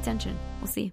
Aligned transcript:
attention. 0.00 0.36
We'll 0.60 0.68
see. 0.68 0.92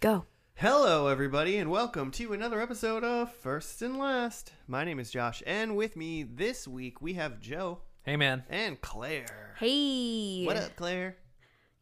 Go. 0.00 0.24
Hello, 0.54 1.08
everybody, 1.08 1.56
and 1.58 1.70
welcome 1.70 2.10
to 2.12 2.32
another 2.32 2.60
episode 2.60 3.02
of 3.04 3.32
First 3.32 3.80
and 3.82 3.98
Last. 3.98 4.52
My 4.66 4.84
name 4.84 4.98
is 4.98 5.10
Josh, 5.10 5.42
and 5.46 5.76
with 5.76 5.96
me 5.96 6.22
this 6.22 6.68
week 6.68 7.00
we 7.00 7.14
have 7.14 7.40
Joe 7.40 7.78
Hey, 8.02 8.16
man. 8.16 8.44
and 8.50 8.80
Claire. 8.80 9.54
Hey. 9.58 10.44
What 10.44 10.56
up, 10.56 10.76
Claire? 10.76 11.16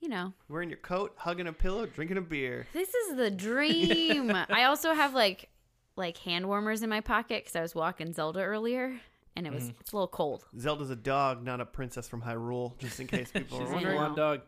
You 0.00 0.08
know, 0.08 0.32
Wearing 0.48 0.68
your 0.68 0.78
coat, 0.78 1.14
hugging 1.16 1.48
a 1.48 1.52
pillow, 1.52 1.86
drinking 1.86 2.18
a 2.18 2.22
beer. 2.22 2.66
this 2.72 2.92
is 2.94 3.16
the 3.16 3.30
dream. 3.32 4.30
I 4.30 4.64
also 4.64 4.94
have 4.94 5.12
like 5.14 5.48
like 5.96 6.16
hand 6.18 6.46
warmers 6.46 6.82
in 6.82 6.88
my 6.90 7.00
pocket 7.00 7.42
because 7.44 7.56
I 7.56 7.62
was 7.62 7.74
walking 7.74 8.12
Zelda 8.12 8.40
earlier, 8.40 9.00
and 9.34 9.44
it 9.46 9.52
was 9.52 9.64
Mm-hmm. 9.64 9.80
it's 9.80 9.92
a 9.92 9.96
little 9.96 10.06
cold. 10.06 10.44
Zelda's 10.58 10.90
a 10.90 10.96
dog, 10.96 11.42
not 11.44 11.60
a 11.60 11.66
princess 11.66 12.08
from 12.08 12.22
Hyrule, 12.22 12.78
just 12.78 13.00
in 13.00 13.08
case 13.08 13.30
people 13.32 13.58
are 13.58 13.62
She's 13.62 13.70
a 13.70 13.74
wondering. 13.74 13.96
one 13.96 14.14
dog. 14.14 14.40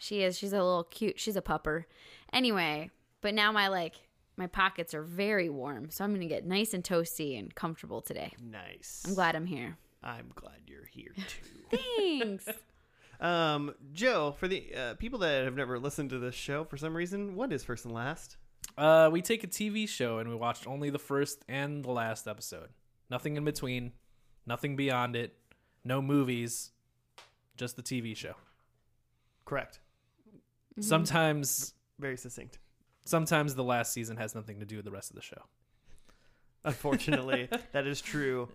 She 0.00 0.22
is. 0.22 0.38
She's 0.38 0.54
a 0.54 0.56
little 0.56 0.84
cute. 0.84 1.20
She's 1.20 1.36
a 1.36 1.42
pupper. 1.42 1.84
Anyway, 2.32 2.90
but 3.20 3.34
now 3.34 3.52
my 3.52 3.68
like 3.68 3.96
my 4.36 4.46
pockets 4.46 4.94
are 4.94 5.02
very 5.02 5.50
warm, 5.50 5.90
so 5.90 6.02
I'm 6.02 6.12
gonna 6.14 6.24
get 6.26 6.46
nice 6.46 6.72
and 6.72 6.82
toasty 6.82 7.38
and 7.38 7.54
comfortable 7.54 8.00
today. 8.00 8.32
Nice. 8.42 9.04
I'm 9.06 9.14
glad 9.14 9.36
I'm 9.36 9.44
here. 9.44 9.76
I'm 10.02 10.32
glad 10.34 10.56
you're 10.66 10.86
here 10.86 11.12
too. 11.14 11.76
Thanks. 11.98 12.48
um, 13.20 13.74
Joe, 13.92 14.34
for 14.38 14.48
the 14.48 14.74
uh, 14.74 14.94
people 14.94 15.18
that 15.18 15.44
have 15.44 15.54
never 15.54 15.78
listened 15.78 16.10
to 16.10 16.18
this 16.18 16.34
show 16.34 16.64
for 16.64 16.78
some 16.78 16.96
reason, 16.96 17.36
what 17.36 17.52
is 17.52 17.62
First 17.62 17.84
and 17.84 17.92
Last? 17.92 18.38
Uh, 18.78 19.10
we 19.12 19.20
take 19.20 19.44
a 19.44 19.48
TV 19.48 19.86
show 19.86 20.18
and 20.18 20.30
we 20.30 20.34
watched 20.34 20.66
only 20.66 20.88
the 20.88 20.98
first 20.98 21.44
and 21.46 21.84
the 21.84 21.90
last 21.90 22.26
episode. 22.26 22.70
Nothing 23.10 23.36
in 23.36 23.44
between, 23.44 23.92
nothing 24.46 24.76
beyond 24.76 25.14
it, 25.14 25.36
no 25.84 26.00
movies, 26.00 26.70
just 27.58 27.76
the 27.76 27.82
TV 27.82 28.16
show. 28.16 28.34
Correct. 29.44 29.80
Mm-hmm. 30.80 30.88
Sometimes, 30.88 31.74
Very 31.98 32.16
succinct. 32.16 32.58
sometimes 33.04 33.54
the 33.54 33.64
last 33.64 33.92
season 33.92 34.16
has 34.16 34.34
nothing 34.34 34.60
to 34.60 34.66
do 34.66 34.76
with 34.76 34.84
the 34.84 34.90
rest 34.90 35.10
of 35.10 35.16
the 35.16 35.22
show. 35.22 35.42
Unfortunately, 36.64 37.48
that 37.72 37.86
is 37.86 38.00
true. 38.00 38.48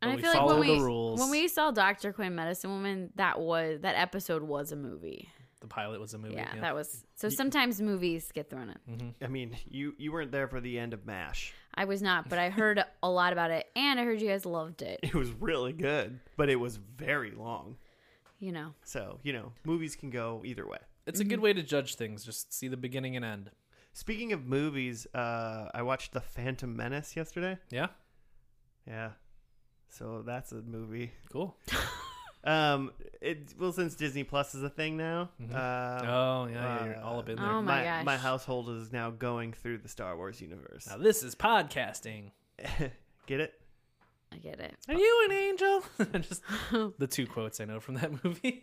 And 0.00 0.12
I 0.12 0.14
we 0.16 0.22
feel 0.22 0.30
like 0.30 0.40
when 0.40 0.48
follow 0.48 0.62
the 0.62 0.72
we 0.72 0.78
rules. 0.80 1.20
when 1.20 1.30
we 1.30 1.48
saw 1.48 1.70
Doctor 1.72 2.12
Quinn, 2.12 2.34
Medicine 2.34 2.70
Woman, 2.70 3.10
that 3.16 3.40
was 3.40 3.80
that 3.80 3.96
episode 3.96 4.42
was 4.42 4.70
a 4.72 4.76
movie. 4.76 5.28
The 5.60 5.66
pilot 5.66 6.00
was 6.00 6.14
a 6.14 6.18
movie. 6.18 6.34
Yeah, 6.36 6.54
that 6.60 6.72
was. 6.76 7.04
So 7.16 7.28
sometimes 7.28 7.80
movies 7.80 8.30
get 8.32 8.48
thrown 8.48 8.70
in. 8.70 8.94
Mm-hmm. 8.94 9.24
I 9.24 9.26
mean, 9.26 9.56
you 9.68 9.94
you 9.98 10.12
weren't 10.12 10.30
there 10.30 10.46
for 10.46 10.60
the 10.60 10.78
end 10.78 10.94
of 10.94 11.04
MASH. 11.04 11.52
I 11.74 11.84
was 11.84 12.00
not, 12.00 12.28
but 12.28 12.38
I 12.38 12.48
heard 12.50 12.84
a 13.02 13.10
lot 13.10 13.32
about 13.32 13.50
it, 13.50 13.66
and 13.74 13.98
I 13.98 14.04
heard 14.04 14.20
you 14.20 14.28
guys 14.28 14.46
loved 14.46 14.82
it. 14.82 15.00
It 15.02 15.14
was 15.14 15.30
really 15.32 15.72
good, 15.72 16.20
but 16.36 16.48
it 16.48 16.56
was 16.56 16.76
very 16.76 17.32
long. 17.32 17.76
You 18.40 18.52
know, 18.52 18.72
So, 18.84 19.18
you 19.24 19.32
know, 19.32 19.50
movies 19.64 19.96
can 19.96 20.10
go 20.10 20.42
either 20.44 20.64
way. 20.64 20.78
It's 21.08 21.20
a 21.20 21.24
good 21.24 21.40
way 21.40 21.52
to 21.52 21.62
judge 21.62 21.94
things. 21.96 22.24
Just 22.24 22.52
see 22.52 22.68
the 22.68 22.76
beginning 22.76 23.16
and 23.16 23.24
end. 23.24 23.50
Speaking 23.92 24.32
of 24.32 24.46
movies, 24.46 25.06
uh, 25.14 25.68
I 25.74 25.82
watched 25.82 26.12
The 26.12 26.20
Phantom 26.20 26.74
Menace 26.76 27.16
yesterday. 27.16 27.58
Yeah, 27.70 27.88
Yeah. 28.86 29.10
So 29.90 30.22
that's 30.24 30.52
a 30.52 30.62
movie. 30.62 31.12
cool. 31.32 31.56
Um, 32.44 32.92
it 33.20 33.52
well 33.58 33.72
since 33.72 33.96
Disney 33.96 34.22
Plus 34.22 34.54
is 34.54 34.62
a 34.62 34.70
thing 34.70 34.96
now. 34.96 35.30
Mhm. 35.42 35.52
Uh, 35.52 36.06
oh 36.06 36.46
yeah, 36.46 36.52
yeah, 36.52 36.84
you're 36.84 37.00
all 37.02 37.18
up 37.18 37.28
in 37.28 37.34
there. 37.36 37.44
Oh 37.44 37.60
my 37.60 37.78
my 37.78 37.84
gosh. 37.84 38.04
my 38.04 38.16
household 38.16 38.70
is 38.70 38.92
now 38.92 39.10
going 39.10 39.52
through 39.52 39.78
the 39.78 39.88
Star 39.88 40.16
Wars 40.16 40.40
universe. 40.40 40.86
Now 40.88 40.98
this 40.98 41.24
is 41.24 41.34
podcasting. 41.34 42.30
Get 43.26 43.40
it? 43.40 43.60
I 44.32 44.36
get 44.36 44.60
it. 44.60 44.74
Are 44.88 44.94
you 44.94 45.22
an 45.28 45.32
angel? 45.32 45.82
just 46.20 46.42
the 46.98 47.06
two 47.08 47.26
quotes 47.26 47.60
I 47.60 47.64
know 47.64 47.80
from 47.80 47.96
that 47.96 48.22
movie. 48.24 48.62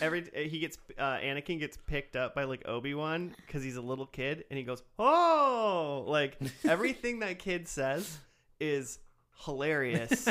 Every 0.00 0.24
he 0.34 0.58
gets 0.58 0.78
uh, 0.98 1.16
Anakin 1.18 1.58
gets 1.58 1.76
picked 1.76 2.16
up 2.16 2.34
by 2.34 2.44
like 2.44 2.66
Obi 2.66 2.94
Wan 2.94 3.34
because 3.46 3.62
he's 3.62 3.76
a 3.76 3.80
little 3.82 4.06
kid, 4.06 4.44
and 4.50 4.58
he 4.58 4.64
goes, 4.64 4.82
"Oh!" 4.98 6.04
Like 6.06 6.36
everything 6.64 7.20
that 7.20 7.38
kid 7.38 7.68
says 7.68 8.18
is 8.60 8.98
hilarious. 9.44 10.28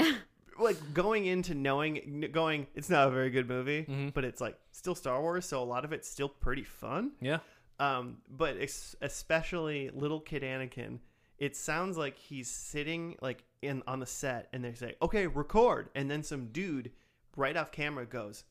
like 0.58 0.76
going 0.92 1.26
into 1.26 1.54
knowing, 1.54 2.28
going, 2.32 2.66
it's 2.74 2.90
not 2.90 3.08
a 3.08 3.10
very 3.10 3.30
good 3.30 3.48
movie, 3.48 3.84
Mhm. 3.88 4.12
but 4.12 4.24
it's 4.24 4.40
like 4.40 4.58
still 4.72 4.94
Star 4.94 5.20
Wars, 5.20 5.46
so 5.46 5.62
a 5.62 5.64
lot 5.64 5.84
of 5.84 5.92
it's 5.92 6.08
still 6.08 6.28
pretty 6.28 6.64
fun. 6.64 7.12
yeah. 7.20 7.38
Um, 7.78 8.18
but 8.28 8.58
ex- 8.60 8.94
especially 9.00 9.88
little 9.94 10.20
kid 10.20 10.42
Anakin, 10.42 10.98
it 11.38 11.56
sounds 11.56 11.96
like 11.96 12.18
he's 12.18 12.50
sitting 12.50 13.16
like 13.22 13.42
in 13.62 13.82
on 13.86 14.00
the 14.00 14.06
set, 14.06 14.48
and 14.52 14.62
they 14.62 14.74
say, 14.74 14.96
"Okay, 15.00 15.26
record," 15.26 15.88
and 15.94 16.10
then 16.10 16.22
some 16.22 16.48
dude 16.48 16.92
right 17.36 17.56
off 17.56 17.72
camera 17.72 18.04
goes, 18.04 18.44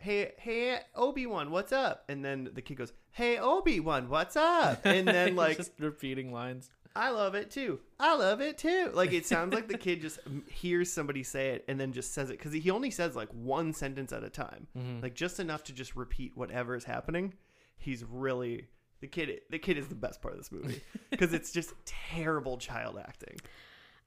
"Hey, 0.00 0.32
hey, 0.38 0.80
Obi 0.94 1.26
Wan, 1.26 1.50
what's 1.50 1.72
up?" 1.72 2.04
And 2.08 2.24
then 2.24 2.50
the 2.54 2.62
kid 2.62 2.76
goes, 2.76 2.92
"Hey, 3.10 3.38
Obi 3.38 3.80
Wan, 3.80 4.08
what's 4.08 4.36
up?" 4.36 4.80
And 4.84 5.06
then 5.06 5.36
like, 5.44 5.56
just 5.56 5.72
repeating 5.78 6.32
lines. 6.32 6.70
"I 6.96 7.10
love 7.10 7.34
it 7.34 7.50
too. 7.50 7.80
I 8.00 8.14
love 8.16 8.40
it 8.40 8.58
too." 8.58 8.90
Like 8.94 9.12
it 9.12 9.26
sounds 9.26 9.54
like 9.54 9.68
the 9.68 9.78
kid 9.78 10.00
just 10.00 10.18
hears 10.48 10.92
somebody 10.92 11.22
say 11.22 11.50
it 11.50 11.64
and 11.68 11.78
then 11.80 11.92
just 11.92 12.12
says 12.12 12.30
it 12.30 12.38
because 12.38 12.52
he 12.52 12.70
only 12.70 12.90
says 12.90 13.14
like 13.14 13.28
one 13.30 13.72
sentence 13.72 14.12
at 14.12 14.24
a 14.24 14.30
time 14.30 14.66
Mhm. 14.76 15.02
like 15.02 15.14
just 15.14 15.38
enough 15.38 15.62
to 15.64 15.72
just 15.72 15.94
repeat 15.94 16.36
whatever 16.36 16.74
is 16.74 16.84
happening. 16.84 17.34
He's 17.76 18.02
really 18.04 18.66
the 19.00 19.06
kid. 19.06 19.42
The 19.50 19.58
kid 19.60 19.78
is 19.78 19.86
the 19.88 19.94
best 19.94 20.20
part 20.20 20.34
of 20.34 20.40
this 20.40 20.50
movie 20.50 20.80
because 21.10 21.32
it's 21.32 21.52
just 21.52 21.72
terrible 21.84 22.56
child 22.58 22.98
acting. 22.98 23.36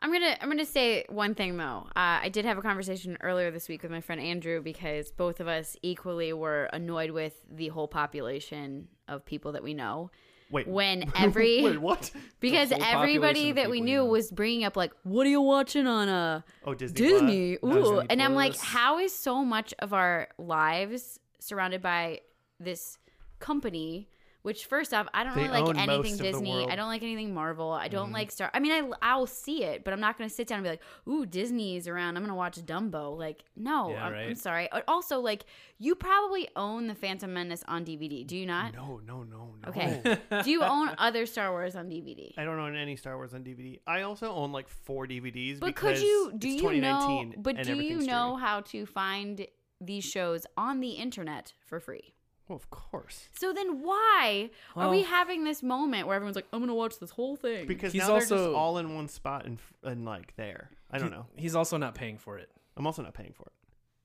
I'm 0.01 0.11
gonna 0.11 0.35
I'm 0.41 0.49
gonna 0.49 0.65
say 0.65 1.05
one 1.09 1.35
thing 1.35 1.57
though. 1.57 1.85
Uh, 1.95 2.19
I 2.23 2.29
did 2.29 2.45
have 2.45 2.57
a 2.57 2.61
conversation 2.61 3.17
earlier 3.21 3.51
this 3.51 3.69
week 3.69 3.83
with 3.83 3.91
my 3.91 4.01
friend 4.01 4.19
Andrew 4.19 4.61
because 4.61 5.11
both 5.11 5.39
of 5.39 5.47
us 5.47 5.77
equally 5.83 6.33
were 6.33 6.65
annoyed 6.73 7.11
with 7.11 7.35
the 7.51 7.67
whole 7.67 7.87
population 7.87 8.87
of 9.07 9.25
people 9.25 9.51
that 9.51 9.63
we 9.63 9.73
know. 9.73 10.09
Wait, 10.49 10.67
When 10.67 11.09
every 11.15 11.63
wait, 11.63 11.79
what? 11.79 12.11
because 12.39 12.73
everybody 12.77 13.51
that 13.53 13.69
we 13.69 13.79
knew 13.79 13.97
know. 13.99 14.05
was 14.05 14.31
bringing 14.31 14.65
up 14.65 14.75
like, 14.75 14.91
"What 15.03 15.25
are 15.27 15.29
you 15.29 15.39
watching 15.41 15.85
on 15.87 16.09
uh 16.09 16.41
Oh, 16.65 16.73
Disney. 16.73 16.95
Disney?" 16.95 17.57
Plus? 17.57 17.73
Ooh, 17.75 17.83
Disney 17.91 18.07
and 18.09 18.21
I'm 18.23 18.33
like, 18.35 18.57
how 18.57 18.97
is 18.99 19.13
so 19.15 19.45
much 19.45 19.73
of 19.79 19.93
our 19.93 20.27
lives 20.37 21.19
surrounded 21.39 21.81
by 21.81 22.21
this 22.59 22.97
company? 23.39 24.09
Which, 24.43 24.65
first 24.65 24.93
off, 24.93 25.07
I 25.13 25.23
don't 25.23 25.35
They 25.35 25.43
really 25.43 25.61
like 25.61 25.77
anything 25.77 25.87
most 25.87 26.11
of 26.13 26.17
the 26.17 26.23
Disney. 26.23 26.67
I 26.67 26.75
don't 26.75 26.87
like 26.87 27.03
anything 27.03 27.33
Marvel. 27.33 27.71
I 27.71 27.87
don't 27.87 28.05
mm-hmm. 28.05 28.13
like 28.13 28.31
Star. 28.31 28.49
I 28.53 28.59
mean, 28.59 28.71
I 28.71 28.89
I'll 29.01 29.27
see 29.27 29.63
it, 29.63 29.83
but 29.83 29.93
I'm 29.93 29.99
not 29.99 30.17
going 30.17 30.27
to 30.27 30.35
sit 30.35 30.47
down 30.47 30.57
and 30.57 30.63
be 30.63 30.69
like, 30.69 30.81
"Ooh, 31.07 31.25
Disney's 31.25 31.87
around. 31.87 32.17
I'm 32.17 32.23
going 32.23 32.31
to 32.31 32.35
watch 32.35 32.57
Dumbo." 32.57 33.17
Like, 33.17 33.43
no, 33.55 33.91
Yeah, 33.91 34.05
I'm, 34.05 34.13
I'm 34.13 34.35
sorry. 34.35 34.67
Also, 34.87 35.19
like, 35.19 35.45
you 35.77 35.93
probably 35.93 36.49
own 36.55 36.87
the 36.87 36.95
Phantom 36.95 37.31
Menace 37.31 37.63
on 37.67 37.85
DVD. 37.85 38.25
Do 38.25 38.35
you 38.35 38.47
not? 38.47 38.73
No, 38.73 38.99
no, 39.05 39.23
no, 39.23 39.53
no. 39.61 39.69
Okay. 39.69 40.17
Do 40.43 40.49
you 40.49 40.63
own 40.63 40.91
other 40.97 41.25
Star 41.25 41.51
Wars 41.51 41.75
on 41.75 41.87
DVD? 41.87 42.33
I 42.37 42.43
don't 42.43 42.59
own 42.59 42.75
any 42.75 42.95
Star 42.95 43.17
Wars 43.17 43.33
on 43.33 43.43
DVD. 43.43 43.79
I 43.85 44.01
also 44.01 44.31
own 44.31 44.51
like 44.51 44.69
four 44.69 45.05
DVDs. 45.05 45.59
But 45.59 45.67
because 45.67 45.99
could 45.99 46.07
you 46.07 46.33
do 46.37 46.49
you 46.49 46.81
know 46.81 47.31
but 47.37 47.61
do 47.63 47.75
you 47.75 47.97
know 47.97 48.35
streaming. 48.35 48.39
how 48.39 48.61
to 48.61 48.85
find 48.85 49.47
these 49.79 50.03
shows 50.03 50.45
on 50.57 50.79
the 50.79 50.91
internet 50.91 51.53
for 51.65 51.79
free? 51.79 52.13
Well, 52.47 52.55
of 52.57 52.69
course. 52.69 53.29
So 53.37 53.53
then 53.53 53.81
why 53.81 54.49
are 54.75 54.89
we 54.89 54.97
Well- 54.97 55.05
having 55.05 55.43
this 55.45 55.63
moment 55.63 56.05
where 56.07 56.15
everyone's 56.15 56.35
like, 56.35 56.47
I'm 56.51 56.59
gonna 56.59 56.75
watch 56.75 56.99
this 56.99 57.11
whole 57.11 57.35
thing? 57.35 57.65
Because 57.67 57.93
He's 57.93 58.01
now 58.01 58.09
they're 58.09 58.19
just 58.19 58.31
also- 58.31 58.55
all 58.55 58.77
in 58.77 58.93
one 58.95 59.07
spot 59.07 59.45
and 59.45 59.59
and 59.83 60.03
like 60.05 60.35
there. 60.35 60.71
I 60.89 60.97
don't 60.97 61.09
He- 61.09 61.15
know. 61.15 61.25
He's 61.37 61.55
also 61.55 61.77
not 61.77 61.95
paying 61.95 62.17
for 62.17 62.37
it. 62.37 62.49
I'm 62.75 62.85
also 62.85 63.01
not 63.03 63.13
paying 63.13 63.33
for 63.33 63.43
it. 63.47 63.53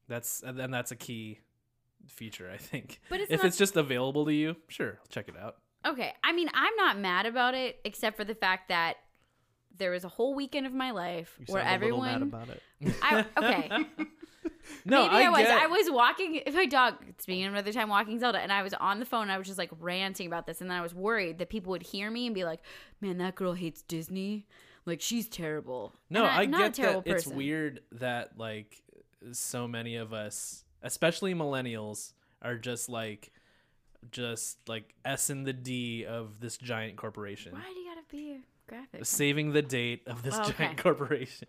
That's 0.09 0.43
and 0.43 0.73
that's 0.73 0.93
a 0.93 0.97
key 0.97 1.41
feature, 2.07 2.49
I 2.53 2.57
think. 2.57 3.01
But 3.09 3.21
it's 3.21 3.33
if 3.33 3.41
not- 3.41 3.47
it's 3.49 3.57
just 3.57 3.77
available 3.77 4.25
to 4.27 4.33
you, 4.33 4.57
sure, 4.69 5.01
check 5.09 5.29
it 5.29 5.37
out. 5.37 5.57
Okay. 5.85 6.13
I 6.23 6.33
mean, 6.33 6.49
I'm 6.55 6.75
not 6.77 6.99
mad 6.99 7.27
about 7.27 7.55
it, 7.55 7.81
except 7.85 8.17
for 8.17 8.25
the 8.25 8.35
fact 8.35 8.69
that 8.69 8.97
there 9.79 9.91
was 9.91 10.05
a 10.05 10.09
whole 10.09 10.35
weekend 10.35 10.67
of 10.67 10.73
my 10.73 10.91
life 10.91 11.37
You 11.39 11.53
where 11.53 11.63
sound 11.63 11.69
a 11.69 11.71
mad 11.71 11.75
everyone 11.85 12.23
about 12.23 12.49
it. 12.49 12.63
I, 13.03 13.25
okay. 13.37 13.87
No, 14.85 15.03
Maybe 15.05 15.15
I, 15.15 15.23
I, 15.27 15.29
was. 15.31 15.41
get- 15.43 15.63
I 15.63 15.67
was 15.67 15.91
walking 15.91 16.43
my 16.53 16.67
dog. 16.67 16.95
Speaking 17.19 17.45
of 17.47 17.53
another 17.53 17.73
time, 17.73 17.89
walking 17.89 18.19
Zelda, 18.19 18.39
and 18.41 18.53
I 18.53 18.63
was 18.63 18.75
on 18.75 18.99
the 18.99 19.05
phone. 19.05 19.23
And 19.23 19.33
I 19.33 19.39
was 19.39 19.47
just 19.47 19.59
like 19.59 19.71
ranting 19.81 20.27
about 20.27 20.47
this, 20.47 20.61
and 20.61 20.71
then 20.71 20.77
I 20.77 20.81
was 20.81 20.95
worried 20.95 21.39
that 21.39 21.49
people 21.49 21.71
would 21.71 21.83
hear 21.83 22.11
me 22.11 22.27
and 22.27 22.35
be 22.35 22.45
like, 22.45 22.61
"Man, 23.01 23.19
that 23.19 23.35
girl 23.35 23.55
hates 23.55 23.83
Disney. 23.83 24.47
Like 24.85 25.01
she's 25.01 25.29
terrible." 25.29 25.93
No, 26.11 26.25
I 26.25 26.43
a 26.43 26.47
get 26.47 26.75
that. 26.75 27.03
It's 27.07 27.27
weird 27.27 27.81
that 27.93 28.39
like 28.39 28.83
so 29.33 29.67
many 29.69 29.97
of 29.97 30.13
us, 30.13 30.65
especially 30.83 31.35
millennials, 31.35 32.13
are 32.43 32.57
just 32.57 32.89
like 32.89 33.33
just 34.11 34.69
like 34.69 34.95
S 35.05 35.31
and 35.31 35.47
the 35.47 35.53
D 35.53 36.05
of 36.07 36.41
this 36.41 36.57
giant 36.57 36.97
corporation, 36.97 37.53
Why 37.53 37.63
do 37.73 37.81
you 37.81 37.89
gotta 37.89 38.07
be 38.11 38.41
graphic? 38.69 39.05
saving 39.05 39.53
the 39.53 39.63
date 39.63 40.03
of 40.07 40.23
this 40.23 40.35
Oh, 40.37 40.43
okay. 40.49 40.65
giant 40.65 40.79
corporation. 40.83 41.49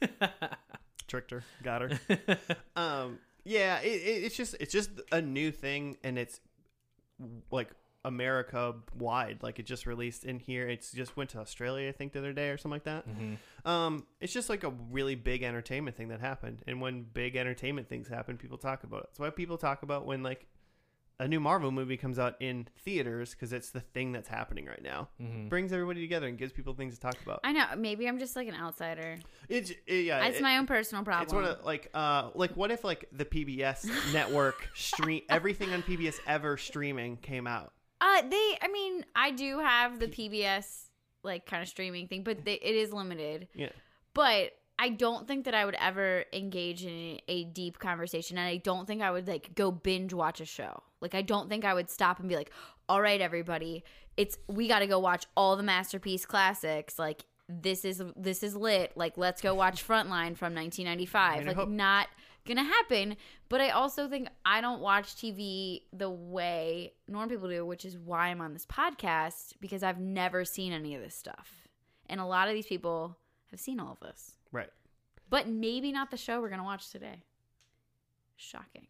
Tricked 1.06 1.30
her. 1.32 1.42
Got 1.62 1.82
her. 1.82 1.98
um 2.76 3.18
yeah 3.44 3.78
it, 3.80 3.88
it, 3.88 4.24
it's 4.24 4.36
just 4.36 4.56
it's 4.58 4.72
just 4.72 4.90
a 5.12 5.20
new 5.20 5.50
thing 5.52 5.96
and 6.02 6.18
it's 6.18 6.40
like 7.50 7.68
america 8.06 8.74
wide 8.98 9.38
like 9.42 9.58
it 9.58 9.64
just 9.66 9.86
released 9.86 10.24
in 10.24 10.38
here 10.38 10.66
it's 10.68 10.92
just 10.92 11.16
went 11.16 11.28
to 11.30 11.38
australia 11.38 11.88
i 11.88 11.92
think 11.92 12.12
the 12.12 12.18
other 12.18 12.32
day 12.34 12.48
or 12.50 12.56
something 12.58 12.72
like 12.76 12.84
that 12.84 13.06
Mhm. 13.08 13.36
um 13.64 14.06
it's 14.20 14.32
just 14.32 14.48
like 14.50 14.62
a 14.64 14.70
really 14.90 15.14
big 15.14 15.42
entertainment 15.42 15.96
thing 15.96 16.08
that 16.08 16.20
happened 16.20 16.62
and 16.66 16.80
when 16.80 17.02
big 17.02 17.36
entertainment 17.36 17.88
things 17.88 18.08
happen 18.08 18.36
people 18.36 18.58
talk 18.58 18.82
about 18.84 19.00
it 19.00 19.06
that's 19.10 19.18
why 19.18 19.30
people 19.30 19.56
talk 19.56 19.82
about 19.82 20.04
when 20.06 20.22
like 20.22 20.46
a 21.20 21.28
new 21.28 21.38
Marvel 21.38 21.70
movie 21.70 21.96
comes 21.96 22.18
out 22.18 22.34
in 22.40 22.66
theaters 22.84 23.30
because 23.30 23.52
it's 23.52 23.70
the 23.70 23.80
thing 23.80 24.10
that's 24.12 24.28
happening 24.28 24.66
right 24.66 24.82
now. 24.82 25.08
Mhm. 25.20 25.48
Brings 25.48 25.72
everybody 25.72 26.00
together 26.00 26.26
and 26.26 26.36
gives 26.36 26.52
people 26.52 26.74
things 26.74 26.94
to 26.94 27.00
talk 27.00 27.16
about. 27.22 27.40
I 27.44 27.52
know. 27.52 27.66
Maybe 27.76 28.08
I'm 28.08 28.18
just 28.18 28.34
like 28.34 28.48
an 28.48 28.54
outsider. 28.56 29.18
It's 29.48 29.70
it, 29.86 30.04
yeah, 30.06 30.24
It's 30.26 30.38
it- 30.38 30.42
my 30.42 30.58
own 30.58 30.66
personal 30.66 31.04
problem. 31.04 31.24
It's 31.24 31.32
one 31.32 31.44
of 31.44 31.64
like 31.64 31.90
uh 31.94 32.30
like 32.34 32.56
what 32.56 32.70
if 32.70 32.82
like 32.82 33.08
the 33.12 33.24
PBS 33.24 33.86
network 34.12 34.68
stream 34.74 35.22
everything 35.28 35.72
on 35.72 35.82
PBS 35.82 36.16
ever 36.26 36.56
streaming 36.56 37.16
came 37.18 37.46
out. 37.46 37.72
Uh, 38.00 38.22
they. 38.28 38.58
I 38.60 38.68
mean, 38.72 39.04
I 39.14 39.30
do 39.30 39.60
have 39.60 39.98
the 40.00 40.08
PBS 40.08 40.86
like 41.22 41.46
kind 41.46 41.62
of 41.62 41.68
streaming 41.68 42.06
thing, 42.08 42.22
but 42.24 42.44
they, 42.44 42.54
it 42.54 42.74
is 42.74 42.92
limited. 42.92 43.48
Yeah. 43.54 43.70
But 44.14 44.50
I 44.78 44.88
don't 44.88 45.28
think 45.28 45.44
that 45.44 45.54
I 45.54 45.64
would 45.64 45.76
ever 45.76 46.24
engage 46.32 46.84
in 46.84 47.20
a 47.28 47.44
deep 47.44 47.78
conversation, 47.78 48.38
and 48.38 48.46
I 48.46 48.56
don't 48.56 48.86
think 48.86 49.02
I 49.02 49.10
would 49.10 49.28
like 49.28 49.54
go 49.54 49.70
binge 49.70 50.12
watch 50.12 50.40
a 50.40 50.44
show. 50.44 50.82
Like, 51.00 51.14
I 51.14 51.22
don't 51.22 51.48
think 51.48 51.64
I 51.64 51.74
would 51.74 51.90
stop 51.90 52.18
and 52.18 52.28
be 52.28 52.34
like, 52.34 52.50
"All 52.88 53.00
right, 53.00 53.20
everybody, 53.20 53.84
it's 54.16 54.36
we 54.48 54.66
got 54.66 54.80
to 54.80 54.86
go 54.86 54.98
watch 54.98 55.26
all 55.36 55.56
the 55.56 55.62
masterpiece 55.62 56.26
classics." 56.26 56.98
Like, 56.98 57.24
this 57.48 57.84
is 57.84 58.02
this 58.16 58.42
is 58.42 58.56
lit. 58.56 58.96
Like, 58.96 59.16
let's 59.16 59.40
go 59.40 59.54
watch 59.54 59.86
Frontline 59.86 60.36
from 60.36 60.54
1995. 60.54 61.32
I 61.32 61.38
mean, 61.38 61.46
like, 61.46 61.56
hope- 61.56 61.68
not 61.68 62.08
gonna 62.44 62.64
happen. 62.64 63.16
But 63.48 63.60
I 63.60 63.70
also 63.70 64.08
think 64.08 64.28
I 64.44 64.60
don't 64.60 64.80
watch 64.80 65.14
TV 65.14 65.82
the 65.92 66.10
way 66.10 66.94
normal 67.06 67.28
people 67.28 67.48
do, 67.48 67.64
which 67.64 67.84
is 67.84 67.96
why 67.96 68.28
I'm 68.28 68.40
on 68.40 68.52
this 68.54 68.66
podcast 68.66 69.54
because 69.60 69.84
I've 69.84 70.00
never 70.00 70.44
seen 70.44 70.72
any 70.72 70.96
of 70.96 71.02
this 71.02 71.14
stuff, 71.14 71.68
and 72.08 72.20
a 72.20 72.26
lot 72.26 72.48
of 72.48 72.54
these 72.54 72.66
people 72.66 73.16
have 73.50 73.60
seen 73.60 73.78
all 73.78 73.92
of 73.92 74.00
this 74.00 74.32
Right. 74.54 74.70
but 75.28 75.48
maybe 75.48 75.92
not 75.92 76.10
the 76.10 76.16
show 76.16 76.40
we're 76.40 76.48
gonna 76.48 76.64
watch 76.64 76.90
today. 76.90 77.22
Shocking. 78.36 78.86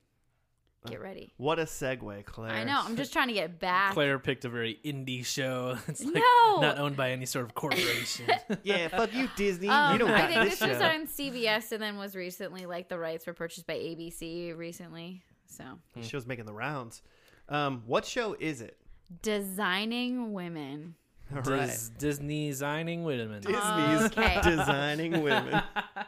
Get 0.86 1.00
ready. 1.00 1.32
What 1.38 1.58
a 1.58 1.62
segue, 1.62 2.26
Claire. 2.26 2.52
I 2.52 2.64
know. 2.64 2.78
I'm 2.84 2.94
just 2.96 3.10
trying 3.14 3.28
to 3.28 3.32
get 3.34 3.58
back. 3.58 3.94
Claire 3.94 4.18
picked 4.18 4.44
a 4.44 4.50
very 4.50 4.78
indie 4.84 5.24
show. 5.24 5.78
It's 5.88 6.04
like 6.04 6.12
No! 6.14 6.60
not 6.60 6.76
owned 6.78 6.94
by 6.94 7.12
any 7.12 7.24
sort 7.24 7.46
of 7.46 7.54
corporation. 7.54 8.26
Yeah, 8.62 8.88
fuck 8.88 9.14
you, 9.14 9.30
Disney. 9.34 9.68
Um, 9.68 9.94
you 9.94 9.98
don't 10.00 10.10
I 10.10 10.18
got 10.18 10.28
think 10.28 10.50
this 10.50 10.58
this 10.58 10.68
was 10.68 10.82
on 10.82 11.06
CBS 11.06 11.72
and 11.72 11.80
then 11.82 11.96
was 11.96 12.14
recently 12.14 12.66
like 12.66 12.90
the 12.90 12.98
rights 12.98 13.26
were 13.26 13.32
purchased 13.32 13.66
by 13.66 13.74
ABC 13.76 14.54
recently. 14.54 15.22
So 15.46 15.64
The 15.94 16.02
show's 16.02 16.26
making 16.26 16.44
the 16.44 16.52
rounds. 16.52 17.00
Um, 17.48 17.82
what 17.86 18.04
show 18.04 18.36
is 18.38 18.60
it? 18.60 18.76
designing 19.22 20.32
women. 20.34 20.96
All 21.32 21.42
right. 21.42 21.66
Dis- 21.66 21.90
Disney 21.98 22.52
signing 22.52 23.04
women. 23.04 23.40
Disney's 23.40 23.58
ah, 23.60 24.04
Okay. 24.06 24.40
designing 24.44 25.22
women. 25.22 25.62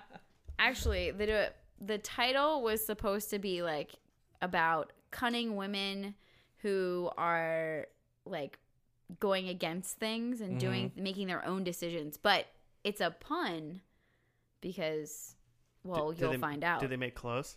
Actually, 0.58 1.10
the 1.10 1.52
the 1.80 1.98
title 1.98 2.62
was 2.62 2.84
supposed 2.84 3.30
to 3.30 3.38
be 3.38 3.62
like 3.62 3.92
about 4.42 4.92
cunning 5.10 5.56
women 5.56 6.14
who 6.58 7.10
are 7.16 7.86
like 8.24 8.58
going 9.20 9.48
against 9.48 9.98
things 9.98 10.40
and 10.40 10.58
doing 10.58 10.90
mm-hmm. 10.90 11.02
making 11.02 11.26
their 11.28 11.44
own 11.46 11.64
decisions, 11.64 12.16
but 12.16 12.46
it's 12.84 13.00
a 13.00 13.10
pun 13.10 13.80
because 14.60 15.34
well, 15.84 16.10
Do- 16.10 16.16
do 16.16 16.20
you'll 16.22 16.32
they- 16.32 16.38
find 16.38 16.64
out. 16.64 16.80
Do 16.80 16.88
they 16.88 16.96
make 16.96 17.14
clothes? 17.14 17.56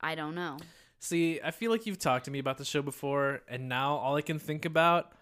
I 0.00 0.14
don't 0.14 0.34
know. 0.34 0.58
See, 0.98 1.40
I 1.42 1.50
feel 1.50 1.70
like 1.70 1.86
you've 1.86 1.98
talked 1.98 2.26
to 2.26 2.30
me 2.30 2.38
about 2.38 2.58
the 2.58 2.64
show 2.64 2.82
before, 2.82 3.42
and 3.48 3.68
now 3.68 3.96
all 3.96 4.16
I 4.16 4.22
can 4.22 4.38
think 4.38 4.64
about 4.64 5.12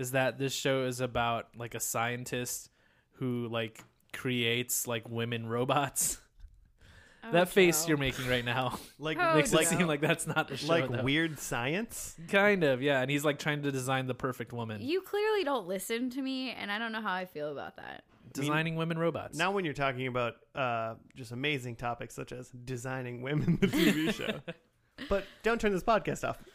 is 0.00 0.12
that 0.12 0.38
this 0.38 0.52
show 0.54 0.84
is 0.84 1.00
about 1.00 1.48
like 1.56 1.74
a 1.74 1.80
scientist 1.80 2.70
who 3.14 3.48
like 3.48 3.84
creates 4.12 4.86
like 4.86 5.08
women 5.08 5.46
robots. 5.46 6.18
that 7.32 7.50
face 7.50 7.82
Joe. 7.82 7.88
you're 7.90 7.98
making 7.98 8.26
right 8.28 8.44
now 8.44 8.78
Like 8.98 9.18
Oh, 9.20 9.36
makes 9.36 9.52
like 9.52 9.66
it 9.66 9.68
seem 9.78 9.86
like 9.86 10.00
that's 10.00 10.26
not 10.26 10.48
the 10.48 10.56
show. 10.56 10.68
like 10.68 10.90
though. 10.90 11.02
weird 11.02 11.38
science? 11.38 12.16
kind 12.28 12.64
of, 12.64 12.80
yeah. 12.82 13.02
And 13.02 13.10
he's 13.10 13.24
like 13.24 13.38
trying 13.38 13.62
to 13.62 13.70
design 13.70 14.06
the 14.06 14.14
perfect 14.14 14.52
woman, 14.54 14.80
You 14.80 15.02
clearly 15.02 15.44
don't 15.44 15.66
listen 15.68 16.08
to 16.10 16.22
me, 16.22 16.50
and 16.50 16.72
I 16.72 16.78
don't 16.78 16.92
know 16.92 17.02
how 17.02 17.12
I 17.12 17.26
feel 17.26 17.52
about 17.52 17.76
that. 17.76 18.04
designing 18.32 18.76
women 18.76 18.96
robots. 18.98 19.36
Now, 19.36 19.50
when 19.50 19.64
you're 19.66 19.74
talking 19.74 20.06
about 20.06 20.36
uh, 20.54 20.94
just 21.14 21.30
amazing 21.32 21.76
topics 21.76 22.14
such 22.14 22.32
as 22.32 22.48
designing 22.64 23.20
women, 23.20 23.58
the 23.60 23.66
TV 23.66 24.14
show. 24.14 24.40
but 25.08 25.24
don't 25.42 25.60
turn 25.60 25.72
this 25.72 25.82
podcast 25.82 26.28
off. 26.28 26.38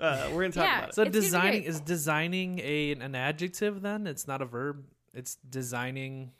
Uh, 0.00 0.28
we're 0.32 0.42
gonna 0.42 0.52
talk 0.52 0.64
Yeah. 0.64 0.78
about 0.78 0.88
it. 0.88 0.94
so 0.96 1.02
It's 1.02 1.12
designing 1.12 1.62
is 1.62 1.80
designing 1.80 2.58
a 2.58 2.92
an 2.92 3.14
adjective 3.14 3.80
then? 3.82 4.08
It's 4.08 4.26
not 4.26 4.42
a 4.42 4.44
verb. 4.44 4.84
It's 5.14 5.36
designing 5.48 6.32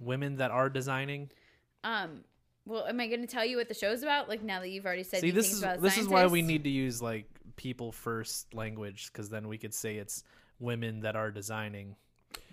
women 0.00 0.36
that 0.36 0.50
are 0.50 0.70
designing. 0.70 1.30
Um, 1.84 2.24
well, 2.64 2.86
am 2.86 3.00
I 3.00 3.08
going 3.08 3.20
to 3.20 3.26
tell 3.26 3.44
you 3.44 3.56
what 3.56 3.68
the 3.68 3.74
show's 3.74 4.02
about? 4.02 4.28
Like 4.28 4.42
now 4.42 4.60
that 4.60 4.68
you've 4.70 4.86
already 4.86 5.02
said 5.02 5.20
See, 5.20 5.26
you 5.26 5.32
this 5.32 5.46
things 5.46 5.56
is 5.58 5.62
about 5.62 5.82
this 5.82 5.98
is 5.98 6.08
why 6.08 6.26
we 6.26 6.42
need 6.42 6.64
to 6.64 6.70
use 6.70 7.02
like 7.02 7.26
people 7.56 7.92
first 7.92 8.54
language 8.54 9.10
because 9.12 9.28
then 9.28 9.48
we 9.48 9.58
could 9.58 9.74
say 9.74 9.96
it's 9.96 10.24
women 10.60 11.00
that 11.00 11.16
are 11.16 11.30
designing. 11.30 11.96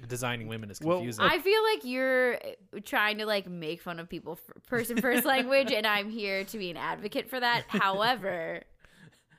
Designing 0.08 0.48
women 0.48 0.70
is 0.72 0.80
Well, 0.82 0.98
confusing. 0.98 1.26
I 1.26 1.40
feel 1.40 1.62
like 1.74 1.84
you're 1.86 2.40
trying 2.86 3.18
to 3.20 3.26
like 3.26 3.48
make 3.48 3.82
fun 3.82 4.00
of 4.00 4.10
people 4.10 4.36
for 4.36 4.54
person 4.68 5.00
first 5.02 5.26
language, 5.26 5.72
and 5.72 5.86
I'm 5.88 6.10
here 6.10 6.44
to 6.46 6.58
be 6.58 6.70
an 6.72 6.78
advocate 6.78 7.30
for 7.30 7.40
that. 7.40 7.64
However, 7.68 8.62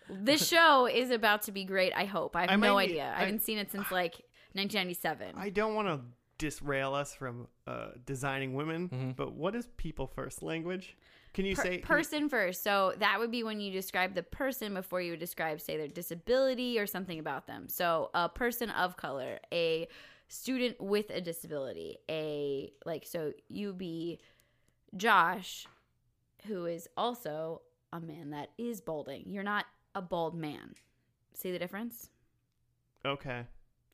this 0.08 0.46
show 0.46 0.86
is 0.86 1.10
about 1.10 1.42
to 1.42 1.52
be 1.52 1.64
great. 1.64 1.92
I 1.94 2.04
hope. 2.04 2.34
I 2.36 2.42
have 2.42 2.50
I 2.50 2.56
no 2.56 2.74
might 2.74 2.90
idea. 2.90 3.04
I, 3.04 3.16
I- 3.16 3.20
haven't 3.20 3.42
seen 3.42 3.58
it 3.58 3.70
since 3.70 3.90
like 3.90 4.14
1997. 4.54 5.34
I 5.36 5.50
don't 5.50 5.74
want 5.74 5.88
to 5.88 6.00
disrail 6.38 6.94
us 6.94 7.14
from 7.14 7.46
uh, 7.66 7.88
designing 8.06 8.54
women, 8.54 8.88
Mm-hmm. 8.88 9.10
but 9.12 9.32
what 9.34 9.54
is 9.54 9.68
people 9.76 10.06
first 10.06 10.42
language? 10.42 10.96
Can 11.32 11.44
you 11.44 11.54
Per- 11.54 11.62
say 11.62 11.78
person 11.78 12.28
first. 12.28 12.64
So 12.64 12.92
that 12.98 13.20
would 13.20 13.30
be 13.30 13.44
when 13.44 13.60
you 13.60 13.70
describe 13.70 14.14
the 14.14 14.22
person 14.24 14.74
before 14.74 15.00
you 15.00 15.16
describe, 15.16 15.60
say, 15.60 15.76
their 15.76 15.86
disability 15.86 16.76
or 16.78 16.86
something 16.86 17.20
about 17.20 17.46
them. 17.46 17.68
So 17.68 18.10
a 18.14 18.28
person 18.28 18.70
of 18.70 18.96
color, 18.96 19.38
a 19.52 19.86
student 20.30 20.80
with 20.80 21.10
a 21.10 21.20
disability, 21.20 21.98
a 22.08 22.72
like. 22.86 23.04
So 23.04 23.32
you 23.48 23.72
be 23.74 24.20
Josh, 24.96 25.66
who 26.46 26.64
is 26.66 26.88
also 26.96 27.62
a 27.92 28.00
man 28.00 28.30
that 28.30 28.50
is 28.56 28.80
balding. 28.80 29.24
You're 29.26 29.42
not 29.42 29.66
a 29.94 30.00
bald 30.00 30.34
man. 30.34 30.74
See 31.34 31.50
the 31.50 31.58
difference? 31.58 32.08
Okay. 33.04 33.42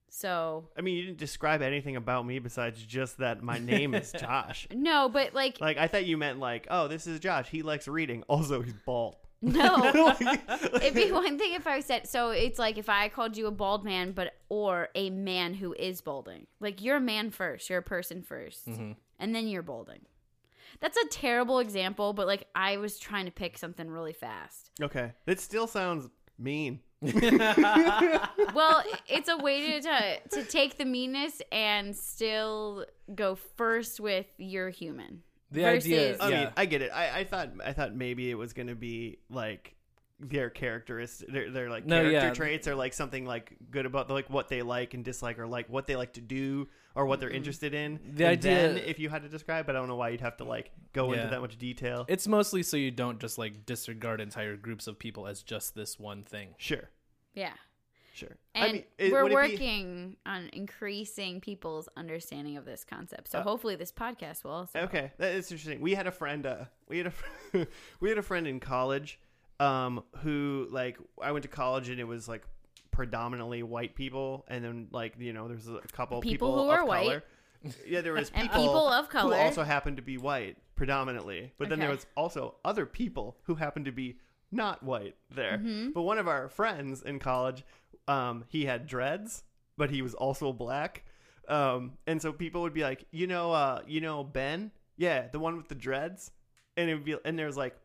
So 0.09 0.69
I 0.77 0.83
mean, 0.83 0.97
you 0.97 1.07
didn't 1.07 1.19
describe 1.19 1.63
anything 1.63 1.97
about 1.97 2.27
me 2.27 2.39
besides 2.39 2.81
just 2.83 3.19
that 3.19 3.43
my 3.43 3.59
name 3.59 3.95
is 3.95 4.13
Josh. 4.19 4.69
no, 4.73 5.09
but 5.09 5.35
like 5.35 5.61
Like 5.61 5.79
I 5.79 5.89
thought 5.89 6.05
you 6.07 6.17
meant 6.17 6.39
like, 6.39 6.67
oh, 6.71 6.87
this 6.89 7.07
is 7.07 7.19
Josh. 7.19 7.49
He 7.49 7.63
likes 7.63 7.89
reading. 7.89 8.23
Also, 8.29 8.61
he's 8.63 8.75
bald. 8.85 9.17
No. 9.47 10.15
It'd 10.75 10.95
be 10.95 11.13
one 11.13 11.39
thing 11.39 11.55
if 11.55 11.67
I 11.67 11.81
said 11.81 12.09
so. 12.09 12.31
It's 12.31 12.59
like 12.59 12.79
if 12.79 12.89
I 12.89 13.09
called 13.09 13.37
you 13.37 13.47
a 13.47 13.51
bald 13.51 13.85
man, 13.85 14.13
but 14.13 14.35
or 14.49 14.89
a 14.95 15.11
man 15.11 15.55
who 15.55 15.73
is 15.75 16.01
balding. 16.01 16.47
Like 16.61 16.83
you're 16.83 16.97
a 16.97 17.01
man 17.01 17.31
first, 17.31 17.71
you're 17.71 17.79
a 17.79 17.83
person 17.83 18.25
1st 18.29 18.69
mm-hmm. 18.69 18.93
and 19.19 19.35
then 19.35 19.49
you're 19.49 19.63
balding. 19.63 20.01
That's 20.81 20.97
a 20.97 21.09
terrible 21.09 21.61
example, 21.61 22.13
but 22.13 22.27
like 22.27 22.47
I 22.55 22.77
was 22.77 22.99
trying 22.99 23.27
to 23.27 23.31
pick 23.31 23.57
something 23.57 23.89
really 23.91 24.13
fast. 24.13 24.71
okay, 24.83 25.13
it 25.27 25.41
still 25.41 25.67
sounds 25.67 26.09
mean. 26.39 26.81
Well, 28.55 28.83
it's 29.07 29.29
a 29.29 29.37
way 29.37 29.73
to, 29.73 29.81
to 29.83 30.29
to 30.31 30.45
take 30.45 30.79
the 30.79 30.85
meanness 30.85 31.43
and 31.53 31.95
still 31.95 32.87
go 33.15 33.35
first 33.35 34.01
with 34.01 34.27
you're 34.39 34.71
human. 34.71 35.23
The 35.51 35.65
idea, 35.65 36.09
versus- 36.09 36.21
I 36.21 36.29
yeah. 36.29 36.41
mean, 36.45 36.53
I 36.57 36.67
get 36.67 36.83
it. 36.83 36.91
I, 36.93 37.21
I 37.21 37.25
thought 37.25 37.51
I 37.65 37.73
thought 37.73 37.95
maybe 37.95 38.31
it 38.31 38.35
was 38.35 38.53
gonna 38.53 38.75
be 38.75 39.19
like 39.31 39.75
their 40.19 40.49
characteristics, 40.49 41.31
their, 41.31 41.51
their 41.51 41.69
like 41.69 41.85
No, 41.85 41.97
character 42.01 42.27
yeah. 42.29 42.33
traits, 42.33 42.67
or 42.67 42.75
like 42.75 42.95
something 42.95 43.27
like 43.27 43.55
good 43.71 43.85
about 43.87 44.09
like 44.11 44.31
what 44.31 44.49
they 44.49 44.63
like 44.63 44.95
and 44.95 45.05
dislike, 45.05 45.39
or 45.39 45.47
like 45.47 45.69
what 45.69 45.87
they 45.87 45.95
like 45.95 46.15
to 46.15 46.23
do, 46.23 46.69
or 46.95 47.05
what 47.05 47.21
they're 47.21 47.29
interested 47.31 47.75
in. 47.75 48.01
The 48.15 48.25
And 48.25 48.33
idea- 48.33 48.55
then 48.73 48.77
if 48.79 48.99
you 48.99 49.09
had 49.11 49.23
to 49.25 49.29
describe, 49.29 49.67
but 49.67 49.77
I 49.77 49.79
don't 49.79 49.89
know 49.89 49.97
why 49.97 50.09
you'd 50.09 50.23
have 50.23 50.39
to 50.39 50.45
like 50.45 50.71
go 50.95 51.13
into 51.13 51.27
that 51.29 51.41
much 51.43 51.59
detail. 51.59 52.07
it's 52.09 52.27
mostly 52.27 52.63
so 52.63 52.79
you 52.79 52.91
don't 52.91 53.21
just 53.21 53.37
like 53.37 53.67
disregard 53.67 54.21
entire 54.23 54.57
groups 54.57 54.87
of 54.87 54.99
people 54.99 55.27
as 55.27 55.43
just 55.43 55.75
this 55.75 55.99
one 55.99 56.23
thing. 56.23 56.55
sure, 56.57 56.89
Yeah. 57.35 57.53
Sure. 58.17 58.37
And 58.55 58.65
I 58.65 58.73
mean, 58.73 58.85
it- 58.99 59.13
we're 59.13 59.25
it 59.27 59.29
be- 59.29 59.35
working 59.35 60.17
on 60.27 60.49
increasing 60.53 61.41
people's 61.41 61.89
understanding 61.97 62.57
of 62.57 62.65
this 62.65 62.85
concept. 62.85 63.29
So 63.29 63.39
Uh, 63.41 63.43
hopefully 63.43 63.77
this 63.77 63.93
podcast 63.93 64.43
will 64.45 64.53
also. 64.53 64.81
Okay, 64.81 65.13
that 65.19 65.35
is 65.35 65.51
interesting. 65.53 65.81
We 65.81 65.95
had 65.95 66.07
a 66.07 66.13
friend. 66.13 66.47
Uh, 66.47 66.65
we 66.89 66.99
had 66.99 67.13
a 67.55 67.67
we 68.01 68.09
had 68.09 68.19
a 68.19 68.23
friend 68.23 68.47
in 68.47 68.59
college, 68.61 69.21
um, 69.61 70.03
who 70.19 70.67
like 70.71 70.99
I 71.23 71.33
went 71.33 71.43
to 71.45 71.49
college 71.49 71.89
and 71.89 72.01
it 72.01 72.05
was 72.05 72.29
like 72.29 72.43
predominantly 72.91 73.63
white 73.63 73.95
people, 73.95 74.45
and 74.49 74.65
then 74.65 74.89
like 74.91 75.15
you 75.19 75.33
know 75.33 75.49
there's 75.49 75.69
a 75.69 75.81
couple 75.93 76.21
People 76.21 76.49
people, 76.49 76.55
who 76.65 76.71
of 76.71 76.79
are 76.79 76.85
white. 76.87 77.05
color. 77.05 77.25
Yeah, 77.87 78.01
there 78.01 78.13
was 78.13 78.31
people, 78.43 78.49
people 78.63 78.89
of 78.89 79.09
color 79.09 79.35
who 79.37 79.43
also 79.43 79.65
happened 79.65 79.97
to 79.97 80.03
be 80.03 80.19
white 80.19 80.57
predominantly, 80.77 81.53
but 81.59 81.69
then 81.69 81.79
there 81.81 81.89
was 81.91 82.07
also 82.17 82.55
other 82.65 82.87
people 82.87 83.37
who 83.45 83.55
happened 83.57 83.87
to 83.87 83.93
be 83.93 84.19
not 84.53 84.83
white 84.83 85.17
there. 85.35 85.59
Mm-hmm. 85.59 85.91
But 85.91 86.03
one 86.03 86.19
of 86.19 86.29
our 86.29 86.49
friends 86.49 87.03
in 87.03 87.19
college, 87.19 87.65
um, 88.09 88.45
he 88.49 88.65
had 88.65 88.87
dreads, 88.87 89.45
but 89.77 89.91
he 89.91 90.03
was 90.03 90.15
also 90.15 90.53
black. 90.53 91.05
Um, 91.49 91.93
and 92.07 92.21
so 92.21 92.33
people 92.33 92.63
would 92.63 92.75
be 92.75 92.83
like, 92.83 93.05
you 93.11 93.27
know, 93.27 93.53
uh, 93.53 93.83
you 93.87 94.01
know 94.01 94.25
Ben, 94.25 94.73
yeah, 94.97 95.29
the 95.29 95.39
one 95.39 95.57
with 95.57 95.69
the 95.69 95.75
dreads, 95.75 96.31
and 96.77 96.91
it 96.91 96.95
would 96.95 97.05
be, 97.05 97.17
and 97.25 97.39
there's 97.39 97.57
like 97.57 97.77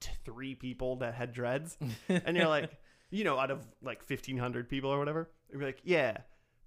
t- 0.00 0.12
three 0.24 0.54
people 0.54 0.96
that 0.96 1.14
had 1.14 1.32
dreads, 1.32 1.76
and 2.08 2.36
you're 2.36 2.48
like, 2.48 2.70
you 3.10 3.24
know, 3.24 3.38
out 3.38 3.50
of 3.50 3.66
like 3.82 4.04
fifteen 4.04 4.36
hundred 4.36 4.68
people 4.68 4.90
or 4.90 4.98
whatever, 4.98 5.30
you'd 5.50 5.58
be 5.58 5.64
like, 5.64 5.80
yeah, 5.84 6.18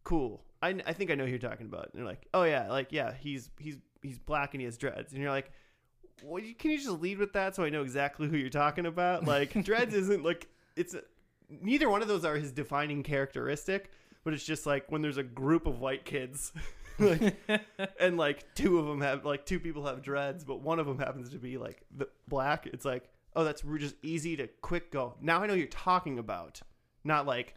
cool. 0.04 0.44
I, 0.62 0.80
I 0.86 0.94
think 0.94 1.10
I 1.10 1.16
know 1.16 1.24
who 1.24 1.32
you're 1.32 1.40
talking 1.40 1.66
about. 1.66 1.90
And 1.92 1.96
you're 1.96 2.06
like, 2.06 2.28
oh 2.34 2.44
yeah, 2.44 2.70
like 2.70 2.92
yeah, 2.92 3.14
he's 3.14 3.50
he's 3.60 3.78
he's 4.02 4.20
black 4.20 4.54
and 4.54 4.62
he 4.62 4.66
has 4.66 4.78
dreads, 4.78 5.14
and 5.14 5.22
you're 5.22 5.32
like, 5.32 5.52
well, 6.24 6.42
you- 6.42 6.56
can 6.56 6.72
you 6.72 6.78
just 6.78 6.90
lead 7.02 7.18
with 7.18 7.34
that 7.34 7.56
so 7.56 7.64
I 7.64 7.70
know 7.70 7.82
exactly 7.82 8.28
who 8.28 8.38
you're 8.38 8.50
talking 8.50 8.86
about? 8.86 9.26
Like 9.26 9.54
dreads 9.64 9.94
isn't 9.94 10.24
like 10.24 10.48
it's 10.76 10.96
neither 11.50 11.90
one 11.90 12.02
of 12.02 12.08
those 12.08 12.26
are 12.26 12.36
his 12.36 12.52
defining 12.52 13.04
characteristic, 13.04 13.92
but 14.24 14.34
it's 14.34 14.44
just 14.44 14.66
like 14.66 14.92
when 14.92 15.02
there's 15.02 15.18
a 15.18 15.24
group 15.24 15.68
of 15.68 15.80
white 15.80 16.06
kids. 16.06 16.54
like, 17.00 17.36
and 18.00 18.18
like 18.18 18.46
two 18.56 18.80
of 18.80 18.86
them 18.86 19.02
have 19.02 19.26
like 19.26 19.46
two 19.46 19.60
people 19.60 19.86
have 19.86 20.02
dreads, 20.02 20.44
but 20.44 20.62
one 20.62 20.80
of 20.80 20.86
them 20.86 21.00
happens 21.00 21.30
to 21.30 21.38
be 21.38 21.58
like 21.58 21.82
the 21.96 22.08
black. 22.28 22.68
It's 22.68 22.86
like, 22.86 23.10
oh, 23.36 23.44
that's 23.44 23.64
just 23.78 23.96
easy 24.04 24.36
to 24.38 24.48
quick 24.62 24.92
go. 24.92 25.16
Now 25.22 25.42
I 25.42 25.48
know 25.48 25.54
you're 25.54 25.68
talking 25.68 26.20
about, 26.20 26.62
not 27.04 27.26
like 27.26 27.56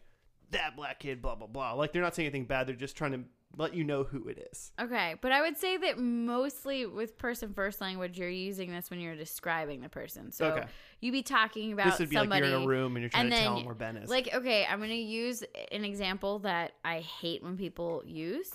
that 0.51 0.75
black 0.75 0.99
kid, 0.99 1.21
blah 1.21 1.35
blah 1.35 1.47
blah. 1.47 1.73
Like 1.73 1.91
they're 1.93 2.01
not 2.01 2.15
saying 2.15 2.27
anything 2.27 2.45
bad. 2.45 2.67
They're 2.67 2.75
just 2.75 2.97
trying 2.97 3.11
to 3.11 3.19
let 3.57 3.73
you 3.73 3.83
know 3.83 4.03
who 4.03 4.27
it 4.27 4.49
is. 4.51 4.71
Okay, 4.79 5.15
but 5.21 5.31
I 5.31 5.41
would 5.41 5.57
say 5.57 5.77
that 5.77 5.97
mostly 5.99 6.85
with 6.85 7.17
person 7.17 7.53
first 7.53 7.81
language, 7.81 8.17
you're 8.17 8.29
using 8.29 8.71
this 8.71 8.89
when 8.89 8.99
you're 8.99 9.15
describing 9.15 9.81
the 9.81 9.89
person. 9.89 10.31
So 10.31 10.45
Okay. 10.47 10.67
you 11.01 11.11
be 11.11 11.23
talking 11.23 11.71
about 11.73 11.85
this 11.85 11.99
would 11.99 12.09
be 12.09 12.15
somebody. 12.15 12.41
like 12.41 12.49
you're 12.51 12.57
in 12.59 12.63
a 12.63 12.67
room 12.67 12.95
and 12.95 13.03
you're 13.03 13.09
trying 13.09 13.23
and 13.27 13.31
to 13.31 13.37
tell 13.37 13.47
then, 13.49 13.55
them 13.59 13.65
where 13.65 13.75
Ben 13.75 13.97
is. 13.97 14.09
Like, 14.09 14.33
okay, 14.33 14.65
I'm 14.69 14.79
gonna 14.79 14.93
use 14.93 15.43
an 15.71 15.85
example 15.85 16.39
that 16.39 16.73
I 16.83 16.99
hate 16.99 17.43
when 17.43 17.57
people 17.57 18.03
use, 18.05 18.51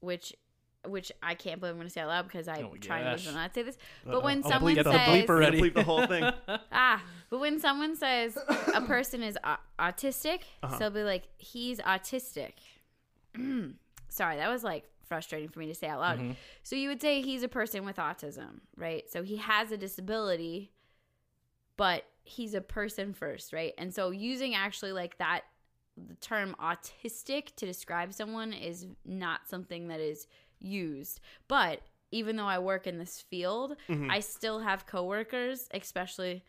which, 0.00 0.32
which 0.86 1.10
I 1.22 1.34
can't 1.34 1.60
believe 1.60 1.74
I'm 1.74 1.78
gonna 1.80 1.90
say 1.90 2.02
out 2.02 2.08
loud 2.08 2.22
because 2.28 2.46
I'm 2.46 2.66
Oh, 2.66 2.76
trying 2.80 3.04
gosh. 3.04 3.24
to 3.24 3.32
not 3.32 3.54
say 3.54 3.62
this. 3.62 3.78
But 4.04 4.16
Uh-oh. 4.16 4.20
when 4.24 4.42
I'll 4.44 4.50
someone 4.50 4.74
bleep 4.74 4.84
the 4.84 4.92
says, 4.92 5.08
bleeper 5.08 5.28
We're 5.28 5.50
bleep 5.70 5.74
the 5.74 5.82
whole 5.82 6.06
thing. 6.06 6.30
ah, 6.72 7.02
but 7.30 7.40
when 7.40 7.58
someone 7.58 7.96
says 7.96 8.36
a 8.74 8.80
person 8.82 9.22
is 9.22 9.38
au- 9.42 9.56
autistic, 9.78 10.40
Uh-huh. 10.62 10.72
so 10.74 10.78
they'll 10.78 10.90
be 10.90 11.02
like, 11.02 11.24
he's 11.38 11.78
autistic. 11.80 12.52
Sorry, 14.14 14.36
that 14.36 14.48
was 14.48 14.62
like 14.62 14.84
frustrating 15.06 15.48
for 15.48 15.58
me 15.58 15.66
to 15.66 15.74
say 15.74 15.88
out 15.88 16.00
loud. 16.00 16.18
Mm-hmm. 16.18 16.32
So 16.62 16.76
you 16.76 16.88
would 16.88 17.00
say 17.00 17.20
he's 17.20 17.42
a 17.42 17.48
person 17.48 17.84
with 17.84 17.96
autism, 17.96 18.60
right? 18.76 19.10
So 19.10 19.22
he 19.22 19.36
has 19.38 19.72
a 19.72 19.76
disability, 19.76 20.70
but 21.76 22.04
he's 22.22 22.54
a 22.54 22.60
person 22.60 23.12
first, 23.12 23.52
right? 23.52 23.74
And 23.76 23.92
so 23.92 24.10
using 24.10 24.54
actually 24.54 24.92
like 24.92 25.18
that 25.18 25.42
the 25.96 26.14
term 26.14 26.54
autistic 26.60 27.54
to 27.56 27.66
describe 27.66 28.12
someone 28.12 28.52
is 28.52 28.86
not 29.04 29.48
something 29.48 29.88
that 29.88 30.00
is 30.00 30.26
used. 30.60 31.20
But 31.48 31.80
even 32.10 32.36
though 32.36 32.46
I 32.46 32.60
work 32.60 32.86
in 32.86 32.98
this 32.98 33.20
field, 33.20 33.76
Mhm. 33.88 34.10
I 34.10 34.20
still 34.20 34.60
have 34.60 34.86
coworkers, 34.86 35.68
especially 35.72 36.44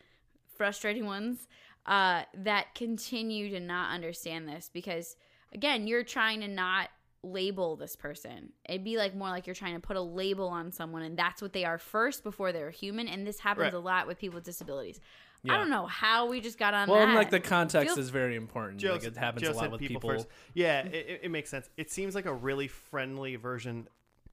frustrating 0.55 1.05
ones, 1.05 1.47
uh, 1.87 2.25
that 2.35 2.73
continue 2.75 3.49
to 3.49 3.59
not 3.59 3.91
understand 3.91 4.47
this 4.47 4.69
because 4.71 5.15
again, 5.51 5.87
you're 5.87 6.03
trying 6.03 6.41
to 6.41 6.47
not 6.47 6.89
label 7.25 7.75
this 7.75 7.95
person. 7.95 8.51
It'd 8.67 8.83
be 8.83 8.97
like 8.97 9.15
more 9.15 9.29
like 9.29 9.47
you're 9.47 9.53
trying 9.55 9.73
to 9.75 9.79
put 9.79 9.97
a 9.97 10.01
label 10.01 10.47
on 10.47 10.71
someone 10.71 11.01
and 11.01 11.17
that's 11.17 11.41
what 11.41 11.53
they 11.53 11.65
are 11.65 11.77
first 11.77 12.23
before 12.23 12.51
they're 12.51 12.69
human. 12.71 13.07
And 13.07 13.25
this 13.25 13.39
happens 13.39 13.63
Right. 13.65 13.73
a 13.73 13.79
lot 13.79 14.07
with 14.07 14.17
people 14.19 14.35
with 14.35 14.43
disabilities. 14.45 14.99
I 15.47 15.57
don't 15.57 15.69
know 15.69 15.85
how 15.85 16.25
we 16.27 16.41
just 16.41 16.57
got 16.57 16.73
on 16.73 16.89
Well, 16.89 16.97
that. 16.97 17.05
and 17.09 17.13
like 17.15 17.29
the 17.29 17.39
context 17.39 17.93
Feel- 17.93 18.03
is 18.03 18.09
very 18.09 18.35
important. 18.35 18.79
Joe, 18.79 18.93
like 18.93 19.03
it 19.03 19.15
happens 19.15 19.45
Joe 19.45 19.51
a 19.51 19.53
lot 19.53 19.69
with 19.71 19.79
people. 19.79 20.01
first. 20.09 20.25
Yeah, 20.55 20.79
it, 20.87 20.93
it, 20.95 21.19
it 21.25 21.29
makes 21.31 21.51
sense. 21.51 21.69
It 21.77 21.91
seems 21.91 22.15
like 22.15 22.25
a 22.25 22.33
really 22.33 22.67
friendly 22.67 23.35
version, 23.35 23.87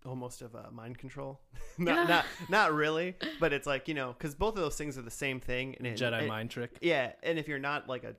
almost 0.06 0.40
of 0.40 0.56
uh, 0.56 0.70
mind 0.72 0.96
control. 0.96 1.38
not, 1.78 2.08
not, 2.08 2.24
not 2.48 2.72
really, 2.72 3.14
but 3.40 3.52
it's 3.52 3.66
like 3.66 3.88
you 3.88 3.94
know, 3.94 4.14
because 4.16 4.34
both 4.34 4.54
of 4.54 4.62
those 4.62 4.76
things 4.76 4.96
are 4.96 5.02
the 5.02 5.10
same 5.10 5.38
thing. 5.38 5.74
And 5.76 5.86
it, 5.86 5.98
Jedi 5.98 6.22
it- 6.22 6.28
mind 6.28 6.48
trick. 6.50 6.78
Yeah, 6.80 7.12
and 7.22 7.38
if 7.38 7.46
you're 7.46 7.58
not 7.58 7.90
like 7.90 8.04
a 8.04 8.14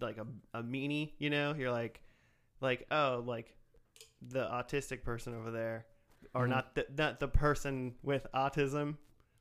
like 0.00 0.16
a, 0.16 0.26
a 0.58 0.62
meanie, 0.62 1.10
you 1.18 1.28
know, 1.28 1.54
you're 1.54 1.70
like 1.72 2.00
like 2.62 2.86
oh 2.90 3.22
like 3.26 3.54
the 4.22 4.44
autistic 4.46 5.02
person 5.02 5.34
over 5.34 5.50
there, 5.50 5.86
or 6.34 6.46
Mhm. 6.46 6.50
not 6.50 6.74
the 6.74 6.86
not 6.96 7.20
the 7.20 7.28
person 7.28 7.94
with 8.02 8.26
autism. 8.34 8.96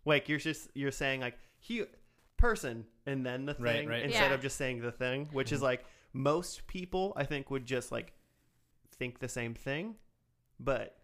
Like 0.06 0.30
you're 0.30 0.40
just 0.40 0.70
you're 0.74 0.92
saying 0.92 1.22
like 1.22 1.38
he 1.60 1.86
person 2.38 2.86
and 3.06 3.26
then 3.26 3.46
the 3.46 3.54
thing 3.54 3.88
right. 3.90 4.04
instead 4.04 4.30
Yeah. 4.30 4.34
of 4.36 4.42
just 4.42 4.56
saying 4.58 4.80
the 4.82 4.92
thing, 4.94 5.26
which 5.34 5.52
is 5.52 5.62
like 5.62 5.84
most 6.14 6.66
people 6.68 7.14
I 7.18 7.26
think 7.26 7.52
would 7.52 7.66
just 7.66 7.92
like 7.92 8.14
think 8.98 9.20
the 9.20 9.28
same 9.30 9.54
thing, 9.54 9.96
but 10.60 10.96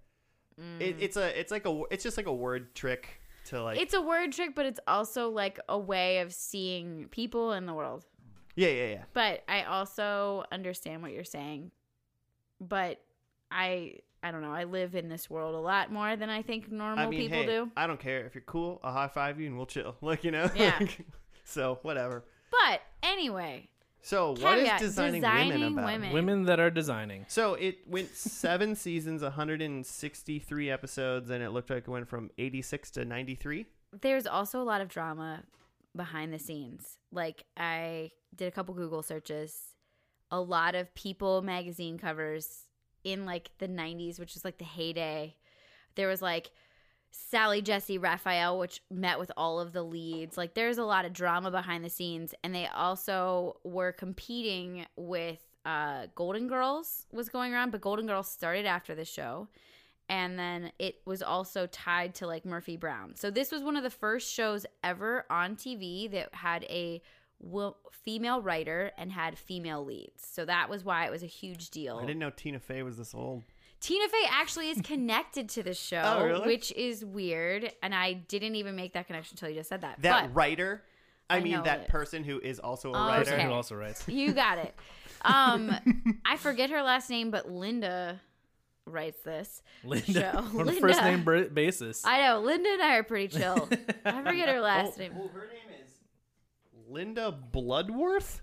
it, 0.80 0.96
it's 1.02 1.18
a 1.18 1.38
it's 1.38 1.52
like 1.52 1.66
a 1.66 1.82
it's 1.92 2.04
just 2.04 2.16
like 2.16 2.28
a 2.28 2.34
word 2.34 2.74
trick 2.76 3.22
to 3.48 3.62
like 3.62 3.78
it's 3.80 3.94
a 3.94 4.02
word 4.02 4.32
trick, 4.32 4.56
but 4.56 4.66
it's 4.66 4.80
also 4.88 5.30
like 5.30 5.60
a 5.68 5.78
way 5.78 6.20
of 6.20 6.34
seeing 6.34 7.10
people 7.10 7.52
in 7.52 7.66
the 7.66 7.74
world. 7.74 8.06
yeah 8.56 8.70
yeah 8.70 8.88
yeah 8.88 9.04
But 9.14 9.44
I 9.50 9.64
also 9.64 10.46
understand 10.54 11.02
what 11.02 11.12
you're 11.12 11.26
saying. 11.26 11.72
But 12.62 13.02
I 13.56 14.00
I 14.24 14.32
don't 14.32 14.42
know. 14.42 14.52
I 14.54 14.64
live 14.64 14.96
in 14.96 15.08
this 15.08 15.30
world 15.30 15.54
a 15.56 15.60
lot 15.60 15.92
more 15.92 16.16
than 16.16 16.30
I 16.30 16.42
think 16.42 16.72
normal 16.72 17.06
I 17.06 17.10
mean, 17.10 17.20
people 17.20 17.38
hey, 17.38 17.46
do. 17.46 17.72
I 17.78 17.86
don't 17.88 18.00
care 18.00 18.26
if 18.26 18.34
you're 18.36 18.44
cool. 18.46 18.80
I'll 18.84 18.92
high 18.94 19.08
five 19.08 19.40
you 19.40 19.48
and 19.48 19.56
we'll 19.56 19.68
chill. 19.68 19.96
Like 20.02 20.24
you 20.24 20.32
know. 20.32 20.50
Yeah. 20.56 20.80
so 21.46 21.80
whatever. 21.84 22.24
But 22.52 22.82
anyway, 23.04 23.70
So 24.02 24.30
what 24.32 24.58
is 24.58 24.64
Caveat, 24.64 24.80
designing, 24.80 25.22
designing 25.22 25.50
women 25.62 25.74
about? 25.74 25.86
women. 25.86 26.14
Women 26.14 26.44
that 26.46 26.60
are 26.60 26.70
designing. 26.72 27.26
So 27.28 27.54
it 27.56 27.80
went 27.88 28.10
seven 28.16 28.76
seasons, 28.86 29.22
163 29.22 30.70
episodes, 30.72 31.30
and 31.30 31.44
it 31.44 31.50
looked 31.52 31.70
like 31.70 31.84
it 31.88 31.88
went 31.90 32.08
from 32.08 32.30
86 32.38 32.92
to 32.92 33.06
93. 33.06 33.66
there's 34.02 34.26
also 34.28 34.62
a 34.62 34.64
lot 34.64 34.82
of 34.82 34.88
drama 34.90 35.44
behind 35.96 36.34
the 36.34 36.40
scenes. 36.40 36.98
Like 37.12 37.46
I 37.58 38.12
did 38.36 38.48
a 38.48 38.52
couple 38.52 38.74
Google 38.74 39.04
searches. 39.04 39.76
A 40.32 40.40
lot 40.42 40.76
of 40.76 40.94
People 40.96 41.42
magazine 41.42 41.98
covers 41.98 42.65
in 43.06 43.26
like 43.26 43.52
the 43.60 43.70
90s, 43.70 44.20
which 44.20 44.36
is 44.36 44.44
like 44.44 44.58
the 44.58 44.66
heyday. 44.66 45.36
There 45.96 46.10
was 46.10 46.22
like 46.22 46.52
Sally 47.12 47.62
Jessy 47.62 47.98
Raphael, 47.98 48.60
which 48.60 48.82
met 48.92 49.20
with 49.20 49.32
all 49.38 49.62
of 49.62 49.72
the 49.72 49.84
leads. 49.84 50.38
Like 50.38 50.54
there's 50.54 50.78
a 50.78 50.84
lot 50.84 51.06
of 51.06 51.14
drama 51.14 51.52
behind 51.52 51.86
the 51.86 51.90
scenes, 51.90 52.34
and 52.44 52.54
they 52.54 52.68
also 52.68 53.58
were 53.64 53.94
competing 53.94 54.86
with 54.98 55.40
uh, 55.66 56.08
Golden 56.14 56.48
Girls 56.48 57.06
was 57.14 57.30
going 57.30 57.54
around, 57.54 57.72
but 57.72 57.82
Golden 57.82 58.06
Girls 58.06 58.28
started 58.28 58.66
after 58.66 58.94
the 58.94 59.06
show, 59.06 59.48
and 60.10 60.38
then 60.38 60.72
it 60.78 61.02
was 61.06 61.22
also 61.24 61.68
tied 61.68 62.16
to 62.16 62.28
like 62.28 62.46
Murphy 62.46 62.76
Brown. 62.76 63.16
So 63.16 63.32
this 63.32 63.52
was 63.52 63.64
one 63.64 63.78
of 63.78 63.84
the 63.84 63.90
first 63.90 64.32
shows 64.32 64.66
ever 64.84 65.26
on 65.30 65.56
TV 65.56 66.12
that 66.12 66.36
had 66.36 66.64
a 66.66 67.02
wo- 67.40 67.78
female 67.92 68.42
writer 68.42 68.92
and 68.98 69.12
had 69.12 69.38
female 69.38 69.84
leads. 69.84 70.26
So 70.26 70.46
that 70.46 70.70
was 70.70 70.84
why 70.84 71.06
it 71.06 71.12
was 71.12 71.24
a 71.24 71.28
huge 71.28 71.70
deal. 71.70 71.98
I 71.98 72.06
didn't 72.06 72.20
know 72.20 72.30
Tina 72.30 72.60
Fey 72.60 72.84
was 72.84 72.98
this 72.98 73.14
old. 73.14 73.44
Tina 73.82 74.08
Fey 74.10 74.24
actually 74.30 74.70
is 74.70 74.82
connected 74.82 75.50
to 75.50 75.64
the 75.64 75.74
show, 75.76 76.02
Oh, 76.04 76.26
really? 76.26 76.48
which 76.48 76.72
is 76.72 77.04
weird. 77.06 77.72
And 77.84 77.94
I 77.94 78.14
didn't 78.14 78.56
even 78.56 78.76
make 78.76 78.94
that 78.94 79.08
connection 79.08 79.36
until 79.36 79.50
you 79.50 79.56
just 79.56 79.70
said 79.70 79.82
that. 79.82 80.02
That 80.02 80.28
but 80.28 80.36
writer. 80.36 80.84
I, 81.30 81.38
I 81.38 81.40
mean, 81.42 81.64
that 81.64 81.82
it. 81.82 81.88
person 81.88 82.24
who 82.24 82.40
is 82.40 82.60
also 82.60 82.94
a 82.94 82.94
writer. 82.94 83.20
Person 83.24 83.34
Okay. 83.36 83.44
who 83.46 83.52
also 83.52 83.76
writes. 83.76 84.04
you 84.08 84.32
got 84.34 84.60
it. 84.60 84.76
Um, 85.24 85.76
I 86.26 86.38
forget 86.38 86.70
her 86.70 86.84
last 86.84 87.10
name, 87.10 87.32
but 87.32 87.50
Linda 87.52 88.22
writes 88.86 89.20
this. 89.24 89.64
Linda. 89.84 90.06
Show. 90.14 90.38
On 90.38 90.62
a 90.62 90.64
Linda. 90.66 90.82
first 90.82 91.02
name 91.02 91.50
basis. 91.52 92.06
I 92.06 92.22
know 92.22 92.42
Linda 92.42 92.70
and 92.74 92.82
I 92.82 92.98
are 92.98 93.04
pretty 93.04 93.40
chill. 93.40 93.68
I 94.06 94.22
forget 94.24 94.50
her 94.50 94.62
last 94.62 94.94
oh, 94.98 95.02
name. 95.02 95.14
oh, 95.18 95.28
her 95.34 95.48
name 95.48 95.58
is 95.65 95.65
Linda 96.90 97.32
Bloodworth. 97.32 98.42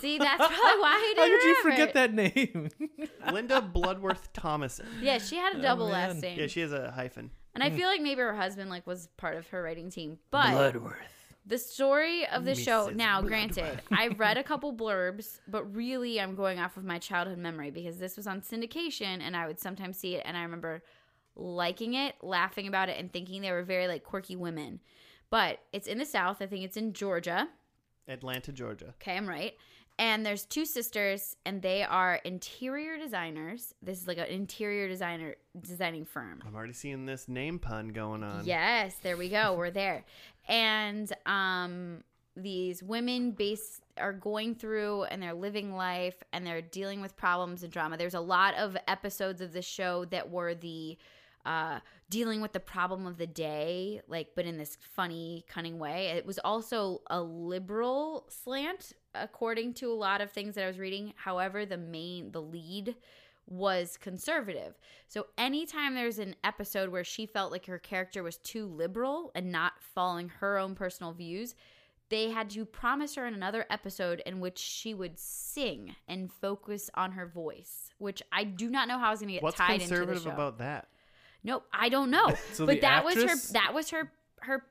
See, 0.00 0.16
that's 0.18 0.38
probably 0.38 0.80
why 0.80 1.12
he 1.14 1.20
How 1.20 1.26
didn't 1.26 1.40
How 1.40 1.42
did 1.42 1.42
you 1.44 1.62
forget 1.62 1.88
it. 1.90 1.94
that 1.94 2.14
name? 2.14 2.68
Linda 3.32 3.60
Bloodworth 3.60 4.32
Thomason. 4.32 4.86
Yeah, 5.02 5.18
she 5.18 5.36
had 5.36 5.56
a 5.56 5.58
Oh, 5.58 5.62
double 5.62 5.88
man. 5.90 6.10
last 6.10 6.22
name, 6.22 6.38
Yeah, 6.38 6.46
she 6.46 6.60
has 6.60 6.72
a 6.72 6.90
hyphen. 6.90 7.30
and 7.54 7.62
I 7.62 7.68
hmm. 7.70 7.76
feel 7.76 7.88
like 7.88 8.00
maybe 8.00 8.20
her 8.22 8.34
husband 8.34 8.70
like 8.70 8.86
was 8.86 9.08
part 9.18 9.36
of 9.36 9.46
her 9.48 9.62
writing 9.62 9.90
team. 9.90 10.18
But 10.30 10.52
Bloodworth. 10.52 10.96
the 11.46 11.58
story 11.58 12.26
of 12.28 12.46
the 12.46 12.54
show 12.54 12.88
Mrs. 12.88 12.96
now 12.96 13.20
granted 13.20 13.82
i 13.92 14.08
read 14.08 14.38
a 14.38 14.42
couple 14.42 14.72
blurbs 14.74 15.40
but 15.46 15.62
really 15.76 16.18
i'm 16.18 16.34
going 16.34 16.58
off 16.58 16.78
of 16.78 16.84
my 16.84 16.98
childhood 16.98 17.36
memory 17.36 17.70
because 17.70 17.98
this 17.98 18.16
was 18.16 18.26
on 18.26 18.40
syndication 18.40 19.20
and 19.20 19.36
i 19.36 19.46
would 19.46 19.60
sometimes 19.60 19.98
see 19.98 20.14
it 20.14 20.22
and 20.24 20.38
i 20.38 20.42
remember 20.42 20.82
liking 21.36 21.92
it 21.92 22.14
laughing 22.22 22.66
about 22.66 22.88
it 22.88 22.98
and 22.98 23.12
thinking 23.12 23.42
they 23.42 23.50
were 23.52 23.62
very 23.62 23.86
like 23.86 24.02
quirky 24.04 24.36
women 24.36 24.80
but 25.28 25.58
it's 25.70 25.86
in 25.86 25.98
the 25.98 26.06
south 26.06 26.38
i 26.40 26.46
think 26.46 26.64
it's 26.64 26.78
in 26.78 26.94
georgia 26.94 27.46
Atlanta, 28.08 28.52
Georgia. 28.52 28.94
okay 29.00 29.16
i'm 29.16 29.28
right 29.28 29.54
and 29.98 30.26
there's 30.26 30.44
two 30.44 30.64
sisters 30.64 31.36
and 31.46 31.62
they 31.62 31.82
are 31.84 32.16
interior 32.24 32.98
designers 32.98 33.74
this 33.82 34.00
is 34.00 34.08
like 34.08 34.18
an 34.18 34.26
interior 34.26 34.88
designer 34.88 35.36
designing 35.60 36.04
firm 36.04 36.42
I'm 36.46 36.54
already 36.56 36.72
seeing 36.72 37.06
this 37.06 37.28
name 37.28 37.58
pun 37.60 37.88
going 37.88 38.24
on. 38.24 38.44
Yes, 38.44 38.96
there 39.02 39.16
we 39.16 39.28
go. 39.28 39.54
We're 39.54 39.70
there. 39.70 40.04
And 40.48 41.12
um 41.26 42.02
these 42.36 42.82
women 42.82 43.30
base 43.30 43.80
are 43.96 44.12
going 44.12 44.56
through 44.56 45.04
and 45.04 45.22
they're 45.22 45.32
living 45.34 45.72
life 45.76 46.20
and 46.32 46.44
they're 46.44 46.60
dealing 46.60 47.00
with 47.00 47.16
problems 47.16 47.62
and 47.62 47.72
drama. 47.72 47.96
There's 47.96 48.14
a 48.14 48.20
lot 48.20 48.54
of 48.56 48.76
episodes 48.88 49.40
of 49.40 49.52
the 49.52 49.62
show 49.62 50.04
that 50.06 50.28
were 50.28 50.54
the 50.56 50.98
uh 51.44 51.80
dealing 52.10 52.40
with 52.40 52.52
the 52.52 52.60
problem 52.60 53.06
of 53.06 53.18
the 53.18 53.26
day, 53.26 54.00
like 54.08 54.28
but 54.36 54.46
in 54.46 54.58
this 54.58 54.76
funny, 54.94 55.44
cunning 55.48 55.78
way. 55.78 56.08
It 56.08 56.26
was 56.26 56.38
also 56.38 57.02
a 57.08 57.20
liberal 57.20 58.26
slant 58.28 58.92
according 59.14 59.74
to 59.74 59.90
a 59.90 59.94
lot 59.94 60.20
of 60.20 60.30
things 60.30 60.54
that 60.54 60.64
I 60.64 60.68
was 60.68 60.78
reading. 60.78 61.12
However, 61.16 61.64
the 61.64 61.76
main, 61.76 62.32
the 62.32 62.42
lead 62.42 62.96
was 63.46 63.96
conservative. 63.96 64.74
So 65.08 65.26
anytime 65.36 65.94
there's 65.94 66.18
an 66.18 66.34
episode 66.44 66.90
where 66.90 67.04
she 67.04 67.26
felt 67.26 67.52
like 67.52 67.66
her 67.66 67.78
character 67.78 68.22
was 68.22 68.38
too 68.38 68.66
liberal 68.66 69.30
and 69.34 69.52
not 69.52 69.74
following 69.94 70.30
her 70.40 70.58
own 70.58 70.74
personal 70.74 71.12
views, 71.12 71.54
they 72.10 72.30
had 72.30 72.50
to 72.50 72.64
promise 72.64 73.14
her 73.16 73.26
in 73.26 73.34
another 73.34 73.66
episode 73.70 74.22
in 74.24 74.40
which 74.40 74.58
she 74.58 74.94
would 74.94 75.18
sing 75.18 75.96
and 76.08 76.32
focus 76.32 76.90
on 76.94 77.12
her 77.12 77.26
voice, 77.26 77.90
which 77.98 78.22
I 78.32 78.44
do 78.44 78.70
not 78.70 78.88
know 78.88 78.98
how 78.98 79.08
I 79.08 79.10
was 79.10 79.20
going 79.20 79.28
to 79.28 79.34
get 79.34 79.42
What's 79.42 79.56
tied 79.56 79.82
into 79.82 79.88
the 79.88 79.96
conservative 79.96 80.26
about 80.26 80.58
that? 80.58 80.88
Nope, 81.44 81.64
I 81.72 81.88
don't 81.90 82.10
know. 82.10 82.32
So 82.52 82.66
but 82.66 82.76
the 82.76 82.80
that 82.80 83.04
was 83.04 83.14
her 83.16 83.36
that 83.52 83.72
was 83.74 83.90
her 83.90 84.10
her 84.40 84.64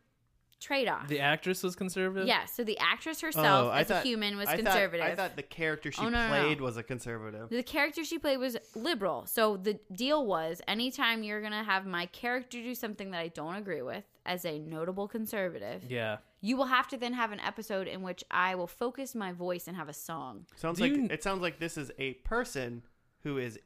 trade 0.60 0.88
off. 0.88 1.10
The 1.10 1.20
actress 1.20 1.62
was 1.62 1.76
conservative. 1.76 2.26
Yeah, 2.26 2.46
so 2.46 2.64
the 2.64 2.78
actress 2.78 3.22
oh, 3.22 3.28
herself 3.28 3.72
Oh, 3.74 3.78
as 3.78 3.88
thought- 3.88 4.06
a 4.06 4.08
human 4.08 4.38
was 4.38 4.48
I 4.48 4.56
thought- 4.56 4.64
conservative. 4.64 5.06
I 5.06 5.14
thought 5.16 5.36
the 5.36 5.44
character 5.44 5.92
she 5.92 6.00
Oh, 6.02 6.08
no, 6.08 6.26
no, 6.26 6.30
played 6.30 6.60
no. 6.60 6.64
was 6.64 6.78
a 6.78 6.84
conservative. 6.84 7.50
the 7.50 7.64
character 7.64 8.06
she 8.06 8.18
played 8.18 8.38
was 8.38 8.56
liberal. 8.74 9.26
So 9.26 9.58
the 9.58 9.78
deal 9.94 10.26
was 10.26 10.62
anytime 10.68 11.22
you're 11.22 11.42
going 11.42 11.52
to 11.52 11.64
have 11.64 11.86
my 11.86 12.06
character 12.06 12.60
do 12.62 12.74
something 12.76 13.12
that 13.12 13.20
I 13.20 13.28
don't 13.28 13.56
agree 13.56 13.82
with 13.82 14.06
as 14.26 14.46
a 14.46 14.58
notable 14.58 15.10
conservative, 15.10 15.84
Yeah. 15.90 16.20
you 16.40 16.56
will 16.56 16.68
have 16.68 16.88
to 16.90 16.98
then 16.98 17.12
have 17.12 17.34
an 17.34 17.42
episode 17.42 17.90
in 17.90 18.02
which 18.02 18.24
I 18.32 18.56
will 18.56 18.68
focus 18.68 19.14
my 19.16 19.34
voice 19.34 19.68
and 19.68 19.76
have 19.76 19.90
a 19.90 19.94
song. 19.94 20.46
Sounds 20.56 20.78
Do 20.78 20.86
like 20.86 20.96
you- 20.96 21.08
it 21.12 21.22
sounds 21.24 21.42
like 21.42 21.60
this 21.60 21.78
is 21.78 21.92
a 22.00 22.14
person 22.14 22.84
who 23.24 23.38
is 23.38 23.60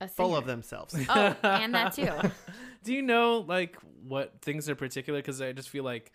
A 0.00 0.08
full 0.08 0.36
of 0.36 0.46
themselves. 0.46 0.94
Oh, 1.08 1.36
and 1.42 1.74
that 1.74 1.94
too. 1.94 2.10
Do 2.84 2.92
you 2.92 3.02
know 3.02 3.38
like 3.38 3.76
what 4.06 4.40
things 4.42 4.68
are 4.68 4.74
particular? 4.74 5.18
Because 5.18 5.40
I 5.42 5.52
just 5.52 5.68
feel 5.68 5.84
like 5.84 6.12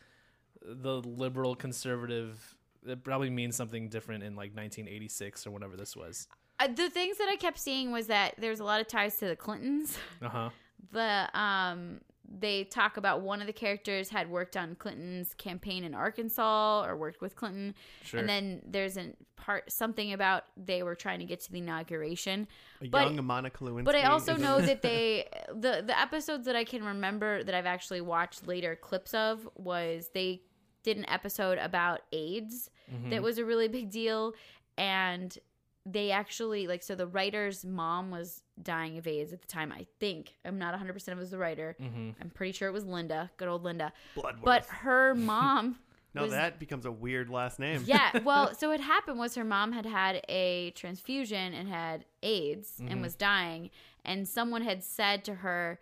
the 0.62 1.02
liberal 1.02 1.56
conservative 1.56 2.56
it 2.86 3.04
probably 3.04 3.30
means 3.30 3.56
something 3.56 3.90
different 3.90 4.24
in 4.24 4.36
like 4.36 4.56
1986 4.56 5.48
or 5.48 5.52
whenever 5.52 5.78
this 5.78 5.96
was. 5.96 6.28
Uh, 6.60 6.68
the 6.68 6.90
things 6.90 7.18
that 7.18 7.30
I 7.30 7.36
kept 7.36 7.60
seeing 7.60 7.92
was 7.92 8.08
that 8.08 8.36
there's 8.38 8.60
a 8.60 8.64
lot 8.64 8.82
of 8.82 8.88
ties 8.88 9.18
to 9.18 9.28
the 9.28 9.36
Clintons. 9.36 9.98
Uh 10.22 10.30
huh. 10.30 10.50
the 10.92 11.30
um 11.40 12.02
they 12.36 12.64
talk 12.64 12.98
about 12.98 13.22
one 13.22 13.42
of 13.42 13.48
the 13.48 13.54
characters 13.54 14.10
had 14.10 14.30
worked 14.30 14.58
on 14.58 14.74
Clinton's 14.76 15.34
campaign 15.36 15.84
in 15.84 15.94
Arkansas 15.94 16.84
or 16.86 16.98
worked 16.98 17.22
with 17.22 17.36
Clinton. 17.36 17.76
Sure. 18.04 18.20
And 18.20 18.28
then 18.28 18.62
there's 18.66 18.98
a 18.98 19.14
part 19.36 19.72
something 19.72 20.14
about 20.14 20.46
they 20.58 20.82
were 20.82 20.96
trying 20.96 21.20
to 21.20 21.26
get 21.26 21.42
to 21.42 21.52
the 21.52 21.60
inauguration. 21.60 22.48
A 22.82 22.88
But- 22.88 23.14
young 23.14 23.24
Monica 23.26 23.64
Lewinsky. 23.64 23.84
But 23.86 23.96
I 23.96 24.04
also 24.04 24.36
know 24.36 24.60
that 24.66 24.82
they 24.82 25.28
the 25.50 25.84
the 25.86 26.00
episodes 26.00 26.46
that 26.46 26.56
I 26.56 26.64
can 26.64 26.84
remember 26.84 27.44
that 27.44 27.54
I've 27.54 27.66
actually 27.68 28.02
watched 28.02 28.48
later 28.48 28.76
clips 28.76 29.14
of 29.14 29.48
was 29.56 30.10
they 30.14 30.42
did 30.82 30.98
an 30.98 31.08
episode 31.08 31.58
about 31.60 32.02
AIDS 32.12 32.70
Mhm. 32.92 33.12
that 33.12 33.22
was 33.22 33.38
a 33.38 33.46
really 33.46 33.68
big 33.68 33.90
deal 33.92 34.34
and 34.78 35.38
they 35.86 36.12
actually 36.12 36.66
like 36.68 36.82
so 36.82 36.96
the 36.96 37.08
writer's 37.08 37.66
mom 37.66 38.10
was 38.10 38.42
dying 38.62 38.98
of 38.98 39.06
AIDS 39.06 39.34
at 39.34 39.42
the 39.42 39.48
time 39.48 39.72
I 39.72 39.86
think 40.00 40.36
I'm 40.46 40.58
not 40.58 40.74
100% 40.80 40.96
if 40.96 41.08
it 41.10 41.16
was 41.16 41.32
the 41.32 41.38
writer 41.38 41.76
Mhm. 41.82 42.16
I'm 42.22 42.30
pretty 42.30 42.54
sure 42.54 42.70
it 42.70 42.72
was 42.72 42.86
Linda 42.86 43.30
good 43.38 43.50
old 43.50 43.64
Linda 43.64 43.92
Bloodworth. 44.16 44.44
but 44.46 44.66
her 44.68 45.14
mom 45.14 45.78
no, 46.14 46.22
was- 46.22 46.32
that 46.32 46.58
becomes 46.60 46.86
a 46.86 46.92
weird 46.92 47.30
last 47.30 47.60
name. 47.60 47.84
yeah 47.86 48.18
well 48.24 48.54
so 48.56 48.70
what 48.70 48.80
happened 48.80 49.20
was 49.20 49.36
her 49.36 49.44
mom 49.44 49.74
had 49.74 49.86
had 49.86 50.24
a 50.30 50.72
transfusion 50.72 51.54
and 51.54 51.68
had 51.68 52.06
AIDS 52.22 52.80
Mhm. 52.82 52.92
and 52.92 53.02
was 53.02 53.16
dying 53.16 53.70
and 54.06 54.26
someone 54.28 54.62
had 54.62 54.84
said 54.86 55.26
to 55.26 55.36
her 55.36 55.80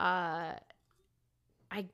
uh 0.00 0.54
I 1.70 1.86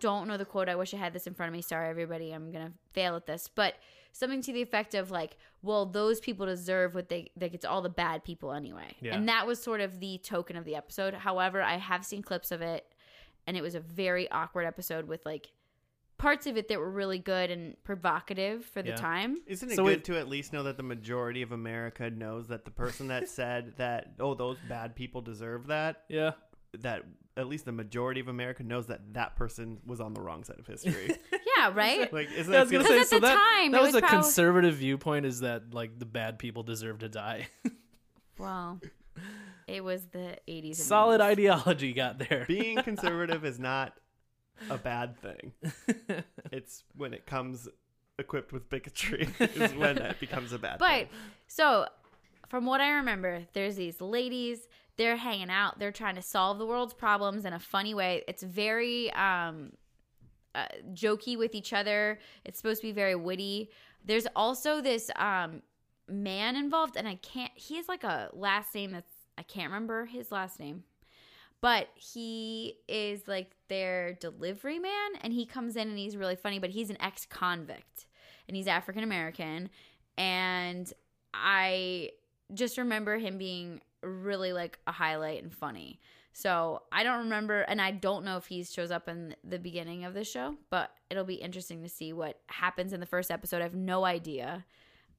don't 0.00 0.28
know 0.28 0.36
the 0.36 0.44
quote 0.44 0.68
I 0.68 0.76
wish 0.76 0.94
I 0.94 0.98
had 0.98 1.12
this 1.12 1.26
in 1.26 1.34
front 1.34 1.48
of 1.48 1.54
me 1.54 1.62
sorry 1.62 1.88
everybody 1.88 2.30
I'm 2.32 2.52
going 2.52 2.66
to 2.66 2.72
fail 2.92 3.16
at 3.16 3.26
this 3.26 3.48
but 3.52 3.74
something 4.18 4.42
to 4.42 4.52
the 4.52 4.62
effect 4.62 4.94
of 4.94 5.10
like 5.10 5.36
well 5.62 5.86
those 5.86 6.20
people 6.20 6.44
deserve 6.46 6.94
what 6.94 7.08
they 7.08 7.30
like 7.40 7.54
it's 7.54 7.64
all 7.64 7.82
the 7.82 7.88
bad 7.88 8.24
people 8.24 8.52
anyway 8.52 8.94
Yeah. 9.00 9.14
and 9.14 9.28
that 9.28 9.46
was 9.46 9.62
sort 9.62 9.80
of 9.80 10.00
the 10.00 10.18
token 10.18 10.56
of 10.56 10.64
the 10.64 10.74
episode 10.74 11.14
however 11.14 11.62
I 11.62 11.76
have 11.76 12.04
seen 12.04 12.22
clips 12.22 12.50
of 12.50 12.60
it 12.62 12.84
and 13.46 13.56
it 13.56 13.62
was 13.62 13.74
a 13.74 13.80
very 13.80 14.30
awkward 14.30 14.64
episode 14.66 15.06
with 15.08 15.24
like 15.24 15.52
parts 16.18 16.48
of 16.48 16.56
it 16.56 16.66
that 16.66 16.80
were 16.80 16.90
really 16.90 17.20
good 17.20 17.48
and 17.50 17.76
provocative 17.84 18.64
for 18.64 18.82
the 18.82 18.88
Yeah. 18.90 18.96
time 18.96 19.36
Isn't 19.46 19.70
it 19.70 19.76
So 19.76 19.84
good 19.84 19.98
it- 19.98 20.04
to 20.06 20.18
at 20.18 20.28
least 20.28 20.52
know 20.52 20.64
that 20.64 20.76
the 20.76 20.82
majority 20.82 21.42
of 21.42 21.52
America 21.52 22.10
knows 22.10 22.48
that 22.48 22.64
the 22.64 22.72
person 22.72 23.06
that 23.08 23.28
said 23.38 23.74
that 23.76 24.14
oh 24.18 24.34
those 24.34 24.58
bad 24.68 24.96
people 24.96 25.20
deserve 25.20 25.68
that 25.68 26.04
Yeah. 26.08 26.32
That 26.80 27.02
at 27.36 27.46
least 27.48 27.64
the 27.64 27.72
majority 27.72 28.20
of 28.20 28.28
America 28.28 28.62
knows 28.62 28.86
that 28.88 29.14
that 29.14 29.36
person 29.36 29.78
was 29.86 30.00
on 30.00 30.12
the 30.14 30.20
wrong 30.20 30.44
side 30.44 30.58
of 30.58 30.66
history. 30.66 31.16
Yeah, 31.58 31.72
right? 31.74 32.12
like 32.12 32.28
isn't 32.36 32.52
Yeah, 32.52 32.60
I 32.60 32.62
was 32.62 32.70
gonna? 32.70 32.84
Because 32.84 32.94
say 32.96 33.00
at 33.00 33.06
so 33.08 33.16
the 33.16 33.26
that, 33.26 33.34
time, 33.34 33.72
that 33.72 33.82
was, 33.82 33.88
was 33.94 33.96
a 33.96 34.00
probably- 34.00 34.22
conservative 34.22 34.74
viewpoint 34.76 35.26
is 35.26 35.40
that 35.40 35.74
like 35.74 35.98
the 35.98 36.04
bad 36.04 36.38
people 36.38 36.62
deserve 36.62 37.00
to 37.00 37.08
die. 37.08 37.48
well, 38.38 38.80
it 39.66 39.82
was 39.82 40.04
the 40.12 40.36
80s. 40.48 40.76
Solid 40.76 41.20
90s. 41.20 41.24
ideology 41.24 41.92
got 41.94 42.18
there. 42.20 42.44
being 42.46 42.76
conservative 42.84 43.44
is 43.44 43.58
not 43.58 43.94
a 44.70 44.78
bad 44.78 45.16
thing. 45.20 45.52
It's 46.52 46.84
when 46.96 47.12
it 47.12 47.26
comes 47.26 47.68
equipped 48.20 48.52
with 48.52 48.68
bigotry 48.70 49.28
is 49.40 49.74
when 49.74 49.96
that 49.96 50.20
becomes 50.20 50.52
a 50.52 50.58
bad 50.58 50.78
But 50.78 50.88
thing. 50.90 51.06
But 51.10 51.16
so, 51.48 51.86
from 52.48 52.66
what 52.66 52.80
I 52.80 52.90
remember, 52.90 53.42
there's 53.52 53.74
these 53.76 54.00
ladies. 54.00 54.60
They're 54.98 55.16
hanging 55.16 55.48
out. 55.48 55.78
They're 55.78 55.92
trying 55.92 56.16
to 56.16 56.22
solve 56.22 56.58
the 56.58 56.66
world's 56.66 56.92
problems 56.92 57.44
in 57.44 57.52
a 57.52 57.58
funny 57.58 57.94
way. 57.94 58.24
It's 58.28 58.42
very 58.42 59.10
um, 59.12 59.72
uh, 60.54 60.66
jokey 60.92 61.38
with 61.38 61.54
each 61.54 61.72
other. 61.72 62.18
It's 62.44 62.58
supposed 62.58 62.80
to 62.82 62.88
be 62.88 62.92
very 62.92 63.14
witty. 63.14 63.70
There's 64.04 64.26
also 64.34 64.80
this 64.80 65.10
um, 65.16 65.62
man 66.08 66.56
involved, 66.56 66.96
and 66.96 67.06
I 67.06 67.14
can't. 67.16 67.52
He 67.54 67.76
has 67.76 67.88
like 67.88 68.04
a 68.04 68.30
last 68.32 68.74
name 68.74 68.90
that's 68.90 69.12
I 69.38 69.42
can't 69.44 69.70
remember 69.70 70.06
his 70.06 70.32
last 70.32 70.58
name, 70.58 70.82
but 71.60 71.88
he 71.94 72.78
is 72.88 73.28
like 73.28 73.52
their 73.68 74.14
delivery 74.14 74.80
man, 74.80 75.10
and 75.20 75.32
he 75.32 75.46
comes 75.46 75.76
in 75.76 75.88
and 75.88 75.98
he's 75.98 76.16
really 76.16 76.36
funny. 76.36 76.58
But 76.58 76.70
he's 76.70 76.90
an 76.90 77.00
ex-convict, 77.00 78.06
and 78.48 78.56
he's 78.56 78.66
African 78.66 79.04
American, 79.04 79.70
and 80.16 80.92
I 81.32 82.10
just 82.52 82.78
remember 82.78 83.18
him 83.18 83.38
being 83.38 83.80
really 84.02 84.52
like 84.52 84.78
a 84.86 84.92
highlight 84.92 85.42
and 85.42 85.52
funny. 85.52 86.00
So 86.32 86.82
I 86.92 87.02
don't 87.02 87.20
remember, 87.24 87.62
and 87.62 87.80
I 87.82 87.90
don't 87.90 88.24
know 88.24 88.36
if 88.36 88.46
he 88.46 88.62
shows 88.62 88.90
up 88.92 89.08
in 89.08 89.34
the 89.42 89.58
beginning 89.58 90.04
of 90.04 90.14
the 90.14 90.22
show, 90.24 90.54
but 90.70 90.92
it'll 91.10 91.24
be 91.24 91.34
interesting 91.34 91.82
to 91.82 91.88
see 91.88 92.12
what 92.12 92.38
happens 92.46 92.92
in 92.92 93.00
the 93.00 93.06
first 93.06 93.30
episode. 93.30 93.58
I 93.60 93.64
have 93.64 93.74
no 93.74 94.04
idea. 94.04 94.64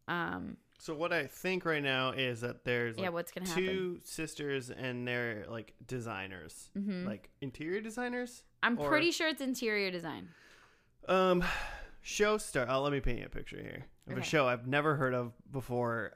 Um, 0.07 0.55
So 0.77 0.93
what 0.95 1.11
I 1.11 1.25
think 1.27 1.65
right 1.65 1.83
now 1.83 2.11
is 2.11 2.39
that 2.41 2.63
there's 2.63 2.95
like 2.95 3.03
yeah, 3.03 3.09
what's 3.09 3.31
gonna 3.31 3.47
two 3.47 3.65
happen? 3.65 4.01
sisters 4.05 4.69
and 4.69 5.05
they're 5.07 5.45
like 5.49 5.73
designers, 5.85 6.69
hmm 6.73 7.05
like 7.05 7.29
interior 7.41 7.81
designers. 7.81 8.43
I'm 8.63 8.79
or- 8.79 8.87
pretty 8.87 9.11
sure 9.11 9.27
it's 9.27 9.41
interior 9.41 9.91
design. 9.91 10.29
Um, 11.07 11.43
show 12.01 12.37
star. 12.37 12.65
Oh, 12.69 12.81
let 12.81 12.93
me 12.93 13.01
paint 13.01 13.19
you 13.19 13.25
a 13.25 13.29
picture 13.29 13.61
here 13.61 13.85
of 14.09 14.17
a 14.17 14.23
show 14.23 14.47
I've 14.47 14.67
never 14.67 14.95
heard 14.95 15.13
of 15.13 15.33
before. 15.51 16.13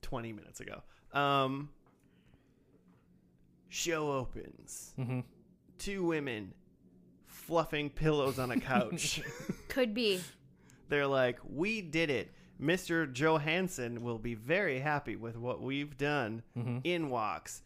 Twenty 0.00 0.32
minutes 0.32 0.60
ago. 0.60 0.82
Um, 1.12 1.68
show 3.72 4.12
opens. 4.12 4.92
hmm 4.96 5.20
Two 5.78 6.04
women 6.04 6.52
fluffing 7.26 7.90
pillows 7.90 8.38
on 8.38 8.50
a 8.52 8.60
couch. 8.60 9.20
Could 9.68 9.94
be. 9.94 10.20
They're 10.88 11.06
like, 11.08 11.38
"We 11.48 11.80
did 11.80 12.10
it." 12.10 12.30
Mr. 12.60 13.12
Johansson 13.12 14.02
will 14.04 14.18
be 14.18 14.34
very 14.34 14.78
happy 14.78 15.16
with 15.16 15.36
what 15.36 15.60
we've 15.60 15.96
done. 15.96 16.42
hmm 16.54 16.78
In 16.84 17.08
walks 17.10 17.62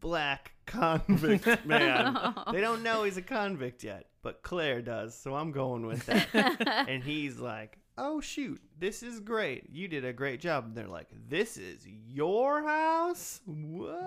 black 0.00 0.52
convict 0.66 1.46
man. 1.66 2.34
they 2.52 2.60
don't 2.60 2.82
know 2.82 3.02
he's 3.04 3.16
a 3.16 3.22
convict 3.22 3.82
yet, 3.84 4.06
but 4.22 4.42
Claire 4.42 4.80
does, 4.82 5.14
so 5.18 5.34
I'm 5.34 5.50
going 5.52 5.84
with 5.86 6.06
that. 6.06 6.86
and 6.88 7.02
he's 7.02 7.38
like, 7.38 7.78
"Oh 7.96 8.20
shoot, 8.20 8.60
this 8.78 9.02
is 9.02 9.20
great. 9.20 9.68
You 9.70 9.88
did 9.88 10.04
a 10.04 10.12
great 10.12 10.40
job." 10.40 10.64
And 10.66 10.74
they're 10.74 10.86
like, 10.88 11.08
"This 11.28 11.56
is 11.56 11.86
your 11.86 12.62
house? 12.62 13.40
Whoa!" 13.46 13.98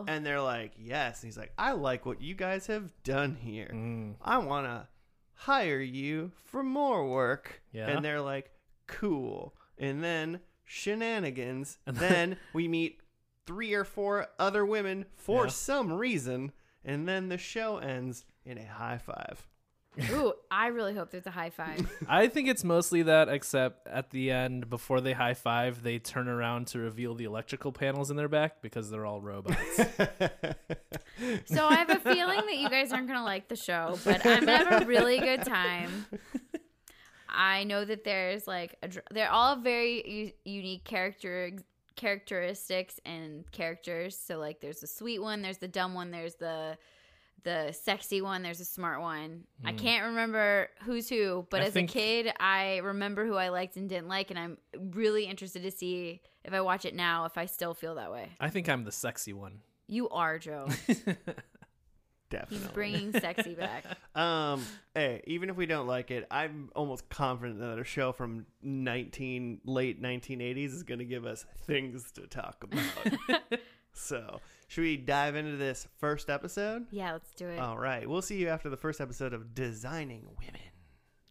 Oh. 0.00 0.04
And 0.08 0.24
they're 0.24 0.40
like, 0.42 0.72
"Yes." 0.76 1.22
And 1.22 1.28
he's 1.28 1.38
like, 1.38 1.52
"I 1.58 1.72
like 1.72 2.06
what 2.06 2.20
you 2.20 2.34
guys 2.34 2.66
have 2.66 2.92
done 3.02 3.34
here. 3.34 3.70
Mm. 3.72 4.14
I 4.22 4.38
want 4.38 4.66
to 4.66 4.88
hire 5.34 5.80
you 5.80 6.32
for 6.44 6.62
more 6.62 7.08
work." 7.08 7.62
Yeah. 7.72 7.88
And 7.88 8.04
they're 8.04 8.20
like, 8.20 8.50
"Cool." 8.86 9.54
And 9.78 10.02
then 10.02 10.40
shenanigans. 10.64 11.78
And 11.86 11.96
then 11.96 12.36
we 12.52 12.68
meet 12.68 13.00
three 13.46 13.74
or 13.74 13.84
four 13.84 14.26
other 14.38 14.64
women 14.66 15.06
for 15.14 15.44
Yeah. 15.44 15.50
some 15.50 15.92
reason, 15.92 16.52
and 16.84 17.06
then 17.08 17.28
the 17.28 17.38
show 17.38 17.78
ends 17.78 18.24
in 18.44 18.58
a 18.58 18.66
high 18.66 18.98
five. 18.98 19.46
Ooh, 20.10 20.32
I 20.50 20.68
really 20.68 20.94
hope 20.94 21.10
there's 21.10 21.26
a 21.26 21.30
high 21.30 21.50
five. 21.50 21.90
I 22.08 22.28
think 22.28 22.48
it's 22.48 22.64
mostly 22.64 23.02
that, 23.02 23.28
except 23.28 23.86
at 23.88 24.10
the 24.10 24.30
end, 24.30 24.68
before 24.68 25.00
they 25.00 25.12
high 25.12 25.34
five, 25.34 25.82
they 25.82 25.98
turn 25.98 26.28
around 26.28 26.66
to 26.68 26.78
reveal 26.78 27.14
the 27.14 27.24
electrical 27.24 27.72
panels 27.72 28.10
in 28.10 28.16
their 28.16 28.28
back 28.28 28.60
because 28.62 28.90
they're 28.90 29.06
all 29.06 29.20
robots. 29.20 29.80
So 31.46 31.66
I 31.66 31.76
have 31.76 31.88
a 31.88 31.98
feeling 31.98 32.40
that 32.44 32.58
you 32.58 32.68
guys 32.68 32.92
aren't 32.92 33.06
gonna 33.08 33.24
like 33.24 33.48
the 33.48 33.56
show, 33.56 33.98
but 34.04 34.24
I'm 34.26 34.40
gonna 34.44 34.64
have 34.70 34.82
a 34.82 34.86
really 34.86 35.18
good 35.18 35.44
time. 35.44 36.04
I 37.28 37.64
know 37.64 37.86
that 37.86 38.04
there's 38.04 38.46
like 38.46 38.76
a, 38.82 38.88
dr- 38.88 39.06
they're 39.10 39.30
all 39.30 39.56
very 39.56 40.06
u- 40.06 40.32
unique 40.44 40.84
character 40.84 41.52
characteristics 41.96 43.00
and 43.06 43.50
characters. 43.50 44.16
So 44.18 44.38
like 44.38 44.60
there's 44.60 44.80
the 44.80 44.86
sweet 44.86 45.20
one, 45.20 45.40
there's 45.42 45.58
the 45.58 45.68
dumb 45.68 45.94
one, 45.94 46.10
there's 46.10 46.34
the 46.34 46.76
the 47.44 47.72
sexy 47.72 48.20
one, 48.20 48.42
there's 48.42 48.60
a 48.60 48.64
smart 48.64 49.00
one. 49.00 49.44
I 49.64 49.72
Mm. 49.72 49.78
can't 49.78 50.04
remember 50.06 50.68
who's 50.84 51.08
who, 51.08 51.46
but 51.50 51.62
I 51.62 51.66
as 51.66 51.72
think- 51.72 51.90
a 51.90 51.92
kid, 51.92 52.32
I 52.40 52.78
remember 52.78 53.24
who 53.26 53.34
I 53.36 53.48
liked 53.50 53.76
and 53.76 53.88
didn't 53.88 54.08
like, 54.08 54.30
and 54.30 54.38
I'm 54.38 54.58
really 54.74 55.26
interested 55.26 55.62
to 55.62 55.70
see 55.70 56.20
if 56.44 56.52
I 56.52 56.60
watch 56.60 56.84
it 56.84 56.94
now 56.94 57.24
if 57.24 57.38
I 57.38 57.46
still 57.46 57.74
feel 57.74 57.94
that 57.96 58.10
way. 58.10 58.30
I 58.40 58.50
think 58.50 58.68
I'm 58.68 58.84
the 58.84 58.92
sexy 58.92 59.32
one. 59.32 59.60
You 59.86 60.08
are 60.08 60.38
Joe. 60.38 60.66
Definitely. 62.28 62.58
He's 62.58 62.68
bringing 62.72 63.12
sexy 63.12 63.54
back. 63.54 63.84
Um, 64.16 64.64
hey, 64.94 65.22
even 65.26 65.50
if 65.50 65.56
we 65.56 65.66
don't 65.66 65.86
like 65.86 66.10
it, 66.10 66.26
I'm 66.30 66.70
almost 66.74 67.06
confident 67.10 67.60
that 67.60 67.78
a 67.78 67.84
show 67.84 68.12
from 68.12 68.46
19 68.62 69.60
late 69.66 70.00
1980s 70.02 70.72
is 70.72 70.82
going 70.84 71.00
to 71.00 71.04
give 71.04 71.26
us 71.26 71.44
things 71.66 72.10
to 72.12 72.26
talk 72.26 72.64
about. 72.64 73.42
so, 73.96 74.40
should 74.68 74.82
we 74.82 74.96
dive 74.96 75.36
into 75.36 75.56
this 75.56 75.88
first 75.98 76.28
episode? 76.28 76.86
Yeah, 76.90 77.12
let's 77.12 77.32
do 77.32 77.48
it. 77.48 77.58
All 77.58 77.78
right, 77.78 78.08
we'll 78.08 78.22
see 78.22 78.36
you 78.36 78.48
after 78.48 78.68
the 78.68 78.76
first 78.76 79.00
episode 79.00 79.32
of 79.32 79.54
Designing 79.54 80.26
Women. 80.38 80.60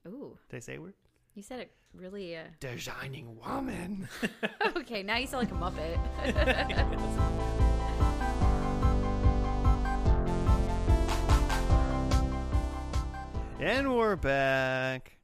Ooh, 0.08 0.38
Did 0.50 0.58
I 0.58 0.60
say 0.60 0.76
a 0.76 0.82
word? 0.82 0.94
you 1.36 1.44
said 1.44 1.60
it 1.60 1.72
really. 1.94 2.36
Uh... 2.36 2.46
Designing 2.60 3.38
Woman. 3.40 4.08
okay, 4.78 5.04
now 5.04 5.18
you 5.18 5.28
sound 5.28 5.52
like 5.52 5.54
a 5.54 5.56
muppet. 5.56 6.00
and 13.60 13.96
we're 13.96 14.16
back. 14.16 15.18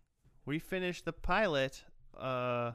We 0.46 0.60
finished 0.60 1.06
the 1.06 1.14
pilot 1.14 1.84
uh, 2.20 2.74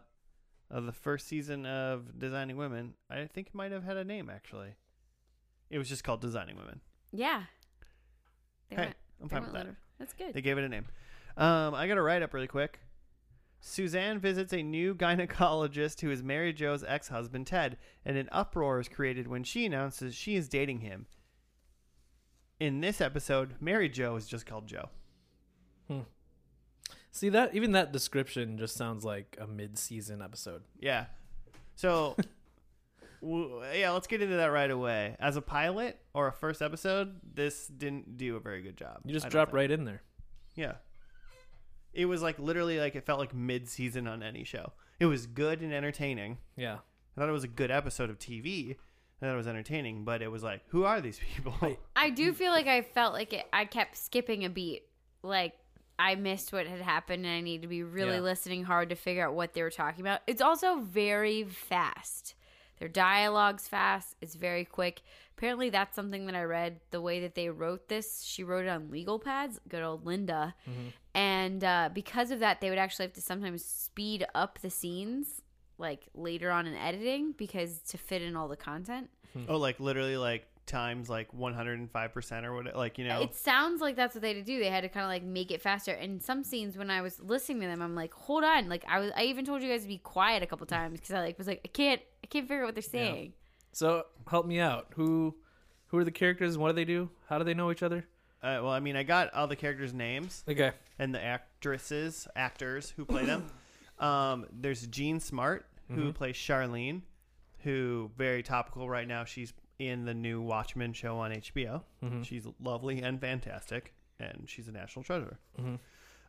of 0.76 0.84
the 0.86 0.92
first 0.92 1.26
season 1.26 1.64
of 1.66 2.18
Designing 2.18 2.56
Women. 2.56 2.94
I 3.10 3.24
think 3.26 3.48
it 3.48 3.54
might 3.54 3.72
have 3.72 3.84
had 3.84 3.96
a 3.96 4.04
name 4.04 4.28
actually. 4.30 4.74
It 5.70 5.78
was 5.78 5.88
just 5.88 6.04
called 6.04 6.20
Designing 6.20 6.56
Women. 6.56 6.80
yeah. 7.12 7.44
They 8.68 8.76
Hey, 8.76 8.82
went- 8.82 8.96
I'm 9.22 9.28
they 9.28 9.34
fine 9.34 9.42
with 9.44 9.52
that. 9.52 9.58
little- 9.58 9.76
That's 9.98 10.12
good. 10.12 10.34
They 10.34 10.42
gave 10.42 10.58
it 10.58 10.64
a 10.64 10.68
name. 10.68 10.86
Um, 11.36 11.74
I 11.74 11.86
got 11.86 11.96
a 11.98 12.02
write 12.02 12.22
up 12.22 12.34
really 12.34 12.46
quick. 12.48 12.80
Suzanne 13.60 14.18
visits 14.18 14.52
a 14.52 14.62
new 14.62 14.94
gynecologist 14.94 16.00
who 16.02 16.10
is 16.10 16.22
Mary 16.22 16.52
Jo's 16.52 16.84
ex 16.84 17.08
husband, 17.08 17.46
Ted, 17.46 17.78
and 18.04 18.16
an 18.16 18.28
uproar 18.32 18.78
is 18.80 18.88
created 18.88 19.28
when 19.28 19.44
she 19.44 19.64
announces 19.64 20.14
she 20.14 20.34
is 20.36 20.48
dating 20.48 20.80
him. 20.80 21.06
In 22.60 22.80
this 22.80 23.00
episode, 23.00 23.54
Mary 23.60 23.88
Jo 23.88 24.16
is 24.16 24.26
just 24.26 24.46
called 24.46 24.66
Joe. 24.66 24.90
See 27.12 27.28
that 27.30 27.54
even 27.54 27.72
that 27.72 27.92
description 27.92 28.58
just 28.58 28.76
sounds 28.76 29.04
like 29.04 29.36
a 29.40 29.46
mid-season 29.46 30.20
episode. 30.20 30.62
Yeah. 30.80 31.06
So, 31.74 32.16
w- 33.22 33.62
yeah, 33.74 33.90
let's 33.90 34.06
get 34.06 34.20
into 34.22 34.36
that 34.36 34.46
right 34.48 34.70
away. 34.70 35.16
As 35.18 35.36
a 35.36 35.42
pilot 35.42 35.98
or 36.14 36.28
a 36.28 36.32
first 36.32 36.60
episode, 36.60 37.16
this 37.34 37.66
didn't 37.68 38.16
do 38.18 38.36
a 38.36 38.40
very 38.40 38.62
good 38.62 38.76
job. 38.76 39.00
You 39.04 39.12
just 39.14 39.26
I 39.26 39.28
drop 39.30 39.48
think. 39.48 39.56
right 39.56 39.70
in 39.70 39.84
there. 39.84 40.02
Yeah. 40.54 40.74
It 41.94 42.04
was 42.06 42.20
like 42.22 42.38
literally 42.38 42.78
like 42.78 42.94
it 42.94 43.06
felt 43.06 43.18
like 43.18 43.34
mid 43.34 43.68
season 43.68 44.06
on 44.06 44.22
any 44.22 44.44
show. 44.44 44.72
It 45.00 45.06
was 45.06 45.26
good 45.26 45.62
and 45.62 45.72
entertaining. 45.72 46.38
Yeah. 46.56 46.76
I 47.16 47.20
thought 47.20 47.28
it 47.28 47.32
was 47.32 47.44
a 47.44 47.48
good 47.48 47.70
episode 47.70 48.10
of 48.10 48.18
TV. 48.18 48.76
I 49.22 49.24
thought 49.26 49.32
it 49.32 49.36
was 49.36 49.46
entertaining, 49.46 50.04
but 50.04 50.20
it 50.20 50.28
was 50.30 50.42
like, 50.42 50.60
who 50.68 50.84
are 50.84 51.00
these 51.00 51.18
people? 51.34 51.54
I 51.96 52.10
do 52.10 52.34
feel 52.34 52.52
like 52.52 52.66
I 52.66 52.82
felt 52.82 53.14
like 53.14 53.32
it, 53.32 53.46
I 53.52 53.64
kept 53.64 53.96
skipping 53.96 54.44
a 54.44 54.50
beat. 54.50 54.82
Like 55.22 55.54
I 55.98 56.14
missed 56.14 56.52
what 56.52 56.66
had 56.66 56.80
happened 56.80 57.24
and 57.24 57.34
I 57.34 57.40
need 57.40 57.62
to 57.62 57.68
be 57.68 57.82
really 57.82 58.16
Yeah. 58.16 58.20
listening 58.20 58.64
hard 58.64 58.90
to 58.90 58.94
figure 58.96 59.26
out 59.26 59.34
what 59.34 59.54
they 59.54 59.62
were 59.62 59.70
talking 59.70 60.00
about. 60.02 60.20
It's 60.26 60.42
also 60.42 60.80
very 60.80 61.44
fast. 61.44 62.34
Their 62.78 62.88
dialogue's 62.88 63.66
fast. 63.68 64.16
It's 64.20 64.34
very 64.34 64.64
quick. 64.66 65.00
Apparently 65.38 65.70
that's 65.70 65.96
something 65.96 66.26
that 66.26 66.34
I 66.34 66.42
read. 66.44 66.80
The 66.90 67.00
way 67.00 67.20
that 67.20 67.34
they 67.34 67.48
wrote 67.48 67.88
this, 67.88 68.22
she 68.22 68.44
wrote 68.44 68.66
it 68.66 68.68
on 68.68 68.90
legal 68.90 69.18
pads. 69.18 69.58
Good 69.68 69.82
old 69.82 70.04
Linda. 70.04 70.54
And 71.14 71.64
uh, 71.64 71.88
because 71.94 72.30
of 72.30 72.40
that, 72.40 72.60
they 72.60 72.68
would 72.68 72.78
actually 72.78 73.06
have 73.06 73.14
to 73.14 73.22
sometimes 73.22 73.64
speed 73.64 74.26
up 74.34 74.58
the 74.60 74.70
scenes 74.70 75.40
like 75.78 76.06
later 76.14 76.50
on 76.50 76.66
in 76.66 76.74
editing 76.74 77.32
because 77.32 77.80
to 77.80 77.98
fit 77.98 78.20
in 78.22 78.36
all 78.36 78.48
the 78.48 78.56
content. 78.56 79.08
oh, 79.48 79.56
like 79.56 79.80
literally 79.80 80.16
like 80.18 80.46
times 80.66 81.08
like 81.08 81.32
105% 81.32 82.44
or 82.44 82.54
what? 82.54 82.76
Like, 82.76 82.98
you 82.98 83.06
know? 83.06 83.20
It 83.22 83.34
sounds 83.34 83.80
like 83.80 83.96
that's 83.96 84.14
what 84.14 84.22
they 84.22 84.28
had 84.28 84.36
to 84.36 84.42
do. 84.42 84.58
They 84.58 84.70
had 84.70 84.82
to 84.82 84.88
kind 84.88 85.04
of 85.04 85.08
like 85.08 85.22
make 85.22 85.50
it 85.50 85.62
faster. 85.62 85.92
And 85.92 86.22
some 86.22 86.44
scenes, 86.44 86.76
when 86.76 86.90
I 86.90 87.00
was 87.00 87.20
listening 87.20 87.60
to 87.62 87.66
them, 87.68 87.82
I'm 87.82 87.94
like, 87.94 88.12
hold 88.12 88.44
on. 88.44 88.68
Like 88.68 88.84
I 88.88 88.98
was, 88.98 89.12
I 89.16 89.24
even 89.24 89.44
told 89.44 89.62
you 89.62 89.68
guys 89.68 89.82
to 89.82 89.88
be 89.88 89.98
quiet 89.98 90.42
a 90.42 90.46
couple 90.46 90.66
times 90.66 91.00
because 91.00 91.14
I 91.14 91.20
like 91.20 91.38
was 91.38 91.46
like, 91.46 91.60
I 91.64 91.68
can't, 91.68 92.00
I 92.22 92.26
can't 92.26 92.46
figure 92.46 92.62
out 92.62 92.66
what 92.66 92.74
they're 92.74 92.82
saying. 92.82 93.32
So 93.72 94.04
help 94.28 94.46
me 94.46 94.58
out. 94.58 94.88
Who 94.96 95.34
who 95.88 95.98
are 95.98 96.04
the 96.04 96.10
characters 96.10 96.54
and 96.54 96.62
what 96.62 96.68
do 96.68 96.74
they 96.74 96.84
do? 96.84 97.10
How 97.28 97.38
do 97.38 97.44
they 97.44 97.54
know 97.54 97.70
each 97.70 97.82
other? 97.82 98.06
uh, 98.42 98.60
well, 98.62 98.70
I 98.70 98.80
mean, 98.80 98.96
I 98.96 99.02
got 99.02 99.32
all 99.34 99.46
the 99.46 99.56
characters' 99.56 99.92
names. 99.92 100.44
Okay. 100.48 100.72
and 100.98 101.14
the 101.14 101.22
actresses, 101.22 102.28
actors 102.36 102.92
who 102.96 103.04
play 103.04 103.24
them. 103.24 103.46
Um, 103.98 104.44
there's 104.52 104.86
Jean 104.88 105.20
Smart 105.20 105.66
who 105.90 106.12
plays 106.12 106.36
Charlene, 106.36 107.00
who 107.60 108.10
very 108.18 108.42
topical 108.42 108.90
right 108.90 109.08
now. 109.08 109.24
She's 109.24 109.54
in 109.78 110.04
the 110.04 110.14
new 110.14 110.40
Watchmen 110.40 110.92
show 110.92 111.18
on 111.18 111.32
HBO. 111.32 111.82
She's 112.22 112.46
lovely 112.60 113.00
and 113.02 113.20
fantastic, 113.20 113.92
and 114.18 114.44
she's 114.46 114.68
a 114.68 114.72
national 114.72 115.04
treasure. 115.04 115.38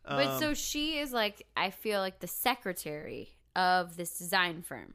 but 0.04 0.26
Um, 0.26 0.38
so 0.40 0.54
she 0.54 0.98
is 0.98 1.12
like, 1.12 1.46
I 1.56 1.70
feel 1.70 2.00
like 2.00 2.20
the 2.20 2.26
secretary 2.26 3.30
of 3.56 3.96
this 3.96 4.18
design 4.18 4.62
firm. 4.62 4.94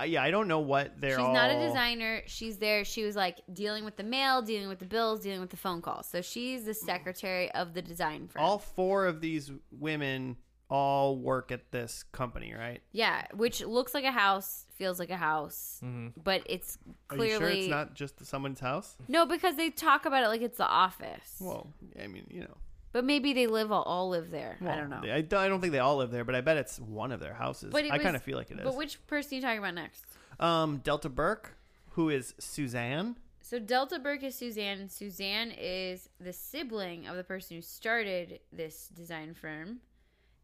uh, 0.00 0.04
yeah, 0.04 0.22
I 0.22 0.30
don't 0.30 0.48
know 0.48 0.58
what 0.60 1.00
they're. 1.00 1.16
She's 1.18 1.28
not 1.28 1.50
a 1.50 1.58
designer. 1.68 2.22
She's 2.26 2.58
there. 2.58 2.84
She 2.84 3.04
was 3.04 3.14
like 3.16 3.40
dealing 3.52 3.84
with 3.84 3.96
the 3.96 4.02
mail, 4.02 4.42
dealing 4.42 4.68
with 4.68 4.80
the 4.80 4.86
bills, 4.86 5.20
dealing 5.20 5.40
with 5.40 5.50
the 5.50 5.56
phone 5.56 5.80
calls. 5.82 6.06
So 6.08 6.20
she's 6.20 6.64
the 6.64 6.74
secretary 6.74 7.50
of 7.52 7.74
the 7.74 7.82
design 7.82 8.26
firm. 8.28 8.42
All 8.42 8.58
four 8.58 9.06
of 9.06 9.20
these 9.20 9.52
women 9.70 10.36
all 10.74 11.16
work 11.16 11.52
at 11.52 11.70
this 11.70 12.04
company, 12.12 12.52
right? 12.54 12.82
yeah, 12.92 13.26
which 13.34 13.62
looks 13.64 13.94
like 13.94 14.04
a 14.04 14.10
house, 14.12 14.64
feels 14.74 14.98
like 14.98 15.10
a 15.10 15.16
house, 15.16 15.80
but 16.22 16.42
it's 16.46 16.78
Are 17.10 17.16
clearly 17.16 17.32
you 17.32 17.38
sure 17.38 17.48
it's 17.48 17.68
not 17.68 17.94
just 17.94 18.24
someone's 18.26 18.60
house? 18.60 18.96
No, 19.06 19.24
because 19.26 19.54
they 19.56 19.70
talk 19.70 20.04
about 20.04 20.24
it 20.24 20.28
like 20.28 20.42
it's 20.42 20.58
the 20.58 20.66
office. 20.66 21.36
Well, 21.40 21.68
I 22.02 22.06
mean, 22.08 22.26
you 22.30 22.40
know. 22.40 22.56
but 22.92 23.04
maybe 23.04 23.32
they 23.32 23.46
live 23.46 23.70
all, 23.70 23.82
all 23.84 24.08
live 24.08 24.30
there. 24.30 24.56
I 24.62 24.74
don't 24.76 24.90
know. 24.90 25.02
I, 25.04 25.20
don't- 25.20 25.40
I 25.44 25.48
don't 25.48 25.60
think 25.60 25.72
they 25.72 25.78
all 25.78 25.96
live 25.98 26.10
there, 26.10 26.24
but 26.24 26.34
I 26.34 26.40
bet 26.40 26.56
it's 26.56 26.78
one 26.80 27.12
of 27.12 27.20
their 27.20 27.34
houses. 27.34 27.70
But 27.72 27.84
I 27.90 27.98
kind 27.98 28.16
of 28.16 28.22
feel 28.22 28.36
like 28.36 28.50
it 28.50 28.58
is. 28.58 28.64
But 28.64 28.76
which 28.76 29.04
person 29.06 29.32
are 29.32 29.36
you 29.36 29.42
talking 29.42 29.58
about 29.58 29.74
next? 29.74 30.04
Um, 30.40 30.78
Delta 30.78 31.08
Burke, 31.08 31.56
who 31.90 32.08
is 32.10 32.34
Suzanne. 32.38 33.16
So 33.42 33.58
Delta 33.58 33.98
Burke 33.98 34.22
is 34.24 34.34
Suzanne, 34.34 34.80
and 34.80 34.90
Suzanne 34.90 35.52
is 35.56 36.08
the 36.18 36.32
sibling 36.32 37.06
of 37.06 37.16
the 37.16 37.22
person 37.24 37.56
who 37.56 37.62
started 37.62 38.40
this 38.52 38.88
design 38.88 39.34
firm. 39.34 39.80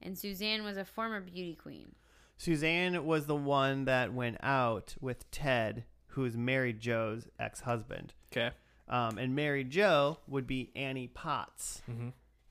And 0.03 0.19
Suzanne 0.19 0.65
was 0.65 0.77
a 0.77 0.85
former 0.85 1.21
beauty 1.21 1.55
queen. 1.55 1.95
Suzanne 2.37 3.05
was 3.05 3.27
the 3.27 3.37
one 3.37 3.85
that 3.85 4.15
went 4.15 4.39
out 4.43 4.95
with 5.01 5.31
Ted, 5.31 5.85
who 6.09 6.25
is 6.25 6.37
Mary 6.37 6.73
Jo's 6.73 7.29
ex-husband. 7.39 8.15
Okay. 8.33 8.51
Um, 8.89 9.19
and 9.19 9.37
Mary 9.37 9.63
Jo 9.63 10.19
would 10.27 10.47
be 10.47 10.73
Annie 10.75 11.07
Potts. 11.09 11.83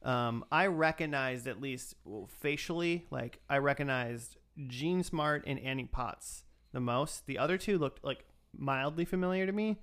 Um, 0.04 0.46
I 0.52 0.68
recognized 0.68 1.48
at 1.48 1.60
least 1.60 1.96
well, 2.06 2.30
facially, 2.40 3.06
like 3.12 3.42
I 3.50 3.58
recognized 3.58 4.38
Jean 4.68 5.04
Smart 5.04 5.44
and 5.46 5.60
Annie 5.60 5.86
Potts 5.86 6.44
the 6.72 6.80
most. 6.80 7.26
The 7.26 7.38
other 7.38 7.58
two 7.58 7.78
looked 7.78 8.06
like 8.06 8.24
mildly 8.56 9.04
familiar 9.04 9.46
to 9.46 9.52
me, 9.52 9.78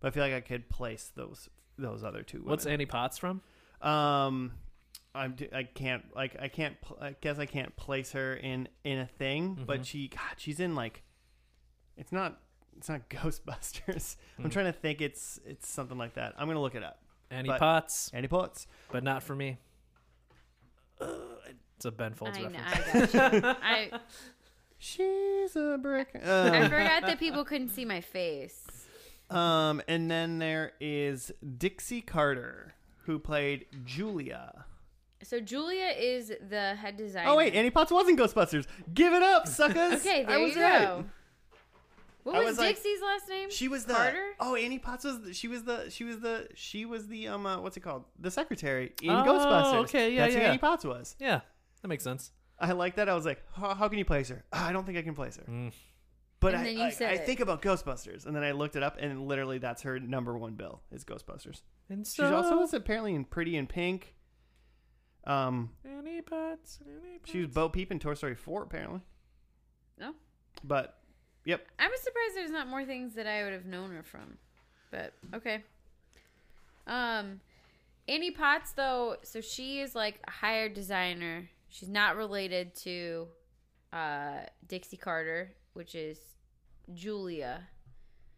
but 0.00 0.08
I 0.08 0.10
feel 0.10 0.24
like 0.24 0.32
I 0.32 0.40
could 0.40 0.68
place 0.68 1.12
those 1.14 1.48
those 1.78 2.02
other 2.02 2.22
two. 2.22 2.42
What's. 2.42 2.66
Annie 2.66 2.86
Potts 2.86 3.18
from? 3.18 3.42
Um, 3.80 4.52
I'm 5.14 5.36
I 5.52 5.64
can't 5.64 6.04
like 6.16 6.36
I 6.40 6.48
can't 6.48 6.80
pl- 6.80 6.98
I 7.00 7.14
guess 7.20 7.38
I 7.38 7.46
can't 7.46 7.74
place 7.76 8.12
her 8.12 8.34
in 8.34 8.68
in 8.84 8.98
a 8.98 9.06
thing, 9.06 9.62
but 9.66 9.84
she 9.86 10.08
God 10.08 10.20
she's 10.38 10.58
in 10.60 10.74
like 10.74 11.02
it's 11.96 12.12
not 12.12 12.40
it's 12.76 12.88
not 12.88 13.08
Ghostbusters. 13.10 14.16
I'm 14.38 14.48
trying 14.50 14.66
to 14.66 14.72
think 14.72 15.00
it's 15.00 15.38
it's 15.46 15.68
something 15.68 15.98
like 15.98 16.14
that. 16.14 16.34
I'm 16.38 16.46
gonna 16.48 16.62
look 16.62 16.74
it 16.74 16.82
up. 16.82 16.98
Annie 17.30 17.48
But- 17.48 17.58
Potts, 17.60 18.10
Annie 18.14 18.28
Potts. 18.28 18.66
but 18.90 19.02
not 19.04 19.22
for 19.22 19.34
me. 19.34 19.58
It's 21.00 21.84
a 21.84 21.90
Ben 21.90 22.14
Folds 22.14 22.38
I, 22.38 22.42
know, 22.42 22.48
reference. 22.50 23.14
I 23.14 23.40
got. 23.40 23.58
I, 23.62 23.90
She's 24.78 25.54
a 25.56 25.78
brick. 25.80 26.08
I 26.14 26.18
Um, 26.62 26.64
forgot 26.70 27.02
that 27.06 27.18
people 27.18 27.44
couldn't 27.44 27.68
see 27.70 27.84
my 27.84 28.00
face. 28.00 28.64
um, 29.30 29.80
and 29.88 30.10
then 30.10 30.38
there 30.38 30.72
is 30.80 31.32
Dixie 31.58 32.00
Carter, 32.02 32.74
who 33.04 33.18
played 33.18 33.66
Julia. 33.84 34.64
So 35.24 35.40
Julia 35.40 35.86
is 35.96 36.32
the 36.48 36.74
head 36.74 36.96
designer. 36.96 37.30
Oh 37.30 37.36
wait, 37.36 37.54
Annie 37.54 37.70
Potts 37.70 37.90
wasn't 37.92 38.18
Ghostbusters. 38.18 38.66
Give 38.92 39.12
it 39.12 39.22
up, 39.22 39.46
suckers. 39.48 39.94
Okay, 40.06 40.24
there 40.24 40.38
I 40.38 40.42
was 40.42 40.54
you 40.56 40.62
right. 40.62 40.80
go. 40.84 41.04
What 42.24 42.36
I 42.36 42.38
was, 42.40 42.48
was 42.50 42.58
like- 42.58 42.76
Dixie's 42.76 43.00
last 43.02 43.28
name? 43.28 43.50
She 43.50 43.66
was 43.68 43.84
the 43.84 43.94
Carter. 43.94 44.32
oh 44.38 44.54
Annie 44.54 44.78
Potts 44.78 45.04
was 45.04 45.20
the, 45.22 45.34
she 45.34 45.48
was 45.48 45.64
the 45.64 45.90
she 45.90 46.04
was 46.04 46.20
the 46.20 46.48
she 46.54 46.84
was 46.84 47.08
the 47.08 47.28
um 47.28 47.46
uh, 47.46 47.60
what's 47.60 47.76
it 47.76 47.80
called 47.80 48.04
the 48.18 48.30
secretary 48.30 48.92
in 49.02 49.10
Oh, 49.10 49.24
Ghostbusters. 49.24 49.74
okay, 49.84 50.12
yeah, 50.14 50.22
that's 50.22 50.34
who 50.34 50.40
yeah. 50.40 50.48
Annie 50.48 50.58
Potts 50.58 50.84
was. 50.84 51.16
Yeah, 51.18 51.40
that 51.82 51.88
makes 51.88 52.04
sense. 52.04 52.30
I 52.60 52.72
like 52.72 52.94
that. 52.96 53.08
I 53.08 53.14
was 53.14 53.24
like, 53.26 53.42
how, 53.56 53.74
how 53.74 53.88
can 53.88 53.98
you 53.98 54.04
place 54.04 54.28
her? 54.28 54.44
"Ah, 54.52 54.68
I 54.68 54.72
don't 54.72 54.86
think 54.86 54.96
I 54.98 55.02
can 55.02 55.14
place 55.14 55.36
her. 55.36 55.42
Mm. 55.50 55.72
But 56.38 56.54
And 56.54 56.62
I, 56.62 56.64
then 56.66 56.76
you 56.76 56.84
I, 56.84 56.90
said 56.90 57.12
I 57.12 57.16
think 57.16 57.40
about 57.40 57.60
Ghostbusters, 57.60 58.24
and 58.26 58.36
then 58.36 58.44
I 58.44 58.52
looked 58.52 58.76
it 58.76 58.82
up, 58.84 58.98
and 59.00 59.26
literally 59.26 59.58
that's 59.58 59.82
her 59.82 59.98
number 59.98 60.36
one 60.38 60.54
bill 60.54 60.80
is 60.92 61.04
Ghostbusters. 61.04 61.62
And 61.88 62.06
She's 62.06 62.20
also 62.24 62.56
was 62.58 62.72
apparently 62.72 63.14
in 63.16 63.24
Pretty 63.24 63.56
in 63.56 63.66
Pink. 63.66 64.14
Um, 65.24 65.70
Annie 65.84 66.20
Potts, 66.20 66.80
any 66.84 67.18
she 67.24 67.42
was. 67.42 67.50
Bo 67.50 67.68
Peep 67.68 67.92
in 67.92 67.98
Toy 67.98 68.14
Story 68.14 68.34
four, 68.34 68.62
apparently. 68.62 69.00
No. 69.98 70.14
But 70.64 70.98
yep, 71.44 71.66
I 71.78 71.88
was 71.88 72.00
surprised 72.00 72.36
there's 72.36 72.50
not 72.50 72.68
more 72.68 72.84
things 72.84 73.14
that 73.14 73.26
I 73.26 73.44
would 73.44 73.52
have 73.52 73.66
known 73.66 73.90
her 73.92 74.02
from. 74.02 74.38
But 74.90 75.14
okay. 75.34 75.62
Um 76.86 77.40
Annie 78.08 78.32
Potts 78.32 78.72
though, 78.72 79.16
so 79.22 79.40
she 79.40 79.80
is 79.80 79.94
like 79.94 80.20
a 80.26 80.30
hired 80.30 80.74
designer. 80.74 81.48
She's 81.68 81.88
not 81.88 82.16
related 82.16 82.74
to 82.76 83.28
uh 83.92 84.40
Dixie 84.66 84.96
Carter, 84.96 85.52
which 85.74 85.94
is 85.94 86.18
Julia. 86.92 87.68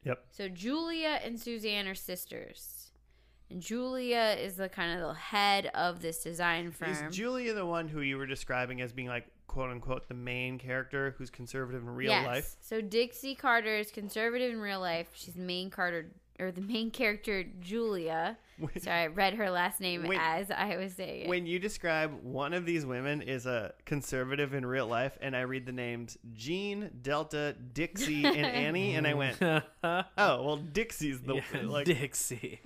Yep. 0.04 0.24
So 0.30 0.48
Julia 0.48 1.18
and 1.24 1.40
Suzanne 1.40 1.88
are 1.88 1.94
sisters. 1.94 2.90
And 3.50 3.60
Julia 3.60 4.36
is 4.38 4.56
the 4.56 4.68
kind 4.68 5.00
of 5.00 5.08
the 5.08 5.14
head 5.14 5.70
of 5.74 6.00
this 6.00 6.22
design 6.22 6.70
firm. 6.70 6.90
is 6.90 7.02
Julia 7.14 7.54
the 7.54 7.66
one 7.66 7.88
who 7.88 8.00
you 8.00 8.16
were 8.16 8.26
describing 8.26 8.80
as 8.80 8.92
being 8.92 9.08
like 9.08 9.26
quote 9.46 9.70
unquote 9.70 10.08
the 10.08 10.14
main 10.14 10.58
character 10.58 11.14
who's 11.18 11.30
conservative 11.30 11.82
in 11.82 11.90
real 11.90 12.10
yes. 12.10 12.26
life? 12.26 12.56
So 12.60 12.80
Dixie 12.80 13.34
Carter 13.34 13.76
is 13.76 13.90
conservative 13.90 14.52
in 14.52 14.60
real 14.60 14.80
life. 14.80 15.10
She's 15.14 15.34
the 15.34 15.42
main 15.42 15.70
Carter 15.70 16.10
or 16.40 16.50
the 16.50 16.60
main 16.60 16.90
character 16.90 17.44
Julia. 17.60 18.36
Sorry, 18.78 19.02
I 19.02 19.06
read 19.08 19.34
her 19.34 19.50
last 19.50 19.80
name 19.80 20.04
When- 20.06 20.18
as 20.20 20.50
I 20.50 20.76
was 20.76 20.92
saying 20.94 21.22
it. 21.22 21.28
When 21.28 21.44
you 21.46 21.58
describe 21.58 22.22
one 22.22 22.54
of 22.54 22.64
these 22.66 22.86
women 22.86 23.20
is 23.22 23.46
a 23.46 23.72
conservative 23.84 24.54
in 24.54 24.64
real 24.64 24.86
life, 24.86 25.18
and 25.20 25.36
I 25.36 25.40
read 25.42 25.66
the 25.66 25.72
names 25.72 26.16
Jean, 26.34 26.90
Delta, 27.02 27.54
Dixie, 27.72 28.24
and 28.24 28.36
Annie, 28.46 28.94
and 28.94 29.06
I 29.06 29.14
went, 29.14 29.38
oh, 29.42 29.64
well, 30.16 30.56
Dixie's 30.56 31.20
the 31.20 31.34
Yeah, 31.36 31.42
like. 31.64 31.84
Dixie. 31.86 32.60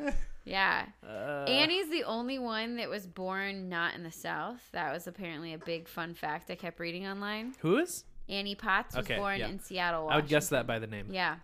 yeah. 0.44 0.86
Uh, 1.06 1.44
Annie's 1.48 1.88
the 1.90 2.04
only 2.04 2.38
one 2.38 2.76
that 2.76 2.90
was 2.90 3.06
born 3.06 3.68
not 3.70 3.94
in 3.94 4.02
the 4.02 4.12
South. 4.12 4.60
That 4.72 4.92
was 4.92 5.06
apparently 5.06 5.54
a 5.54 5.58
big 5.58 5.88
fun 5.88 6.14
fact 6.14 6.50
I 6.50 6.54
kept 6.54 6.80
reading 6.80 7.06
online. 7.06 7.54
who 7.60 7.78
is? 7.78 8.04
Annie 8.28 8.54
Potts 8.54 8.94
was 8.94 9.06
Okay, 9.06 9.16
born 9.16 9.38
yeah. 9.38 9.48
in 9.48 9.58
Seattle. 9.58 10.08
I 10.10 10.16
would 10.16 10.28
guess 10.28 10.50
that 10.50 10.66
by 10.66 10.78
the 10.78 10.86
name. 10.86 11.06
Yeah. 11.10 11.36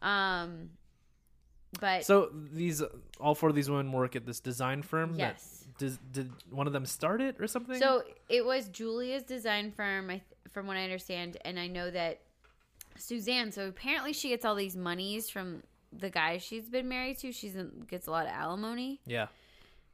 Um 0.00 0.70
but 1.80 2.04
So 2.04 2.30
these, 2.32 2.82
all 3.20 3.34
four 3.34 3.48
of 3.48 3.54
these 3.54 3.70
women 3.70 3.92
work 3.92 4.16
at 4.16 4.26
this 4.26 4.40
design 4.40 4.82
firm. 4.82 5.14
yes. 5.16 5.64
does 5.78 5.98
did 6.12 6.30
one 6.50 6.66
of 6.66 6.72
them 6.72 6.86
start 6.86 7.20
it 7.20 7.36
or 7.40 7.46
something? 7.46 7.78
So 7.78 8.02
it 8.28 8.44
was 8.44 8.68
Julia's 8.68 9.22
design 9.24 9.72
firm, 9.72 10.10
I 10.10 10.22
from 10.50 10.66
what 10.66 10.76
I 10.76 10.84
understand, 10.84 11.36
and 11.44 11.58
I 11.58 11.66
know 11.66 11.90
that 11.90 12.20
Suzanne. 12.96 13.50
So 13.52 13.66
apparently, 13.68 14.12
she 14.12 14.28
gets 14.28 14.44
all 14.44 14.54
these 14.54 14.76
monies 14.76 15.28
from 15.28 15.62
the 15.92 16.10
guy 16.10 16.38
she's 16.38 16.68
been 16.68 16.88
married 16.88 17.18
to. 17.18 17.32
She's 17.32 17.56
gets 17.88 18.06
a 18.06 18.10
lot 18.10 18.26
of 18.26 18.32
alimony. 18.32 19.00
yeah. 19.06 19.26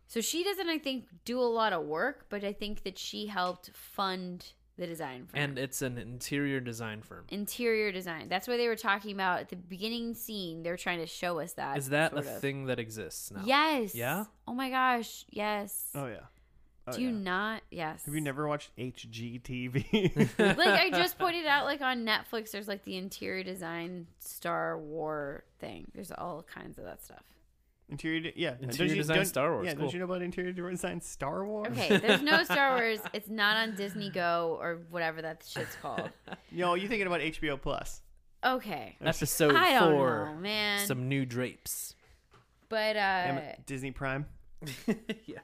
So 0.06 0.20
she 0.20 0.42
doesn't, 0.42 0.68
I 0.68 0.78
think, 0.78 1.04
do 1.24 1.38
a 1.38 1.46
lot 1.46 1.72
of 1.72 1.84
work, 1.84 2.26
but 2.30 2.42
I 2.42 2.52
think 2.52 2.82
that 2.82 2.98
she 2.98 3.26
helped 3.28 3.70
fund 3.74 4.52
the 4.80 4.86
design 4.86 5.26
firm. 5.26 5.40
And 5.40 5.58
it's 5.58 5.82
an 5.82 5.98
interior 5.98 6.58
design 6.58 7.02
firm. 7.02 7.24
interior 7.28 7.92
design. 7.92 8.28
That's 8.28 8.48
why 8.48 8.56
they 8.56 8.66
were 8.66 8.76
talking 8.76 9.12
about 9.12 9.40
at 9.40 9.48
the 9.50 9.56
beginning 9.56 10.14
scene. 10.14 10.62
They 10.62 10.70
were 10.70 10.76
trying 10.76 10.98
to 11.00 11.06
show 11.06 11.38
us 11.38 11.52
that. 11.52 11.78
Is 11.78 11.90
that 11.90 12.14
a 12.14 12.18
of. 12.18 12.40
thing 12.40 12.64
that 12.66 12.78
exists 12.80 13.30
now? 13.30 13.42
Yes. 13.44 13.94
Yeah? 13.94 14.24
Oh 14.48 14.54
my 14.54 14.70
gosh. 14.70 15.24
Yes. 15.30 15.90
Oh, 15.94 16.06
yeah. 16.06 16.20
Oh, 16.86 16.92
Do 16.92 17.02
you 17.02 17.10
yeah. 17.10 17.18
not? 17.18 17.62
Yes. 17.70 18.04
Have 18.06 18.14
you 18.14 18.22
never 18.22 18.48
watched 18.48 18.74
HGTV? 18.76 20.38
like 20.56 20.68
I 20.68 20.90
just 20.90 21.18
pointed 21.24 21.46
out, 21.46 21.66
like 21.66 21.82
on 21.82 22.06
Netflix, 22.06 22.50
there's 22.50 22.66
like 22.66 22.84
the 22.84 22.96
interior 22.96 23.44
design 23.44 24.06
Star 24.18 24.78
War 24.78 25.44
thing. 25.58 25.86
There's 25.94 26.10
all 26.10 26.42
kinds 26.42 26.78
of 26.78 26.84
that 26.84 27.04
stuff. 27.04 27.22
Interior, 27.90 28.20
de- 28.20 28.32
yeah. 28.36 28.50
Don't 28.52 28.64
Interior 28.64 28.90
you- 28.94 29.00
design 29.02 29.16
don't- 29.16 29.26
Star 29.26 29.52
Wars, 29.52 29.66
Yeah, 29.66 29.72
cool. 29.74 29.82
don't 29.84 29.92
you 29.92 29.98
know 29.98 30.04
about 30.06 30.22
interior 30.22 30.52
design 30.52 31.00
Star 31.00 31.44
Wars? 31.44 31.68
Okay, 31.72 31.96
there's 31.98 32.22
no 32.22 32.42
Star 32.44 32.76
Wars. 32.76 33.00
It's 33.12 33.28
not 33.28 33.56
on 33.56 33.74
Disney 33.74 34.10
Go 34.10 34.56
or 34.60 34.80
whatever 34.90 35.20
that 35.22 35.44
shit's 35.46 35.76
called. 35.76 36.10
No, 36.52 36.74
you're 36.74 36.88
thinking 36.88 37.06
about 37.06 37.20
HBO 37.20 37.60
Plus. 37.60 38.02
Okay, 38.44 38.96
Episode 39.00 39.54
I 39.54 39.78
don't 39.78 39.92
four. 39.94 40.32
know, 40.34 40.40
man. 40.40 40.86
Some 40.86 41.08
new 41.08 41.24
drapes. 41.26 41.94
but 42.68 42.96
uh, 42.96 42.98
Am- 42.98 43.42
Disney 43.66 43.90
Prime. 43.90 44.26
yeah. 45.26 45.38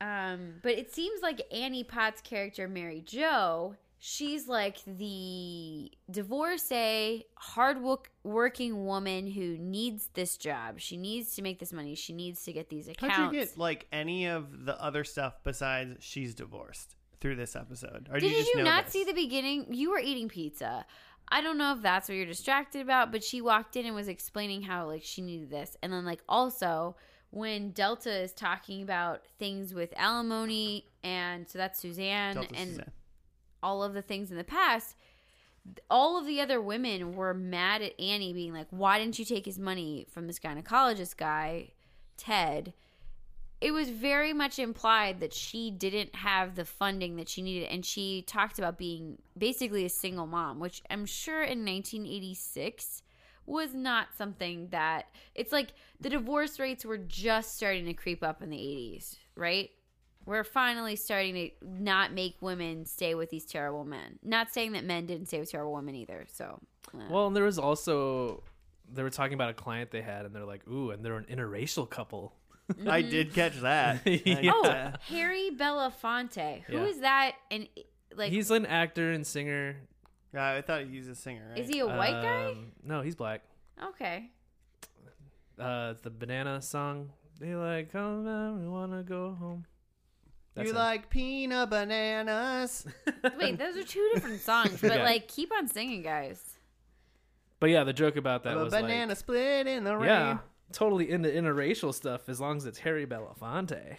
Um, 0.00 0.54
but 0.62 0.72
it 0.72 0.92
seems 0.94 1.20
like 1.22 1.42
Annie 1.52 1.84
Potts' 1.84 2.20
character, 2.22 2.66
Mary 2.68 3.02
Jo, 3.04 3.76
she's 4.00 4.48
like 4.48 4.78
the 4.86 5.92
divorcee, 6.10 7.26
hard 7.36 7.80
work- 7.82 8.10
working 8.24 8.86
woman 8.86 9.28
who 9.28 9.58
needs 9.58 10.08
this 10.14 10.36
job. 10.36 10.80
She 10.80 10.96
needs 10.96 11.36
to 11.36 11.42
make 11.42 11.58
this 11.60 11.72
money. 11.72 11.94
She 11.94 12.12
needs 12.12 12.42
to 12.44 12.52
get 12.52 12.70
these 12.70 12.88
accounts. 12.88 13.14
How'd 13.14 13.32
you 13.32 13.40
get 13.40 13.58
like 13.58 13.86
any 13.92 14.26
of 14.26 14.64
the 14.64 14.82
other 14.82 15.04
stuff 15.04 15.34
besides 15.44 15.98
she's 16.00 16.34
divorced 16.34 16.96
through 17.20 17.36
this 17.36 17.54
episode? 17.54 18.08
Or 18.10 18.18
Did 18.18 18.32
you, 18.32 18.38
just 18.38 18.54
you 18.54 18.62
not 18.64 18.84
this? 18.86 18.94
see 18.94 19.04
the 19.04 19.12
beginning? 19.12 19.66
You 19.70 19.90
were 19.90 20.00
eating 20.00 20.28
pizza. 20.28 20.86
I 21.28 21.42
don't 21.42 21.58
know 21.58 21.74
if 21.74 21.82
that's 21.82 22.08
what 22.08 22.16
you're 22.16 22.26
distracted 22.26 22.80
about, 22.80 23.12
but 23.12 23.22
she 23.22 23.40
walked 23.40 23.76
in 23.76 23.86
and 23.86 23.94
was 23.94 24.08
explaining 24.08 24.62
how 24.62 24.86
like 24.86 25.04
she 25.04 25.20
needed 25.20 25.50
this. 25.50 25.76
And 25.82 25.92
then 25.92 26.04
like 26.04 26.22
also 26.28 26.96
when 27.30 27.70
Delta 27.70 28.10
is 28.10 28.32
talking 28.32 28.82
about 28.82 29.22
things 29.38 29.72
with 29.72 29.92
alimony 29.96 30.86
and 31.04 31.48
so 31.48 31.58
that's 31.58 31.78
Suzanne 31.78 32.34
Delta 32.34 32.54
and 32.56 32.70
Suzanne. 32.70 32.90
All 33.62 33.82
of 33.82 33.94
the 33.94 34.02
things 34.02 34.30
in 34.30 34.36
the 34.36 34.44
past, 34.44 34.96
all 35.90 36.18
of 36.18 36.26
the 36.26 36.40
other 36.40 36.60
women 36.60 37.14
were 37.14 37.34
mad 37.34 37.82
at 37.82 37.98
Annie 38.00 38.32
being 38.32 38.52
like, 38.52 38.68
"Why 38.70 38.98
didn't 38.98 39.18
you 39.18 39.24
take 39.24 39.44
his 39.44 39.58
money 39.58 40.06
from 40.08 40.26
this 40.26 40.38
gynecologist 40.38 41.16
guy, 41.16 41.72
Ted?" 42.16 42.72
It 43.60 43.72
was 43.72 43.90
very 43.90 44.32
much 44.32 44.58
implied 44.58 45.20
that 45.20 45.34
she 45.34 45.70
didn't 45.70 46.14
have 46.16 46.54
the 46.54 46.64
funding 46.64 47.16
that 47.16 47.28
she 47.28 47.42
needed, 47.42 47.68
and 47.68 47.84
she 47.84 48.22
talked 48.22 48.58
about 48.58 48.78
being 48.78 49.18
basically 49.36 49.84
a 49.84 49.90
single 49.90 50.26
mom, 50.26 50.60
which 50.60 50.82
I'm 50.88 51.04
sure 51.04 51.42
in 51.42 51.64
1986 51.64 53.02
was 53.44 53.74
not 53.74 54.14
something 54.16 54.68
that 54.68 55.06
it's 55.34 55.52
like 55.52 55.74
the 56.00 56.08
divorce 56.08 56.58
rates 56.58 56.84
were 56.84 56.96
just 56.98 57.56
starting 57.56 57.84
to 57.84 57.92
creep 57.92 58.22
up 58.22 58.42
in 58.42 58.48
the 58.48 58.56
80s, 58.56 59.16
right? 59.34 59.70
We're 60.26 60.44
finally 60.44 60.96
starting 60.96 61.34
to 61.34 61.50
not 61.62 62.12
make 62.12 62.36
women 62.40 62.84
stay 62.86 63.14
with 63.14 63.30
these 63.30 63.44
terrible 63.46 63.84
men. 63.84 64.18
Not 64.22 64.52
saying 64.52 64.72
that 64.72 64.84
men 64.84 65.06
didn't 65.06 65.26
stay 65.26 65.40
with 65.40 65.50
terrible 65.50 65.72
women 65.72 65.94
either. 65.94 66.26
So, 66.32 66.60
uh, 66.94 67.04
Well, 67.10 67.26
and 67.26 67.34
there 67.36 67.44
was 67.44 67.58
also 67.58 68.42
they 68.92 69.02
were 69.02 69.10
talking 69.10 69.34
about 69.34 69.50
a 69.50 69.54
client 69.54 69.90
they 69.90 70.02
had, 70.02 70.26
and 70.26 70.34
they're 70.34 70.44
like, 70.44 70.66
"Ooh, 70.68 70.90
and 70.90 71.04
they're 71.04 71.16
an 71.16 71.26
interracial 71.30 71.88
couple." 71.88 72.34
I 72.88 73.02
did 73.02 73.32
catch 73.34 73.60
that. 73.60 74.00
Yeah. 74.06 74.52
oh, 74.54 74.92
Harry 75.08 75.50
Belafonte. 75.56 76.62
Who 76.64 76.84
is 76.84 76.96
Yeah. 76.96 77.02
that? 77.02 77.32
And 77.50 77.68
like, 78.14 78.30
he's 78.30 78.50
an 78.50 78.66
actor 78.66 79.10
and 79.12 79.26
singer. 79.26 79.76
Yeah, 80.32 80.52
I 80.52 80.60
thought 80.62 80.84
he 80.86 80.98
was 80.98 81.08
a 81.08 81.14
singer. 81.16 81.48
Right? 81.50 81.58
is 81.58 81.68
he 81.68 81.80
a 81.80 81.86
white 81.86 82.22
guy? 82.22 82.46
Um, 82.46 82.72
No, 82.84 83.00
he's 83.02 83.16
black. 83.16 83.42
Okay. 83.82 84.30
Uh, 85.58 85.94
the 86.02 86.10
banana 86.10 86.62
song. 86.62 87.10
They 87.40 87.54
like, 87.54 87.90
come 87.92 88.26
on, 88.26 88.62
we 88.62 88.68
wanna 88.68 89.02
go 89.02 89.34
home. 89.38 89.64
That's 90.54 90.66
you 90.66 90.72
him. 90.72 90.78
like 90.78 91.10
peanut 91.10 91.70
bananas? 91.70 92.86
Wait, 93.38 93.58
those 93.58 93.76
are 93.76 93.84
two 93.84 94.10
different 94.14 94.40
songs, 94.40 94.80
but 94.80 94.92
Yeah. 94.96 95.04
like, 95.04 95.28
keep 95.28 95.52
on 95.52 95.68
singing, 95.68 96.02
guys. 96.02 96.42
But 97.60 97.70
yeah, 97.70 97.84
the 97.84 97.92
joke 97.92 98.16
about 98.16 98.42
that 98.44 98.56
a 98.56 98.64
was 98.64 98.72
banana 98.72 99.08
like, 99.08 99.16
split 99.18 99.66
in 99.66 99.84
the 99.84 99.96
rain. 99.96 100.08
yeah, 100.08 100.38
totally 100.72 101.10
into 101.10 101.28
interracial 101.28 101.92
stuff 101.94 102.28
as 102.28 102.40
long 102.40 102.56
as 102.56 102.66
it's 102.66 102.78
Harry 102.78 103.06
Belafonte. 103.06 103.96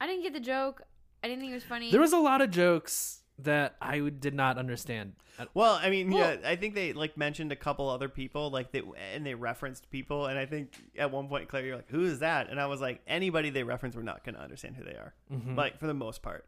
I 0.00 0.06
didn't 0.06 0.22
get 0.22 0.32
the 0.34 0.40
joke. 0.40 0.82
I 1.24 1.28
didn't 1.28 1.40
think 1.40 1.52
it 1.52 1.54
was 1.56 1.64
funny. 1.64 1.90
There 1.90 2.00
was 2.00 2.12
a 2.12 2.18
lot 2.18 2.40
of 2.42 2.50
jokes 2.50 3.19
that 3.44 3.76
I 3.80 3.98
did 4.10 4.34
not 4.34 4.58
understand. 4.58 5.14
Well, 5.54 5.74
I 5.82 5.88
mean, 5.90 6.10
Well- 6.10 6.34
yeah, 6.40 6.48
I 6.48 6.56
think 6.56 6.74
they 6.74 6.92
like 6.92 7.16
mentioned 7.16 7.50
a 7.52 7.56
couple 7.56 7.88
other 7.88 8.08
people, 8.08 8.50
like 8.50 8.72
they 8.72 8.82
and 9.14 9.24
they 9.24 9.34
referenced 9.34 9.90
people, 9.90 10.26
and 10.26 10.38
I 10.38 10.46
think 10.46 10.74
at 10.98 11.10
one 11.10 11.28
point, 11.28 11.48
Claire, 11.48 11.64
you're 11.64 11.76
like, 11.76 11.88
"Who 11.90 12.04
is 12.04 12.18
that?" 12.18 12.50
And 12.50 12.60
I 12.60 12.66
was 12.66 12.80
like, 12.80 13.00
"Anybody 13.06 13.50
they 13.50 13.62
reference, 13.62 13.96
we're 13.96 14.02
not 14.02 14.24
going 14.24 14.34
to 14.34 14.40
understand 14.42 14.76
who 14.76 14.84
they 14.84 14.92
are, 14.96 15.14
Mm-hmm. 15.32 15.54
like 15.56 15.78
for 15.78 15.86
the 15.86 15.94
most 15.94 16.20
part, 16.22 16.46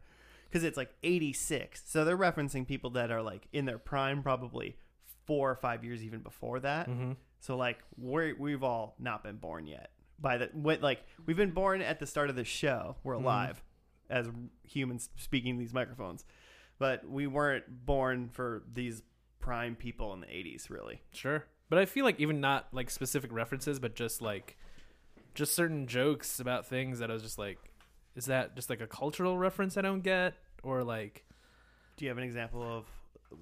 because 0.49 0.63
it's 0.63 0.77
like 0.77 0.93
'86, 1.03 1.81
so 1.89 2.05
they're 2.05 2.17
referencing 2.17 2.67
people 2.67 2.91
that 2.91 3.09
are 3.11 3.21
like 3.21 3.47
in 3.51 3.65
their 3.65 3.77
prime, 3.79 4.21
probably 4.21 4.75
four 5.25 5.49
or 5.49 5.55
five 5.55 5.83
years 5.83 6.03
even 6.03 6.19
before 6.19 6.59
that. 6.59 6.87
Mhm. 6.89 7.15
So 7.39 7.57
like 7.57 7.79
we 7.97 8.33
we've 8.33 8.63
all 8.63 8.95
not 8.99 9.23
been 9.23 9.37
born 9.37 9.65
yet. 9.67 9.91
By 10.19 10.37
the 10.37 10.49
what 10.53 10.81
like 10.81 11.03
we've 11.25 11.37
been 11.37 11.51
born 11.51 11.81
at 11.81 11.99
the 11.99 12.05
start 12.05 12.29
of 12.29 12.35
the 12.35 12.43
show. 12.45 12.97
We're 13.03 13.15
Mm-hmm. 13.15 13.23
alive 13.25 13.63
as 14.09 14.29
humans 14.67 15.09
speaking 15.17 15.57
these 15.57 15.73
microphones, 15.73 16.25
but 16.83 17.09
we 17.09 17.27
weren't 17.27 17.63
born 17.85 18.27
for 18.27 18.61
these 18.73 19.03
prime 19.39 19.73
people 19.73 20.13
in 20.13 20.19
the 20.19 20.27
'80s. 20.27 20.69
Really, 20.69 20.99
Sure. 21.13 21.45
But 21.69 21.79
I 21.79 21.85
feel 21.85 22.03
like 22.03 22.19
even 22.19 22.41
not 22.41 22.67
like 22.73 22.89
specific 22.89 23.31
references, 23.31 23.79
but 23.79 23.95
just 23.95 24.21
like 24.21 24.57
just 25.33 25.55
certain 25.55 25.87
jokes 25.87 26.41
about 26.41 26.67
things 26.67 26.99
that 26.99 27.09
I 27.09 27.13
was 27.13 27.23
just 27.23 27.37
like, 27.39 27.57
is 28.17 28.25
that 28.25 28.57
just 28.57 28.69
like 28.69 28.81
a 28.81 28.85
cultural 28.85 29.37
reference 29.37 29.77
I 29.77 29.81
don't 29.81 30.01
get? 30.01 30.33
Or 30.61 30.83
like 30.83 31.23
Do 31.95 32.03
you 32.03 32.09
have 32.09 32.17
an 32.17 32.25
example 32.25 32.61
of 32.61 32.85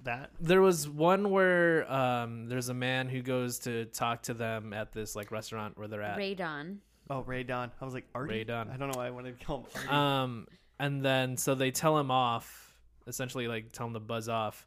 that? 0.04 0.30
There 0.38 0.62
was 0.62 0.88
one 0.88 1.30
where 1.30 1.92
um, 1.92 2.46
there's 2.46 2.68
a 2.68 2.74
man 2.74 3.08
who 3.08 3.22
goes 3.22 3.58
to 3.60 3.86
talk 3.86 4.22
to 4.22 4.34
them 4.34 4.72
at 4.72 4.92
this 4.92 5.16
like 5.16 5.32
restaurant 5.32 5.76
where 5.76 5.88
they're 5.88 6.02
at. 6.02 6.16
Radon. 6.16 6.76
Oh, 7.10 7.22
Ray 7.22 7.42
Don. 7.42 7.72
I 7.80 7.84
was 7.84 7.92
like, 7.92 8.06
Artie? 8.14 8.34
Ray 8.34 8.44
Don. 8.44 8.70
I 8.70 8.76
don't 8.76 8.88
know 8.88 8.98
why 8.98 9.08
I 9.08 9.10
wanted 9.10 9.36
to 9.38 9.44
call 9.44 9.58
him 9.58 9.66
Artie. 9.74 9.88
Um, 9.88 10.46
and 10.78 11.04
then 11.04 11.36
so 11.36 11.54
they 11.56 11.72
tell 11.72 11.98
him 11.98 12.10
off, 12.10 12.71
essentially 13.06 13.48
like 13.48 13.72
tell 13.72 13.86
him 13.86 13.94
to 13.94 14.00
buzz 14.00 14.28
off, 14.28 14.66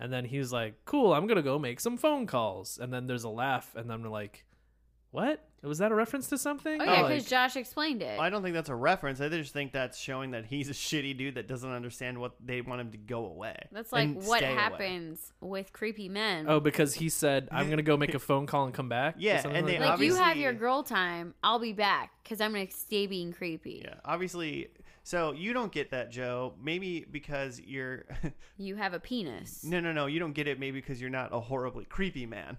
and 0.00 0.12
then 0.12 0.24
he's 0.24 0.52
like, 0.52 0.84
"Cool, 0.84 1.12
I'm 1.12 1.26
gonna 1.26 1.42
go 1.42 1.58
make 1.58 1.80
some 1.80 1.96
phone 1.96 2.26
calls." 2.26 2.78
And 2.78 2.92
then 2.92 3.06
there's 3.06 3.24
a 3.24 3.28
laugh, 3.28 3.74
and 3.76 3.88
then 3.88 4.02
we're 4.02 4.08
like, 4.08 4.44
"What? 5.10 5.48
Was 5.62 5.78
that 5.78 5.90
a 5.92 5.94
reference 5.94 6.28
to 6.28 6.36
something?" 6.36 6.78
Oh 6.78 6.84
yeah, 6.84 7.00
Like- 7.02 7.08
because 7.14 7.30
Josh 7.30 7.56
explained 7.56 8.02
it. 8.02 8.20
I 8.20 8.28
don't 8.28 8.42
think 8.42 8.52
that's 8.52 8.68
a 8.68 8.74
reference. 8.74 9.20
I 9.22 9.30
just 9.30 9.54
think 9.54 9.72
that's 9.72 9.96
showing 9.98 10.32
that 10.32 10.44
he's 10.44 10.68
a 10.68 10.74
shitty 10.74 11.16
dude 11.16 11.36
that 11.36 11.48
doesn't 11.48 11.70
understand 11.70 12.18
what 12.18 12.34
they 12.44 12.60
want 12.60 12.82
him 12.82 12.90
to 12.90 12.98
go 12.98 13.24
away. 13.24 13.56
That's 13.72 13.90
like 13.90 14.12
what 14.14 14.38
stay 14.40 14.52
away. 14.52 14.54
happens 14.60 15.32
with 15.40 15.72
creepy 15.72 16.10
men. 16.10 16.46
oh, 16.48 16.60
because 16.60 16.92
he 16.94 17.08
said, 17.08 17.48
"I'm 17.50 17.70
gonna 17.70 17.80
go 17.82 17.96
make 17.96 18.12
a 18.14 18.18
phone 18.18 18.44
call 18.46 18.66
and 18.66 18.74
come 18.74 18.90
back." 18.90 19.14
Yeah, 19.16 19.40
something 19.40 19.58
and 19.60 19.66
they 19.68 19.78
that? 19.78 19.88
like 19.88 20.00
you 20.00 20.16
have 20.16 20.36
your 20.36 20.52
girl 20.52 20.82
time, 20.82 21.32
I'll 21.42 21.58
be 21.60 21.72
back 21.72 22.10
because 22.22 22.42
I'm 22.42 22.52
gonna 22.52 22.70
stay 22.70 23.06
being 23.06 23.32
creepy. 23.32 23.82
Yeah, 23.86 23.94
obviously. 24.04 24.68
So 25.06 25.32
you 25.32 25.52
don't 25.52 25.70
get 25.70 25.90
that, 25.90 26.10
Joe. 26.10 26.54
Maybe 26.62 27.04
because 27.10 27.60
you're. 27.60 28.04
You 28.56 28.76
have 28.76 28.94
a 28.94 29.00
penis. 29.00 29.62
no, 29.64 29.80
no, 29.80 29.92
no. 29.92 30.06
You 30.06 30.18
don't 30.20 30.32
get 30.32 30.46
it. 30.48 30.58
Maybe 30.58 30.80
because 30.80 31.00
you're 31.00 31.10
not 31.10 31.28
a 31.32 31.40
horribly 31.40 31.84
creepy 31.84 32.24
man. 32.24 32.56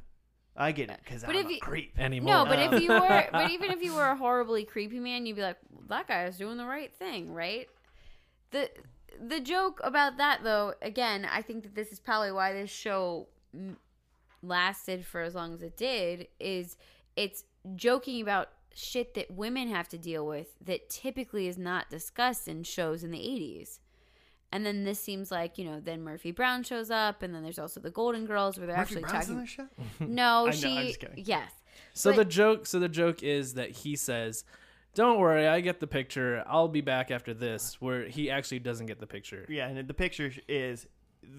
I 0.57 0.71
get 0.73 0.89
it 0.89 0.93
uh, 0.93 0.95
because 1.03 1.23
But 1.23 1.35
I'm 1.35 1.43
if 1.43 1.47
a 1.47 1.53
you- 1.55 1.59
creep. 1.59 1.97
anymore. 1.99 2.33
No, 2.33 2.45
but 2.45 2.59
if 2.73 2.81
you 2.81 2.89
were, 3.01 3.27
but 3.31 3.51
even 3.51 3.71
if 3.71 3.81
you 3.81 3.93
were 3.95 4.05
a 4.09 4.15
horribly 4.15 4.63
creepy 4.63 4.99
man, 4.99 5.25
you'd 5.25 5.35
be 5.37 5.41
like, 5.41 5.57
"That 5.89 6.07
guy 6.07 6.25
is 6.25 6.37
doing 6.37 6.57
the 6.57 6.65
right 6.65 6.93
thing, 6.93 7.33
right?" 7.33 7.67
The 8.51 8.69
the 9.25 9.39
joke 9.39 9.79
about 9.83 10.17
that, 10.17 10.43
though, 10.43 10.73
again, 10.81 11.25
I 11.31 11.41
think 11.41 11.63
that 11.63 11.75
this 11.75 11.91
is 11.91 11.99
probably 11.99 12.31
why 12.33 12.53
this 12.53 12.69
show 12.69 13.27
lasted 14.43 15.05
for 15.05 15.21
as 15.21 15.35
long 15.35 15.53
as 15.53 15.61
it 15.61 15.77
did. 15.77 16.27
Is 16.39 16.77
it's 17.15 17.43
joking 17.75 18.21
about 18.21 18.49
shit 18.77 19.13
that 19.15 19.31
women 19.31 19.69
have 19.69 19.87
to 19.89 19.97
deal 19.97 20.25
with 20.27 20.49
that 20.63 20.89
typically 20.89 21.47
is 21.47 21.57
not 21.57 21.89
discussed 21.89 22.47
in 22.47 22.61
shows 22.63 23.03
in 23.03 23.09
the 23.11 23.17
'80s. 23.19 23.79
And 24.51 24.65
then 24.65 24.83
this 24.83 24.99
seems 24.99 25.31
like 25.31 25.57
you 25.57 25.65
know, 25.65 25.79
then 25.79 26.01
Murphy 26.03 26.31
Brown 26.31 26.61
shows 26.63 26.91
up, 26.91 27.23
and 27.23 27.33
then 27.33 27.41
there's 27.41 27.57
also 27.59 27.79
the 27.79 27.89
Golden 27.89 28.25
Girls 28.25 28.57
where 28.57 28.67
they're 28.67 28.77
Murphy 28.77 28.97
actually 28.97 29.09
Brown's 29.09 29.29
in 29.29 29.35
talking. 29.35 29.41
this 29.41 29.49
show? 29.49 30.05
No, 30.05 30.43
I 30.43 30.45
know, 30.45 30.51
she. 30.51 30.77
I'm 30.77 30.87
just 30.87 30.99
kidding. 30.99 31.23
Yes. 31.25 31.51
So 31.93 32.11
But- 32.11 32.17
the 32.17 32.25
joke, 32.25 32.65
so 32.67 32.79
the 32.79 32.89
joke 32.89 33.23
is 33.23 33.55
that 33.55 33.71
he 33.71 33.95
says, 33.95 34.45
"Don't 34.93 35.19
worry, 35.19 35.47
I 35.47 35.59
get 35.61 35.79
the 35.79 35.87
picture. 35.87 36.43
I'll 36.47 36.67
be 36.69 36.81
back 36.81 37.11
after 37.11 37.33
this." 37.33 37.81
Where 37.81 38.07
he 38.07 38.29
actually 38.29 38.59
doesn't 38.59 38.85
get 38.85 38.99
the 38.99 39.07
picture. 39.07 39.45
Yeah, 39.49 39.67
and 39.67 39.87
the 39.87 39.93
picture 39.93 40.31
is 40.47 40.85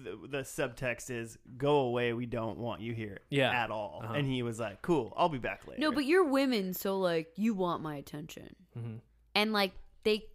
the, 0.03 0.27
the 0.27 0.43
subtext 0.43 1.09
is 1.09 1.37
"Go 1.57 1.79
away, 1.79 2.13
we 2.13 2.25
don't 2.25 2.57
want 2.57 2.81
you 2.81 2.93
here." 2.93 3.19
Yeah. 3.29 3.51
at 3.51 3.71
all. 3.71 4.01
Uh-huh. 4.03 4.13
And 4.13 4.27
he 4.27 4.43
was 4.43 4.59
like, 4.59 4.81
"Cool, 4.81 5.13
I'll 5.17 5.29
be 5.29 5.37
back 5.37 5.67
later." 5.67 5.79
No, 5.81 5.91
but 5.91 6.05
you're 6.05 6.25
women, 6.25 6.73
so 6.73 6.99
like 6.99 7.31
you 7.35 7.53
want 7.53 7.81
my 7.81 7.95
attention, 7.95 8.55
Mhm. 8.77 8.99
and 9.35 9.53
like 9.53 9.71
they 10.03 10.25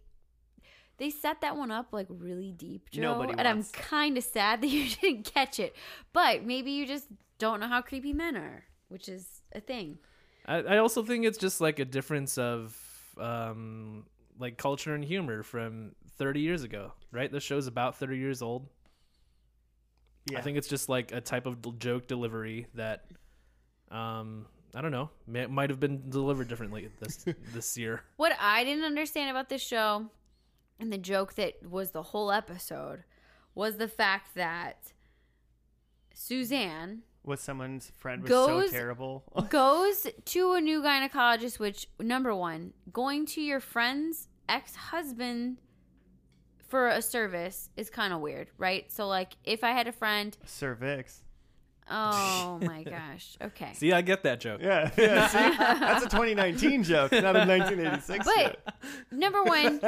they 0.97 1.09
set 1.09 1.41
that 1.41 1.57
one 1.57 1.71
up 1.71 1.87
like 1.91 2.07
really 2.09 2.51
deep, 2.51 2.89
Joe. 2.91 3.01
Nobody 3.01 3.33
and 3.37 3.47
I'm 3.47 3.63
kind 3.63 4.17
of 4.17 4.23
sad 4.23 4.61
that 4.61 4.67
you 4.67 4.89
didn't 4.89 5.25
catch 5.33 5.59
it, 5.59 5.75
but 6.13 6.43
maybe 6.45 6.71
you 6.71 6.85
just 6.85 7.07
don't 7.39 7.59
know 7.59 7.67
how 7.67 7.81
creepy 7.81 8.13
men 8.13 8.35
are, 8.37 8.63
which 8.89 9.09
is 9.09 9.41
a 9.53 9.59
thing. 9.59 9.97
I, 10.45 10.57
I 10.57 10.77
also 10.77 11.03
think 11.03 11.25
it's 11.25 11.37
just 11.37 11.61
like 11.61 11.79
a 11.79 11.85
difference 11.85 12.37
of 12.37 12.77
um, 13.17 14.05
like 14.39 14.57
culture 14.57 14.93
and 14.93 15.03
humor 15.03 15.41
from 15.43 15.93
30 16.17 16.41
years 16.41 16.63
ago, 16.63 16.93
right? 17.11 17.31
The 17.31 17.39
show's 17.39 17.67
about 17.67 17.95
30 17.97 18.17
years 18.17 18.41
old. 18.41 18.67
Yeah. 20.29 20.39
I 20.39 20.41
think 20.41 20.57
it's 20.57 20.67
just 20.67 20.89
like 20.89 21.11
a 21.11 21.21
type 21.21 21.45
of 21.45 21.79
joke 21.79 22.07
delivery 22.07 22.67
that, 22.75 23.05
um, 23.91 24.45
I 24.73 24.81
don't 24.81 24.91
know, 24.91 25.09
may, 25.27 25.45
might 25.45 25.69
have 25.69 25.79
been 25.79 26.09
delivered 26.09 26.47
differently 26.47 26.89
this 26.99 27.25
this 27.53 27.77
year. 27.77 28.01
What 28.17 28.33
I 28.39 28.63
didn't 28.63 28.85
understand 28.85 29.29
about 29.29 29.49
this 29.49 29.61
show, 29.61 30.09
and 30.79 30.91
the 30.91 30.97
joke 30.97 31.35
that 31.35 31.67
was 31.69 31.91
the 31.91 32.03
whole 32.03 32.31
episode, 32.31 33.03
was 33.55 33.77
the 33.77 33.87
fact 33.87 34.35
that 34.35 34.93
Suzanne 36.13 37.03
was 37.23 37.39
someone's 37.39 37.91
friend 37.97 38.21
was 38.21 38.29
Goes- 38.29 38.71
so 38.71 38.77
terrible. 38.77 39.23
goes 39.49 40.07
to 40.25 40.53
a 40.53 40.61
new 40.61 40.81
gynecologist, 40.81 41.59
which 41.59 41.87
number 41.99 42.35
one, 42.35 42.73
going 42.91 43.25
to 43.27 43.41
your 43.41 43.59
friend's 43.59 44.27
ex 44.49 44.75
husband 44.75 45.57
for 46.73 46.87
a 46.87 47.03
service 47.03 47.69
is 47.77 47.91
kind 47.91 48.11
of 48.13 48.19
weird, 48.19 48.47
right? 48.57 48.91
So, 48.91 49.07
like, 49.07 49.33
if 49.43 49.63
I 49.63 49.73
had 49.73 49.87
a 49.87 49.91
friend, 49.91 50.35
Cervix. 50.43 51.21
oh 51.87 52.57
my 52.63 52.81
gosh, 52.97 53.37
okay. 53.39 53.73
See, 53.75 53.91
I 53.93 54.01
get 54.01 54.23
that 54.23 54.39
joke. 54.39 54.59
Yeah, 54.63 54.89
yeah. 54.97 55.27
See, 55.51 55.57
that's 55.57 56.03
a 56.05 56.09
2019 56.09 56.81
joke, 56.83 57.11
not 57.11 57.35
a 57.35 57.45
1986 57.45 58.25
But 58.25 58.65
joke. 58.65 58.73
number 59.11 59.43
one, 59.43 59.81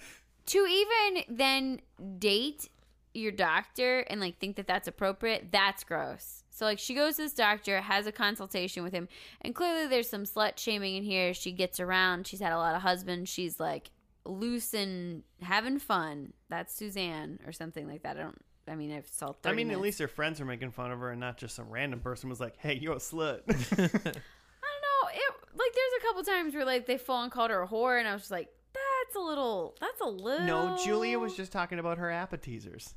to 0.46 0.58
even 0.66 1.22
then 1.36 1.80
date 2.18 2.68
your 3.14 3.30
doctor 3.30 4.00
and 4.00 4.20
like 4.20 4.38
think 4.40 4.56
that 4.56 4.66
that's 4.66 4.88
appropriate, 4.88 5.52
that's 5.52 5.84
gross. 5.84 6.42
So 6.50 6.64
like 6.64 6.80
she 6.80 6.92
goes 6.92 7.14
to 7.16 7.22
this 7.22 7.34
doctor, 7.34 7.80
has 7.82 8.08
a 8.08 8.12
consultation 8.12 8.82
with 8.82 8.92
him, 8.92 9.06
and 9.42 9.54
clearly 9.54 9.86
there's 9.86 10.10
some 10.10 10.24
slut 10.24 10.58
shaming 10.58 10.96
in 10.96 11.04
here. 11.04 11.34
She 11.34 11.52
gets 11.52 11.78
around. 11.78 12.26
She's 12.26 12.40
had 12.40 12.52
a 12.52 12.58
lot 12.58 12.74
of 12.74 12.82
husbands. 12.82 13.30
She's 13.30 13.60
like 13.60 13.92
loose 14.24 14.74
and 14.74 15.22
having 15.40 15.78
fun. 15.78 16.32
That's 16.48 16.74
Suzanne 16.74 17.38
or 17.46 17.52
something 17.52 17.88
like 17.88 18.02
that. 18.02 18.16
I 18.16 18.22
don't. 18.22 18.42
I 18.68 18.76
mean, 18.76 18.92
I've 18.92 19.08
saw. 19.08 19.34
I 19.44 19.52
mean, 19.52 19.70
at 19.70 19.80
least 19.80 19.98
her 19.98 20.08
friends 20.08 20.38
were 20.38 20.46
making 20.46 20.70
fun 20.70 20.92
of 20.92 21.00
her, 21.00 21.10
and 21.10 21.20
not 21.20 21.36
just 21.36 21.56
some 21.56 21.68
random 21.68 22.00
person 22.00 22.28
was 22.28 22.40
like, 22.40 22.56
"Hey, 22.56 22.74
you're 22.74 22.94
a 22.94 22.98
slut." 22.98 23.40
I 23.48 23.54
don't 23.56 23.74
know. 23.74 25.08
It 25.12 25.34
like 25.54 25.72
there's 25.74 25.92
a 25.98 26.06
couple 26.06 26.22
times 26.22 26.54
where 26.54 26.64
like 26.64 26.86
they 26.86 26.96
full 26.98 27.16
on 27.16 27.30
called 27.30 27.50
her 27.50 27.62
a 27.62 27.66
whore, 27.68 27.98
and 27.98 28.06
I 28.06 28.12
was 28.12 28.22
just 28.22 28.30
like, 28.30 28.48
that's 28.72 29.16
a 29.16 29.20
little. 29.20 29.76
That's 29.80 30.00
a 30.00 30.06
little. 30.06 30.46
no, 30.46 30.78
Julia 30.84 31.18
was 31.18 31.34
just 31.36 31.50
talking 31.52 31.78
about 31.78 31.98
her 31.98 32.10
appetizers, 32.10 32.94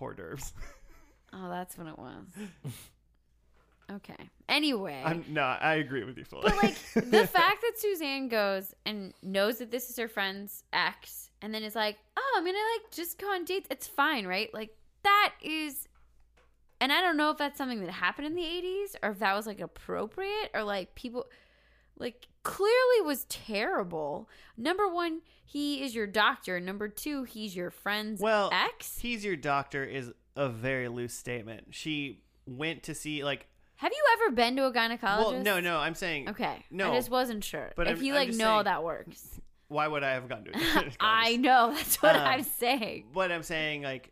hors 0.00 0.14
d'oeuvres. 0.14 0.52
Oh, 1.32 1.50
that's 1.50 1.76
what 1.76 1.86
it 1.88 1.98
was. 1.98 2.24
Okay. 3.90 4.30
Anyway, 4.48 5.00
I'm 5.04 5.24
no, 5.28 5.42
I 5.42 5.74
agree 5.74 6.04
with 6.04 6.16
you 6.18 6.24
fully. 6.24 6.44
but 6.44 6.56
like 6.62 6.76
the 6.94 7.26
fact 7.32 7.62
that 7.62 7.72
Suzanne 7.76 8.28
goes 8.28 8.74
and 8.84 9.12
knows 9.22 9.58
that 9.58 9.70
this 9.70 9.90
is 9.90 9.96
her 9.96 10.08
friend's 10.08 10.64
ex, 10.72 11.30
and 11.42 11.54
then 11.54 11.62
is 11.62 11.74
like, 11.74 11.98
"Oh, 12.16 12.34
I'm 12.36 12.44
gonna 12.44 12.56
like 12.56 12.90
just 12.90 13.18
go 13.18 13.26
on 13.28 13.44
dates. 13.44 13.68
It's 13.70 13.86
fine, 13.86 14.26
right?" 14.26 14.52
Like 14.54 14.76
that 15.02 15.34
is, 15.42 15.88
and 16.80 16.92
I 16.92 17.00
don't 17.00 17.16
know 17.16 17.30
if 17.30 17.38
that's 17.38 17.58
something 17.58 17.80
that 17.80 17.90
happened 17.90 18.26
in 18.26 18.34
the 18.34 18.42
'80s 18.42 18.96
or 19.02 19.10
if 19.10 19.18
that 19.18 19.34
was 19.34 19.46
like 19.46 19.60
appropriate 19.60 20.50
or 20.54 20.62
like 20.62 20.94
people, 20.94 21.26
like 21.98 22.26
clearly 22.42 23.00
was 23.04 23.24
terrible. 23.24 24.28
Number 24.56 24.88
one, 24.88 25.20
he 25.44 25.82
is 25.82 25.94
your 25.94 26.06
doctor. 26.06 26.58
Number 26.60 26.88
two, 26.88 27.24
he's 27.24 27.54
your 27.54 27.70
friend's 27.70 28.20
well, 28.20 28.50
ex. 28.52 28.98
he's 28.98 29.24
your 29.24 29.36
doctor 29.36 29.84
is 29.84 30.12
a 30.36 30.48
very 30.48 30.88
loose 30.88 31.14
statement. 31.14 31.68
She 31.70 32.20
went 32.46 32.82
to 32.84 32.94
see 32.94 33.24
like 33.24 33.46
Have 33.84 33.92
you 33.92 34.02
ever 34.14 34.34
been 34.34 34.56
to 34.56 34.64
a 34.64 34.72
gynecologist? 34.72 35.18
well, 35.18 35.42
no, 35.42 35.60
no, 35.60 35.76
I'm 35.76 35.94
saying 35.94 36.30
Okay. 36.30 36.64
No. 36.70 36.90
I 36.90 36.96
just 36.96 37.10
wasn't 37.10 37.44
sure. 37.44 37.70
But 37.76 37.86
if 37.86 37.96
I'm- 37.98 38.02
you 38.06 38.14
like 38.14 38.30
know 38.30 38.34
saying- 38.54 38.64
that 38.64 38.82
works. 38.82 39.40
why 39.68 39.86
would 39.86 40.02
I 40.02 40.12
have 40.12 40.26
gone 40.26 40.44
to 40.44 40.50
a 40.52 40.54
gynecologist? 40.58 40.96
I 41.00 41.36
know. 41.36 41.70
That's 41.74 42.00
what 42.02 42.16
Um, 42.16 42.22
I'm 42.22 42.42
saying. 42.44 43.10
What 43.12 43.30
I'm 43.30 43.42
saying, 43.42 43.82
like, 43.82 44.10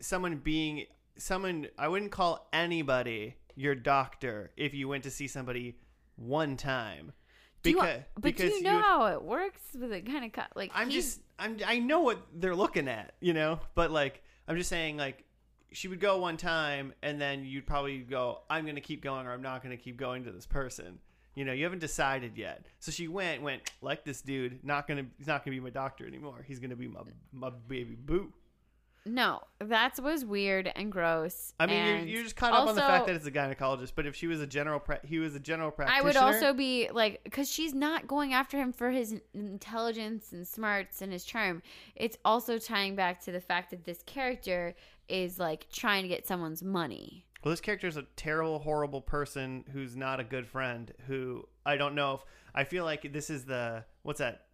someone 0.00 0.36
being 0.36 0.86
someone, 1.16 1.66
I 1.76 1.88
wouldn't 1.88 2.12
call 2.12 2.48
anybody 2.52 3.34
your 3.56 3.74
doctor 3.74 4.52
if 4.56 4.74
you 4.74 4.86
went 4.86 5.02
to 5.04 5.10
see 5.10 5.26
somebody 5.26 5.76
one 6.14 6.56
time. 6.56 7.12
Do 7.64 7.70
you- 7.70 7.76
Because, 7.76 8.00
but 8.14 8.22
because 8.22 8.50
do 8.52 8.56
you 8.58 8.62
know 8.62 8.74
would- 8.74 8.82
how 8.84 9.06
it 9.06 9.22
works 9.24 9.62
with 9.76 9.92
a 9.92 10.02
kind 10.02 10.24
of 10.24 10.44
like? 10.54 10.70
I'm 10.72 10.90
just, 10.90 11.20
I'm, 11.36 11.58
I 11.66 11.80
know 11.80 11.98
what 12.02 12.24
they're 12.32 12.54
looking 12.54 12.86
at, 12.86 13.14
you 13.18 13.32
know. 13.32 13.58
But 13.74 13.90
like, 13.90 14.22
I'm 14.46 14.56
just 14.56 14.68
saying, 14.70 14.98
like, 14.98 15.24
she 15.74 15.88
would 15.88 16.00
go 16.00 16.18
one 16.18 16.36
time, 16.36 16.94
and 17.02 17.20
then 17.20 17.44
you'd 17.44 17.66
probably 17.66 17.98
go, 17.98 18.40
I'm 18.48 18.64
gonna 18.64 18.80
keep 18.80 19.02
going, 19.02 19.26
or 19.26 19.32
I'm 19.32 19.42
not 19.42 19.62
gonna 19.62 19.76
keep 19.76 19.96
going 19.96 20.24
to 20.24 20.32
this 20.32 20.46
person. 20.46 20.98
You 21.34 21.44
know, 21.44 21.52
you 21.52 21.64
haven't 21.64 21.80
decided 21.80 22.36
yet. 22.36 22.64
So 22.78 22.92
she 22.92 23.08
went, 23.08 23.42
went 23.42 23.62
like 23.82 24.04
this 24.04 24.20
dude. 24.20 24.64
Not 24.64 24.86
gonna, 24.86 25.06
he's 25.18 25.26
not 25.26 25.44
gonna 25.44 25.56
be 25.56 25.60
my 25.60 25.70
doctor 25.70 26.06
anymore. 26.06 26.44
He's 26.46 26.60
gonna 26.60 26.76
be 26.76 26.86
my, 26.86 27.00
my 27.32 27.50
baby 27.68 27.96
boo. 27.96 28.32
No. 29.06 29.40
That 29.60 29.98
was 29.98 30.24
weird 30.24 30.70
and 30.74 30.90
gross. 30.90 31.52
I 31.58 31.66
mean, 31.66 31.84
you're, 31.84 32.06
you're 32.06 32.22
just 32.22 32.36
caught 32.36 32.52
up 32.52 32.68
on 32.68 32.74
the 32.74 32.80
fact 32.80 33.06
that 33.06 33.16
it's 33.16 33.26
a 33.26 33.30
gynecologist. 33.30 33.92
But 33.94 34.06
if 34.06 34.14
she 34.14 34.26
was 34.26 34.40
a 34.40 34.46
general, 34.46 34.80
pra- 34.80 35.00
he 35.04 35.18
was 35.18 35.34
a 35.34 35.40
general 35.40 35.70
practitioner. 35.70 36.00
I 36.00 36.04
would 36.04 36.16
also 36.16 36.52
be 36.52 36.88
like, 36.92 37.22
because 37.24 37.50
she's 37.50 37.74
not 37.74 38.06
going 38.06 38.32
after 38.32 38.56
him 38.56 38.72
for 38.72 38.90
his 38.90 39.20
intelligence 39.34 40.32
and 40.32 40.46
smarts 40.46 41.02
and 41.02 41.12
his 41.12 41.24
charm. 41.24 41.62
It's 41.96 42.16
also 42.24 42.58
tying 42.58 42.96
back 42.96 43.20
to 43.24 43.32
the 43.32 43.40
fact 43.40 43.70
that 43.70 43.84
this 43.84 44.02
character 44.04 44.74
is 45.08 45.38
like 45.38 45.70
trying 45.70 46.02
to 46.02 46.08
get 46.08 46.26
someone's 46.26 46.62
money. 46.62 47.26
Well, 47.42 47.50
this 47.50 47.60
character 47.60 47.86
is 47.86 47.98
a 47.98 48.06
terrible, 48.16 48.58
horrible 48.58 49.02
person 49.02 49.64
who's 49.72 49.96
not 49.96 50.18
a 50.18 50.24
good 50.24 50.46
friend. 50.46 50.92
Who 51.06 51.46
I 51.66 51.76
don't 51.76 51.94
know 51.94 52.14
if 52.14 52.20
I 52.54 52.64
feel 52.64 52.84
like 52.84 53.12
this 53.12 53.28
is 53.28 53.44
the 53.44 53.84
what's 54.02 54.18
that? 54.20 54.46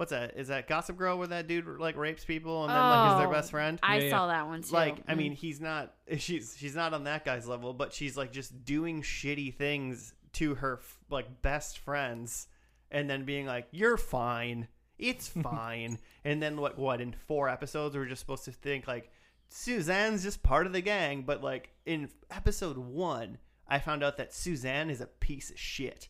What's 0.00 0.10
that? 0.12 0.34
Is 0.36 0.48
that 0.48 0.66
Gossip 0.66 0.96
Girl 0.96 1.18
where 1.18 1.28
that 1.28 1.46
dude 1.46 1.66
like 1.78 1.94
rapes 1.96 2.24
people 2.24 2.64
and 2.64 2.70
then 2.72 2.78
like 2.80 3.12
is 3.12 3.18
their 3.18 3.28
Oh, 3.28 3.32
best 3.32 3.50
friend? 3.50 3.78
I 3.82 3.98
Yeah, 3.98 4.02
yeah. 4.04 4.10
saw 4.10 4.26
that 4.28 4.46
one 4.46 4.62
too. 4.62 4.74
like 4.74 4.96
I 5.06 5.12
Mm. 5.12 5.18
mean 5.18 5.32
he's 5.32 5.60
not 5.60 5.94
she's 6.16 6.56
she's 6.58 6.74
not 6.74 6.94
on 6.94 7.04
that 7.04 7.24
guy's 7.24 7.46
level, 7.46 7.74
but 7.74 7.92
she's 7.92 8.16
like 8.16 8.32
just 8.32 8.64
doing 8.64 9.02
shitty 9.02 9.54
things 9.54 10.14
to 10.32 10.54
her 10.56 10.78
f- 10.82 10.98
like 11.10 11.42
best 11.42 11.78
friends 11.78 12.48
and 12.90 13.10
then 13.10 13.24
being 13.26 13.44
like 13.46 13.68
you're 13.72 13.96
fine. 13.98 14.68
It's 14.98 15.28
fine. 15.42 15.98
and 16.24 16.42
then 16.42 16.58
what 16.60 16.78
what 16.78 17.00
in 17.02 17.12
four 17.12 17.48
episodes 17.50 17.94
we're 17.94 18.06
just 18.06 18.20
supposed 18.20 18.46
to 18.46 18.52
think 18.52 18.88
like 18.88 19.10
Suzanne's 19.50 20.22
just 20.22 20.42
part 20.42 20.66
of 20.66 20.72
the 20.72 20.80
gang, 20.80 21.22
but 21.22 21.42
like 21.42 21.70
in 21.84 22.08
episode 22.30 22.78
1 22.78 23.36
I 23.68 23.78
found 23.78 24.02
out 24.02 24.16
that 24.16 24.32
Suzanne 24.32 24.88
is 24.90 25.00
a 25.00 25.06
piece 25.06 25.50
of 25.50 25.58
shit. 25.58 26.08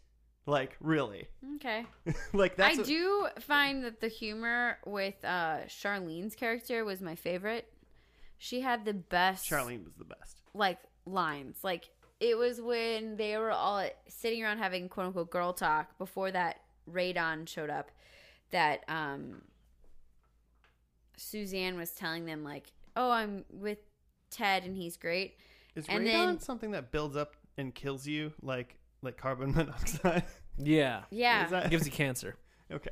Like 0.50 0.76
really. 0.80 1.28
okay. 1.56 1.86
like 2.32 2.56
that's 2.56 2.80
I 2.80 2.82
do 2.82 3.28
find 3.40 3.84
that 3.84 4.00
the 4.00 4.08
humor 4.08 4.78
with 4.84 5.14
uh, 5.24 5.58
Charlene's 5.68 6.34
character 6.34 6.84
was 6.84 7.00
my 7.00 7.14
favorite. 7.14 7.72
She 8.38 8.60
had 8.60 8.84
the 8.84 8.94
best 8.94 9.48
Charlene 9.48 9.84
was 9.84 9.94
the 9.96 10.04
best. 10.04 10.40
like 10.54 10.78
lines. 11.06 11.58
Like 11.62 11.88
it 12.18 12.36
was 12.36 12.60
when 12.60 13.16
they 13.16 13.36
were 13.38 13.50
all 13.52 13.86
sitting 14.08 14.42
around 14.42 14.58
having 14.58 14.88
quote 14.88 15.06
unquote 15.06 15.30
girl 15.30 15.52
talk 15.52 15.96
before 15.98 16.30
that 16.32 16.60
Radon 16.90 17.48
showed 17.48 17.70
up. 17.70 17.90
That 18.50 18.82
um, 18.88 19.42
Suzanne 21.16 21.76
was 21.76 21.90
telling 21.92 22.24
them 22.24 22.42
like, 22.42 22.72
"Oh, 22.96 23.10
I'm 23.10 23.44
with 23.50 23.78
Ted 24.30 24.64
and 24.64 24.76
he's 24.76 24.96
great." 24.96 25.36
Is 25.76 25.86
And 25.88 26.04
radon 26.04 26.12
then- 26.12 26.40
something 26.40 26.72
that 26.72 26.90
builds 26.90 27.16
up 27.16 27.36
and 27.56 27.74
kills 27.74 28.06
you 28.06 28.32
like 28.42 28.76
like 29.02 29.16
carbon 29.16 29.52
monoxide? 29.54 30.24
Yeah. 30.66 31.02
Yeah, 31.10 31.44
Is 31.44 31.50
that- 31.50 31.70
gives 31.70 31.86
you 31.86 31.92
cancer. 31.92 32.36
okay. 32.72 32.90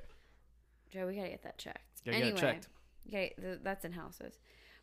Joe, 0.91 1.07
we 1.07 1.15
gotta 1.17 1.29
get 1.29 1.43
that 1.43 1.59
checked. 1.59 2.03
Gotta 2.05 2.19
get 2.19 2.23
it 2.25 2.27
anyway, 2.29 2.41
checked. 2.41 2.69
Okay, 3.09 3.35
th- 3.41 3.59
that's 3.63 3.85
in 3.85 3.93
houses. 3.93 4.39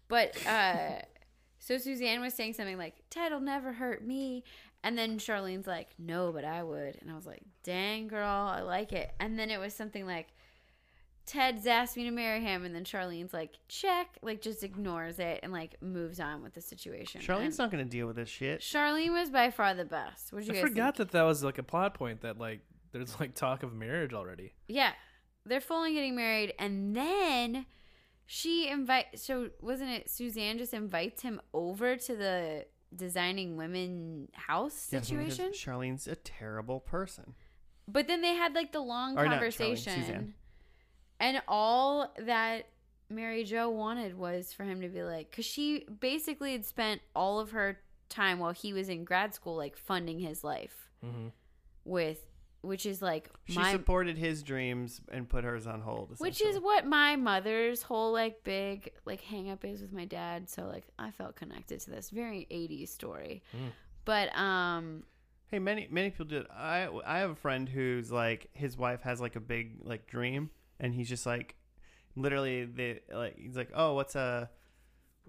But 0.07 0.35
uh 0.45 1.01
so 1.59 1.77
Suzanne 1.77 2.21
was 2.21 2.33
saying 2.33 2.53
something 2.53 2.77
like, 2.77 2.95
Ted'll 3.09 3.39
never 3.39 3.73
hurt 3.73 4.05
me. 4.05 4.43
And 4.83 4.95
then 4.97 5.17
Charlene's 5.17 5.65
like, 5.67 5.89
No, 5.97 6.31
but 6.31 6.45
I 6.45 6.61
would. 6.63 6.97
And 7.01 7.09
I 7.11 7.15
was 7.15 7.25
like, 7.25 7.41
Dang 7.63 8.07
girl, 8.07 8.27
I 8.47 8.61
like 8.61 8.93
it. 8.93 9.11
And 9.19 9.37
then 9.39 9.49
it 9.49 9.59
was 9.59 9.73
something 9.73 10.05
like 10.05 10.27
Ted's 11.25 11.65
asked 11.65 11.97
me 11.97 12.03
to 12.03 12.11
marry 12.11 12.39
him, 12.39 12.65
and 12.65 12.75
then 12.75 12.83
Charlene's 12.83 13.33
like, 13.33 13.55
check, 13.67 14.19
like 14.21 14.41
just 14.41 14.63
ignores 14.63 15.17
it 15.17 15.39
and 15.41 15.51
like 15.51 15.81
moves 15.81 16.19
on 16.19 16.43
with 16.43 16.53
the 16.53 16.61
situation. 16.61 17.19
Charlene's 17.19 17.57
And 17.57 17.57
not 17.57 17.71
gonna 17.71 17.83
deal 17.85 18.05
with 18.05 18.15
this 18.17 18.29
shit. 18.29 18.61
Charlene 18.61 19.11
was 19.11 19.31
by 19.31 19.49
far 19.49 19.73
the 19.73 19.85
best. 19.85 20.31
What 20.31 20.43
I 20.43 20.45
you 20.45 20.51
guys 20.53 20.61
forgot 20.61 20.97
think? 20.97 21.09
that 21.09 21.17
that 21.17 21.23
was 21.23 21.43
like 21.43 21.57
a 21.57 21.63
plot 21.63 21.95
point 21.95 22.21
that 22.21 22.37
like 22.37 22.59
there's 22.95 23.19
like 23.19 23.35
talk 23.35 23.61
of 23.63 23.73
marriage 23.73 24.13
already. 24.13 24.53
Yeah, 24.67 24.93
they're 25.45 25.61
fully 25.61 25.93
getting 25.93 26.15
married, 26.15 26.53
and 26.57 26.95
then 26.95 27.65
she 28.25 28.69
invite. 28.69 29.19
So 29.19 29.49
wasn't 29.61 29.89
it 29.91 30.09
Suzanne 30.09 30.57
just 30.57 30.73
invites 30.73 31.21
him 31.21 31.41
over 31.53 31.97
to 31.97 32.15
the 32.15 32.65
designing 32.95 33.57
women 33.57 34.29
house 34.33 34.87
Yes, 34.91 35.07
situation? 35.07 35.51
Charlene's 35.51 36.07
a 36.07 36.15
terrible 36.15 36.79
person. 36.79 37.35
But 37.87 38.07
then 38.07 38.21
they 38.21 38.33
had 38.33 38.53
like 38.55 38.71
the 38.71 38.79
long 38.79 39.17
Or 39.17 39.25
not 39.25 39.33
Charlene, 39.33 39.57
conversation, 39.57 40.33
and 41.19 41.41
all 41.47 42.13
that 42.25 42.67
Mary 43.09 43.43
Jo 43.43 43.69
wanted 43.69 44.17
was 44.17 44.53
for 44.53 44.63
him 44.63 44.81
to 44.81 44.87
be 44.87 45.03
like, 45.03 45.29
because 45.29 45.45
she 45.45 45.85
basically 45.99 46.53
had 46.53 46.65
spent 46.65 47.01
all 47.15 47.39
of 47.39 47.51
her 47.51 47.77
time 48.09 48.39
while 48.39 48.53
he 48.53 48.73
was 48.73 48.87
in 48.89 49.03
grad 49.03 49.33
school, 49.35 49.55
like 49.55 49.77
funding 49.77 50.19
his 50.19 50.43
life 50.43 50.89
Mm-hmm. 51.05 51.27
with, 51.83 52.19
which 52.65 52.85
is 52.85 53.01
like 53.01 53.29
She 53.45 53.55
my 53.55 53.71
supported 53.71 54.17
his 54.17 54.43
dreams 54.43 55.01
and 55.11 55.27
put 55.27 55.43
hers 55.43 55.67
on 55.67 55.81
hold. 55.81 56.15
Which 56.17 56.41
is 56.41 56.59
what 56.59 56.85
my 56.85 57.15
mother's 57.15 57.81
whole 57.81 58.11
like 58.11 58.43
big 58.43 58.91
like 59.05 59.21
hang 59.21 59.49
up 59.49 59.63
is 59.63 59.81
with 59.81 59.93
my 59.93 60.05
dad. 60.05 60.49
So 60.49 60.63
like 60.63 60.85
I 60.97 61.11
felt 61.11 61.35
connected 61.35 61.79
to 61.81 61.89
this 61.91 62.09
very 62.09 62.47
80s 62.51 62.89
story. 62.89 63.43
Mm. 63.55 63.71
But 64.03 64.37
um 64.37 65.03
Hey, 65.47 65.59
many 65.59 65.87
many 65.91 66.09
people 66.09 66.25
did. 66.25 66.47
I 66.49 66.89
I 67.05 67.19
have 67.19 67.29
a 67.29 67.35
friend 67.35 67.69
who's 67.69 68.11
like 68.11 68.49
his 68.53 68.77
wife 68.77 69.01
has 69.03 69.21
like 69.21 69.35
a 69.35 69.39
big 69.39 69.77
like 69.83 70.07
dream, 70.07 70.49
and 70.79 70.93
he's 70.93 71.07
just 71.07 71.25
like, 71.25 71.55
literally 72.15 72.65
they 72.65 73.01
like 73.13 73.37
he's 73.37 73.55
like, 73.55 73.69
oh, 73.75 73.93
what's 73.93 74.15
a 74.15 74.49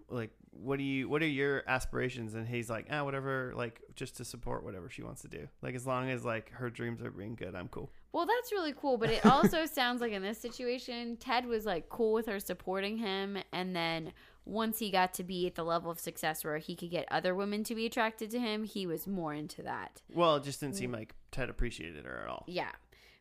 like 0.08 0.30
what 0.62 0.78
do 0.78 0.84
you 0.84 1.08
what 1.08 1.22
are 1.22 1.26
your 1.26 1.62
aspirations? 1.66 2.34
And 2.34 2.46
he's 2.46 2.70
like, 2.70 2.86
ah, 2.90 3.04
whatever, 3.04 3.52
like 3.56 3.80
just 3.94 4.16
to 4.18 4.24
support 4.24 4.64
whatever 4.64 4.88
she 4.90 5.02
wants 5.02 5.22
to 5.22 5.28
do. 5.28 5.48
Like 5.62 5.74
as 5.74 5.86
long 5.86 6.10
as 6.10 6.24
like 6.24 6.50
her 6.52 6.70
dreams 6.70 7.02
are 7.02 7.10
being 7.10 7.34
good, 7.34 7.54
I'm 7.54 7.68
cool. 7.68 7.90
well 8.12 8.26
that's 8.26 8.52
really 8.52 8.74
cool, 8.76 8.98
but 8.98 9.10
it 9.10 9.24
also 9.26 9.66
sounds 9.66 10.00
like 10.00 10.12
in 10.12 10.22
this 10.22 10.38
situation 10.38 11.16
Ted 11.16 11.46
was 11.46 11.64
like 11.64 11.88
cool 11.88 12.12
with 12.12 12.26
her 12.26 12.40
supporting 12.40 12.98
him 12.98 13.38
and 13.52 13.74
then 13.74 14.12
once 14.46 14.78
he 14.78 14.90
got 14.90 15.12
to 15.14 15.24
be 15.24 15.46
at 15.46 15.56
the 15.56 15.64
level 15.64 15.90
of 15.90 15.98
success 15.98 16.44
where 16.44 16.58
he 16.58 16.76
could 16.76 16.90
get 16.90 17.06
other 17.10 17.34
women 17.34 17.64
to 17.64 17.74
be 17.74 17.84
attracted 17.84 18.30
to 18.30 18.38
him, 18.38 18.62
he 18.62 18.86
was 18.86 19.06
more 19.06 19.34
into 19.34 19.60
that. 19.62 20.00
Well, 20.14 20.36
it 20.36 20.44
just 20.44 20.60
didn't 20.60 20.76
seem 20.76 20.92
like 20.92 21.16
Ted 21.32 21.50
appreciated 21.50 22.04
her 22.04 22.22
at 22.22 22.28
all. 22.28 22.44
Yeah. 22.46 22.70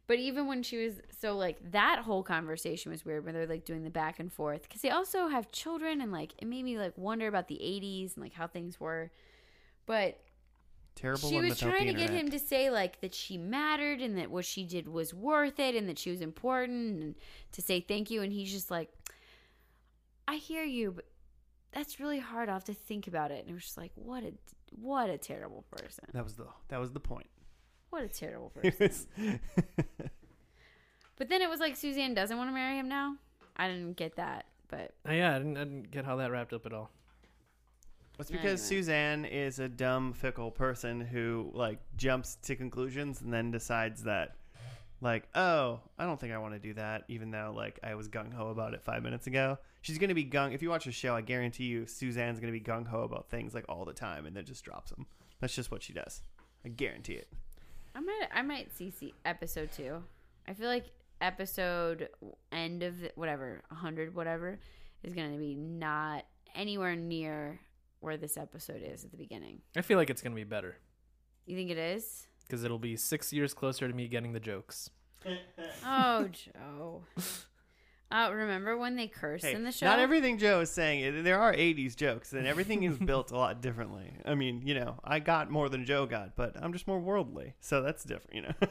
But 0.07 0.19
even 0.19 0.47
when 0.47 0.61
she 0.61 0.77
was 0.77 0.95
so 1.19 1.35
like 1.35 1.71
that 1.71 1.99
whole 1.99 2.21
conversation 2.21 2.91
was 2.91 3.03
weird 3.03 3.25
when 3.25 3.33
they're 3.33 3.47
like 3.47 3.65
doing 3.65 3.83
the 3.83 3.89
back 3.89 4.19
and 4.19 4.31
forth 4.31 4.63
because 4.63 4.81
they 4.81 4.91
also 4.91 5.27
have 5.27 5.51
children 5.51 6.01
and 6.01 6.11
like 6.11 6.33
it 6.37 6.47
made 6.47 6.63
me 6.63 6.77
like 6.77 6.97
wonder 6.97 7.27
about 7.27 7.47
the 7.47 7.55
80s 7.55 8.15
and 8.15 8.23
like 8.23 8.33
how 8.33 8.47
things 8.47 8.79
were. 8.79 9.11
But 9.85 10.19
Terrible. 10.95 11.29
she 11.29 11.39
was 11.39 11.59
trying 11.59 11.87
to 11.87 11.93
get 11.93 12.09
him 12.09 12.29
to 12.29 12.39
say 12.39 12.69
like 12.69 13.01
that 13.01 13.13
she 13.13 13.37
mattered 13.37 13.99
and 13.99 14.17
that 14.17 14.29
what 14.29 14.45
she 14.45 14.63
did 14.63 14.87
was 14.87 15.13
worth 15.13 15.59
it 15.59 15.75
and 15.75 15.89
that 15.89 15.97
she 15.97 16.11
was 16.11 16.21
important 16.21 17.01
and 17.01 17.15
to 17.53 17.61
say 17.61 17.81
thank 17.81 18.11
you 18.11 18.21
and 18.21 18.31
he's 18.31 18.51
just 18.51 18.69
like 18.69 18.89
I 20.27 20.35
hear 20.35 20.63
you 20.63 20.91
but 20.91 21.05
that's 21.75 21.99
really 21.99 22.19
hard. 22.19 22.47
I'll 22.47 22.55
have 22.55 22.63
to 22.65 22.73
think 22.73 23.07
about 23.07 23.31
it. 23.31 23.41
And 23.41 23.49
it 23.49 23.53
was 23.53 23.63
just 23.63 23.77
like 23.77 23.91
what 23.95 24.23
a 24.23 24.33
what 24.79 25.09
a 25.09 25.17
terrible 25.17 25.65
person. 25.69 26.05
That 26.13 26.23
was 26.23 26.35
the 26.35 26.47
that 26.69 26.79
was 26.79 26.91
the 26.91 26.99
point. 26.99 27.27
What 27.95 28.03
a 28.03 28.09
terrible 28.09 28.51
It 28.61 28.77
person. 28.77 29.39
But 31.17 31.29
then 31.29 31.41
it 31.41 31.49
was 31.49 31.61
like 31.61 31.77
Suzanne 31.77 32.13
doesn't 32.13 32.37
want 32.37 32.49
to 32.49 32.53
marry 32.53 32.77
him 32.77 32.89
now. 32.89 33.15
I 33.55 33.69
didn't 33.69 33.93
get 33.93 34.17
that, 34.17 34.47
but 34.67 34.91
Oh, 35.07 35.13
yeah, 35.13 35.33
I 35.33 35.37
didn't, 35.37 35.55
I 35.55 35.63
didn't 35.63 35.91
get 35.91 36.03
how 36.03 36.17
that 36.17 36.29
wrapped 36.29 36.51
up 36.51 36.65
at 36.65 36.73
all. 36.73 36.91
It's 38.19 38.29
because 38.29 38.59
Anyway. 38.69 38.81
Suzanne 38.81 39.23
is 39.23 39.59
a 39.59 39.69
dumb, 39.69 40.11
fickle 40.11 40.51
person 40.51 40.99
who 40.99 41.51
like 41.53 41.79
jumps 41.95 42.35
to 42.43 42.57
conclusions 42.57 43.21
and 43.21 43.31
then 43.31 43.49
decides 43.49 44.03
that, 44.03 44.35
like, 44.99 45.29
oh, 45.33 45.79
I 45.97 46.05
don't 46.05 46.19
think 46.19 46.33
I 46.33 46.37
want 46.37 46.53
to 46.53 46.59
do 46.59 46.73
that, 46.73 47.03
even 47.07 47.31
though 47.31 47.53
like 47.55 47.79
I 47.81 47.95
was 47.95 48.09
gung 48.09 48.33
ho 48.33 48.49
about 48.49 48.73
it 48.73 48.83
five 48.83 49.03
minutes 49.03 49.25
ago. 49.27 49.57
She's 49.83 49.97
gonna 49.99 50.13
be 50.15 50.25
gung. 50.25 50.53
If 50.53 50.61
you 50.61 50.69
watch 50.69 50.83
the 50.83 50.91
show, 50.91 51.15
I 51.15 51.21
guarantee 51.21 51.63
you, 51.65 51.85
Suzanne's 51.85 52.41
gonna 52.41 52.51
be 52.51 52.59
gung 52.59 52.87
ho 52.87 53.03
about 53.03 53.29
things 53.29 53.53
like 53.53 53.63
all 53.69 53.85
the 53.85 53.93
time, 53.93 54.25
and 54.25 54.35
then 54.35 54.43
just 54.43 54.65
drops 54.65 54.91
them. 54.91 55.05
That's 55.39 55.55
just 55.55 55.71
what 55.71 55.81
she 55.81 55.93
does. 55.93 56.23
I 56.65 56.67
guarantee 56.67 57.13
it. 57.13 57.29
I 57.95 57.99
might 58.01 58.27
I 58.33 58.41
might 58.41 58.75
see, 58.75 58.91
see 58.91 59.13
episode 59.23 59.71
two. 59.71 60.03
I 60.47 60.53
feel 60.53 60.67
like 60.67 60.85
episode 61.21 62.09
end 62.51 62.83
of 62.83 62.99
the, 62.99 63.11
whatever 63.15 63.61
hundred 63.71 64.13
whatever 64.13 64.59
is 65.03 65.13
going 65.13 65.31
to 65.31 65.37
be 65.39 65.55
not 65.55 66.25
anywhere 66.53 66.95
near 66.95 67.59
where 68.01 68.17
this 68.17 68.35
episode 68.37 68.81
is 68.83 69.05
at 69.05 69.11
the 69.11 69.17
beginning. 69.17 69.61
I 69.77 69.81
feel 69.81 69.97
like 69.97 70.09
it's 70.09 70.21
gonna 70.21 70.35
be 70.35 70.43
better 70.43 70.75
You 71.45 71.55
think 71.55 71.71
it 71.71 71.77
is? 71.77 72.27
because 72.45 72.63
it'll 72.63 72.77
be 72.77 72.95
six 72.95 73.33
years 73.33 73.53
closer 73.55 73.87
to 73.87 73.93
me 73.93 74.07
getting 74.07 74.33
the 74.33 74.39
jokes. 74.39 74.89
Oh, 75.87 76.27
Joe. 76.27 77.03
Uh, 78.11 78.29
remember 78.33 78.77
when 78.77 78.95
they 78.95 79.07
cursed 79.07 79.45
Hey, 79.45 79.53
in 79.55 79.63
the 79.63 79.71
show? 79.71 79.85
not 79.87 79.99
everything 79.99 80.37
Joe 80.37 80.61
is 80.61 80.69
saying. 80.69 81.23
There 81.23 81.39
are 81.39 81.53
'80s 81.53 81.95
jokes, 81.95 82.33
and 82.33 82.45
everything 82.45 82.83
is 82.83 82.97
built 82.97 83.31
a 83.31 83.37
lot 83.37 83.61
differently. 83.61 84.13
I 84.25 84.35
mean, 84.35 84.61
you 84.63 84.75
know, 84.75 84.99
I 85.03 85.19
got 85.19 85.49
more 85.49 85.69
than 85.69 85.85
Joe 85.85 86.05
got, 86.05 86.35
but 86.35 86.55
I'm 86.61 86.71
just 86.71 86.87
more 86.87 86.99
worldly, 86.99 87.55
so 87.59 87.81
that's 87.81 88.03
different. 88.03 88.35
You 88.35 88.41
know. 88.43 88.53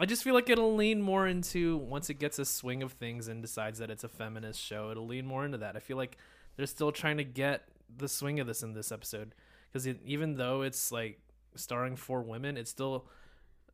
I 0.00 0.06
just 0.06 0.22
feel 0.22 0.32
like 0.34 0.48
it'll 0.48 0.74
lean 0.76 1.02
more 1.02 1.26
into 1.26 1.76
once 1.76 2.08
it 2.08 2.14
gets 2.20 2.38
a 2.38 2.44
swing 2.44 2.82
of 2.84 2.92
things 2.92 3.26
and 3.28 3.42
decides 3.42 3.80
that 3.80 3.90
it's 3.90 4.04
a 4.04 4.08
feminist 4.08 4.60
show. 4.60 4.90
It'll 4.90 5.06
lean 5.06 5.26
more 5.26 5.44
into 5.44 5.58
that. 5.58 5.74
I 5.76 5.80
feel 5.80 5.96
like 5.96 6.16
they're 6.56 6.66
still 6.66 6.92
trying 6.92 7.16
to 7.16 7.24
get 7.24 7.64
the 7.96 8.08
swing 8.08 8.38
of 8.38 8.46
this 8.46 8.62
in 8.62 8.74
this 8.74 8.92
episode 8.92 9.34
because 9.72 9.88
even 9.88 10.36
though 10.36 10.62
it's 10.62 10.92
like 10.92 11.18
starring 11.56 11.96
four 11.96 12.22
women, 12.22 12.56
it's 12.56 12.70
still 12.70 13.06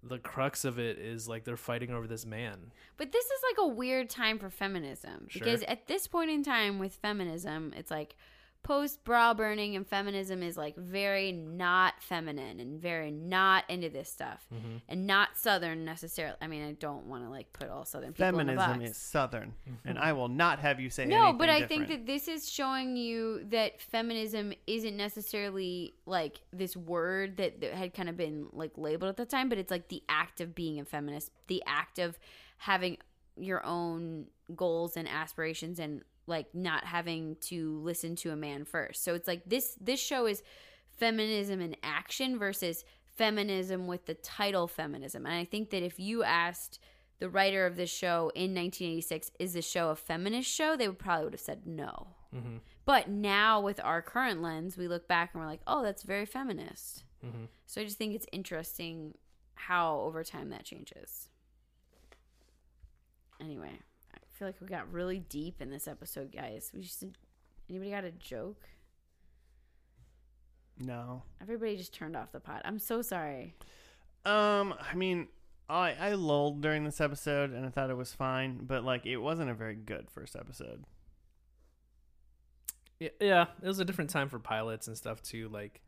the 0.07 0.19
crux 0.19 0.65
of 0.65 0.79
it 0.79 0.99
is 0.99 1.29
like 1.29 1.45
they're 1.45 1.57
fighting 1.57 1.91
over 1.91 2.07
this 2.07 2.27
man. 2.27 2.71
But 2.97 3.11
this 3.13 3.25
is 3.25 3.41
like 3.51 3.65
a 3.65 3.69
weird 3.69 4.11
time 4.11 4.39
for 4.39 4.51
feminism 4.51 5.27
Sure. 5.29 5.41
because 5.41 5.63
at 5.65 5.87
this 5.87 6.07
point 6.07 6.31
in 6.31 6.43
time 6.43 6.79
with 6.79 6.95
feminism, 6.95 7.73
it's 7.77 7.91
like 7.91 8.17
post 8.65 9.05
bra 9.05 9.33
burning 9.35 9.77
and 9.77 9.87
feminism 9.87 10.43
is 10.43 10.57
like 10.57 10.75
very 10.77 11.31
not 11.31 11.95
feminine 12.01 12.59
and 12.59 12.81
very 12.81 13.13
not 13.13 13.63
into 13.71 13.89
this 13.89 14.11
stuff 14.11 14.45
Mm-hmm. 14.53 14.77
and 14.89 15.07
not 15.07 15.37
southern 15.37 15.85
necessarily. 15.85 16.37
I 16.43 16.49
mean, 16.49 16.65
I 16.67 16.73
don't 16.73 17.07
want 17.07 17.23
to 17.25 17.31
like 17.31 17.53
put 17.53 17.69
all 17.69 17.85
southern 17.85 18.13
people 18.13 18.27
in 18.41 18.49
a 18.49 18.53
Feminism 18.57 18.79
box. 18.81 18.91
is 18.91 18.97
southern, 18.97 19.53
and 19.85 19.99
I 19.99 20.13
will 20.15 20.29
not 20.29 20.59
have 20.59 20.81
you 20.81 20.91
say 20.91 21.05
no, 21.05 21.17
anything 21.23 21.39
but 21.39 21.49
I 21.49 21.61
different. 21.61 21.89
think 21.89 22.01
that 22.01 22.07
this 22.13 22.27
is 22.27 22.51
showing 22.51 22.97
you 22.97 23.45
that 23.51 23.81
feminism 23.81 24.53
isn't 24.67 24.97
necessarily 24.97 25.95
like 26.07 26.41
this 26.53 26.77
word 26.77 27.37
that, 27.37 27.61
that 27.61 27.75
had 27.75 27.95
kind 27.95 28.09
of 28.09 28.17
been 28.17 28.47
like 28.53 28.73
labeled 28.77 29.11
at 29.11 29.17
the 29.17 29.27
time, 29.27 29.49
but 29.49 29.59
it's 29.59 29.71
like 29.71 29.89
the 29.89 30.03
act 30.09 30.41
of 30.41 30.55
being 30.55 30.81
a 30.81 30.85
feminist, 30.85 31.31
the 31.47 31.63
act 31.67 31.99
of 31.99 32.19
having 32.59 32.97
your 33.37 33.65
own 33.67 34.27
goals 34.57 34.97
and 34.97 35.09
aspirations 35.09 35.79
and 35.79 36.03
like 36.27 36.55
not 36.55 36.85
having 36.85 37.37
to 37.43 37.81
listen 37.81 38.17
to 38.17 38.31
a 38.31 38.37
man 38.37 38.65
first. 38.65 39.05
So 39.05 39.15
it's 39.15 39.29
like 39.29 39.43
this 39.47 39.77
this 39.81 40.01
show 40.01 40.27
is 40.27 40.43
feminism 40.99 41.61
in 41.61 41.77
action 41.83 42.39
versus 42.39 42.85
feminism 43.17 43.87
with 43.87 44.07
the 44.07 44.15
title 44.15 44.67
feminism. 44.67 45.27
And 45.27 45.35
I 45.35 45.45
think 45.45 45.71
that 45.71 45.83
if 45.83 45.99
you 45.99 46.23
asked 46.25 46.79
the 47.21 47.29
writer 47.29 47.67
of 47.67 47.77
this 47.77 47.91
show 47.91 48.31
in 48.35 48.55
1986, 48.55 49.31
is 49.39 49.53
this 49.53 49.69
show 49.69 49.91
a 49.91 49.97
feminist 49.97 50.51
show? 50.51 50.77
They 50.77 50.89
would 50.89 50.99
probably 50.99 51.25
would 51.25 51.35
have 51.35 51.41
said 51.41 51.67
no. 51.67 52.09
Mm-hmm. 52.35 52.57
But 52.85 53.09
now 53.09 53.61
with 53.61 53.81
our 53.83 54.03
current 54.03 54.43
lens, 54.43 54.77
we 54.77 54.89
look 54.89 55.07
back 55.07 55.31
and 55.33 55.41
we're 55.41 55.49
like, 55.49 55.63
oh, 55.67 55.83
that's 55.83 56.03
very 56.03 56.27
feminist. 56.27 57.05
Mm-hmm. 57.25 57.45
So 57.67 57.81
I 57.81 57.85
just 57.85 57.99
think 57.99 58.15
it's 58.15 58.27
interesting 58.33 59.15
how 59.55 60.01
over 60.01 60.25
time 60.25 60.51
that 60.51 60.65
changes. 60.65 61.29
Anyway, 63.41 63.81
I 64.35 64.39
feel 64.39 64.49
like 64.49 64.61
we 64.61 64.67
got 64.67 64.93
really 64.93 65.21
deep 65.21 65.63
in 65.63 65.71
this 65.71 65.87
episode, 65.87 66.33
guys. 66.33 66.73
We 66.75 66.81
just 66.81 67.05
anybody 67.71 67.91
got 67.91 68.05
a 68.05 68.11
joke? 68.11 68.63
No. 70.79 71.23
Everybody 71.41 71.77
just 71.77 71.95
turned 71.95 72.17
off 72.17 72.33
the 72.33 72.41
pot. 72.41 72.63
I'm 72.65 72.81
so 72.81 73.01
sorry. 73.01 73.55
Um, 74.25 74.75
I 74.81 74.97
mean, 74.97 75.29
I 75.69 75.95
I 75.99 76.13
lulled 76.15 76.63
during 76.63 76.85
this 76.85 77.01
episode 77.01 77.53
and 77.53 77.65
I 77.65 77.69
thought 77.69 77.91
it 77.91 77.97
was 77.97 78.13
fine, 78.13 78.61
but 78.63 78.83
like 78.83 79.07
it 79.07 79.19
wasn't 79.19 79.51
a 79.51 79.55
very 79.55 79.77
good 79.77 80.11
first 80.11 80.35
episode. 80.35 80.85
Yeah, 82.99 83.11
yeah, 83.21 83.47
it 83.63 83.69
was 83.69 83.79
a 83.79 83.85
different 83.85 84.11
time 84.11 84.29
for 84.29 84.41
pilots 84.41 84.89
and 84.89 84.97
stuff 84.97 85.23
too. 85.23 85.49
Like 85.49 85.81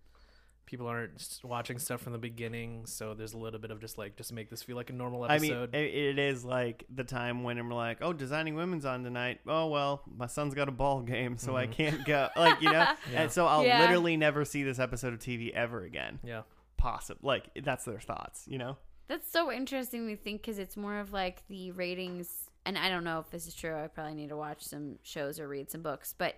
people 0.66 0.86
aren't 0.88 1.14
s- 1.14 1.40
watching 1.44 1.78
stuff 1.78 2.00
from 2.02 2.12
the 2.12 2.18
beginning, 2.18 2.84
so 2.86 3.14
there's 3.14 3.32
a 3.32 3.38
little 3.38 3.58
bit 3.60 3.70
of 3.70 3.80
just 3.80 3.96
like 3.98 4.16
just 4.16 4.32
make 4.32 4.50
this 4.50 4.62
feel 4.62 4.76
like 4.76 4.90
a 4.90 4.92
normal 4.92 5.24
episode. 5.24 5.34
I 5.36 5.38
mean, 5.40 5.52
episode. 5.62 5.74
it, 5.76 5.94
it 5.94 6.18
is 6.18 6.44
like 6.44 6.84
the 6.94 7.04
time 7.04 7.42
when 7.44 7.56
we're 7.68 7.74
like, 7.74 7.98
"Oh, 8.02 8.12
designing 8.12 8.54
women's 8.56 8.84
on 8.84 9.02
tonight." 9.04 9.40
Oh 9.46 9.68
well, 9.68 10.02
my 10.16 10.26
son's 10.26 10.54
got 10.54 10.68
a 10.68 10.72
ball 10.72 11.00
game, 11.02 11.38
so 11.38 11.56
I 11.56 11.66
Mhm. 11.66 11.72
can't 11.72 12.04
go. 12.04 12.28
Like 12.36 12.60
you 12.60 12.70
know, 12.72 12.80
Yeah. 13.12 13.22
and 13.22 13.32
so 13.32 13.46
I'll 13.46 13.64
Yeah. 13.64 13.80
literally 13.80 14.16
never 14.16 14.44
see 14.44 14.62
this 14.62 14.78
episode 14.78 15.12
of 15.14 15.20
TV 15.20 15.52
ever 15.52 15.84
again. 15.84 16.18
yeah, 16.24 16.42
Possible, 16.76 17.20
like 17.22 17.48
that's 17.64 17.84
their 17.84 18.00
thoughts. 18.00 18.44
You 18.48 18.58
know, 18.58 18.76
That's 19.08 19.30
so 19.30 19.52
interesting 19.52 20.08
to 20.08 20.16
think 20.16 20.42
because 20.42 20.58
it's 20.58 20.76
more 20.76 20.98
of 20.98 21.12
like 21.12 21.46
the 21.48 21.70
ratings, 21.72 22.50
and 22.64 22.76
I 22.76 22.88
don't 22.88 23.04
know 23.04 23.20
if 23.20 23.30
this 23.30 23.46
is 23.46 23.54
true. 23.54 23.74
I 23.76 23.86
probably 23.86 24.14
need 24.14 24.30
to 24.30 24.36
watch 24.36 24.64
some 24.64 24.98
shows 25.04 25.38
or 25.38 25.46
read 25.46 25.70
some 25.70 25.82
books, 25.82 26.12
but 26.18 26.34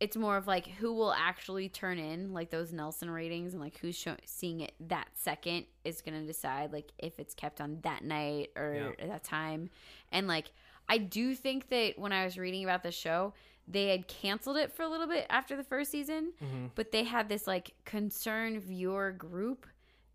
it's 0.00 0.16
more 0.16 0.36
of 0.38 0.46
like 0.46 0.66
who 0.66 0.92
will 0.94 1.12
actually 1.12 1.68
turn 1.68 1.98
in 1.98 2.32
like 2.32 2.50
those 2.50 2.72
Nielsen 2.72 3.10
ratings 3.10 3.52
and 3.52 3.62
like 3.62 3.76
who's 3.78 3.94
show- 3.96 4.16
seeing 4.24 4.60
it 4.60 4.72
that 4.80 5.08
second 5.14 5.66
is 5.84 6.00
going 6.00 6.18
to 6.18 6.26
decide 6.26 6.72
like 6.72 6.90
if 6.98 7.18
it's 7.18 7.34
kept 7.34 7.60
on 7.60 7.78
that 7.82 8.02
night 8.02 8.50
or 8.56 8.94
that 9.06 9.22
time. 9.24 9.68
And 10.10 10.26
like 10.26 10.52
I 10.88 10.98
do 10.98 11.34
think 11.34 11.68
that 11.68 11.98
when 11.98 12.12
I 12.12 12.24
was 12.24 12.38
reading 12.38 12.64
about 12.64 12.82
the 12.82 12.90
show, 12.90 13.34
they 13.68 13.88
had 13.88 14.08
canceled 14.08 14.56
it 14.56 14.72
for 14.72 14.82
a 14.82 14.88
little 14.88 15.06
bit 15.06 15.26
after 15.30 15.54
the 15.54 15.62
first 15.62 15.90
season, 15.90 16.32
hmm 16.40 16.66
but 16.74 16.92
they 16.92 17.04
had 17.04 17.28
this 17.28 17.46
like 17.46 17.72
concerned 17.84 18.62
viewer 18.62 19.12
group 19.12 19.66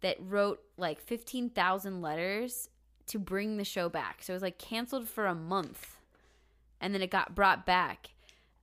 that 0.02 0.18
wrote 0.20 0.62
like 0.78 1.00
15,000 1.00 2.02
letters 2.02 2.70
to 3.08 3.20
bring 3.20 3.58
the 3.58 3.64
show 3.64 3.88
back. 3.88 4.24
So 4.24 4.34
it 4.34 4.36
was 4.36 4.42
like 4.42 4.58
canceled 4.58 5.08
for 5.08 5.28
a 5.28 5.36
month 5.36 5.98
and 6.82 6.94
then 6.94 7.02
it 7.04 7.12
got 7.12 7.36
brought 7.36 7.66
back. 7.68 8.10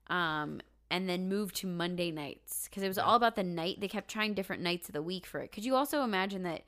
Um 0.08 0.60
and 0.92 1.08
then 1.08 1.26
moved 1.26 1.56
to 1.56 1.66
Monday 1.66 2.10
nights 2.10 2.68
because 2.68 2.82
it 2.82 2.88
was 2.88 2.98
all 2.98 3.16
about 3.16 3.34
the 3.34 3.42
night. 3.42 3.80
They 3.80 3.88
kept 3.88 4.10
trying 4.10 4.34
different 4.34 4.62
nights 4.62 4.88
of 4.88 4.92
the 4.92 5.02
week 5.02 5.24
for 5.26 5.40
it. 5.40 5.50
Could 5.50 5.64
you 5.64 5.74
also 5.74 6.02
imagine 6.04 6.42
that? 6.44 6.62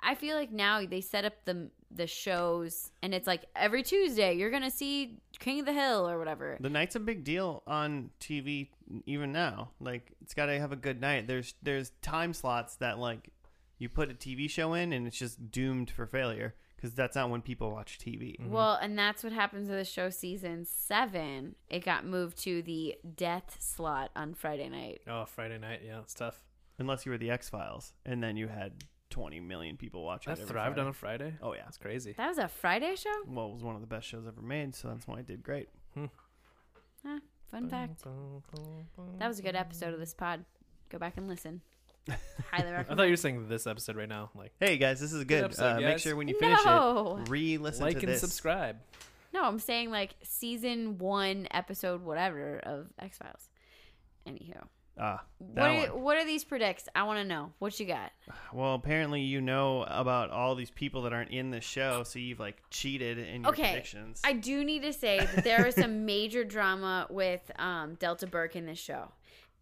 I- 0.00 0.14
feel 0.14 0.36
like 0.36 0.52
now 0.52 0.86
they 0.86 1.00
set 1.00 1.24
up 1.24 1.44
the 1.44 1.70
the 1.90 2.06
shows, 2.06 2.90
and 3.02 3.12
it's 3.12 3.26
like 3.26 3.44
every 3.56 3.82
Tuesday 3.82 4.34
you're 4.34 4.50
gonna 4.50 4.70
see 4.70 5.18
King 5.38 5.60
of 5.60 5.66
the 5.66 5.72
Hill 5.72 6.08
or 6.08 6.18
whatever. 6.18 6.56
the 6.60 6.70
night's 6.70 6.94
a 6.94 7.00
big 7.00 7.24
deal 7.24 7.62
on 7.66 8.10
TV 8.20 8.68
even 9.06 9.32
now. 9.32 9.70
Like 9.80 10.12
it's 10.20 10.34
got 10.34 10.46
to 10.46 10.58
have 10.60 10.70
a 10.72 10.76
good 10.76 11.00
night. 11.00 11.26
There's 11.26 11.54
there's 11.62 11.90
time 12.02 12.34
slots 12.34 12.76
that 12.76 12.98
like 12.98 13.30
you 13.78 13.88
put 13.88 14.10
a 14.10 14.14
TV 14.14 14.48
show 14.48 14.74
in 14.74 14.92
and 14.92 15.06
it's 15.06 15.18
just 15.18 15.50
doomed 15.50 15.90
for 15.90 16.06
failure 16.06 16.54
because 16.82 16.96
that's 16.96 17.14
not 17.14 17.30
when 17.30 17.40
people 17.42 17.70
watch 17.70 17.96
TV. 17.98 18.36
Mhm. 18.40 18.48
Well, 18.48 18.74
and 18.74 18.98
that's 18.98 19.22
what 19.22 19.32
happens 19.32 19.68
with 19.68 19.78
the 19.78 19.84
show 19.84 20.10
season 20.10 20.64
seven. 20.64 21.54
It 21.70 21.84
got 21.84 22.04
moved 22.04 22.38
to 22.38 22.60
the 22.60 22.96
death 23.14 23.56
slot 23.60 24.10
on 24.16 24.34
Friday 24.34 24.68
night. 24.68 25.00
Oh, 25.06 25.24
Friday 25.24 25.58
night, 25.58 25.82
yeah, 25.84 26.00
it's 26.00 26.12
tough. 26.14 26.42
Unless 26.78 27.06
you 27.06 27.12
were 27.12 27.18
the 27.18 27.30
X 27.30 27.48
Files, 27.48 27.92
and 28.04 28.20
then 28.20 28.36
you 28.36 28.48
had 28.48 28.82
20 29.10 29.38
million 29.38 29.76
people 29.76 30.02
watching. 30.04 30.32
That 30.32 30.40
it 30.40 30.42
every 30.42 30.52
thrived 30.54 30.74
Friday. 30.74 30.80
on 30.80 30.86
a 30.88 30.92
Friday. 30.92 31.34
Oh 31.40 31.54
yeah. 31.54 31.68
it's 31.68 31.78
crazy. 31.78 32.14
That 32.14 32.28
was 32.28 32.38
a 32.38 32.48
Friday 32.48 32.96
show. 32.96 33.22
Well, 33.28 33.46
it 33.50 33.52
was 33.52 33.62
one 33.62 33.76
of 33.76 33.80
the 33.80 33.86
best 33.86 34.08
shows 34.08 34.26
ever 34.26 34.42
made, 34.42 34.74
so 34.74 34.88
that's 34.88 35.06
why 35.06 35.20
it 35.20 35.26
did 35.28 35.42
great. 35.44 35.68
Fun 37.50 37.68
fact. 37.68 38.02
That 39.18 39.28
was 39.28 39.38
a 39.38 39.42
good 39.42 39.54
episode 39.54 39.92
of 39.94 40.00
this 40.00 40.14
pod. 40.14 40.44
Go 40.88 40.98
back 40.98 41.16
and 41.16 41.28
listen. 41.28 41.60
Highly 42.50 42.74
I 42.76 42.82
thought 42.82 43.02
you 43.04 43.10
were 43.10 43.16
saying 43.16 43.48
this 43.48 43.66
episode 43.66 43.96
right 43.96 44.08
now. 44.08 44.30
Like, 44.34 44.52
Hey 44.60 44.76
guys, 44.78 45.00
this 45.00 45.12
is 45.12 45.24
good. 45.24 45.44
episode, 45.44 45.64
uh, 45.76 45.76
Make 45.76 45.84
guys. 45.86 46.02
sure 46.02 46.16
when 46.16 46.28
you 46.28 46.38
finish 46.38 46.58
No. 46.64 47.18
it, 47.22 47.28
re-listen 47.30 47.84
like 47.84 47.94
to 47.98 48.06
and 48.06 48.08
this. 48.08 48.20
subscribe. 48.20 48.76
No, 49.32 49.44
I'm 49.44 49.58
saying 49.58 49.90
like 49.90 50.14
season 50.22 50.98
one, 50.98 51.48
episode 51.52 52.02
whatever 52.02 52.58
of 52.58 52.88
X 52.98 53.18
Files. 53.18 53.48
Anywho, 54.26 54.62
Ah, 55.00 55.24
what 55.38 55.54
that 55.54 55.64
are, 55.88 55.92
one. 55.94 56.02
what 56.02 56.16
are 56.18 56.24
these 56.26 56.44
predicts? 56.44 56.86
I 56.94 57.04
want 57.04 57.18
to 57.18 57.24
know. 57.24 57.52
What 57.58 57.80
you 57.80 57.86
got? 57.86 58.12
Well, 58.52 58.74
apparently 58.74 59.22
you 59.22 59.40
know 59.40 59.84
about 59.88 60.30
all 60.30 60.54
these 60.54 60.70
people 60.70 61.02
that 61.02 61.12
aren't 61.14 61.30
in 61.30 61.50
the 61.50 61.60
show, 61.62 62.02
so 62.04 62.18
you've 62.18 62.38
like 62.40 62.62
cheated 62.70 63.16
in 63.18 63.40
your 63.42 63.50
Okay, 63.52 63.62
predictions. 63.70 64.20
I 64.22 64.34
do 64.34 64.62
need 64.64 64.82
to 64.82 64.92
say 64.92 65.18
that 65.34 65.44
there 65.44 65.64
was 65.64 65.74
some 65.76 66.04
major 66.06 66.44
drama 66.44 67.06
with 67.08 67.40
um, 67.58 67.94
Delta 67.94 68.26
Burke 68.26 68.54
in 68.54 68.66
this 68.66 68.78
show, 68.78 69.10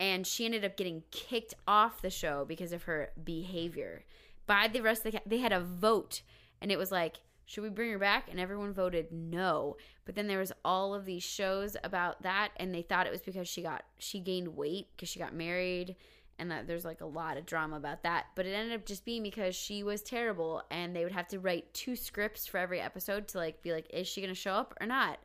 and 0.01 0.27
she 0.27 0.47
ended 0.47 0.65
up 0.65 0.79
getting 0.79 1.05
kicked 1.11 1.55
off 1.69 2.01
the 2.01 2.11
show 2.11 2.47
because 2.49 2.73
of 2.73 2.85
her 2.85 3.11
behavior. 3.23 4.05
By 4.47 4.67
the 4.67 4.81
rest 4.81 5.05
of 5.05 5.13
the, 5.13 5.21
they 5.27 5.39
had 5.39 5.53
a 5.53 5.61
vote, 5.61 6.23
and 6.61 6.73
it 6.73 6.79
was 6.79 6.91
like, 6.91 7.19
should 7.45 7.63
we 7.63 7.69
bring 7.69 7.91
her 7.91 7.99
back? 7.99 8.29
And 8.31 8.41
everyone 8.41 8.73
voted 8.73 9.13
no. 9.13 9.77
But 10.07 10.15
then 10.15 10.27
there 10.27 10.39
was 10.39 10.53
all 10.65 10.95
of 10.95 11.05
these 11.05 11.23
shows 11.23 11.77
about 11.85 12.23
that, 12.23 12.51
and 12.57 12.75
they 12.75 12.83
thought 12.83 13.07
it 13.07 13.13
was 13.13 13.21
because 13.21 13.47
she 13.47 13.63
got 13.63 13.85
she 13.99 14.21
gained 14.21 14.57
weight 14.57 14.89
because 14.97 15.11
she 15.11 15.19
got 15.19 15.35
married, 15.35 15.97
and 16.39 16.51
that 16.51 16.67
there's 16.67 16.85
like 16.85 17.03
a 17.03 17.07
lot 17.07 17.37
of 17.37 17.47
drama 17.47 17.77
about 17.77 18.03
that. 18.05 18.27
But 18.35 18.47
it 18.47 18.53
ended 18.53 18.75
up 18.75 18.87
just 18.87 19.05
being 19.05 19.23
because 19.23 19.55
she 19.55 19.83
was 19.83 20.01
terrible, 20.01 20.63
and 20.71 20.97
they 20.97 21.05
would 21.05 21.13
have 21.13 21.29
to 21.29 21.39
write 21.39 21.75
two 21.75 21.95
scripts 21.95 22.47
for 22.47 22.57
every 22.57 22.81
episode 22.81 23.29
to 23.29 23.39
like 23.39 23.63
be 23.63 23.73
like, 23.73 23.87
is 23.93 24.09
she 24.09 24.23
gonna 24.23 24.35
show 24.35 24.55
up 24.55 24.75
or 24.81 24.87
not? 24.87 25.19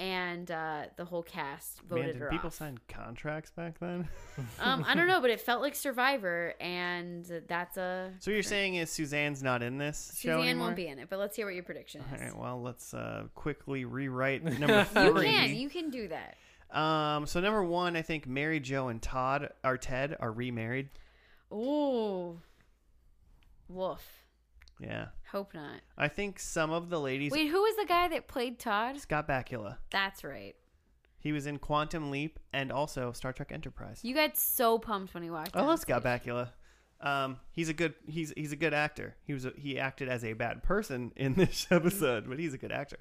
And 0.00 0.50
uh, 0.50 0.84
the 0.96 1.04
whole 1.04 1.22
cast 1.22 1.82
voted 1.82 2.04
Man, 2.06 2.12
did 2.14 2.22
her 2.22 2.30
people 2.30 2.46
off. 2.46 2.54
sign 2.54 2.78
contracts 2.88 3.50
back 3.50 3.78
then? 3.80 4.08
um, 4.58 4.82
I 4.88 4.94
don't 4.94 5.06
know, 5.06 5.20
but 5.20 5.28
it 5.28 5.42
felt 5.42 5.60
like 5.60 5.74
Survivor, 5.74 6.54
and 6.58 7.30
that's 7.46 7.76
a 7.76 8.10
so 8.18 8.30
you're 8.30 8.42
saying 8.42 8.76
is 8.76 8.90
Suzanne's 8.90 9.42
not 9.42 9.62
in 9.62 9.76
this 9.76 10.12
show 10.18 10.38
Suzanne 10.38 10.40
anymore? 10.48 10.68
won't 10.68 10.76
be 10.76 10.86
in 10.86 10.98
it. 11.00 11.08
But 11.10 11.18
let's 11.18 11.36
hear 11.36 11.44
what 11.44 11.54
your 11.54 11.64
prediction 11.64 12.02
All 12.08 12.14
is. 12.16 12.22
right, 12.22 12.34
well, 12.36 12.62
let's 12.62 12.94
uh, 12.94 13.24
quickly 13.34 13.84
rewrite 13.84 14.42
number 14.58 14.86
You 14.96 15.12
three. 15.12 15.26
can, 15.26 15.54
you 15.54 15.68
can 15.68 15.90
do 15.90 16.08
that. 16.08 16.36
Um, 16.74 17.26
so 17.26 17.40
number 17.40 17.62
one, 17.62 17.94
I 17.94 18.00
think 18.00 18.26
Mary 18.26 18.58
Jo 18.58 18.88
and 18.88 19.02
Todd 19.02 19.50
or 19.62 19.76
Ted 19.76 20.16
are 20.18 20.32
remarried. 20.32 20.88
Ooh, 21.52 22.40
woof. 23.68 24.00
Yeah, 24.80 25.06
Hope 25.30 25.54
not. 25.54 25.80
I 25.96 26.08
think 26.08 26.38
some 26.38 26.70
of 26.72 26.90
the 26.90 27.00
ladies. 27.00 27.32
Wait, 27.32 27.48
who 27.48 27.62
was 27.62 27.76
the 27.76 27.84
guy 27.86 28.08
that 28.08 28.26
played 28.26 28.58
Todd? 28.58 28.98
Scott 28.98 29.28
Bakula. 29.28 29.76
That's 29.90 30.24
right. 30.24 30.56
He 31.18 31.32
was 31.32 31.46
in 31.46 31.58
Quantum 31.58 32.10
Leap 32.10 32.38
and 32.52 32.72
also 32.72 33.12
Star 33.12 33.32
Trek 33.32 33.52
Enterprise. 33.52 34.00
You 34.02 34.14
got 34.14 34.36
so 34.36 34.78
pumped 34.78 35.12
when 35.14 35.22
you 35.22 35.32
watched. 35.32 35.54
I 35.54 35.62
love 35.62 35.78
Scott 35.78 36.02
stage. 36.02 36.22
Bakula. 36.22 36.48
Um, 37.00 37.38
he's 37.52 37.68
a 37.68 37.74
good 37.74 37.94
he's 38.08 38.32
he's 38.36 38.52
a 38.52 38.56
good 38.56 38.74
actor. 38.74 39.16
He 39.24 39.32
was 39.32 39.44
a, 39.44 39.52
he 39.56 39.78
acted 39.78 40.08
as 40.08 40.24
a 40.24 40.32
bad 40.32 40.62
person 40.62 41.12
in 41.16 41.34
this 41.36 41.66
episode, 41.70 42.28
but 42.28 42.38
he's 42.38 42.54
a 42.54 42.58
good 42.58 42.72
actor. 42.72 42.98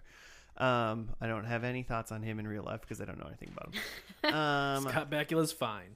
Um, 0.57 1.11
I 1.21 1.27
don't 1.27 1.45
have 1.45 1.63
any 1.63 1.84
thoughts 1.84 2.11
on 2.11 2.21
him 2.21 2.39
in 2.39 2.47
real 2.47 2.63
life 2.63 2.82
because 2.82 2.99
I 2.99 3.05
don't 3.05 3.17
know 3.17 3.27
anything 3.27 3.51
about 3.55 3.73
him. 3.73 3.82
Um, 4.21 4.84
Scott 4.84 5.09
Bakula's 5.09 5.53
fine. 5.53 5.95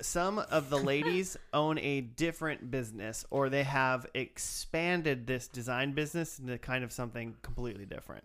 Some 0.00 0.38
of 0.38 0.70
the 0.70 0.78
ladies 0.82 1.36
own 1.52 1.78
a 1.78 2.00
different 2.00 2.70
business 2.70 3.24
or 3.30 3.48
they 3.48 3.62
have 3.62 4.06
expanded 4.14 5.26
this 5.26 5.48
design 5.48 5.92
business 5.92 6.38
into 6.38 6.58
kind 6.58 6.84
of 6.84 6.92
something 6.92 7.36
completely 7.42 7.84
different. 7.84 8.24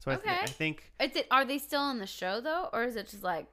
So 0.00 0.10
I, 0.10 0.16
th- 0.16 0.42
I 0.42 0.46
think 0.46 0.92
Is 1.00 1.16
it, 1.16 1.26
are 1.30 1.46
they 1.46 1.58
still 1.58 1.80
on 1.80 1.98
the 1.98 2.06
show 2.06 2.40
though, 2.40 2.68
or 2.72 2.84
is 2.84 2.96
it 2.96 3.08
just 3.08 3.22
like 3.22 3.46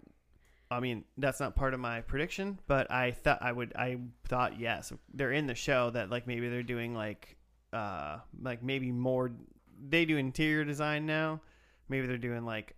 I 0.71 0.79
mean, 0.79 1.03
that's 1.17 1.41
not 1.41 1.53
part 1.53 1.73
of 1.73 1.81
my 1.81 1.99
prediction, 1.99 2.57
but 2.65 2.89
I 2.89 3.11
thought 3.11 3.39
I 3.41 3.51
would. 3.51 3.73
I 3.75 3.97
thought 4.29 4.57
yes, 4.57 4.93
they're 5.13 5.33
in 5.33 5.45
the 5.45 5.53
show. 5.53 5.89
That 5.89 6.09
like 6.09 6.27
maybe 6.27 6.47
they're 6.47 6.63
doing 6.63 6.95
like, 6.95 7.35
uh, 7.73 8.19
like 8.41 8.63
maybe 8.63 8.89
more. 8.89 9.33
They 9.85 10.05
do 10.05 10.15
interior 10.15 10.63
design 10.63 11.05
now. 11.05 11.41
Maybe 11.89 12.07
they're 12.07 12.17
doing 12.17 12.45
like 12.45 12.77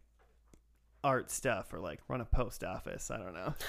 art 1.04 1.30
stuff 1.30 1.72
or 1.72 1.80
like 1.80 2.00
run 2.08 2.20
a 2.20 2.26
post 2.26 2.64
office. 2.64 3.12
I 3.12 3.18
don't 3.18 3.36
know. 3.36 3.54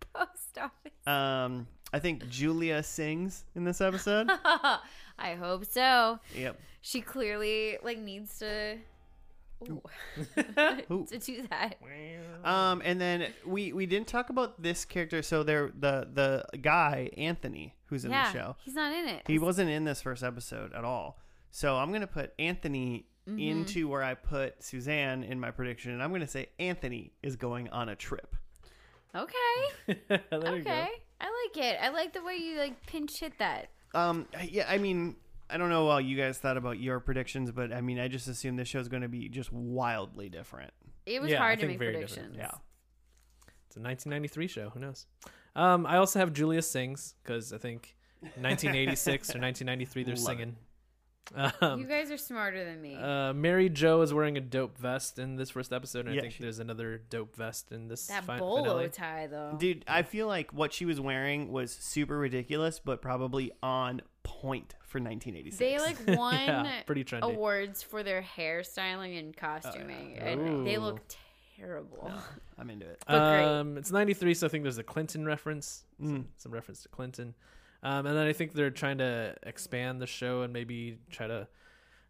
post 0.00 0.58
office? 0.60 0.92
Um, 1.06 1.66
I 1.92 1.98
think 1.98 2.28
Julia 2.28 2.82
sings 2.82 3.44
in 3.54 3.64
this 3.64 3.80
episode. 3.80 4.28
I 5.18 5.34
hope 5.34 5.64
so. 5.64 6.18
yep. 6.36 6.58
She 6.80 7.00
clearly 7.00 7.78
like 7.82 7.98
needs 7.98 8.38
to 8.40 8.76
to 9.64 11.18
do 11.18 11.46
that. 11.50 11.76
Um, 12.44 12.82
and 12.84 13.00
then 13.00 13.28
we 13.46 13.72
we 13.72 13.86
didn't 13.86 14.08
talk 14.08 14.30
about 14.30 14.60
this 14.62 14.84
character. 14.84 15.22
So 15.22 15.42
there, 15.42 15.70
the 15.78 16.08
the 16.12 16.58
guy 16.58 17.10
Anthony, 17.16 17.74
who's 17.86 18.04
in 18.04 18.10
yeah, 18.10 18.30
the 18.30 18.38
show, 18.38 18.56
he's 18.64 18.74
not 18.74 18.92
in 18.92 19.08
it. 19.08 19.22
he 19.26 19.38
wasn't 19.38 19.70
in 19.70 19.84
this 19.84 20.02
first 20.02 20.22
episode 20.22 20.72
at 20.74 20.84
all. 20.84 21.18
So 21.50 21.76
I'm 21.76 21.92
gonna 21.92 22.06
put 22.06 22.32
Anthony 22.38 23.06
Mm-hmm. 23.26 23.38
into 23.38 23.88
where 23.88 24.02
I 24.02 24.12
put 24.12 24.62
Suzanne 24.62 25.24
in 25.24 25.40
my 25.40 25.50
prediction, 25.50 25.92
and 25.92 26.02
I'm 26.02 26.12
gonna 26.12 26.28
say 26.28 26.50
Anthony 26.58 27.14
is 27.22 27.36
going 27.36 27.70
on 27.70 27.88
a 27.88 27.96
trip. 27.96 28.36
Okay. 29.14 29.96
there 30.08 30.20
you 30.30 30.38
okay. 30.38 30.62
go. 30.62 30.86
I 31.20 31.24
like 31.54 31.56
it. 31.64 31.78
I 31.80 31.88
like 31.90 32.12
the 32.12 32.22
way 32.22 32.34
you 32.36 32.58
like 32.58 32.84
pinch 32.86 33.20
hit 33.20 33.38
that. 33.38 33.68
Um, 33.94 34.26
yeah, 34.48 34.66
I 34.68 34.78
mean, 34.78 35.16
I 35.48 35.56
don't 35.56 35.68
know 35.70 35.88
how 35.88 35.98
you 35.98 36.16
guys 36.16 36.38
thought 36.38 36.56
about 36.56 36.80
your 36.80 36.98
predictions, 37.00 37.50
but 37.52 37.72
I 37.72 37.80
mean, 37.80 37.98
I 38.00 38.08
just 38.08 38.26
assume 38.28 38.56
this 38.56 38.68
show's 38.68 38.88
gonna 38.88 39.08
be 39.08 39.28
just 39.28 39.52
wildly 39.52 40.28
different. 40.28 40.72
It 41.06 41.22
was 41.22 41.30
Yeah, 41.30 41.36
I 41.36 41.46
hard 41.46 41.58
to 41.60 41.66
think 41.66 41.72
make 41.72 41.78
very 41.78 41.92
predictions. 41.92 42.32
different. 42.36 42.60
It's 43.68 43.76
a 43.76 43.80
1993 43.80 44.46
show. 44.48 44.70
Who 44.70 44.80
knows? 44.80 45.06
Um, 45.56 45.86
I 45.86 45.96
also 45.98 46.18
have 46.18 46.32
Julia 46.32 46.62
Sings 46.62 47.14
because 47.22 47.52
I 47.52 47.58
think 47.58 47.96
1986 48.20 49.28
or 49.34 49.38
1993 49.40 50.02
they're 50.04 50.14
Love 50.16 50.40
it. 50.40 50.54
Singing. 51.28 51.50
You 51.62 51.66
Um, 51.68 51.86
guys 51.86 52.10
are 52.10 52.16
smarter 52.16 52.64
than 52.64 52.80
me. 52.82 52.96
uh, 52.96 53.32
Mary 53.32 53.68
Jo 53.68 54.02
is 54.02 54.12
wearing 54.12 54.36
a 54.36 54.40
dope 54.40 54.76
vest 54.78 55.18
in 55.18 55.36
this 55.36 55.50
first 55.50 55.72
episode, 55.72 56.06
and 56.06 56.14
Yeah, 56.14 56.20
I 56.20 56.22
think 56.22 56.34
she- 56.34 56.42
there's 56.42 56.58
another 56.58 56.98
dope 57.10 57.34
vest 57.36 57.72
in 57.72 57.88
this 57.88 58.06
that 58.08 58.24
fi- 58.24 58.38
bolo 58.38 58.62
finale. 58.64 58.88
tie 58.90 59.26
though. 59.26 59.56
Dude, 59.58 59.84
I 59.88 60.02
feel 60.02 60.26
like 60.26 60.52
what 60.52 60.72
she 60.72 60.84
was 60.84 61.00
wearing 61.00 61.50
was 61.52 61.72
super 61.72 62.18
ridiculous, 62.18 62.78
but 62.80 63.00
probably 63.02 63.52
on 63.62 64.02
point 64.22 64.74
for 64.82 64.98
1986. 65.00 65.58
They 65.58 65.78
like 65.78 65.96
won 66.18 66.34
Yeah, 66.34 66.82
pretty 66.86 67.04
trendy. 67.04 67.22
awards 67.22 67.82
for 67.82 68.02
their 68.02 68.22
hairstyling 68.22 69.18
and 69.18 69.36
costuming, 69.36 70.18
Oh, 70.20 70.24
and 70.26 70.66
they 70.66 70.78
look 70.78 71.00
terrible. 71.58 72.10
I'm 72.58 72.70
into 72.70 72.86
it. 72.88 73.02
but 73.06 73.18
great. 73.30 73.44
Um, 73.44 73.76
it's 73.76 73.90
93, 73.90 74.34
so 74.34 74.46
I 74.46 74.50
think 74.50 74.62
there's 74.62 74.78
a 74.78 74.82
Clinton 74.84 75.24
reference, 75.26 75.84
Mm. 76.00 76.06
some, 76.06 76.28
some 76.36 76.52
reference 76.52 76.82
to 76.84 76.88
Clinton. 76.88 77.34
Um, 77.84 78.06
and 78.06 78.16
then 78.16 78.26
I 78.26 78.32
think 78.32 78.52
they're 78.54 78.70
trying 78.70 78.98
to 78.98 79.34
expand 79.44 80.00
the 80.00 80.06
show 80.06 80.42
and 80.42 80.52
maybe 80.52 80.98
try 81.10 81.26
to 81.26 81.46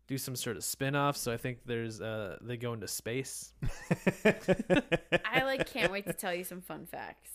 do 0.07 0.17
some 0.19 0.37
sort 0.37 0.57
of 0.57 0.63
spin-off. 0.65 1.17
So 1.17 1.33
I 1.33 1.37
think 1.37 1.59
there's 1.67 2.01
uh, 2.01 2.37
they 2.41 2.57
go 2.57 2.73
into 2.73 2.87
space. 2.89 3.53
I 4.25 5.43
like 5.45 5.67
can't 5.71 5.91
wait 5.93 6.07
to 6.07 6.13
tell 6.13 6.35
you 6.35 6.45
some 6.45 6.61
fun 6.61 6.87
facts. 6.87 7.31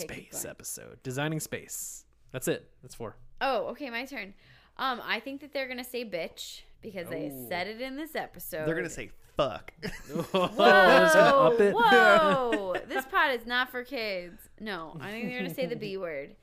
Okay, 0.00 0.26
space 0.28 0.44
episode. 0.44 1.02
Designing 1.02 1.40
space. 1.40 2.04
That's 2.32 2.48
it. 2.48 2.68
That's 2.82 2.94
four. 2.94 3.16
Oh, 3.40 3.66
okay, 3.68 3.90
my 3.90 4.04
turn. 4.06 4.34
Um, 4.76 5.00
I 5.04 5.20
think 5.20 5.40
that 5.42 5.52
they're 5.52 5.68
gonna 5.68 5.84
say 5.84 6.04
bitch 6.04 6.62
because 6.82 7.08
they 7.08 7.30
Oh. 7.32 7.46
said 7.48 7.68
it 7.68 7.80
in 7.80 7.96
this 7.96 8.16
episode. 8.16 8.66
They're 8.66 8.74
gonna 8.74 8.90
say 8.90 9.10
fuck. 9.36 9.72
Whoa, 10.32 10.48
Whoa, 10.48 11.72
whoa! 11.72 12.74
this 12.88 13.04
pod 13.06 13.38
is 13.38 13.46
not 13.46 13.70
for 13.70 13.84
kids. 13.84 14.40
No, 14.60 14.96
I 15.00 15.10
think 15.12 15.28
they're 15.28 15.38
gonna 15.42 15.54
say 15.54 15.66
the 15.66 15.76
B 15.76 15.96
word. 15.96 16.34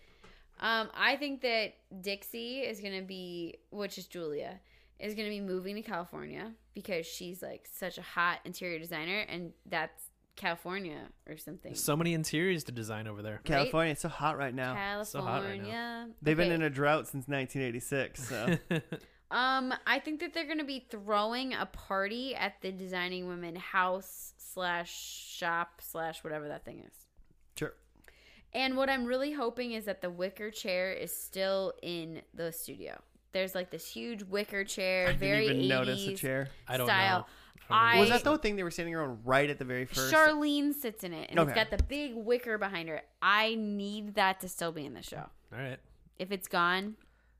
Um, 0.61 0.89
I 0.95 1.15
think 1.15 1.41
that 1.41 1.73
Dixie 2.01 2.59
is 2.59 2.79
gonna 2.79 3.01
be, 3.01 3.55
which 3.71 3.97
is 3.97 4.05
Julia, 4.07 4.59
is 4.99 5.15
gonna 5.15 5.29
be 5.29 5.41
moving 5.41 5.75
to 5.75 5.81
California 5.81 6.53
because 6.73 7.05
she's 7.05 7.41
like 7.41 7.67
such 7.71 7.97
a 7.97 8.01
hot 8.01 8.39
interior 8.45 8.77
designer, 8.79 9.25
and 9.27 9.53
that's 9.65 10.09
California 10.35 11.09
or 11.27 11.37
something. 11.37 11.75
so 11.75 11.95
many 11.95 12.13
interiors 12.13 12.63
to 12.65 12.71
design 12.71 13.07
over 13.07 13.21
there. 13.21 13.41
California, 13.43 13.91
it's 13.91 14.01
so 14.01 14.09
hot 14.09 14.37
right 14.37 14.53
now. 14.53 14.73
California. 14.75 15.05
So 15.05 15.21
hot 15.21 15.43
right 15.43 15.61
now. 15.63 16.07
They've 16.21 16.37
been 16.37 16.51
in 16.51 16.61
a 16.61 16.69
drought 16.69 17.07
since 17.07 17.27
1986. 17.27 18.27
So 18.27 18.57
Um, 19.31 19.73
I 19.87 19.99
think 19.99 20.19
that 20.19 20.33
they're 20.33 20.47
gonna 20.47 20.65
be 20.65 20.85
throwing 20.89 21.53
a 21.53 21.65
party 21.65 22.35
at 22.35 22.61
the 22.61 22.71
Designing 22.71 23.27
Women 23.29 23.55
house 23.55 24.33
slash 24.37 24.91
shop 24.93 25.79
slash 25.81 26.21
whatever 26.23 26.49
that 26.49 26.65
thing 26.65 26.79
is. 26.85 27.00
Sure. 28.53 28.61
And 28.61 28.77
what 28.77 28.89
I'm 28.89 29.05
really 29.05 29.31
hoping 29.33 29.71
is 29.73 29.85
that 29.85 30.01
the 30.01 30.09
wicker 30.09 30.51
chair 30.51 30.91
is 30.91 31.15
still 31.15 31.73
in 31.81 32.21
the 32.33 32.51
studio. 32.51 32.99
There's 33.33 33.55
like 33.55 33.71
this 33.71 33.87
huge 33.87 34.23
wicker 34.23 34.63
chair, 34.63 35.07
I 35.09 35.13
very 35.13 35.47
didn't 35.47 35.61
even 35.63 35.77
80s 35.77 35.87
notice 35.87 36.07
a 36.07 36.15
chair. 36.15 36.49
I 36.67 36.77
don't 36.77 36.87
style. 36.87 37.19
know. 37.19 37.25
I 37.69 37.99
Was 37.99 38.09
that 38.09 38.25
the 38.25 38.37
thing 38.37 38.57
they 38.57 38.63
were 38.63 38.71
standing 38.71 38.93
around 38.95 39.21
right 39.23 39.49
at 39.49 39.57
the 39.57 39.63
very 39.63 39.85
first? 39.85 40.13
Charlene 40.13 40.73
sits 40.73 41.05
in 41.05 41.13
it, 41.13 41.29
and 41.29 41.39
Okay. 41.39 41.51
it's 41.51 41.55
got 41.69 41.77
the 41.77 41.81
big 41.85 42.13
wicker 42.15 42.57
behind 42.57 42.89
her. 42.89 43.01
I 43.21 43.55
need 43.55 44.15
that 44.15 44.41
to 44.41 44.49
still 44.49 44.73
be 44.73 44.85
in 44.85 44.93
the 44.93 45.01
show. 45.01 45.29
All 45.53 45.57
right. 45.59 45.77
If 46.19 46.31
it's 46.33 46.49
gone, 46.49 46.95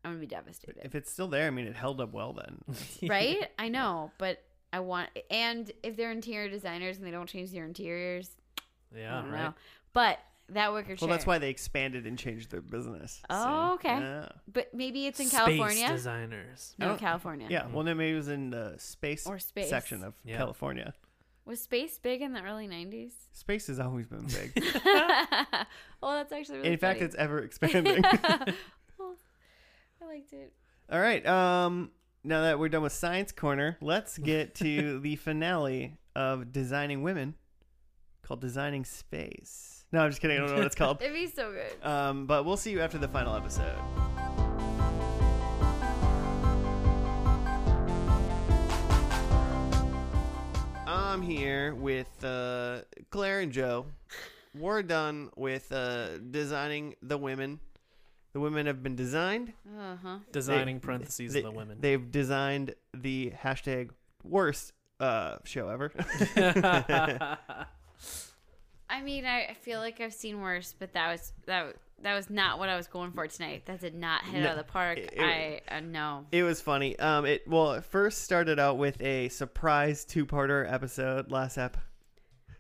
I'm 0.05 0.12
gonna 0.12 0.20
be 0.22 0.28
devastated. 0.28 0.82
If 0.86 0.95
it's 0.95 1.12
still 1.12 1.28
there, 1.28 1.47
I 1.47 1.49
mean, 1.49 1.68
it 1.68 1.76
held 1.76 1.99
up 1.99 2.14
well 2.14 2.32
then. 2.32 2.59
right? 3.09 3.49
I 3.59 3.68
know, 3.68 4.12
but 4.18 4.41
I 4.72 4.80
want. 4.80 5.09
And 5.30 5.70
if 5.84 5.97
they're 5.97 6.12
interior 6.12 6.49
designers 6.49 6.97
and 6.97 7.05
they 7.05 7.12
don't 7.12 7.28
change 7.28 7.51
their 7.51 7.66
interiors, 7.66 8.30
I 8.95 8.99
Yeah. 8.99 9.22
don't 9.22 9.32
Right. 9.32 9.43
know. 9.43 9.53
But 9.91 10.20
that 10.51 10.73
wicker 10.73 10.95
chair. 10.95 11.07
Well, 11.07 11.09
that's 11.15 11.25
why 11.25 11.37
they 11.37 11.49
expanded 11.49 12.05
and 12.05 12.17
changed 12.17 12.51
their 12.51 12.61
business. 12.61 13.21
Oh, 13.29 13.77
See? 13.81 13.87
okay. 13.87 13.99
Yeah. 13.99 14.29
But 14.51 14.73
maybe 14.73 15.07
it's 15.07 15.19
in 15.19 15.27
Space 15.27 15.37
California. 15.39 15.87
designers. 15.89 16.75
I 16.79 16.83
No, 16.83 16.89
don't- 16.89 16.99
California. 16.99 17.47
Yeah, 17.49 17.67
well, 17.67 17.83
then 17.83 17.97
maybe 17.97 18.13
it 18.13 18.17
was 18.17 18.27
in 18.27 18.49
the 18.51 18.75
space, 18.77 19.25
Or 19.27 19.39
space. 19.39 19.69
section 19.69 20.03
of 20.03 20.13
Yeah. 20.23 20.37
California. 20.37 20.93
Was 21.45 21.59
space 21.61 21.97
big 21.97 22.21
in 22.21 22.33
the 22.33 22.41
early 22.43 22.67
'90s? 22.67 23.13
Space 23.33 23.65
has 23.67 23.79
always 23.79 24.05
been 24.07 24.27
big. 24.27 24.63
well, 24.85 26.13
that's 26.13 26.31
actually 26.31 26.59
really 26.59 26.71
in 26.73 26.77
fact, 26.77 27.01
it's 27.01 27.15
ever 27.15 27.39
expanding. 27.43 28.03
Well, 28.97 29.15
I 30.01 30.05
liked 30.05 30.33
it. 30.33 30.53
All 30.91 30.99
right. 30.99 31.25
Um, 31.25 31.91
now 32.23 32.41
that 32.41 32.59
we're 32.59 32.69
done 32.69 32.83
with 32.83 32.93
Science 32.93 33.31
Corner, 33.31 33.77
let's 33.81 34.17
get 34.19 34.53
to 34.55 34.99
the 34.99 35.15
finale 35.15 35.97
of 36.15 36.51
Designing 36.51 37.01
Women, 37.01 37.33
called 38.21 38.41
Designing 38.41 38.85
Space. 38.85 39.80
No, 39.91 39.99
I'm 40.01 40.09
just 40.09 40.21
kidding. 40.21 40.37
I 40.37 40.39
don't 40.41 40.49
know 40.51 40.55
what 40.55 40.65
it's 40.65 40.75
called. 40.75 40.97
It'd 41.01 41.13
be 41.13 41.27
so 41.27 41.51
good. 41.51 41.85
Um, 41.87 42.25
but 42.25 42.45
we'll 42.45 42.57
see 42.57 42.71
you 42.71 42.79
after 42.81 42.97
the 42.97 43.07
final 43.09 43.35
episode. 43.35 43.75
I'm 50.87 51.21
here 51.21 51.75
with 51.75 52.23
uh, 52.23 52.81
Claire 53.09 53.41
and 53.41 53.51
Joe. 53.51 53.85
We're 54.57 54.81
done 54.83 55.29
with 55.35 55.71
uh, 55.71 56.17
designing 56.19 56.95
the 57.01 57.17
women. 57.17 57.59
The 58.33 58.39
women 58.39 58.65
have 58.65 58.81
been 58.81 58.95
designed. 58.95 59.53
Uh 59.77 59.95
huh. 60.01 60.17
Designing 60.31 60.77
They- 60.77 60.85
parentheses 60.85 61.33
they- 61.33 61.41
the 61.41 61.51
women. 61.51 61.77
They've 61.79 62.11
designed 62.11 62.75
the 62.93 63.31
hashtag 63.43 63.89
worst 64.23 64.73
uh, 64.99 65.37
show 65.43 65.67
ever. 65.69 65.91
I 68.91 69.01
mean, 69.01 69.25
I 69.25 69.45
I 69.47 69.53
feel 69.53 69.79
like 69.79 69.99
I've 70.01 70.13
seen 70.13 70.41
worse, 70.41 70.75
but 70.77 70.93
that 70.93 71.11
was 71.11 71.33
that 71.47 71.75
that 72.03 72.15
was 72.15 72.29
not 72.29 72.59
what 72.59 72.67
I 72.69 72.75
was 72.75 72.87
going 72.87 73.11
for 73.11 73.25
tonight. 73.27 73.65
That 73.67 73.79
did 73.79 73.95
not 73.95 74.23
hit 74.25 74.41
No, 74.41 74.47
out 74.49 74.51
of 74.51 74.57
the 74.65 74.71
park. 74.71 74.97
it- 74.97 75.13
I 75.19 75.61
uh, 75.69 75.79
no. 75.79 76.25
It 76.31 76.43
was 76.43 76.59
funny. 76.61 76.97
Um, 76.99 77.25
it 77.25 77.47
well, 77.47 77.73
it 77.73 77.85
first 77.85 78.23
started 78.23 78.59
out 78.59 78.77
with 78.77 78.99
a 79.01 79.29
surprise 79.29 80.03
two-parter 80.05 80.71
episode 80.71 81.31
last 81.31 81.57
ep. 81.57 81.77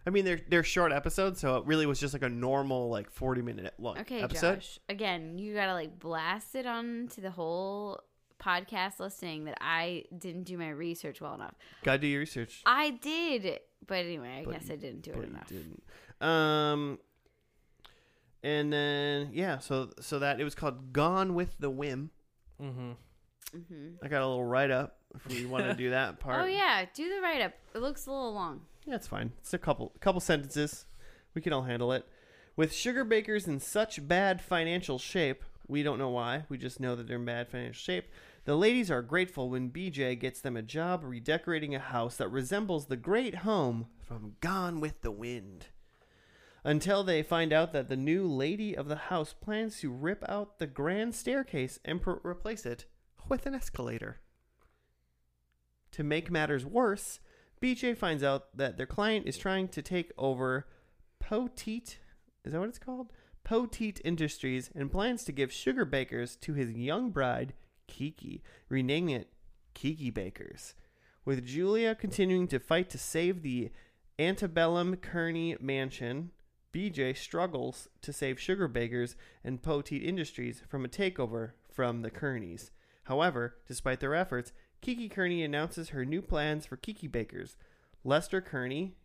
I 0.05 0.09
mean, 0.09 0.25
they're 0.25 0.39
they're 0.49 0.63
short 0.63 0.91
episodes, 0.91 1.39
so 1.39 1.57
it 1.57 1.65
really 1.65 1.85
was 1.85 1.99
just 1.99 2.13
like 2.13 2.23
a 2.23 2.29
normal 2.29 2.89
like 2.89 3.09
forty-minute 3.11 3.73
long 3.77 3.99
Okay, 3.99 4.21
episode. 4.21 4.55
Josh. 4.55 4.79
Again, 4.89 5.37
you 5.37 5.53
gotta 5.53 5.73
like 5.73 5.99
blast 5.99 6.55
it 6.55 6.65
on 6.65 7.07
to 7.15 7.21
the 7.21 7.29
whole 7.31 7.99
podcast 8.39 8.99
listening 8.99 9.45
that 9.45 9.57
I 9.61 10.05
didn't 10.17 10.43
do 10.43 10.57
my 10.57 10.69
research 10.69 11.21
well 11.21 11.35
enough. 11.35 11.53
Gotta 11.83 11.99
do 11.99 12.07
your 12.07 12.21
research. 12.21 12.63
I 12.65 12.89
did, 12.91 13.59
but 13.85 13.97
anyway, 14.05 14.39
I 14.41 14.45
But 14.45 14.53
guess 14.53 14.67
you- 14.69 14.73
I 14.73 14.77
didn't 14.77 15.01
do 15.01 15.11
it 15.11 15.29
enough. 15.29 15.47
didn't. 15.47 15.83
Um, 16.21 16.99
and 18.43 18.71
then 18.71 19.29
yeah, 19.33 19.59
so 19.59 19.91
so 19.99 20.19
that 20.19 20.39
it 20.39 20.43
was 20.43 20.55
called 20.55 20.93
"Gone 20.93 21.33
with 21.33 21.57
the 21.59 21.69
Whim." 21.69 22.11
mm-hmm. 22.61 22.91
hmm 23.57 23.89
I 24.01 24.07
got 24.07 24.21
a 24.21 24.27
little 24.27 24.45
write-up 24.45 24.97
if 25.15 25.37
you 25.37 25.49
want 25.49 25.65
to 25.65 25.73
do 25.73 25.89
that 25.91 26.19
part. 26.19 26.43
Oh 26.43 26.47
yeah, 26.47 26.85
do 26.93 27.09
the 27.13 27.21
write 27.21 27.41
up. 27.41 27.53
It 27.75 27.79
looks 27.79 28.05
a 28.07 28.11
little 28.11 28.33
long. 28.33 28.61
Yeah, 28.85 28.95
it's 28.95 29.07
fine. 29.07 29.31
It's 29.39 29.53
a 29.53 29.57
couple 29.57 29.91
couple 29.99 30.21
sentences. 30.21 30.85
We 31.33 31.41
can 31.41 31.53
all 31.53 31.63
handle 31.63 31.91
it. 31.91 32.05
With 32.55 32.73
sugar 32.73 33.03
bakers 33.03 33.47
in 33.47 33.59
such 33.59 34.05
bad 34.07 34.41
financial 34.41 34.99
shape, 34.99 35.43
we 35.67 35.83
don't 35.83 35.99
know 35.99 36.09
why. 36.09 36.43
We 36.49 36.57
just 36.57 36.79
know 36.79 36.95
that 36.95 37.07
they're 37.07 37.17
in 37.17 37.25
bad 37.25 37.47
financial 37.47 37.79
shape. 37.79 38.09
The 38.43 38.55
ladies 38.55 38.89
are 38.91 39.01
grateful 39.01 39.49
when 39.49 39.69
BJ 39.69 40.19
gets 40.19 40.41
them 40.41 40.57
a 40.57 40.61
job 40.61 41.03
redecorating 41.03 41.75
a 41.75 41.79
house 41.79 42.17
that 42.17 42.29
resembles 42.29 42.87
the 42.87 42.97
great 42.97 43.35
home 43.35 43.87
from 44.01 44.35
Gone 44.41 44.81
with 44.81 45.01
the 45.01 45.11
Wind. 45.11 45.67
Until 46.63 47.03
they 47.03 47.23
find 47.23 47.51
out 47.51 47.73
that 47.73 47.89
the 47.89 47.97
new 47.97 48.27
lady 48.27 48.75
of 48.77 48.87
the 48.87 48.95
house 48.95 49.33
plans 49.33 49.79
to 49.79 49.91
rip 49.91 50.23
out 50.29 50.59
the 50.59 50.67
grand 50.67 51.15
staircase 51.15 51.79
and 51.83 52.01
pr- 52.01 52.11
replace 52.23 52.65
it 52.65 52.85
with 53.27 53.45
an 53.45 53.55
escalator. 53.55 54.19
To 55.93 56.03
make 56.03 56.29
matters 56.29 56.65
worse, 56.65 57.19
BJ 57.61 57.97
finds 57.97 58.23
out 58.23 58.55
that 58.55 58.77
their 58.77 58.85
client 58.85 59.27
is 59.27 59.37
trying 59.37 59.67
to 59.69 59.81
take 59.81 60.11
over 60.17 60.67
Poteet, 61.21 61.97
is 62.43 62.51
that 62.51 62.59
what 62.59 62.69
it's 62.69 62.79
called? 62.79 63.11
Poteet 63.43 63.99
Industries 64.03 64.69
and 64.75 64.91
plans 64.91 65.23
to 65.23 65.31
give 65.31 65.51
sugar 65.51 65.85
bakers 65.85 66.35
to 66.37 66.53
his 66.53 66.71
young 66.71 67.09
bride, 67.09 67.53
Kiki, 67.87 68.43
renaming 68.69 69.09
it 69.09 69.33
Kiki 69.73 70.09
Bakers. 70.09 70.75
With 71.25 71.45
Julia 71.45 71.95
continuing 71.95 72.47
to 72.47 72.59
fight 72.59 72.89
to 72.91 72.97
save 72.97 73.41
the 73.41 73.71
antebellum 74.17 74.95
Kearney 74.97 75.55
mansion, 75.59 76.31
BJ 76.73 77.15
struggles 77.15 77.87
to 78.01 78.13
save 78.13 78.39
Sugar 78.39 78.67
Bakers 78.67 79.15
and 79.43 79.61
Poteet 79.61 80.03
Industries 80.03 80.61
from 80.67 80.85
a 80.85 80.89
takeover 80.89 81.51
from 81.69 82.01
the 82.01 82.11
Kearneys. 82.11 82.71
However, 83.05 83.57
despite 83.67 83.99
their 83.99 84.15
efforts, 84.15 84.53
Kiki 84.81 85.09
Kearney 85.09 85.43
announces 85.43 85.89
her 85.89 86.05
new 86.05 86.21
plans 86.21 86.65
for 86.65 86.77
Kiki 86.77 87.07
Bakers. 87.07 87.55
Lester 88.03 88.41
Kearney 88.41 88.95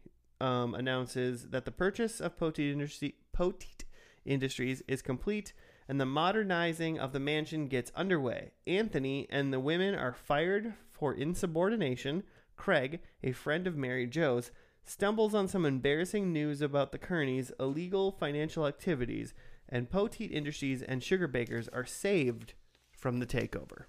um, 0.40 0.74
announces 0.74 1.50
that 1.50 1.64
the 1.64 1.70
purchase 1.70 2.20
of 2.20 2.36
Poteet, 2.36 3.14
Poteet 3.32 3.84
Industries 4.24 4.82
is 4.88 5.02
complete 5.02 5.52
and 5.88 6.00
the 6.00 6.06
modernizing 6.06 6.98
of 6.98 7.12
the 7.12 7.20
mansion 7.20 7.68
gets 7.68 7.92
underway. 7.94 8.50
Anthony 8.66 9.26
and 9.30 9.52
the 9.52 9.60
women 9.60 9.94
are 9.94 10.12
fired 10.12 10.74
for 10.90 11.14
insubordination. 11.14 12.24
Craig, 12.56 13.00
a 13.22 13.32
friend 13.32 13.66
of 13.66 13.76
Mary 13.76 14.06
Jo's, 14.06 14.50
stumbles 14.86 15.34
on 15.34 15.48
some 15.48 15.66
embarrassing 15.66 16.32
news 16.32 16.62
about 16.62 16.92
the 16.92 16.98
Kearneys' 16.98 17.52
illegal 17.58 18.12
financial 18.12 18.66
activities, 18.66 19.34
and 19.68 19.90
Poteet 19.90 20.30
Industries 20.30 20.80
and 20.80 21.02
Sugar 21.02 21.26
Bakers 21.26 21.68
are 21.68 21.84
saved 21.84 22.54
from 22.92 23.18
the 23.18 23.26
takeover. 23.26 23.84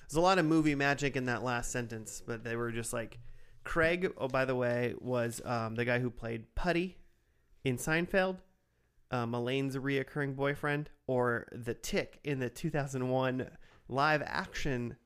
There's 0.00 0.16
a 0.16 0.20
lot 0.20 0.38
of 0.38 0.46
movie 0.46 0.74
magic 0.74 1.14
in 1.14 1.26
that 1.26 1.44
last 1.44 1.70
sentence, 1.70 2.22
but 2.26 2.42
they 2.42 2.56
were 2.56 2.72
just 2.72 2.92
like 2.92 3.18
Craig. 3.64 4.12
Oh, 4.16 4.28
by 4.28 4.44
the 4.44 4.54
way, 4.54 4.94
was 4.98 5.40
um, 5.44 5.74
the 5.74 5.84
guy 5.84 5.98
who 5.98 6.10
played 6.10 6.54
Puddy 6.54 6.96
in 7.64 7.76
Seinfeld, 7.76 8.38
um, 9.10 9.34
Elaine's 9.34 9.76
reoccurring 9.76 10.36
boyfriend, 10.36 10.90
or 11.06 11.46
the 11.52 11.74
Tick 11.74 12.18
in 12.24 12.38
the 12.38 12.50
2001 12.50 13.48
live 13.88 14.22
action 14.24 14.96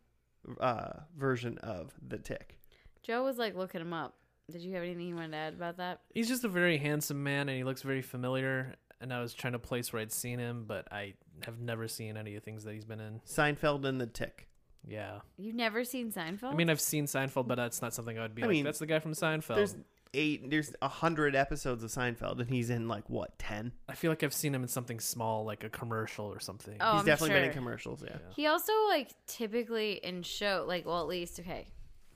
uh, 0.61 0.91
version 1.17 1.59
of 1.59 1.93
the 2.07 2.19
Tick. 2.19 2.59
Joe 3.03 3.25
was 3.25 3.39
like 3.39 3.55
looking 3.55 3.81
him 3.81 3.93
up. 3.93 4.15
Did 4.51 4.63
you 4.63 4.75
have 4.75 4.83
anything 4.83 5.09
you 5.09 5.15
wanted 5.15 5.33
to 5.33 5.37
add 5.37 5.53
about 5.55 5.77
that? 5.77 6.01
He's 6.15 6.29
just 6.29 6.45
a 6.45 6.49
very 6.49 6.79
handsome 6.79 7.23
man, 7.23 7.49
and 7.49 7.57
he 7.57 7.65
looks 7.65 7.83
very 7.83 8.03
familiar. 8.03 8.77
And 9.01 9.13
I 9.13 9.21
was 9.21 9.35
trying 9.35 9.53
to 9.53 9.59
place 9.59 9.93
where 9.93 10.03
I'd 10.03 10.11
seen 10.11 10.39
him, 10.39 10.65
but 10.67 10.89
I 10.91 11.15
have 11.45 11.61
never 11.61 11.87
seen 11.87 12.17
any 12.17 12.35
of 12.35 12.43
the 12.43 12.45
things 12.45 12.65
that 12.65 12.75
he's 12.75 12.85
been 12.85 12.99
in. 13.01 13.21
Seinfeld 13.27 13.85
and 13.85 14.01
the 14.01 14.07
Tick. 14.07 14.49
Yeah, 14.87 15.19
You've 15.37 15.55
never 15.55 15.85
seen 15.85 16.13
Seinfeld? 16.13 16.53
I 16.53 16.55
mean, 16.55 16.71
I've 16.71 16.81
seen 16.81 17.05
Seinfeld, 17.07 17.47
but 17.47 17.57
that's 17.57 17.83
not 17.83 17.93
something 17.93 18.19
I 18.19 18.23
would 18.23 18.35
be 18.35 18.43
I 18.43 18.47
like. 18.47 18.53
mean, 18.53 18.65
that's 18.65 18.79
the 18.79 18.87
guy 18.87 19.01
from 19.01 19.13
Seinfeld. 19.13 19.57
There's 19.57 19.77
eight. 20.15 20.49
There's 20.49 20.73
a 20.81 20.89
hundred 20.89 21.37
episodes 21.37 21.83
of 21.85 21.91
Seinfeld, 21.91 22.41
and 22.41 22.49
he's 22.49 22.71
in 22.71 22.89
like 22.89 23.11
what 23.11 23.39
ten? 23.39 23.73
I 23.89 23.95
feel 23.95 24.11
like 24.11 24.23
I've 24.23 24.33
seen 24.33 24.55
him 24.55 24.63
in 24.63 24.69
something 24.69 24.99
small, 24.99 25.45
like 25.45 25.63
a 25.65 25.69
commercial 25.69 26.27
or 26.27 26.41
something. 26.41 26.77
Oh, 26.81 26.93
he's 26.93 27.01
I'm 27.01 27.07
definitely 27.07 27.35
been 27.35 27.45
in 27.45 27.53
commercials. 27.53 28.03
Yeah. 28.03 28.13
Yeah. 28.15 28.35
He 28.35 28.47
also 28.47 28.73
like 28.89 29.11
typically 29.27 29.95
in 30.03 30.23
show 30.23 30.65
like 30.67 30.87
well 30.87 31.01
at 31.03 31.09
least 31.09 31.39
okay 31.41 31.67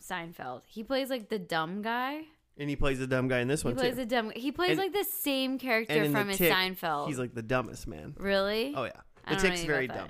Seinfeld. 0.02 0.62
He 0.66 0.82
plays 0.84 1.08
like 1.10 1.28
the 1.28 1.38
dumb 1.38 1.82
guy. 1.82 2.22
and 2.58 2.68
he 2.68 2.76
plays 2.76 2.98
the 2.98 3.06
dumb 3.06 3.28
guy 3.28 3.38
in 3.40 3.48
this 3.48 3.62
He 3.62 3.68
one 3.68 3.76
plays 3.76 3.94
too. 3.94 4.02
a 4.02 4.06
dumb. 4.06 4.30
He 4.36 4.52
plays 4.52 4.70
And- 4.70 4.78
like 4.78 4.92
the 4.92 5.04
same 5.04 5.58
character 5.58 5.94
in 6.02 6.12
from 6.12 6.26
the 6.26 6.32
his 6.32 6.38
Tick, 6.38 6.52
Seinfeld. 6.52 7.08
He's 7.08 7.18
like 7.18 7.34
the 7.34 7.42
dumbest 7.42 7.86
man. 7.86 8.14
really? 8.18 8.74
Oh 8.76 8.84
yeah, 8.84 8.90
I 9.24 9.30
the 9.30 9.36
don't 9.36 9.36
know 9.36 9.36
Tick's 9.36 9.44
anything 9.44 9.66
very 9.66 9.84
about 9.86 9.96
dumb. 9.96 10.08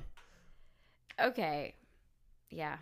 that. 1.19 1.29
Okay, 1.29 1.75
yeah. 2.51 2.79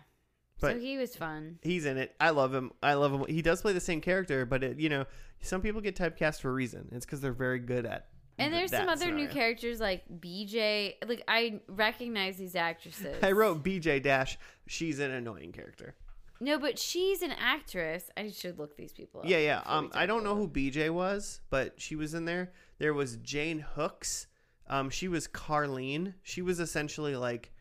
But- 0.59 0.73
so 0.73 0.79
he 0.79 0.97
was 0.97 1.15
fun. 1.15 1.57
He's 1.63 1.85
in 1.85 1.97
it. 1.97 2.15
I 2.19 2.29
love 2.31 2.53
him. 2.53 2.71
I 2.83 2.93
love 2.93 3.11
him. 3.13 3.25
He 3.27 3.41
does 3.41 3.61
play 3.61 3.73
the 3.73 3.79
same 3.79 3.99
character, 4.01 4.45
but 4.45 4.63
it, 4.63 4.79
you 4.79 4.89
know, 4.89 5.05
some 5.41 5.61
people 5.61 5.81
get 5.81 5.95
typecast 5.95 6.39
for 6.41 6.49
a 6.49 6.53
reason. 6.53 6.87
It's 6.91 7.05
because 7.05 7.19
they're 7.21 7.31
very 7.33 7.59
good 7.59 7.85
at. 7.85 8.07
And 8.37 8.51
th- 8.53 8.59
there's 8.61 8.71
some 8.71 8.85
that 8.87 8.93
other 8.93 9.05
new 9.11 9.27
scenario. 9.27 9.33
characters 9.33 9.79
like 9.79 10.03
BJ. 10.19 10.95
Like 11.07 11.23
I 11.27 11.61
recognize 11.67 12.37
these 12.37 12.55
actresses. 12.55 13.17
I 13.23 13.31
wrote 13.31 13.63
BJ 13.63 14.01
Dash. 14.01 14.37
She's 14.67 14.99
an 14.99 15.11
annoying 15.11 15.51
character. 15.51 15.95
No, 16.41 16.57
but 16.57 16.79
she's 16.79 17.21
an 17.21 17.31
actress. 17.31 18.09
I 18.17 18.31
should 18.31 18.57
look 18.57 18.75
these 18.75 18.91
people 18.91 19.21
up. 19.21 19.29
Yeah, 19.29 19.37
yeah. 19.37 19.61
Um, 19.65 19.91
I 19.93 20.07
don't 20.07 20.23
know 20.23 20.31
about 20.31 20.39
who 20.39 20.47
BJ 20.47 20.89
was, 20.89 21.39
but 21.51 21.79
she 21.79 21.95
was 21.95 22.15
in 22.15 22.25
there. 22.25 22.51
There 22.79 22.95
was 22.95 23.17
Jane 23.17 23.59
Hooks. 23.59 24.25
Um, 24.67 24.89
she 24.89 25.07
was 25.07 25.27
Carlene. 25.27 26.15
She 26.23 26.41
was 26.41 26.59
essentially 26.59 27.15
like. 27.15 27.51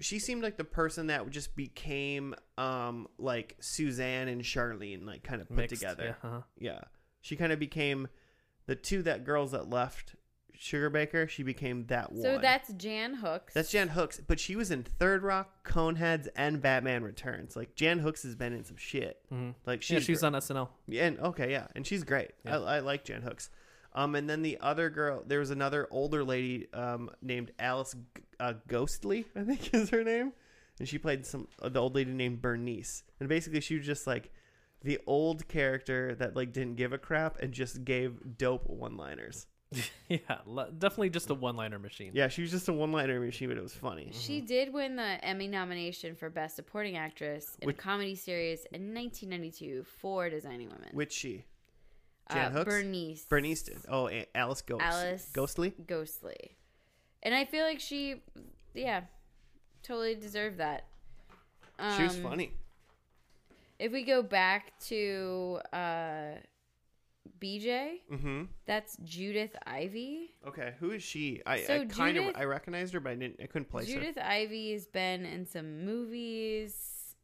She 0.00 0.18
seemed 0.18 0.42
like 0.42 0.56
the 0.56 0.64
person 0.64 1.08
that 1.08 1.28
just 1.30 1.54
became 1.54 2.34
um 2.58 3.06
like 3.18 3.56
Suzanne 3.60 4.28
and 4.28 4.42
Charlene 4.42 5.06
like 5.06 5.22
kind 5.22 5.40
of 5.40 5.48
put 5.48 5.56
Mixed, 5.56 5.74
together. 5.74 6.16
Yeah, 6.22 6.28
uh-huh. 6.28 6.40
Yeah. 6.58 6.80
She 7.20 7.36
kind 7.36 7.52
of 7.52 7.58
became 7.58 8.08
the 8.66 8.76
two 8.76 9.02
that 9.02 9.24
girls 9.24 9.52
that 9.52 9.68
left 9.68 10.14
Sugar 10.64 10.88
Baker. 10.88 11.28
She 11.28 11.42
became 11.42 11.84
that 11.86 12.10
one. 12.12 12.22
So 12.22 12.38
that's 12.38 12.72
Jan 12.72 13.14
Hooks. 13.14 13.52
that's 13.52 13.70
Jan 13.70 13.88
Hooks, 13.88 14.20
but 14.26 14.40
she 14.40 14.56
was 14.56 14.70
in 14.70 14.82
Third 14.82 15.22
Rock, 15.22 15.62
Coneheads, 15.62 16.28
and 16.34 16.62
Batman 16.62 17.04
Returns. 17.04 17.54
Like 17.54 17.74
Jan 17.74 17.98
Hooks 17.98 18.22
has 18.22 18.34
been 18.34 18.52
in 18.54 18.64
some 18.64 18.76
shit. 18.78 19.20
Mhm. 19.32 19.54
Like 19.66 19.88
yeah, 19.88 19.98
she's 19.98 20.04
she's 20.06 20.22
on 20.22 20.32
SNL. 20.32 20.68
yeah, 20.88 21.06
and 21.06 21.20
okay, 21.20 21.50
yeah, 21.50 21.66
and 21.76 21.86
she's 21.86 22.02
great. 22.02 22.30
Yeah. 22.44 22.58
I, 22.60 22.76
I 22.76 22.80
like 22.80 23.04
Jan 23.04 23.20
Hooks. 23.22 23.50
Um, 23.92 24.14
and 24.16 24.28
then 24.28 24.42
the 24.42 24.58
other 24.60 24.90
girl, 24.90 25.22
there 25.26 25.38
was 25.38 25.50
another 25.50 25.86
older 25.90 26.24
lady 26.24 26.66
um 26.72 27.10
named 27.20 27.52
Alice 27.58 27.94
G- 28.16 28.22
uh, 28.40 28.54
Ghostley, 28.68 29.26
I 29.36 29.42
think 29.44 29.72
is 29.74 29.90
her 29.90 30.02
name, 30.02 30.32
and 30.78 30.88
she 30.88 30.96
played 30.98 31.26
some 31.26 31.46
uh, 31.60 31.68
the 31.68 31.78
old 31.80 31.94
lady 31.94 32.12
named 32.12 32.40
Bernice, 32.40 33.02
and 33.20 33.28
basically 33.28 33.60
she 33.60 33.76
was 33.76 33.84
just 33.86 34.06
like 34.06 34.30
the 34.82 34.98
old 35.06 35.46
character 35.46 36.14
that 36.14 36.34
like 36.34 36.52
didn't 36.54 36.76
give 36.76 36.92
a 36.94 36.98
crap 36.98 37.38
and 37.40 37.52
just 37.52 37.84
gave 37.84 38.36
dope 38.38 38.66
one 38.68 38.96
liners. 38.96 39.46
yeah, 40.08 40.18
le- 40.46 40.70
definitely 40.70 41.10
just 41.10 41.30
a 41.30 41.34
one-liner 41.34 41.78
machine. 41.78 42.10
Yeah, 42.14 42.28
she 42.28 42.42
was 42.42 42.50
just 42.50 42.68
a 42.68 42.72
one 42.72 42.92
liner 42.92 43.18
machine, 43.20 43.48
but 43.48 43.56
it 43.58 43.62
was 43.62 43.74
funny. 43.74 44.10
She 44.12 44.40
did 44.40 44.72
win 44.72 44.96
the 44.96 45.24
Emmy 45.24 45.48
nomination 45.48 46.14
for 46.14 46.30
Best 46.30 46.56
Supporting 46.56 46.96
Actress 46.96 47.56
in 47.60 47.66
Which- 47.66 47.76
a 47.76 47.80
comedy 47.80 48.14
series 48.14 48.60
in 48.72 48.94
1992 48.94 49.84
for 50.00 50.28
Designing 50.30 50.68
Women. 50.68 50.90
Which 50.92 51.12
she? 51.12 51.44
Jan 52.32 52.52
uh, 52.52 52.58
Hooks? 52.58 52.70
Bernice. 52.72 53.24
Bernice 53.28 53.62
did. 53.64 53.78
Oh, 53.88 54.08
A- 54.08 54.26
Alice 54.34 54.62
Ghost. 54.62 54.82
Alice 54.82 55.30
Ghostley. 55.34 55.72
Ghostley. 55.86 56.52
And 57.22 57.34
I 57.34 57.44
feel 57.44 57.64
like 57.64 57.80
she, 57.80 58.22
yeah, 58.74 59.02
totally 59.82 60.14
deserved 60.14 60.58
that. 60.58 60.86
she 61.96 62.02
was 62.02 62.16
Um, 62.16 62.22
funny. 62.22 62.52
If 63.78 63.92
we 63.92 64.04
go 64.04 64.22
back 64.22 64.78
to 64.86 65.58
uh, 65.72 66.34
BJ, 67.40 68.00
Mm-hmm. 68.12 68.42
that's 68.66 68.96
Judith 69.04 69.54
Ivey. 69.66 70.34
Okay, 70.46 70.74
who 70.80 70.90
is 70.90 71.02
she? 71.02 71.40
I, 71.46 71.60
So 71.62 71.74
I 71.74 71.84
kind 71.86 72.16
of 72.18 72.24
Judith- 72.24 72.36
I 72.36 72.44
recognized 72.44 72.92
her, 72.94 73.00
but 73.00 73.10
I 73.10 73.14
didn't. 73.16 73.40
I 73.42 73.46
couldn't 73.46 73.68
place 73.70 73.88
her. 73.88 73.94
Judith 73.94 74.18
Ivey 74.18 74.72
has 74.72 74.86
been 74.86 75.24
in 75.24 75.46
some 75.46 75.84
movies 75.84 77.14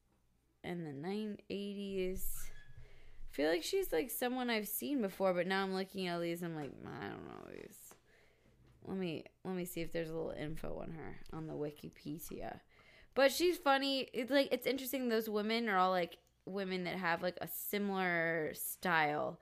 in 0.65 0.85
the 0.85 0.91
980s. 0.93 2.23
I 2.47 3.33
feel 3.33 3.49
like 3.51 3.63
she's 3.63 3.93
like 3.93 4.11
someone 4.11 4.51
I've 4.51 4.69
seen 4.69 5.01
before, 5.01 5.33
but 5.35 5.47
now 5.47 5.63
I'm 5.63 5.75
looking 5.75 6.09
at 6.09 6.21
these. 6.21 6.43
I'm 6.43 6.57
like, 6.57 6.73
I 6.87 7.09
don't 7.09 7.27
know 7.27 7.51
these. 7.53 7.77
Let 8.87 8.97
me 8.97 9.25
let 9.45 9.55
me 9.55 9.65
see 9.67 9.83
if 9.83 9.93
there's 9.93 10.11
a 10.11 10.15
little 10.15 10.33
info 10.39 10.79
on 10.83 10.93
her 10.93 11.17
on 11.33 11.47
the 11.47 11.53
Wikipedia. 11.55 12.59
But 13.15 13.31
she's 13.31 13.57
funny. 13.59 14.09
It's 14.13 14.31
like 14.31 14.49
it's 14.51 14.67
interesting. 14.67 15.09
Those 15.09 15.29
women 15.29 15.69
are 15.69 15.77
all 15.77 15.91
like 15.91 16.17
women 16.47 16.85
that 16.85 16.97
have 16.97 17.23
like 17.23 17.37
a 17.41 17.47
similar 17.49 18.53
style, 18.55 19.39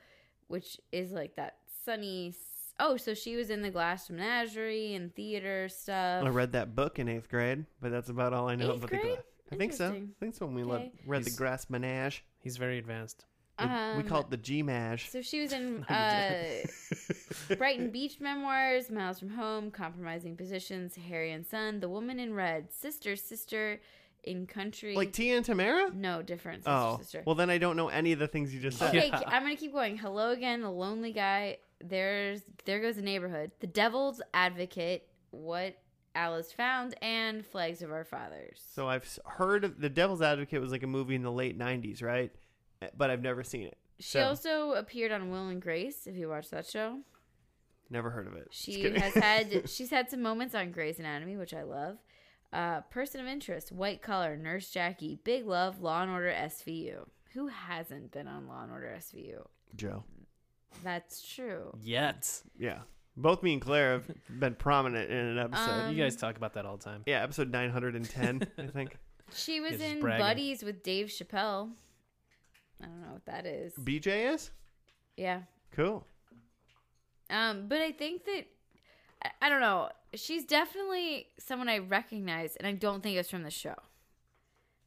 which 0.48 0.78
is 0.92 1.12
like 1.12 1.36
that 1.36 1.56
sunny. 1.84 2.34
Oh, 2.80 2.96
so 2.96 3.12
she 3.14 3.34
was 3.36 3.50
in 3.50 3.62
the 3.62 3.70
Glass 3.70 4.08
Menagerie 4.08 4.94
and 4.94 5.14
theater 5.14 5.68
stuff. 5.68 6.24
I 6.24 6.28
read 6.28 6.52
that 6.52 6.74
book 6.76 6.98
in 6.98 7.08
eighth 7.08 7.28
grade, 7.28 7.64
but 7.80 7.90
that's 7.90 8.08
about 8.08 8.32
all 8.32 8.48
I 8.48 8.54
know 8.54 8.70
Eighth 8.72 8.76
about 8.78 8.90
grade? 8.90 9.02
the 9.02 9.06
glass. 9.08 9.22
I 9.50 9.56
think 9.56 9.72
so. 9.72 9.88
I 9.92 10.02
think 10.20 10.34
so. 10.34 10.46
When 10.46 10.54
we 10.54 10.62
Okay. 10.64 10.92
read 11.06 11.22
the 11.24 11.30
He's- 11.30 11.36
Grass 11.38 11.70
Menage, 11.70 12.24
He's 12.40 12.56
very 12.56 12.78
advanced. 12.78 13.24
we, 13.58 13.64
we 13.66 13.72
Um, 13.72 14.02
call 14.04 14.20
it 14.20 14.30
the 14.30 14.36
G 14.36 14.62
Mage. 14.62 15.08
So 15.10 15.20
she 15.22 15.40
was 15.42 15.52
in 15.52 15.82
uh, 15.88 16.64
Brighton 17.58 17.90
Beach 17.90 18.20
Memoirs, 18.20 18.90
Miles 18.90 19.18
from 19.18 19.30
Home, 19.30 19.70
Compromising 19.72 20.36
Positions, 20.36 20.94
Harry 21.08 21.32
and 21.32 21.44
Son, 21.46 21.80
The 21.80 21.88
Woman 21.88 22.20
in 22.20 22.34
Red, 22.34 22.72
Sister, 22.72 23.16
Sister, 23.16 23.80
In 24.28 24.46
Country. 24.46 24.94
like 24.94 25.12
Tia 25.12 25.36
and 25.36 25.46
Tamera. 25.46 25.92
no, 25.94 26.22
different 26.22 26.60
Sister, 26.64 26.70
Oh, 26.70 26.98
Sister. 27.00 27.22
well 27.26 27.34
then 27.34 27.50
I 27.50 27.58
don't 27.58 27.76
know 27.76 27.88
any 27.88 28.12
of 28.12 28.18
the 28.18 28.28
things 28.28 28.54
you 28.54 28.60
just 28.60 28.78
said. 28.78 28.88
okay, 28.94 29.08
Yeah. 29.08 29.22
I'm 29.26 29.42
gonna 29.42 29.56
keep 29.56 29.72
going. 29.72 29.96
Hello 29.96 30.30
again, 30.30 30.60
The 30.62 30.70
Lonely 30.70 31.12
Guy. 31.12 31.58
There's 31.82 32.42
there 32.64 32.80
goes 32.80 32.96
the 32.96 33.02
neighborhood, 33.02 33.52
The 33.60 33.66
Devil's 33.68 34.20
Advocate, 34.34 35.08
What 35.30 35.76
Alice 36.14 36.50
Found, 36.52 36.94
and 37.00 37.46
Flags 37.46 37.82
of 37.82 37.92
Our 37.92 38.04
Fathers. 38.04 38.60
So 38.74 38.88
I've 38.88 39.18
heard 39.24 39.64
of 39.64 39.80
The 39.80 39.88
Devil's 39.88 40.20
Advocate 40.22 40.60
was 40.60 40.72
like 40.72 40.82
a 40.82 40.86
movie 40.88 41.14
in 41.14 41.22
the 41.22 41.30
late 41.32 41.56
'90s, 41.58 42.02
right? 42.02 42.32
Eh, 42.82 42.88
But 42.96 43.10
I've 43.10 43.22
never 43.22 43.44
seen 43.44 43.66
it. 43.66 43.76
she 43.98 44.18
so- 44.18 44.24
also 44.24 44.72
appeared 44.72 45.12
on 45.12 45.30
Will 45.30 45.48
and 45.48 45.62
Grace. 45.62 46.06
If 46.06 46.16
you 46.16 46.28
watched 46.28 46.50
that 46.50 46.66
show. 46.66 47.00
Never 47.90 48.10
heard 48.10 48.26
of 48.26 48.34
it. 48.34 48.48
She 48.50 48.82
has 48.90 49.14
had 49.14 49.70
she's 49.70 49.90
had 49.90 50.10
some 50.10 50.20
moments 50.20 50.54
on 50.54 50.72
Grey's 50.72 50.98
Anatomy, 50.98 51.36
which 51.36 51.54
I 51.54 51.62
love. 51.62 51.96
Uh, 52.52 52.80
person 52.82 53.20
of 53.20 53.26
interest, 53.26 53.70
White 53.72 54.00
Collar, 54.02 54.36
Nurse 54.36 54.70
Jackie, 54.70 55.18
Big 55.22 55.46
Love, 55.46 55.80
Law 55.82 56.02
and 56.02 56.10
Order 56.10 56.32
SVU. 56.32 57.06
Who 57.34 57.48
hasn't 57.48 58.10
been 58.12 58.26
on 58.26 58.48
Law 58.48 58.62
and 58.62 58.72
Order 58.72 58.94
SVU? 58.98 59.44
Joe. 59.76 60.04
That's 60.82 61.20
true. 61.22 61.76
Yet. 61.82 62.42
Yeah, 62.58 62.78
both 63.16 63.42
me 63.42 63.52
and 63.52 63.60
Claire 63.62 63.92
have 63.92 64.10
been 64.40 64.54
prominent 64.54 65.10
in 65.10 65.16
an 65.18 65.38
episode. 65.38 65.70
Um, 65.88 65.94
you 65.94 66.02
guys 66.02 66.16
talk 66.16 66.36
about 66.36 66.54
that 66.54 66.64
all 66.64 66.76
the 66.78 66.84
time. 66.84 67.02
yeah, 67.06 67.22
episode 67.22 67.50
910, 67.52 68.46
I 68.58 68.66
think. 68.68 68.96
She 69.34 69.60
was 69.60 69.78
in 69.78 70.00
bragging. 70.00 70.24
Buddies 70.26 70.62
with 70.62 70.82
Dave 70.82 71.08
Chappelle. 71.08 71.68
I 72.82 72.86
don't 72.86 73.02
know 73.02 73.12
what 73.12 73.26
that 73.26 73.44
is. 73.44 73.74
BJ 73.74 74.32
is 74.32 74.50
Yeah. 75.18 75.42
cool. 75.72 76.06
Um, 77.28 77.68
but 77.68 77.82
I 77.82 77.92
think 77.92 78.24
that 78.24 78.46
I, 79.24 79.30
I 79.42 79.48
don't 79.48 79.60
know. 79.60 79.90
She's 80.14 80.44
definitely 80.44 81.26
someone 81.38 81.68
I 81.68 81.78
recognize, 81.78 82.56
and 82.56 82.66
I 82.66 82.72
don't 82.72 83.02
think 83.02 83.16
it's 83.16 83.30
from 83.30 83.42
the 83.42 83.50
show. 83.50 83.74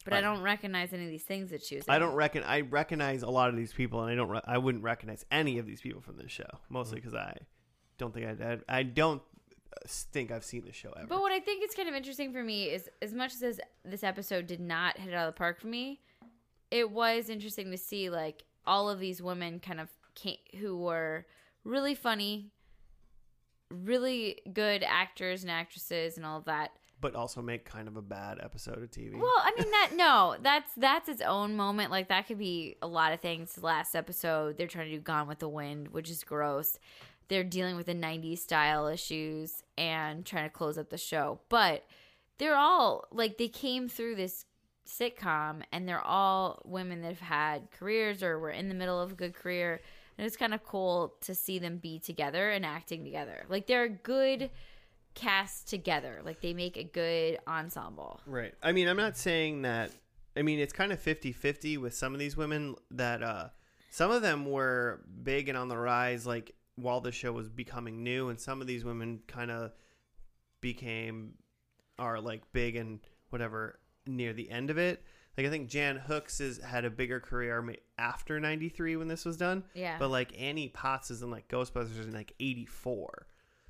But 0.03 0.13
I 0.13 0.21
don't 0.21 0.41
recognize 0.41 0.93
any 0.93 1.03
of 1.03 1.11
these 1.11 1.23
things 1.23 1.51
that 1.51 1.63
she 1.63 1.75
was. 1.75 1.85
I 1.87 1.95
in. 1.95 2.01
don't 2.01 2.15
reckon. 2.15 2.43
I 2.43 2.61
recognize 2.61 3.21
a 3.21 3.29
lot 3.29 3.49
of 3.49 3.55
these 3.55 3.71
people, 3.71 4.01
and 4.01 4.11
I 4.11 4.15
don't. 4.15 4.29
Re- 4.29 4.41
I 4.45 4.57
wouldn't 4.57 4.83
recognize 4.83 5.25
any 5.31 5.59
of 5.59 5.67
these 5.67 5.81
people 5.81 6.01
from 6.01 6.17
this 6.17 6.31
show, 6.31 6.49
mostly 6.69 6.95
because 6.95 7.13
I 7.13 7.37
don't 7.99 8.13
think 8.13 8.25
I. 8.25 8.53
I, 8.53 8.79
I 8.79 8.83
don't 8.83 9.21
uh, 9.73 9.87
think 9.87 10.31
I've 10.31 10.43
seen 10.43 10.65
the 10.65 10.73
show 10.73 10.91
ever. 10.97 11.05
But 11.07 11.21
what 11.21 11.31
I 11.31 11.39
think 11.39 11.63
is 11.63 11.75
kind 11.75 11.87
of 11.87 11.93
interesting 11.93 12.33
for 12.33 12.43
me 12.43 12.65
is, 12.65 12.89
as 13.01 13.13
much 13.13 13.33
as 13.43 13.59
this 13.85 14.03
episode 14.03 14.47
did 14.47 14.59
not 14.59 14.97
hit 14.97 15.09
it 15.09 15.13
out 15.13 15.27
of 15.27 15.35
the 15.35 15.37
park 15.37 15.61
for 15.61 15.67
me, 15.67 15.99
it 16.71 16.89
was 16.89 17.29
interesting 17.29 17.69
to 17.69 17.77
see 17.77 18.09
like 18.09 18.43
all 18.65 18.89
of 18.89 18.99
these 18.99 19.21
women 19.21 19.59
kind 19.59 19.79
of 19.79 19.89
came, 20.15 20.37
who 20.59 20.77
were 20.77 21.27
really 21.63 21.93
funny, 21.93 22.51
really 23.71 24.39
good 24.53 24.83
actors 24.83 25.41
and 25.43 25.51
actresses, 25.51 26.17
and 26.17 26.25
all 26.25 26.37
of 26.37 26.45
that. 26.45 26.71
but 26.99 27.15
also 27.15 27.41
make 27.41 27.65
kind 27.65 27.87
of 27.87 27.97
a 27.97 28.01
bad 28.01 28.37
episode 28.43 28.77
of 28.83 28.91
TV. 28.91 29.17
Well, 29.19 29.31
I 29.37 29.51
mean 29.57 29.71
that 29.71 29.91
no, 29.95 30.35
that's 30.41 30.71
that's 30.75 31.09
its 31.09 31.21
own 31.21 31.55
moment. 31.55 31.89
Like 31.91 32.09
that 32.09 32.27
could 32.27 32.37
be 32.37 32.75
a 32.81 32.87
lot 32.87 33.11
of 33.13 33.19
things. 33.19 33.57
Last 33.61 33.95
episode, 33.95 34.57
they're 34.57 34.67
trying 34.67 34.89
to 34.89 34.95
do 34.97 35.01
Gone 35.01 35.27
with 35.27 35.39
the 35.39 35.49
Wind, 35.49 35.87
which 35.89 36.09
is 36.09 36.23
gross. 36.23 36.77
They're 37.27 37.43
dealing 37.43 37.75
with 37.75 37.87
the 37.87 37.95
'90s 37.95 38.39
style 38.39 38.87
issues 38.87 39.63
and 39.77 40.25
trying 40.25 40.43
to 40.43 40.49
close 40.55 40.77
up 40.77 40.89
the 40.89 40.97
show. 40.97 41.39
But 41.49 41.85
they're 42.37 42.57
all 42.57 43.05
like 43.11 43.37
they 43.37 43.47
came 43.47 43.87
through 43.87 44.15
this 44.15 44.45
sitcom, 44.87 45.61
and 45.71 45.87
they're 45.87 46.05
all 46.05 46.61
women 46.65 47.01
that 47.01 47.07
have 47.09 47.19
had 47.19 47.71
careers 47.71 48.21
or 48.21 48.37
were 48.37 48.49
in 48.51 48.67
the 48.69 48.75
middle 48.75 48.99
of 48.99 49.13
a 49.13 49.15
good 49.15 49.33
career. 49.33 49.81
And 50.17 50.27
it's 50.27 50.37
kind 50.37 50.53
of 50.53 50.63
cool 50.63 51.15
to 51.21 51.33
see 51.33 51.59
them 51.59 51.77
be 51.77 51.99
together 51.99 52.51
and 52.51 52.65
acting 52.65 53.03
together. 53.03 53.45
Like 53.49 53.67
they're 53.67 53.83
a 53.83 53.89
good 53.89 54.49
cast 55.13 55.67
together. 55.67 56.21
Like 56.23 56.41
they 56.41 56.53
make 56.53 56.77
a 56.77 56.83
good 56.83 57.39
ensemble. 57.47 58.21
Right. 58.25 58.53
I 58.61 58.71
mean, 58.71 58.87
I'm 58.87 58.97
not 58.97 59.17
saying 59.17 59.63
that. 59.63 59.91
I 60.35 60.43
mean, 60.43 60.59
it's 60.59 60.73
kind 60.73 60.91
of 60.91 60.99
50 60.99 61.31
50 61.31 61.77
with 61.77 61.93
some 61.93 62.13
of 62.13 62.19
these 62.19 62.37
women 62.37 62.75
that 62.91 63.21
uh, 63.21 63.49
some 63.89 64.11
of 64.11 64.21
them 64.21 64.45
were 64.45 65.01
big 65.23 65.49
and 65.49 65.57
on 65.57 65.67
the 65.67 65.77
rise, 65.77 66.25
like 66.25 66.55
while 66.75 67.01
the 67.01 67.11
show 67.11 67.31
was 67.31 67.49
becoming 67.49 68.03
new, 68.03 68.29
and 68.29 68.39
some 68.39 68.61
of 68.61 68.67
these 68.67 68.85
women 68.85 69.19
kind 69.27 69.51
of 69.51 69.71
became 70.61 71.33
are 71.99 72.21
like 72.21 72.41
big 72.53 72.75
and 72.75 72.99
whatever 73.29 73.79
near 74.07 74.33
the 74.33 74.49
end 74.49 74.69
of 74.69 74.77
it. 74.77 75.03
Like 75.37 75.47
I 75.47 75.49
think 75.49 75.69
Jan 75.69 75.95
Hooks 75.95 76.41
is 76.41 76.59
had 76.59 76.83
a 76.85 76.89
bigger 76.89 77.19
career 77.19 77.63
after 77.97 78.39
'93 78.39 78.97
when 78.97 79.07
this 79.07 79.23
was 79.23 79.37
done. 79.37 79.63
Yeah. 79.73 79.97
But 79.97 80.09
like 80.09 80.39
Annie 80.39 80.67
Potts 80.67 81.09
is 81.09 81.21
in 81.21 81.31
like 81.31 81.47
Ghostbusters 81.47 82.03
in 82.03 82.11
like 82.11 82.33
'84, 82.39 83.27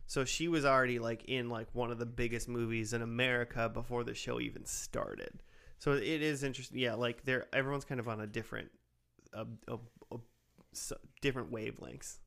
so 0.08 0.26
she 0.26 0.48
was 0.48 0.66
already 0.66 1.00
like 1.00 1.26
in 1.26 1.50
like 1.50 1.68
one 1.74 1.92
of 1.92 2.00
the 2.00 2.06
biggest 2.06 2.50
movies 2.50 2.94
in 2.94 3.02
America 3.02 3.70
before 3.70 4.04
the 4.04 4.16
show 4.16 4.40
even 4.40 4.66
started. 4.66 5.44
So 5.78 5.94
it 5.94 6.04
is 6.04 6.44
interesting. 6.44 6.80
Yeah, 6.80 6.96
like 6.96 7.26
they're 7.26 7.48
everyone's 7.54 7.86
kind 7.86 8.00
of 8.00 8.08
on 8.08 8.22
a 8.22 8.28
different, 8.28 8.72
different 11.22 11.52
wavelengths. 11.52 12.18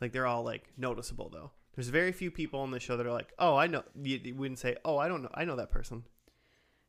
Like 0.00 0.12
they're 0.12 0.26
all 0.26 0.42
like 0.42 0.72
noticeable 0.76 1.30
though. 1.30 1.52
There's 1.74 1.88
very 1.88 2.12
few 2.12 2.30
people 2.30 2.60
on 2.60 2.70
the 2.70 2.80
show 2.80 2.96
that 2.96 3.06
are 3.06 3.12
like, 3.12 3.32
oh, 3.38 3.56
I 3.56 3.66
know. 3.66 3.82
You, 4.02 4.18
you 4.22 4.34
wouldn't 4.34 4.58
say, 4.58 4.76
oh, 4.84 4.96
I 4.96 5.08
don't 5.08 5.22
know. 5.22 5.30
I 5.34 5.44
know 5.44 5.56
that 5.56 5.70
person. 5.70 6.04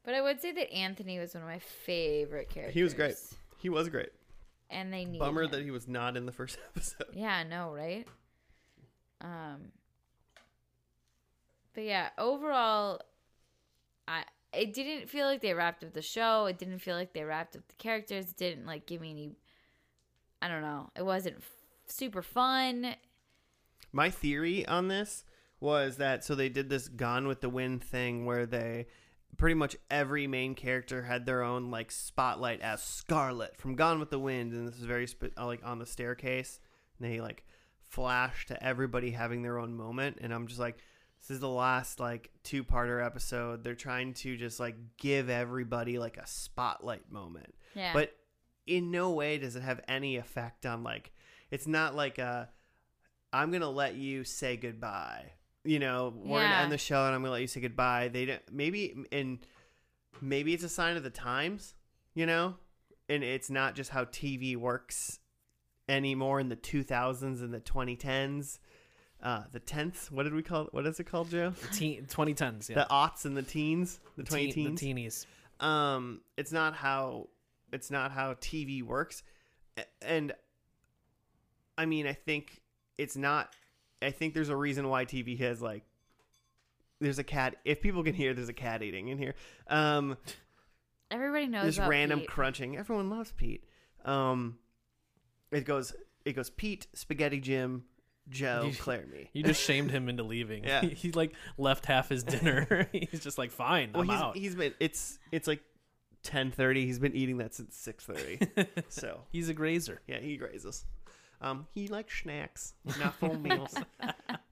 But 0.07 0.15
I 0.15 0.21
would 0.21 0.39
say 0.39 0.53
that 0.53 0.71
Anthony 0.73 1.19
was 1.19 1.33
one 1.33 1.43
of 1.43 1.49
my 1.49 1.59
favorite 1.59 2.49
characters. 2.49 2.73
He 2.73 2.81
was 2.81 2.93
great. 2.93 3.15
He 3.57 3.67
was 3.67 3.89
great. 3.89 4.07
and 4.69 4.93
they 4.93 5.03
needed 5.03 5.19
Bummer 5.19 5.43
him. 5.43 5.51
that 5.51 5.63
he 5.63 5.69
was 5.69 5.85
not 5.85 6.15
in 6.15 6.25
the 6.25 6.31
first 6.31 6.57
episode. 6.69 7.07
Yeah, 7.13 7.43
know, 7.43 7.73
right? 7.75 8.07
Um, 9.19 9.73
but 11.73 11.83
yeah, 11.83 12.07
overall, 12.17 13.01
I 14.07 14.23
it 14.53 14.73
didn't 14.73 15.09
feel 15.09 15.25
like 15.25 15.41
they 15.41 15.53
wrapped 15.53 15.83
up 15.83 15.91
the 15.91 16.01
show. 16.01 16.45
It 16.45 16.57
didn't 16.57 16.79
feel 16.79 16.95
like 16.95 17.11
they 17.11 17.25
wrapped 17.25 17.57
up 17.57 17.67
the 17.67 17.75
characters. 17.75 18.29
It 18.29 18.37
didn't 18.37 18.65
like 18.65 18.85
give 18.85 19.01
me 19.01 19.11
any. 19.11 19.31
I 20.41 20.47
don't 20.47 20.61
know. 20.61 20.89
It 20.95 21.03
wasn't 21.03 21.39
f- 21.39 21.51
super 21.85 22.21
fun. 22.21 22.95
My 23.91 24.09
theory 24.09 24.65
on 24.67 24.87
this 24.87 25.25
was 25.59 25.97
that 25.97 26.23
so 26.23 26.33
they 26.33 26.47
did 26.47 26.69
this 26.69 26.87
Gone 26.87 27.27
with 27.27 27.41
the 27.41 27.49
Wind 27.49 27.83
thing 27.83 28.25
where 28.25 28.45
they 28.45 28.85
pretty 29.36 29.55
much 29.55 29.75
every 29.91 30.28
main 30.28 30.55
character 30.55 31.03
had 31.03 31.25
their 31.25 31.43
own 31.43 31.69
like 31.69 31.91
spotlight 31.91 32.61
as 32.61 32.82
Scarlett 32.82 33.57
from 33.57 33.75
Gone 33.75 33.99
with 33.99 34.09
the 34.09 34.19
Wind, 34.19 34.53
and 34.53 34.67
this 34.67 34.78
is 34.78 34.86
very 34.86 35.07
sp- 35.09 35.36
uh, 35.38 35.45
like 35.45 35.61
on 35.65 35.80
the 35.80 35.86
staircase. 35.86 36.59
And 36.99 37.11
they 37.11 37.19
like 37.19 37.43
flash 37.82 38.45
to 38.47 38.63
everybody 38.63 39.11
having 39.11 39.41
their 39.43 39.59
own 39.59 39.75
moment, 39.75 40.17
and 40.21 40.34
I'm 40.34 40.47
just 40.47 40.59
like, 40.59 40.78
this 41.19 41.32
is 41.32 41.39
the 41.39 41.49
last 41.49 41.99
like 41.99 42.32
two 42.43 42.63
parter 42.63 43.05
episode. 43.05 43.63
They're 43.63 43.75
trying 43.75 44.13
to 44.15 44.38
just 44.38 44.59
like 44.59 44.75
give 44.97 45.30
everybody 45.30 45.99
like 45.99 46.17
a 46.17 46.25
spotlight 46.28 47.11
moment 47.11 47.53
Yeah, 47.75 47.93
but 47.93 48.15
in 48.67 48.91
no 48.91 49.11
way 49.11 49.38
does 49.38 49.55
it 49.55 49.63
have 49.63 49.80
any 49.88 50.17
effect 50.17 50.65
on 50.65 50.84
like 50.84 51.11
it's 51.49 51.65
not 51.67 51.95
like 51.95 52.17
a 52.17 52.49
i'm 53.32 53.49
gonna 53.51 53.69
let 53.69 53.95
you 53.95 54.23
say 54.25 54.57
goodbye 54.57 55.32
you 55.68 55.80
know 55.80 56.13
we're 56.15 56.41
gonna 56.41 56.55
end 56.63 56.72
the 56.72 56.78
show 56.78 57.05
and 57.05 57.13
i'm 57.15 57.22
gonna 57.22 57.32
let 57.34 57.41
you 57.41 57.47
say 57.47 57.59
goodbye. 57.61 58.07
They 58.07 58.26
don't 58.26 58.41
maybe 58.51 58.95
and 59.11 59.39
maybe 60.22 60.53
it's 60.53 60.63
a 60.63 60.70
sign 60.70 60.97
of 60.97 61.03
the 61.03 61.09
times 61.09 61.76
you 62.15 62.26
know? 62.26 62.55
And 63.09 63.24
it's 63.24 63.49
not 63.49 63.76
just 63.76 63.89
how 63.91 64.05
tv 64.05 64.55
works 64.55 65.20
anymore 65.89 66.39
in 66.39 66.49
the 66.49 66.55
2000s 66.55 67.41
and 67.41 67.53
the 67.53 67.59
2010s 67.59 68.59
uh 69.24 69.43
the 69.51 69.59
10th 69.59 70.11
what 70.11 70.24
did 70.24 70.34
we 70.34 70.43
call 70.43 70.63
it 70.68 70.74
what 70.74 70.86
is 70.86 70.99
it 70.99 71.05
called 71.05 71.30
joe? 71.30 71.49
The 71.49 71.68
teen, 71.76 72.05
2010s, 72.05 72.70
yeah. 72.70 72.76
the 72.76 72.88
aughts 72.91 73.26
and 73.26 73.36
the 73.38 73.43
teens 73.43 73.99
the, 74.15 74.24
The 74.24 74.30
20 74.30 74.51
teen- 74.51 74.76
teens? 74.76 75.26
the 75.59 75.65
teenies. 75.65 75.65
um 75.65 76.22
it's 76.38 76.51
not 76.51 76.74
how 76.76 77.28
it's 77.74 77.89
not 77.91 78.11
how 78.11 78.34
tv 78.36 78.84
works. 78.84 79.24
And 80.01 80.34
i 81.78 81.86
mean 81.86 82.07
i 82.07 82.13
think 82.13 82.61
it's 82.97 83.15
not 83.18 83.53
i 84.01 84.11
think 84.11 84.33
there's 84.33 84.49
a 84.49 84.55
reason 84.55 84.87
why 84.89 85.05
tv 85.05 85.37
has 85.39 85.61
like 85.61 85.83
there's 86.99 87.19
a 87.19 87.23
cat 87.23 87.55
if 87.65 87.81
people 87.81 88.03
can 88.03 88.13
hear 88.13 88.33
there's 88.33 88.49
a 88.49 88.53
cat 88.53 88.81
eating 88.83 89.07
in 89.07 89.17
here 89.17 89.35
um 89.67 90.17
everybody 91.11 91.47
knows 91.47 91.65
this 91.65 91.77
about 91.77 91.89
random 91.89 92.19
Pete. 92.19 92.29
crunching 92.29 92.77
everyone 92.77 93.09
loves 93.09 93.31
pete 93.31 93.63
um 94.05 94.57
it 95.51 95.65
goes 95.65 95.93
it 96.25 96.33
goes 96.33 96.49
pete 96.49 96.87
spaghetti 96.93 97.39
jim 97.39 97.83
joe 98.29 98.63
You- 98.69 98.75
claire 98.77 99.05
me 99.07 99.29
You 99.33 99.43
just 99.43 99.61
shamed 99.63 99.89
him 99.91 100.09
into 100.09 100.23
leaving. 100.23 100.65
Yeah. 100.65 100.81
He, 100.87 100.89
he, 100.89 101.11
like 101.13 101.31
left 101.57 101.85
half 101.85 102.09
his 102.09 102.23
dinner. 102.25 102.89
he's 102.91 103.21
just 103.21 103.37
like, 103.37 103.51
fine, 103.51 103.91
well 103.93 104.01
I'm 104.01 104.09
he's 104.09 104.19
out. 104.19 104.35
he's 104.35 104.55
been 104.55 104.73
it's 104.81 105.17
it's 105.31 105.47
like 105.47 105.61
10:30 106.25 106.75
he's 106.83 106.99
been 106.99 107.15
eating 107.15 107.37
that 107.37 107.53
since 107.53 107.73
6:30 107.87 108.67
so 108.89 109.21
he's 109.31 109.47
a 109.47 109.53
grazer. 109.53 110.01
Yeah, 110.07 110.19
he 110.19 110.35
grazes. 110.35 110.83
Um, 111.41 111.67
he 111.73 111.88
likes 111.88 112.19
snacks, 112.21 112.73
not 112.99 113.15
full 113.15 113.38
meals. 113.38 113.75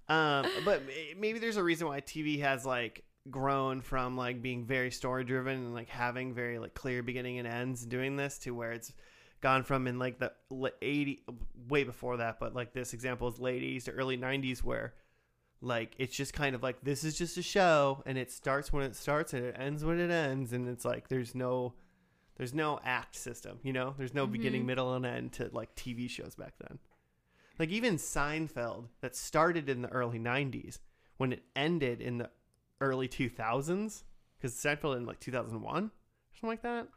Um, 0.08 0.46
but 0.64 0.84
maybe 1.18 1.40
there's 1.40 1.58
a 1.58 1.64
reason 1.64 1.88
why 1.88 2.00
TV 2.00 2.40
has 2.42 2.64
like 2.64 3.04
grown 3.32 3.82
from 3.82 4.16
like 4.16 4.42
being 4.42 4.66
very 4.66 4.92
story 4.92 5.24
driven 5.24 5.54
and 5.56 5.74
like 5.74 5.90
having 5.90 6.34
very 6.34 6.60
like 6.60 6.76
clear 6.76 7.02
beginning 7.02 7.40
and 7.40 7.48
ends 7.48 7.82
and 7.82 7.92
doing 7.92 8.16
this 8.16 8.38
to 8.40 8.52
where 8.52 8.72
it's 8.72 8.94
gone 9.42 9.64
from 9.64 9.88
in 9.88 9.98
like 9.98 10.20
the 10.20 10.32
80 10.82 11.24
way 11.68 11.84
before 11.84 12.18
that 12.18 12.40
but 12.40 12.54
like 12.54 12.74
this 12.74 12.94
example 12.94 13.28
is 13.28 13.40
late 13.40 13.64
80s 13.64 13.86
to 13.86 13.92
early 13.92 14.18
90s 14.18 14.60
where 14.60 14.94
like 15.62 15.96
it's 15.98 16.16
just 16.16 16.34
kind 16.34 16.56
of 16.56 16.62
like 16.62 16.82
this 16.84 17.04
is 17.04 17.18
just 17.18 17.38
a 17.38 17.42
show 17.42 18.04
and 18.06 18.18
it 18.18 18.32
starts 18.32 18.72
when 18.72 18.84
it 18.84 18.96
starts 18.96 19.34
and 19.34 19.44
it 19.44 19.56
ends 19.58 19.84
when 19.84 20.00
it 20.00 20.12
ends 20.12 20.54
and 20.54 20.68
it's 20.68 20.86
like 20.86 21.08
there's 21.08 21.34
no 21.34 21.74
there's 22.38 22.54
no 22.54 22.80
act 22.84 23.16
system 23.16 23.60
you 23.64 23.74
know? 23.74 23.94
There's 23.98 24.14
no 24.14 24.24
mm-hmm. 24.24 24.34
beginning 24.34 24.66
middle 24.66 24.94
and 24.94 25.06
end 25.06 25.34
to 25.34 25.50
like 25.52 25.76
tv 25.76 26.10
shows 26.10 26.36
back 26.36 26.54
then. 26.60 26.80
Like 27.58 27.70
even 27.70 27.96
seinfeld 27.96 28.88
that 29.02 29.16
started 29.16 29.70
in 29.70 29.82
the 29.82 29.90
early 29.90 30.20
90s 30.20 30.80
when 31.18 31.34
it 31.34 31.44
ended 31.56 32.02
in 32.02 32.18
the 32.18 32.30
early 32.82 33.08
2000s 33.08 34.04
because 34.38 34.54
seinfeld 34.54 34.98
in 34.98 35.06
like 35.06 35.20
2001 35.20 35.86
or 35.86 35.90
something 36.34 36.50
like 36.50 36.62
that. 36.64 36.88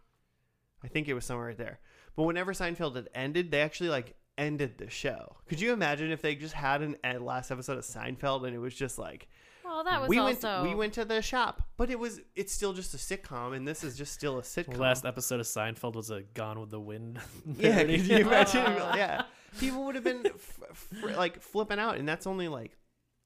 I 0.83 0.89
think 0.89 1.09
it 1.09 1.15
was 1.15 1.25
somewhere 1.25 1.47
right 1.49 1.59
there. 1.59 1.79
But 2.17 2.25
whenever 2.25 2.53
seinfeld 2.53 2.97
had 2.97 3.09
ended 3.15 3.51
they 3.51 3.61
actually 3.61 3.91
like 3.91 4.15
ended 4.37 4.79
the 4.79 4.89
show. 4.89 5.37
Could 5.47 5.61
you 5.61 5.73
imagine 5.73 6.11
if 6.11 6.23
they 6.23 6.35
just 6.35 6.55
had 6.55 6.83
an 6.83 6.97
last 7.21 7.51
episode 7.51 7.79
of 7.79 7.85
seinfeld 7.85 8.47
and 8.47 8.55
it 8.55 8.61
was 8.61 8.75
just 8.75 8.99
like 8.99 9.29
Well, 9.69 9.85
that 9.85 10.01
was 10.01 10.09
we 10.09 10.19
also 10.19 10.63
went 10.63 10.69
we 10.71 10.75
went 10.75 10.93
to 10.95 11.05
the 11.05 11.21
shop 11.23 11.63
but 11.77 11.91
it 11.91 11.99
was 11.99 12.21
it's 12.35 12.53
still 12.53 12.73
just 12.73 12.95
a 12.95 12.97
sitcom 12.97 13.55
and 13.55 13.67
this 13.69 13.85
is 13.85 13.97
just 13.97 14.13
still 14.15 14.39
a 14.39 14.43
sitcom 14.43 14.75
The 14.75 14.81
last 14.81 15.05
episode 15.05 15.41
of 15.41 15.47
Seinfeld 15.47 15.95
was 15.95 16.11
a 16.11 16.23
Gone 16.35 16.59
with 16.61 16.71
the 16.71 16.81
Wind. 16.81 17.19
yeah 17.57 17.75
parody. 17.77 17.99
could 17.99 18.09
you 18.09 18.17
imagine 18.27 18.65
yeah 18.97 19.23
people 19.61 19.85
would 19.85 19.95
have 19.95 20.05
been 20.05 20.27
f- 20.27 20.59
f- 20.71 21.17
like 21.17 21.41
flipping 21.43 21.79
out 21.79 21.97
and 21.99 22.09
that's 22.09 22.27
only 22.27 22.49
like 22.49 22.77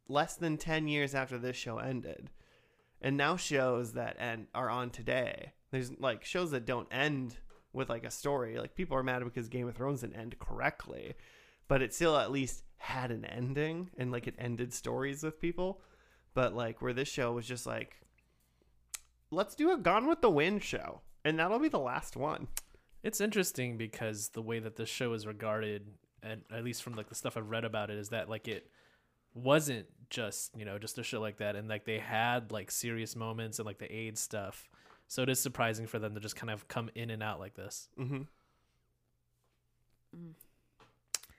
less 0.08 0.34
than 0.36 0.56
10 0.58 0.88
years 0.88 1.14
after 1.14 1.38
this 1.38 1.56
show 1.56 1.78
ended 1.78 2.28
and 3.00 3.16
now 3.16 3.36
shows 3.36 3.92
that 3.94 4.16
end 4.18 4.46
are 4.54 4.68
on 4.68 4.90
today 4.90 5.52
There's 5.70 5.90
like 5.98 6.24
shows 6.24 6.50
that 6.50 6.66
don't 6.66 6.88
end 6.90 7.36
with 7.72 7.88
like 7.88 8.04
a 8.04 8.10
story. 8.10 8.58
Like 8.58 8.74
people 8.74 8.96
are 8.96 9.02
mad 9.02 9.24
because 9.24 9.48
Game 9.48 9.66
of 9.68 9.74
Thrones 9.76 10.02
didn't 10.02 10.16
end 10.16 10.38
correctly, 10.38 11.14
but 11.68 11.80
it 11.80 11.94
still 11.94 12.16
at 12.18 12.30
least 12.30 12.64
had 12.76 13.10
an 13.10 13.24
ending 13.24 13.88
and 13.96 14.12
like 14.12 14.26
it 14.26 14.34
ended 14.38 14.72
stories 14.74 15.22
with 15.22 15.40
people. 15.40 15.80
But 16.34 16.54
like 16.54 16.80
where 16.80 16.92
this 16.92 17.08
show 17.08 17.32
was 17.32 17.46
just 17.46 17.66
like, 17.66 17.96
let's 19.30 19.54
do 19.54 19.72
a 19.72 19.76
Gone 19.76 20.06
with 20.06 20.20
the 20.20 20.30
Wind 20.30 20.62
show, 20.62 21.00
and 21.24 21.38
that'll 21.38 21.58
be 21.58 21.68
the 21.68 21.78
last 21.78 22.16
one. 22.16 22.48
It's 23.02 23.20
interesting 23.20 23.76
because 23.76 24.28
the 24.28 24.42
way 24.42 24.58
that 24.60 24.76
this 24.76 24.88
show 24.88 25.12
is 25.12 25.26
regarded, 25.26 25.88
and 26.22 26.42
at 26.52 26.64
least 26.64 26.82
from 26.82 26.94
like 26.94 27.08
the 27.08 27.14
stuff 27.14 27.36
I've 27.36 27.50
read 27.50 27.64
about 27.64 27.90
it, 27.90 27.98
is 27.98 28.10
that 28.10 28.28
like 28.28 28.48
it 28.48 28.70
wasn't 29.34 29.86
just 30.10 30.56
you 30.56 30.64
know 30.64 30.78
just 30.78 30.98
a 30.98 31.02
show 31.02 31.20
like 31.20 31.38
that, 31.38 31.56
and 31.56 31.68
like 31.68 31.84
they 31.84 31.98
had 31.98 32.52
like 32.52 32.70
serious 32.70 33.16
moments 33.16 33.58
and 33.58 33.66
like 33.66 33.78
the 33.78 33.92
AIDS 33.92 34.20
stuff. 34.20 34.68
So 35.08 35.22
it 35.22 35.28
is 35.28 35.40
surprising 35.40 35.86
for 35.86 35.98
them 35.98 36.14
to 36.14 36.20
just 36.20 36.36
kind 36.36 36.50
of 36.50 36.68
come 36.68 36.88
in 36.94 37.10
and 37.10 37.22
out 37.22 37.38
like 37.38 37.54
this. 37.54 37.88
Mm-hmm. 37.98 38.22
Mm. 40.16 40.32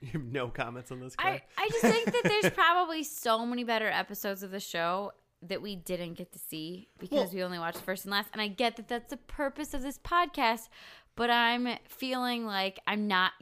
You 0.12 0.20
have 0.20 0.32
no 0.32 0.48
comments 0.48 0.90
on 0.90 1.00
this. 1.00 1.14
I, 1.18 1.22
Claire? 1.22 1.42
I 1.56 1.68
just 1.68 1.80
think 1.80 2.12
that 2.12 2.22
there's 2.24 2.50
probably 2.54 3.02
so 3.04 3.46
many 3.46 3.64
better 3.64 3.88
episodes 3.88 4.42
of 4.42 4.50
the 4.50 4.60
show 4.60 5.12
that 5.42 5.62
we 5.62 5.76
didn't 5.76 6.14
get 6.14 6.32
to 6.32 6.38
see 6.38 6.88
because 6.98 7.28
Well- 7.28 7.34
we 7.34 7.42
only 7.42 7.58
watched 7.58 7.80
first 7.80 8.04
and 8.04 8.12
last. 8.12 8.28
And 8.32 8.40
I 8.40 8.48
get 8.48 8.76
that 8.76 8.88
that's 8.88 9.10
the 9.10 9.16
purpose 9.16 9.74
of 9.74 9.82
this 9.82 9.98
podcast, 9.98 10.68
but 11.16 11.30
I'm 11.30 11.68
feeling 11.88 12.46
like 12.46 12.80
I'm 12.86 13.06
not. 13.06 13.32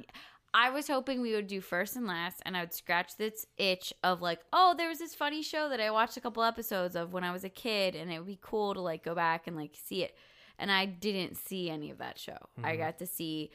I 0.55 0.69
was 0.69 0.87
hoping 0.87 1.23
we 1.23 1.35
would 1.35 1.47
do 1.47 1.63
first 1.63 1.97
and 1.97 2.07
last, 2.07 2.43
and 2.45 2.55
I 2.55 2.61
would 2.61 2.75
scratch 2.75 3.17
this 3.17 3.47
itch 3.57 3.91
of 4.05 4.21
like, 4.21 4.41
oh, 4.53 4.75
there 4.77 4.91
was 4.91 4.99
this 4.99 5.15
funny 5.15 5.43
show 5.43 5.71
that 5.71 5.81
I 5.81 5.91
watched 5.91 6.19
a 6.19 6.21
couple 6.21 6.43
episodes 6.43 6.95
of 6.95 7.15
when 7.15 7.25
I 7.25 7.33
was 7.33 7.43
a 7.43 7.49
kid, 7.49 7.95
and 7.95 8.13
it 8.13 8.19
would 8.19 8.27
be 8.27 8.39
cool 8.43 8.75
to 8.75 8.81
like 8.81 9.03
go 9.03 9.15
back 9.15 9.47
and 9.47 9.57
like 9.57 9.75
see 9.83 10.03
it. 10.03 10.15
And 10.59 10.71
I 10.71 10.85
didn't 10.85 11.39
see 11.39 11.71
any 11.71 11.91
of 11.91 11.99
that 11.99 12.19
show. 12.19 12.37
I 12.63 12.73
mm-hmm. 12.73 12.83
got 12.83 12.99
to 12.99 13.07
see 13.07 13.51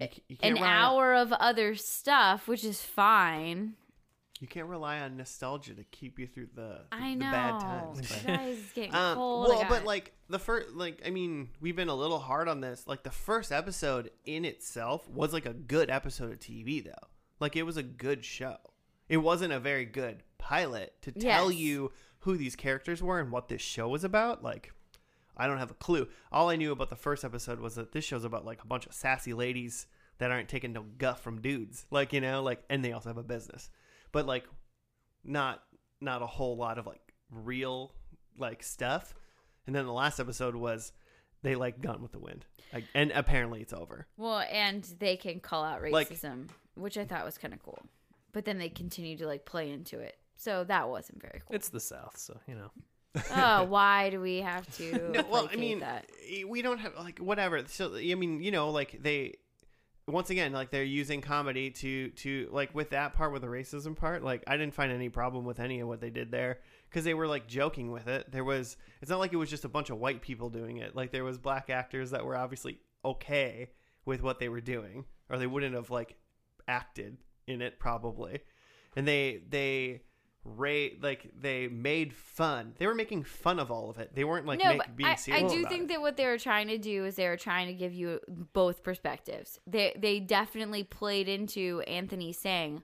You 0.00 0.08
you 0.28 0.36
an 0.42 0.58
hour 0.58 1.14
of 1.14 1.32
other 1.32 1.74
stuff, 1.74 2.48
which 2.48 2.64
is 2.64 2.82
fine. 2.82 3.74
You 4.40 4.46
can't 4.48 4.68
rely 4.68 5.00
on 5.00 5.18
nostalgia 5.18 5.74
to 5.74 5.84
keep 5.84 6.18
you 6.18 6.26
through 6.26 6.48
the, 6.54 6.80
the, 6.90 6.96
I 6.96 7.10
the 7.10 7.16
know. 7.16 7.30
bad 7.30 7.60
times. 7.60 8.00
But- 8.24 8.26
guys 8.26 8.58
getting 8.74 8.94
Um, 8.94 9.14
cold. 9.16 9.48
well, 9.50 9.66
but 9.68 9.84
like 9.84 10.12
the 10.30 10.38
first, 10.38 10.70
like 10.74 11.02
I 11.04 11.10
mean, 11.10 11.50
we've 11.60 11.76
been 11.76 11.88
a 11.90 11.94
little 11.94 12.18
hard 12.18 12.48
on 12.48 12.62
this. 12.62 12.86
Like 12.86 13.02
the 13.02 13.10
first 13.10 13.52
episode 13.52 14.10
in 14.24 14.46
itself 14.46 15.06
was 15.10 15.34
like 15.34 15.44
a 15.44 15.52
good 15.52 15.90
episode 15.90 16.32
of 16.32 16.38
TV, 16.40 16.82
though. 16.82 17.08
Like 17.38 17.54
it 17.54 17.64
was 17.64 17.76
a 17.76 17.82
good 17.82 18.24
show. 18.24 18.56
It 19.10 19.18
wasn't 19.18 19.52
a 19.52 19.60
very 19.60 19.84
good 19.84 20.22
pilot 20.38 20.94
to 21.02 21.12
tell 21.12 21.50
Yes. 21.52 21.60
you 21.60 21.92
who 22.20 22.36
these 22.38 22.56
characters 22.56 23.02
were 23.02 23.20
and 23.20 23.30
what 23.30 23.48
this 23.48 23.60
show 23.60 23.88
was 23.88 24.04
about. 24.04 24.42
Like, 24.42 24.72
I 25.40 25.46
don't 25.46 25.58
have 25.58 25.70
a 25.70 25.74
clue. 25.74 26.06
All 26.30 26.50
I 26.50 26.56
knew 26.56 26.72
about 26.72 26.90
the 26.90 26.96
first 26.96 27.24
episode 27.24 27.58
was 27.60 27.74
that 27.76 27.92
this 27.92 28.04
show's 28.04 28.24
about 28.24 28.44
like 28.44 28.62
a 28.62 28.66
bunch 28.66 28.86
of 28.86 28.92
sassy 28.92 29.32
ladies 29.32 29.86
that 30.18 30.30
aren't 30.30 30.48
taking 30.48 30.72
no 30.72 30.84
guff 30.98 31.22
from 31.22 31.40
dudes. 31.40 31.86
Like 31.90 32.12
you 32.12 32.20
know, 32.20 32.42
like 32.42 32.62
and 32.68 32.84
they 32.84 32.92
also 32.92 33.08
have 33.08 33.16
a 33.18 33.22
business, 33.22 33.70
but 34.12 34.26
like 34.26 34.44
not 35.24 35.62
not 36.00 36.22
a 36.22 36.26
whole 36.26 36.56
lot 36.56 36.78
of 36.78 36.86
like 36.86 37.00
real 37.30 37.92
like 38.38 38.62
stuff. 38.62 39.14
And 39.66 39.74
then 39.76 39.86
the 39.86 39.92
last 39.92 40.18
episode 40.20 40.54
was 40.56 40.92
they 41.42 41.54
like 41.54 41.80
Gone 41.80 42.02
with 42.02 42.12
the 42.12 42.18
Wind, 42.18 42.44
like, 42.72 42.84
and 42.94 43.12
apparently 43.12 43.60
it's 43.60 43.72
over. 43.72 44.06
well, 44.16 44.40
and 44.50 44.84
they 44.98 45.16
can 45.16 45.40
call 45.40 45.64
out 45.64 45.82
Like- 45.90 46.10
racism, 46.10 46.48
which 46.74 46.98
I 46.98 47.04
thought 47.04 47.24
was 47.24 47.38
kind 47.38 47.54
of 47.54 47.62
cool. 47.62 47.78
But 48.32 48.44
then 48.44 48.58
they 48.58 48.68
continue 48.68 49.16
to 49.18 49.26
like 49.26 49.44
play 49.44 49.70
into 49.70 49.98
it, 49.98 50.16
so 50.36 50.64
that 50.64 50.88
wasn't 50.88 51.20
very 51.22 51.40
cool. 51.46 51.56
It's 51.56 51.68
the 51.70 51.80
South, 51.80 52.16
so 52.18 52.38
you 52.46 52.54
know. 52.54 52.70
Oh, 53.34 53.64
why 53.68 54.10
do 54.10 54.20
we 54.20 54.38
have 54.38 54.66
to? 54.76 55.10
No, 55.10 55.24
well, 55.30 55.48
I 55.50 55.56
mean, 55.56 55.80
that? 55.80 56.06
Eh, 56.28 56.44
we 56.44 56.62
don't 56.62 56.78
have 56.78 56.94
like 56.96 57.18
whatever. 57.18 57.62
So 57.66 57.96
I 57.96 58.14
mean, 58.14 58.42
you 58.42 58.50
know, 58.50 58.70
like 58.70 59.02
they 59.02 59.36
once 60.06 60.30
again, 60.30 60.52
like 60.52 60.70
they're 60.70 60.82
using 60.82 61.20
comedy 61.20 61.70
to 61.70 62.10
to 62.10 62.48
like 62.52 62.74
with 62.74 62.90
that 62.90 63.14
part 63.14 63.32
with 63.32 63.42
the 63.42 63.48
racism 63.48 63.96
part. 63.96 64.22
Like 64.22 64.44
I 64.46 64.56
didn't 64.56 64.74
find 64.74 64.92
any 64.92 65.08
problem 65.08 65.44
with 65.44 65.60
any 65.60 65.80
of 65.80 65.88
what 65.88 66.00
they 66.00 66.10
did 66.10 66.30
there 66.30 66.60
because 66.88 67.04
they 67.04 67.14
were 67.14 67.26
like 67.26 67.46
joking 67.46 67.90
with 67.90 68.08
it. 68.08 68.30
There 68.30 68.44
was 68.44 68.76
it's 69.00 69.10
not 69.10 69.18
like 69.18 69.32
it 69.32 69.36
was 69.36 69.50
just 69.50 69.64
a 69.64 69.68
bunch 69.68 69.90
of 69.90 69.98
white 69.98 70.22
people 70.22 70.50
doing 70.50 70.78
it. 70.78 70.94
Like 70.94 71.12
there 71.12 71.24
was 71.24 71.38
black 71.38 71.70
actors 71.70 72.10
that 72.10 72.24
were 72.24 72.36
obviously 72.36 72.80
okay 73.04 73.70
with 74.04 74.22
what 74.22 74.38
they 74.38 74.48
were 74.48 74.60
doing, 74.60 75.04
or 75.28 75.38
they 75.38 75.46
wouldn't 75.46 75.74
have 75.74 75.90
like 75.90 76.16
acted 76.68 77.16
in 77.46 77.62
it 77.62 77.78
probably. 77.78 78.40
And 78.96 79.06
they 79.06 79.40
they 79.48 80.02
Ray 80.44 80.96
like 81.02 81.30
they 81.38 81.68
made 81.68 82.14
fun. 82.14 82.72
They 82.78 82.86
were 82.86 82.94
making 82.94 83.24
fun 83.24 83.58
of 83.58 83.70
all 83.70 83.90
of 83.90 83.98
it. 83.98 84.14
They 84.14 84.24
weren't 84.24 84.46
like 84.46 84.58
no, 84.62 84.70
make, 84.70 84.78
but 84.78 84.96
being 84.96 85.10
I, 85.10 85.14
serious. 85.16 85.44
I 85.44 85.54
do 85.54 85.60
about 85.60 85.70
think 85.70 85.82
it. 85.84 85.88
that 85.88 86.00
what 86.00 86.16
they 86.16 86.26
were 86.26 86.38
trying 86.38 86.68
to 86.68 86.78
do 86.78 87.04
is 87.04 87.16
they 87.16 87.28
were 87.28 87.36
trying 87.36 87.66
to 87.66 87.74
give 87.74 87.92
you 87.92 88.20
both 88.54 88.82
perspectives. 88.82 89.60
They 89.66 89.94
they 89.98 90.18
definitely 90.18 90.82
played 90.84 91.28
into 91.28 91.80
Anthony 91.86 92.32
saying, 92.32 92.82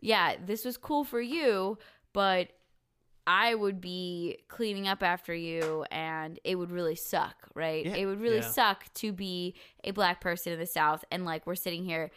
"Yeah, 0.00 0.34
this 0.44 0.66
was 0.66 0.76
cool 0.76 1.04
for 1.04 1.20
you, 1.20 1.78
but 2.12 2.50
I 3.26 3.54
would 3.54 3.80
be 3.80 4.40
cleaning 4.48 4.86
up 4.86 5.02
after 5.02 5.34
you, 5.34 5.86
and 5.90 6.38
it 6.44 6.56
would 6.56 6.70
really 6.70 6.94
suck, 6.96 7.48
right? 7.54 7.86
Yeah. 7.86 7.96
It 7.96 8.06
would 8.06 8.20
really 8.20 8.36
Yeah. 8.38 8.50
suck 8.50 8.92
to 8.94 9.12
be 9.12 9.54
a 9.82 9.92
black 9.92 10.20
person 10.20 10.52
in 10.52 10.58
the 10.58 10.66
South, 10.66 11.04
and 11.10 11.24
like 11.24 11.46
we're 11.46 11.54
sitting 11.54 11.84
here 11.84 12.10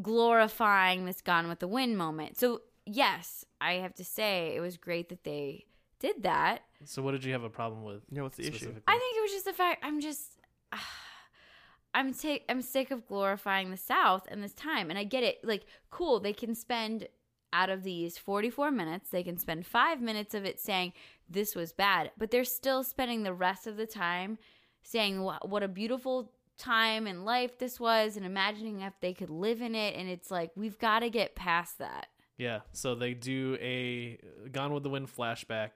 glorifying 0.00 1.04
this 1.04 1.20
Gone 1.20 1.48
with 1.48 1.58
the 1.60 1.68
Wind 1.68 1.96
moment. 1.98 2.38
So 2.38 2.62
yes, 2.90 3.44
I 3.60 3.74
have 3.74 3.94
to 3.94 4.04
say 4.04 4.54
it 4.56 4.60
was 4.60 4.76
great 4.76 5.08
that 5.08 5.24
they 5.24 5.66
did 5.98 6.22
that." 6.22 6.62
So 6.84 7.02
what 7.02 7.12
did 7.12 7.24
you 7.24 7.32
have 7.32 7.44
a 7.44 7.50
problem 7.50 7.84
with? 7.84 8.02
Yeah, 8.10 8.22
what's 8.22 8.36
the 8.36 8.46
issue? 8.46 8.74
I 8.86 8.98
think 8.98 9.16
it 9.16 9.22
was 9.22 9.32
just 9.32 9.44
the 9.44 9.52
fact 9.52 9.84
I'm 9.84 10.00
just 10.00 10.38
I'm 11.94 12.14
ta- 12.14 12.44
I'm 12.48 12.62
sick 12.62 12.90
of 12.90 13.06
glorifying 13.06 13.70
the 13.70 13.76
South 13.76 14.26
and 14.30 14.42
this 14.42 14.54
time, 14.54 14.90
and 14.90 14.98
I 14.98 15.04
get 15.04 15.22
it. 15.22 15.44
Like, 15.44 15.66
cool, 15.90 16.20
they 16.20 16.32
can 16.32 16.54
spend 16.54 17.08
out 17.52 17.70
of 17.70 17.82
these 17.82 18.16
44 18.16 18.70
minutes, 18.70 19.10
they 19.10 19.22
can 19.22 19.36
spend 19.36 19.66
five 19.66 20.00
minutes 20.00 20.34
of 20.34 20.44
it 20.44 20.60
saying 20.60 20.92
this 21.28 21.54
was 21.54 21.72
bad, 21.72 22.12
but 22.16 22.30
they're 22.30 22.44
still 22.44 22.84
spending 22.84 23.22
the 23.22 23.34
rest 23.34 23.66
of 23.66 23.76
the 23.76 23.86
time 23.86 24.38
saying 24.82 25.20
what 25.20 25.62
a 25.62 25.68
beautiful 25.68 26.32
time 26.56 27.06
in 27.06 27.24
life 27.24 27.58
this 27.58 27.80
was, 27.80 28.16
and 28.16 28.24
imagining 28.24 28.80
if 28.80 28.92
they 29.00 29.12
could 29.12 29.30
live 29.30 29.60
in 29.60 29.74
it. 29.74 29.94
And 29.96 30.08
it's 30.08 30.30
like 30.30 30.50
we've 30.54 30.78
got 30.78 31.00
to 31.00 31.10
get 31.10 31.34
past 31.34 31.78
that. 31.78 32.06
Yeah, 32.40 32.60
so 32.72 32.94
they 32.94 33.12
do 33.12 33.58
a 33.60 34.18
Gone 34.50 34.72
with 34.72 34.82
the 34.82 34.88
Wind 34.88 35.14
flashback, 35.14 35.72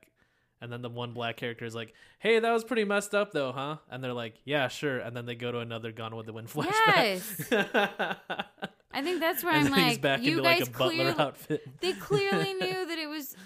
and 0.62 0.72
then 0.72 0.80
the 0.80 0.88
one 0.88 1.12
black 1.12 1.36
character 1.36 1.66
is 1.66 1.74
like, 1.74 1.92
"Hey, 2.20 2.38
that 2.38 2.50
was 2.50 2.64
pretty 2.64 2.84
messed 2.84 3.14
up, 3.14 3.32
though, 3.32 3.52
huh?" 3.52 3.76
And 3.90 4.02
they're 4.02 4.14
like, 4.14 4.36
"Yeah, 4.46 4.68
sure." 4.68 4.98
And 4.98 5.14
then 5.14 5.26
they 5.26 5.34
go 5.34 5.52
to 5.52 5.58
another 5.58 5.92
Gone 5.92 6.16
with 6.16 6.24
the 6.24 6.32
Wind 6.32 6.48
flashback. 6.48 6.72
Yes. 6.96 7.52
I 8.92 9.02
think 9.02 9.20
that's 9.20 9.44
where 9.44 9.52
and 9.52 9.66
I'm 9.66 9.72
like, 9.72 10.00
back 10.00 10.22
you 10.22 10.38
into 10.38 10.42
guys 10.42 10.60
like 10.60 10.68
a 10.68 10.72
butler 10.72 10.88
clearly 10.88 11.18
outfit. 11.18 11.80
they 11.82 11.92
clearly 11.92 12.54
knew 12.60 12.86
that 12.86 12.98
it 12.98 13.10
was 13.10 13.36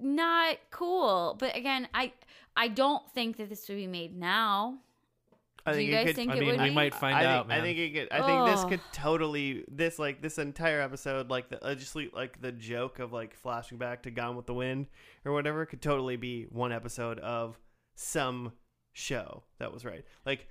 not 0.00 0.56
cool. 0.70 1.36
But 1.38 1.56
again, 1.56 1.86
I 1.94 2.12
I 2.56 2.66
don't 2.66 3.08
think 3.12 3.36
that 3.36 3.48
this 3.48 3.68
would 3.68 3.76
be 3.76 3.86
made 3.86 4.16
now. 4.18 4.78
I 5.68 5.72
Do 5.72 5.78
think 5.78 5.88
you 5.90 5.94
it 5.94 5.98
guys 5.98 6.06
could- 6.06 6.16
think 6.16 6.30
I 6.30 6.34
it 6.34 6.40
mean, 6.40 6.48
would 6.48 6.60
we 6.60 6.68
be? 6.68 6.74
might 6.74 6.94
find 6.94 7.16
I 7.16 7.24
out, 7.24 7.38
think, 7.42 7.48
man. 7.48 7.60
I 7.60 7.62
think 7.62 7.78
it 7.78 7.90
could. 7.94 8.08
I 8.12 8.26
think 8.26 8.56
this 8.56 8.64
could 8.64 8.80
totally 8.92 9.64
this 9.68 9.98
like 9.98 10.20
this 10.22 10.38
entire 10.38 10.80
episode, 10.80 11.30
like 11.30 11.48
the 11.48 11.64
uh, 11.64 11.74
just 11.74 11.94
like- 11.96 12.12
like 12.14 12.40
the 12.40 12.52
joke 12.52 12.98
of 12.98 13.12
like 13.12 13.34
flashing 13.36 13.78
back 13.78 14.02
to 14.04 14.10
Gone 14.10 14.36
with 14.36 14.46
the 14.46 14.54
Wind 14.54 14.86
or 15.24 15.32
whatever, 15.32 15.64
could 15.66 15.80
totally 15.82 16.16
be 16.16 16.44
one 16.50 16.72
episode 16.72 17.18
of 17.20 17.58
some 17.94 18.52
show 18.92 19.44
that 19.58 19.72
was 19.72 19.84
right. 19.84 20.04
Like 20.26 20.48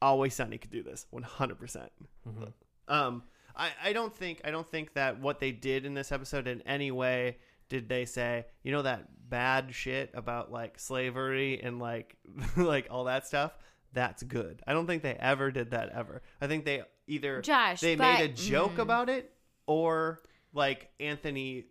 Always 0.00 0.34
Sunny 0.34 0.58
could 0.58 0.70
do 0.70 0.82
this 0.82 1.06
one 1.10 1.22
hundred 1.22 1.58
percent. 1.58 1.90
Mhm. 2.28 2.52
Um, 2.88 3.22
I 3.54 3.70
I 3.82 3.92
don't 3.92 4.14
think 4.14 4.40
I 4.44 4.50
don't 4.50 4.68
think 4.68 4.94
that 4.94 5.20
what 5.20 5.38
they 5.38 5.52
did 5.52 5.84
in 5.86 5.94
this 5.94 6.10
episode 6.10 6.48
in 6.48 6.60
any 6.62 6.90
way 6.90 7.36
did 7.68 7.88
they 7.88 8.04
say 8.04 8.46
you 8.64 8.72
know 8.72 8.82
that 8.82 9.08
bad 9.30 9.72
shit 9.74 10.10
about 10.14 10.50
like 10.50 10.78
slavery 10.78 11.60
and 11.62 11.78
like 11.78 12.16
like 12.56 12.88
all 12.90 13.04
that 13.04 13.26
stuff 13.26 13.56
that's 13.92 14.22
good. 14.22 14.62
I 14.66 14.72
don't 14.72 14.86
think 14.86 15.02
they 15.02 15.14
ever 15.14 15.50
did 15.50 15.70
that 15.70 15.90
ever. 15.90 16.22
I 16.40 16.46
think 16.46 16.64
they 16.64 16.82
either 17.06 17.42
Josh, 17.42 17.80
they 17.80 17.96
but- 17.96 18.18
made 18.18 18.30
a 18.30 18.32
joke 18.32 18.76
mm. 18.76 18.80
about 18.80 19.08
it 19.08 19.32
or 19.66 20.20
like 20.52 20.90
anthony 21.00 21.64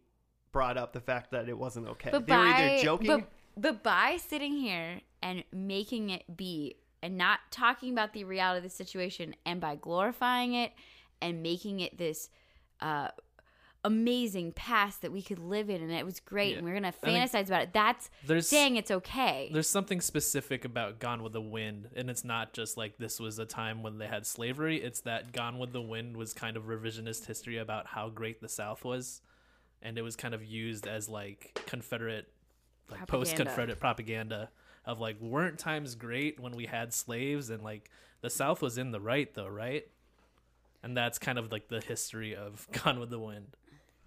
brought 0.52 0.78
up 0.78 0.94
the 0.94 1.02
fact 1.02 1.32
that 1.32 1.50
it 1.50 1.58
wasn't 1.58 1.88
okay. 1.88 2.10
But 2.12 2.28
they 2.28 2.36
were 2.36 2.46
either 2.46 2.84
joking 2.84 3.08
but, 3.08 3.32
but 3.58 3.84
by 3.84 4.18
sitting 4.18 4.54
here 4.54 5.02
and 5.22 5.44
making 5.52 6.10
it 6.10 6.24
be 6.36 6.76
and 7.04 7.18
not 7.18 7.40
talking 7.52 7.92
about 7.92 8.14
the 8.14 8.24
reality 8.24 8.58
of 8.58 8.64
the 8.64 8.70
situation 8.70 9.36
and 9.46 9.60
by 9.60 9.76
glorifying 9.76 10.54
it 10.54 10.72
and 11.22 11.42
making 11.42 11.80
it 11.80 11.98
this 11.98 12.30
uh 12.80 13.10
amazing 13.84 14.52
past 14.52 15.02
that 15.02 15.12
we 15.12 15.22
could 15.24 15.40
live 15.40 15.70
in 15.70 15.82
and 15.82 15.92
it 15.92 16.06
was 16.06 16.20
great 16.20 16.52
Yeah. 16.52 16.58
and 16.58 16.66
we 16.66 16.72
are 16.72 16.76
gonna 16.76 16.94
fantasize 16.94 17.48
about 17.48 17.64
it 17.64 17.74
that's 17.74 18.12
There's 18.26 18.48
saying 18.48 18.76
it's 18.76 18.92
okay 18.92 19.50
there's 19.52 19.70
something 19.70 20.02
specific 20.02 20.66
about 20.66 21.00
Gone 21.00 21.24
with 21.24 21.34
the 21.34 21.42
Wind, 21.42 21.90
and 21.96 22.10
it's 22.10 22.24
not 22.24 22.54
just 22.54 22.78
like 22.78 22.98
this 23.00 23.20
was 23.20 23.40
a 23.40 23.46
time 23.46 23.82
when 23.82 23.98
they 23.98 24.06
had 24.08 24.26
slavery. 24.28 24.78
It's 24.82 25.02
that 25.02 25.32
Gone 25.32 25.58
with 25.58 25.74
the 25.74 25.82
Wind 25.82 26.16
was 26.16 26.34
kind 26.34 26.58
of 26.58 26.66
revisionist 26.66 27.26
history 27.26 27.58
about 27.58 27.88
how 27.88 28.10
great 28.10 28.40
the 28.40 28.50
South 28.50 28.86
was, 28.86 29.22
and 29.82 29.98
it 29.98 30.04
was 30.04 30.16
kind 30.16 30.34
of 30.36 30.44
used 30.44 30.86
as 30.88 31.10
like 31.10 31.60
Confederate, 31.66 32.28
like 32.90 33.08
post-Confederate 33.08 33.80
propaganda 33.80 34.50
of 34.86 35.00
like 35.00 35.20
weren't 35.20 35.58
times 35.58 35.96
great 35.96 36.40
when 36.40 36.56
we 36.56 36.66
had 36.68 36.94
slaves 36.94 37.50
and 37.50 37.64
like 37.64 37.90
the 38.22 38.30
South 38.30 38.62
was 38.62 38.78
in 38.78 38.92
the 38.92 39.00
right 39.02 39.34
though, 39.34 39.48
right? 39.48 39.88
And 40.84 40.96
that's 40.96 41.18
kind 41.20 41.38
of 41.38 41.52
like 41.52 41.68
the 41.68 41.80
history 41.82 42.36
of 42.36 42.68
Gone 42.84 43.00
with 43.00 43.10
the 43.10 43.20
Wind. 43.20 43.56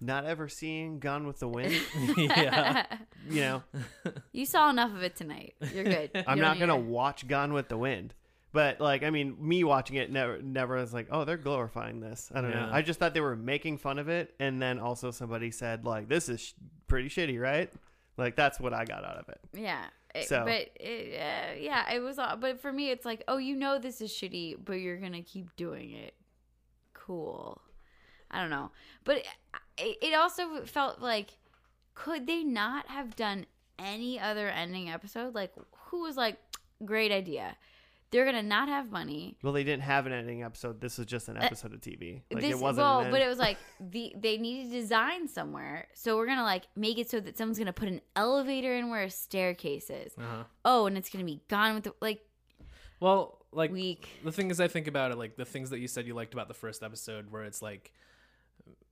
Not 0.05 0.25
ever 0.27 0.49
seeing 0.49 0.99
Gone 0.99 1.27
with 1.27 1.39
the 1.39 1.49
Wind. 1.49 1.75
yeah. 2.17 2.85
you 3.29 3.41
know, 3.41 3.63
You 4.33 4.45
saw 4.47 4.69
enough 4.71 4.93
of 4.93 5.03
it 5.03 5.17
tonight. 5.17 5.55
You're 5.75 5.85
good. 5.85 6.11
I'm 6.27 6.37
You 6.39 6.43
not 6.43 6.59
don't 6.59 6.69
gonna 6.69 6.83
need 6.83 6.91
watch 6.91 7.27
Gone 7.27 7.53
with 7.53 7.69
the 7.69 7.79
Wind. 7.79 8.15
But 8.53 8.81
like, 8.81 9.03
I 9.03 9.11
mean, 9.11 9.37
me 9.41 9.65
watching 9.65 9.97
it 9.97 10.13
never, 10.13 10.41
never 10.41 10.77
was 10.77 10.93
like, 10.95 11.09
oh, 11.11 11.25
they're 11.25 11.37
glorifying 11.37 12.01
this. 12.01 12.31
I 12.35 12.41
don't 12.41 12.51
know. 12.51 12.57
Yeah. 12.69 12.71
I 12.73 12.83
just 12.83 13.01
thought 13.01 13.13
they 13.15 13.21
were 13.21 13.35
making 13.35 13.79
fun 13.79 13.99
of 13.99 14.09
it, 14.09 14.33
and 14.39 14.63
then 14.63 14.79
also 14.79 15.11
somebody 15.11 15.51
said 15.51 15.85
like, 15.85 16.09
this 16.09 16.29
is 16.29 16.41
sh- 16.41 16.53
pretty 16.87 17.09
shitty, 17.09 17.41
right? 17.41 17.73
Like 18.17 18.37
that's 18.37 18.61
what 18.61 18.73
I 18.73 18.85
got 18.85 19.05
out 19.05 19.17
of 19.17 19.29
it. 19.29 19.41
it. 19.55 19.61
Yeah. 19.63 19.85
It- 20.15 20.29
So- 20.29 20.45
but 20.45 20.69
it, 20.79 21.21
uh, 21.21 21.55
yeah, 21.59 21.93
it 21.95 21.99
was. 22.01 22.19
all 22.21 22.37
But 22.37 22.61
for 22.61 22.73
me, 22.73 22.91
it's 22.91 23.05
like, 23.05 23.25
oh, 23.27 23.39
you 23.39 23.57
know, 23.57 23.79
this 23.81 24.01
is 24.01 24.13
shitty, 24.13 24.57
but 24.65 24.75
you're 24.75 24.99
gonna 24.99 25.23
keep 25.23 25.57
doing 25.57 25.91
it. 25.93 26.15
Cool. 26.93 27.61
I 28.31 28.41
don't 28.41 28.51
know, 28.51 28.71
but 29.05 29.23
it, 29.79 29.99
it 30.03 30.15
also 30.15 30.65
felt 30.65 31.01
like, 31.01 31.31
could 31.95 32.27
they 32.27 32.43
not 32.45 32.87
have 32.89 33.17
done 33.17 33.47
any 33.79 34.19
other 34.19 34.49
ending 34.49 34.91
episode? 34.91 35.35
Like, 35.35 35.53
who 35.87 36.03
was 36.03 36.17
like, 36.17 36.39
great 36.85 37.13
idea. 37.13 37.57
They're 38.11 38.25
gonna 38.25 38.45
not 38.45 38.69
have 38.69 38.93
money. 38.93 39.37
Well, 39.43 39.53
they 39.53 39.65
didn't 39.65 39.83
have 39.83 40.07
an 40.07 40.13
ending 40.13 40.45
episode. 40.45 40.81
This 40.81 40.99
was 40.99 41.07
just 41.09 41.29
an 41.29 41.37
episode 41.37 41.75
of 41.75 41.81
TV. 41.81 42.23
Like 42.33 42.43
this, 42.45 42.53
it 42.53 42.59
wasn't. 42.61 42.87
well, 42.87 43.11
but 43.11 43.21
it 43.21 43.27
was 43.27 43.39
like 43.39 43.59
the 43.81 44.15
they 44.17 44.37
needed 44.39 44.71
design 44.71 45.27
somewhere, 45.27 45.89
so 45.95 46.17
we're 46.17 46.27
gonna 46.27 46.45
like 46.45 46.63
make 46.77 46.99
it 46.99 47.11
so 47.11 47.19
that 47.19 47.37
someone's 47.37 47.59
gonna 47.59 47.73
put 47.73 47.89
an 47.89 48.01
elevator 48.15 48.77
in 48.77 48.89
where 48.89 49.03
a 49.03 49.11
staircase 49.11 49.91
is. 49.91 50.13
Uh-huh. 50.17 50.45
Oh, 50.65 50.87
and 50.87 50.97
it's 50.97 51.11
gonna 51.11 51.25
be 51.25 51.41
gone 51.49 51.75
with 51.75 51.85
the 51.85 51.95
like 52.01 52.21
Well, 53.01 53.45
like 53.51 53.73
week. 53.73 54.09
the 54.23 54.31
thing 54.31 54.49
is, 54.53 54.61
I 54.61 54.69
think 54.69 54.87
about 54.87 55.11
it 55.11 55.19
like 55.19 55.35
the 55.37 55.45
things 55.45 55.71
that 55.71 55.81
you 55.81 55.89
said 55.89 56.07
you 56.07 56.15
liked 56.15 56.35
about 56.35 56.47
the 56.47 56.55
first 56.55 56.85
episode, 56.85 57.33
where 57.33 57.43
it's 57.43 57.63
like 57.63 57.93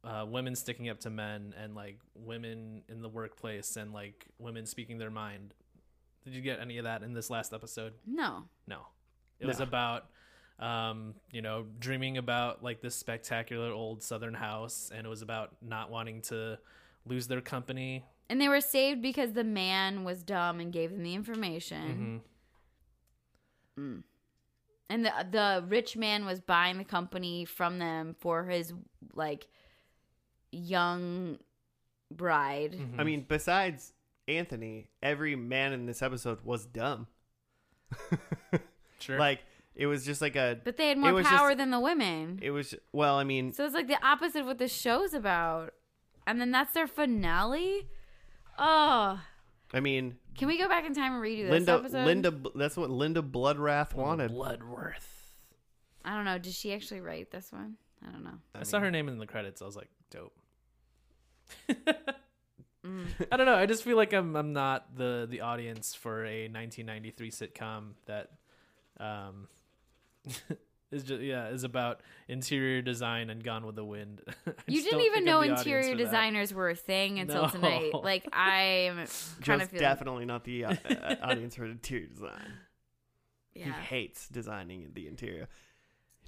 uh, 0.05 0.25
women 0.29 0.55
sticking 0.57 0.89
up 0.89 0.99
to 1.01 1.11
men 1.11 1.55
and 1.63 1.75
like 1.75 1.99
women 2.15 2.83
in 2.89 3.03
the 3.03 3.09
workplace 3.09 3.77
and 3.77 3.93
like 3.93 4.27
women 4.39 4.67
speaking 4.67 4.99
their 4.99 5.11
mind. 5.11 5.55
Did 6.25 6.35
you 6.35 6.41
get 6.41 6.61
any 6.61 6.79
of 6.79 6.85
that 6.85 7.03
in 7.03 7.13
this 7.15 7.31
last 7.31 7.53
episode? 7.53 7.95
No, 8.07 8.45
No, 8.67 8.87
it 9.41 9.47
was 9.47 9.61
about 9.61 10.07
um, 10.59 11.15
you 11.33 11.43
know 11.43 11.67
dreaming 11.81 12.19
about 12.19 12.63
like 12.63 12.81
this 12.81 12.95
spectacular 12.95 13.71
old 13.73 14.03
Southern 14.03 14.35
house, 14.35 14.91
and 14.95 15.07
it 15.07 15.11
was 15.11 15.23
about 15.23 15.57
not 15.61 15.91
wanting 15.91 16.21
to 16.23 16.59
lose 17.07 17.27
their 17.27 17.41
company. 17.41 18.05
and 18.29 18.41
they 18.41 18.49
were 18.49 18.61
saved 18.61 19.03
because 19.03 19.33
the 19.33 19.45
man 19.45 20.05
was 20.05 20.23
dumb 20.23 20.61
and 20.61 20.73
gave 20.73 20.91
them 20.91 21.03
the 21.03 21.15
information. 21.15 22.23
And 24.89 25.07
the 25.07 25.13
the 25.31 25.65
rich 25.67 25.97
man 25.97 26.27
was 26.27 26.41
buying 26.41 26.77
the 26.79 26.85
company 26.85 27.45
from 27.45 27.79
them 27.79 28.15
for 28.21 28.45
his 28.45 28.73
like 29.15 29.47
young 30.53 31.39
bride. 32.11 32.73
Mm-hmm. 32.79 33.01
I 33.01 33.05
mean, 33.05 33.25
besides 33.29 33.93
Anthony, 34.29 34.89
every 35.03 35.35
man 35.35 35.73
in 35.73 35.87
this 35.87 36.03
episode 36.03 36.39
was 36.45 36.67
dumb. 36.67 37.07
sure. 38.99 39.19
Like 39.19 39.41
it 39.75 39.87
was 39.87 40.05
just 40.05 40.21
like 40.21 40.37
a. 40.37 40.59
But 40.63 40.77
they 40.77 40.89
had 40.89 40.99
more 40.99 41.23
power 41.23 41.51
just- 41.51 41.59
than 41.59 41.71
the 41.71 41.81
women. 41.81 42.39
It 42.43 42.51
was 42.51 42.75
well. 42.93 43.17
I 43.17 43.25
mean, 43.25 43.53
So 43.53 43.65
it's 43.65 43.75
like 43.75 43.89
the 43.89 44.05
opposite 44.05 44.41
of 44.41 44.47
what 44.47 44.59
the 44.59 44.69
show's 44.69 45.15
about. 45.15 45.75
And 46.27 46.41
then 46.41 46.53
that's 46.53 46.73
their 46.73 46.87
finale. 46.87 47.89
Oh, 48.59 49.21
I 49.75 49.81
mean, 49.81 50.17
can 50.37 50.47
we 50.47 50.59
go 50.59 50.69
back 50.69 50.85
in 50.87 50.95
time 50.95 51.15
and 51.15 51.23
redo 51.23 51.45
this 51.45 51.51
Linda. 51.51 51.73
episode? 51.73 52.05
Linda. 52.05 52.35
That's 52.55 52.77
what 52.77 52.91
Linda 52.91 53.23
Bloodrath 53.23 53.95
wanted. 53.95 54.31
Bloodworth. 54.31 55.09
I 56.05 56.15
don't 56.15 56.25
know. 56.25 56.39
Did 56.39 56.53
she 56.53 56.73
actually 56.75 57.01
write 57.01 57.31
this 57.31 57.51
one? 57.51 57.77
I 58.07 58.11
don't 58.11 58.25
know. 58.25 58.39
I, 58.55 58.65
saw 58.65 58.81
her 58.81 58.91
name 58.91 59.09
in 59.09 59.19
the 59.19 59.27
credits. 59.27 59.63
I 59.63 59.65
was 59.65 59.77
like, 59.77 59.89
dope. 60.11 60.35
Mm. 62.85 63.07
I 63.33 63.37
don't 63.37 63.47
know. 63.47 63.55
I 63.55 63.67
just 63.67 63.85
feel 63.85 63.97
like 63.97 64.13
I'm 64.13 64.35
I'm 64.37 64.53
not 64.53 64.97
the 64.97 65.27
the 65.31 65.41
audience 65.43 65.95
for 65.95 66.25
a 66.25 66.49
1993 66.49 67.31
sitcom 67.31 67.91
that 68.07 68.31
um 68.99 69.47
is 70.91 71.03
just 71.05 71.23
yeah 71.23 71.49
is 71.49 71.65
about 71.65 72.01
interior 72.29 72.83
design 72.83 73.31
and 73.31 73.43
Gone 73.43 73.65
with 73.67 73.77
the 73.77 73.85
Wind. 73.85 74.23
You 74.67 74.83
didn't 74.83 75.03
even 75.03 75.25
know 75.25 75.41
I'm 75.41 75.49
the 75.49 75.53
audience 75.55 75.61
interior 75.61 75.83
for 75.93 75.97
that. 75.97 76.05
designers 76.05 76.53
were 76.55 76.71
a 76.71 76.75
thing 76.75 77.19
until 77.21 77.43
No. 77.45 77.49
tonight. 77.49 77.93
Like 77.95 78.29
I 78.33 78.63
am 78.89 78.97
kind 78.97 79.09
Joe's 79.41 79.63
of 79.63 79.69
feeling. 79.71 79.81
definitely 79.81 80.25
not 80.25 80.45
the 80.45 80.65
uh, 80.65 80.75
uh, 80.89 81.15
audience 81.23 81.55
for 81.55 81.65
interior 81.67 82.07
design. 82.07 82.53
He 83.55 83.61
Yeah. 83.61 83.73
hates 83.81 84.29
designing 84.29 84.91
the 84.95 85.07
interior. 85.07 85.49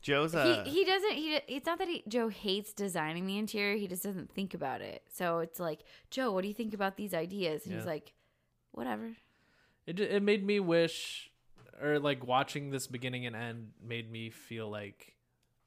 Joe's 0.05 0.35
uh, 0.35 0.63
he, 0.67 0.71
he 0.71 0.85
doesn't 0.85 1.13
he 1.13 1.41
it's 1.49 1.65
not 1.65 1.79
that 1.79 1.89
he 1.89 2.05
joe 2.07 2.29
hates 2.29 2.75
designing 2.75 3.27
the 3.27 3.39
interior 3.39 3.75
he 3.77 3.89
just 3.89 4.03
doesn't 4.03 4.31
think 4.35 4.53
about 4.53 4.83
it. 4.83 5.03
So 5.09 5.39
it's 5.39 5.59
like 5.59 5.81
joe 6.11 6.31
what 6.31 6.43
do 6.43 6.49
you 6.49 6.55
think 6.55 6.75
about 6.75 6.97
these 6.99 7.15
ideas? 7.15 7.65
And 7.65 7.75
he's 7.75 7.87
like 7.87 8.13
whatever. 8.73 9.17
It 9.87 9.97
ju- 9.97 10.05
it 10.05 10.23
made 10.23 10.45
me 10.45 10.61
wish, 10.61 11.31
or 11.81 11.99
like 11.99 12.27
watching 12.27 12.71
this 12.71 12.87
beginning 12.87 13.25
and 13.27 13.35
end 13.35 13.71
made 13.83 14.11
me 14.11 14.29
feel 14.31 14.71
like, 14.71 15.15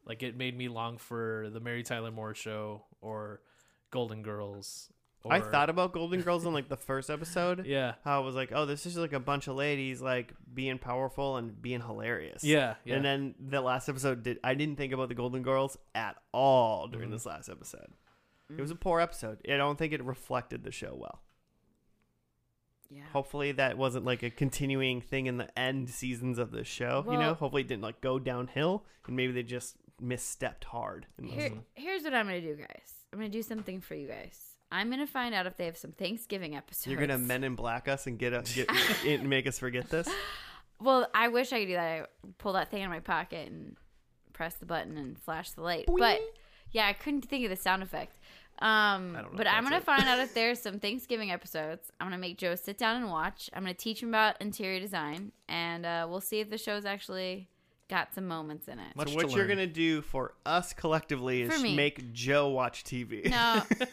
like 0.05 0.21
it 0.23 0.37
made 0.37 0.55
me 0.57 0.69
long 0.69 0.97
for 0.97 1.49
the 1.51 1.59
Mary 1.59 1.83
Tyler 1.83 2.11
Moore 2.11 2.33
show 2.35 2.83
or 3.01 3.41
Golden 3.91 4.21
Girls. 4.21 4.91
Or, 5.23 5.33
I 5.33 5.41
thought 5.41 5.69
about 5.69 5.91
Golden 5.93 6.21
Girls 6.21 6.45
in 6.45 6.53
like 6.53 6.69
the 6.69 6.77
first 6.77 7.09
episode. 7.09 7.65
yeah, 7.67 7.95
How 8.05 8.21
it 8.21 8.25
was 8.25 8.35
like, 8.35 8.51
oh, 8.53 8.65
this 8.65 8.85
is 8.85 8.95
like 8.97 9.11
a 9.13 9.19
bunch 9.19 9.47
of 9.47 9.55
ladies 9.55 10.01
like 10.01 10.33
being 10.53 10.77
powerful 10.77 11.35
and 11.37 11.61
being 11.61 11.81
hilarious. 11.81 12.43
yeah, 12.43 12.75
yeah. 12.85 12.95
And 12.95 13.03
then 13.05 13.35
the 13.39 13.59
last 13.61 13.89
episode 13.89 14.23
did 14.23 14.39
I 14.43 14.53
didn't 14.53 14.77
think 14.77 14.93
about 14.93 15.09
the 15.09 15.15
Golden 15.15 15.41
Girls 15.43 15.77
at 15.95 16.15
all 16.31 16.87
during 16.87 17.09
Mhm. 17.09 17.13
this 17.13 17.25
last 17.25 17.49
episode. 17.49 17.91
It 18.49 18.61
was 18.61 18.71
a 18.71 18.75
poor 18.75 19.01
episode. 19.01 19.39
I 19.51 19.57
don't 19.57 19.77
think 19.77 19.91
it 19.91 20.01
reflected 20.01 20.63
the 20.63 20.71
show 20.71 20.95
well. 20.95 21.21
yeah 22.89 23.03
Hopefully 23.11 23.51
that 23.51 23.77
wasn't 23.77 24.05
like 24.05 24.23
a 24.23 24.29
continuing 24.29 25.01
thing 25.01 25.25
in 25.25 25.37
the 25.37 25.59
end 25.59 25.89
seasons 25.89 26.37
of 26.39 26.51
the 26.51 26.63
show. 26.63 27.03
you 27.09 27.17
know, 27.17 27.33
hopefully 27.33 27.63
it 27.63 27.67
didn't 27.67 27.83
like 27.83 27.99
go 27.99 28.19
downhill 28.19 28.85
and 29.05 29.15
maybe 29.15 29.33
they 29.33 29.43
just 29.43 29.75
misstepped 30.01 30.63
hard. 30.65 31.07
Here, 31.21 31.51
here's 31.73 32.03
what 32.03 32.13
i'm 32.13 32.27
gonna 32.27 32.39
do 32.39 32.55
guys 32.55 32.93
i'm 33.11 33.17
gonna 33.19 33.29
do 33.29 33.41
something 33.41 33.81
for 33.81 33.95
you 33.95 34.07
guys 34.07 34.39
i'm 34.71 34.89
gonna 34.89 35.07
find 35.07 35.33
out 35.33 35.45
if 35.45 35.55
they 35.57 35.65
have 35.65 35.77
some 35.77 35.91
thanksgiving 35.91 36.55
episodes. 36.55 36.87
You're 36.87 36.99
gonna 36.99 37.17
Men 37.17 37.43
in 37.43 37.55
Black 37.55 37.87
us 37.87 38.07
and 38.07 38.17
get 38.19 38.33
us 38.33 38.53
get 38.53 38.69
it, 39.05 39.23
make 39.23 39.47
us 39.47 39.59
forget 39.59 39.89
this. 39.89 40.07
well 40.81 41.07
i 41.13 41.27
wish 41.27 41.53
i 41.53 41.59
could 41.59 41.67
do 41.67 41.73
that. 41.73 41.81
I 41.83 42.05
pull 42.37 42.53
that 42.53 42.69
thing 42.71 42.81
in 42.83 42.89
my 42.89 42.99
pocket 42.99 43.47
and 43.49 43.75
press 44.33 44.55
the 44.55 44.65
button 44.65 44.97
and 44.97 45.17
flash 45.19 45.51
the 45.51 45.61
light. 45.61 45.85
But 45.87 46.19
yeah 46.71 46.85
i 46.87 46.93
couldn't 46.93 47.23
think 47.27 47.43
of 47.45 47.49
the 47.49 47.55
sound 47.55 47.81
effect. 47.83 48.17
Um 48.59 49.15
I 49.15 49.21
don't 49.21 49.31
know 49.33 49.37
but 49.37 49.47
i'm 49.47 49.63
gonna 49.63 49.77
it. 49.77 49.83
find 49.83 50.03
out 50.03 50.19
if 50.19 50.33
there's 50.35 50.59
some 50.61 50.79
thanksgiving 50.79 51.31
episodes. 51.31 51.91
I'm 51.99 52.07
gonna 52.07 52.17
make 52.17 52.37
joe 52.37 52.55
sit 52.55 52.77
down 52.77 52.97
and 52.97 53.09
watch. 53.09 53.49
I'm 53.53 53.63
gonna 53.63 53.73
teach 53.73 54.01
him 54.03 54.09
about 54.09 54.41
interior 54.41 54.79
design 54.79 55.31
and 55.47 55.85
uh, 55.85 56.05
we'll 56.09 56.21
see 56.21 56.39
if 56.39 56.49
the 56.49 56.57
show's 56.57 56.83
actually 56.85 57.47
got 57.89 58.13
some 58.13 58.27
moments 58.27 58.67
in 58.67 58.79
it. 58.79 58.95
Much 58.95 59.07
so 59.13 59.19
to 59.19 59.25
what 59.25 59.31
you're 59.35 59.45
learn. 59.45 59.57
gonna 59.57 59.67
do 59.67 60.01
for 60.01 60.33
us 60.45 60.73
collectively 60.73 61.43
is 61.43 61.53
For 61.53 61.67
make 61.67 62.11
Joe 62.13 62.49
watch 62.49 62.83
TV. 62.83 63.29
no 63.29 63.61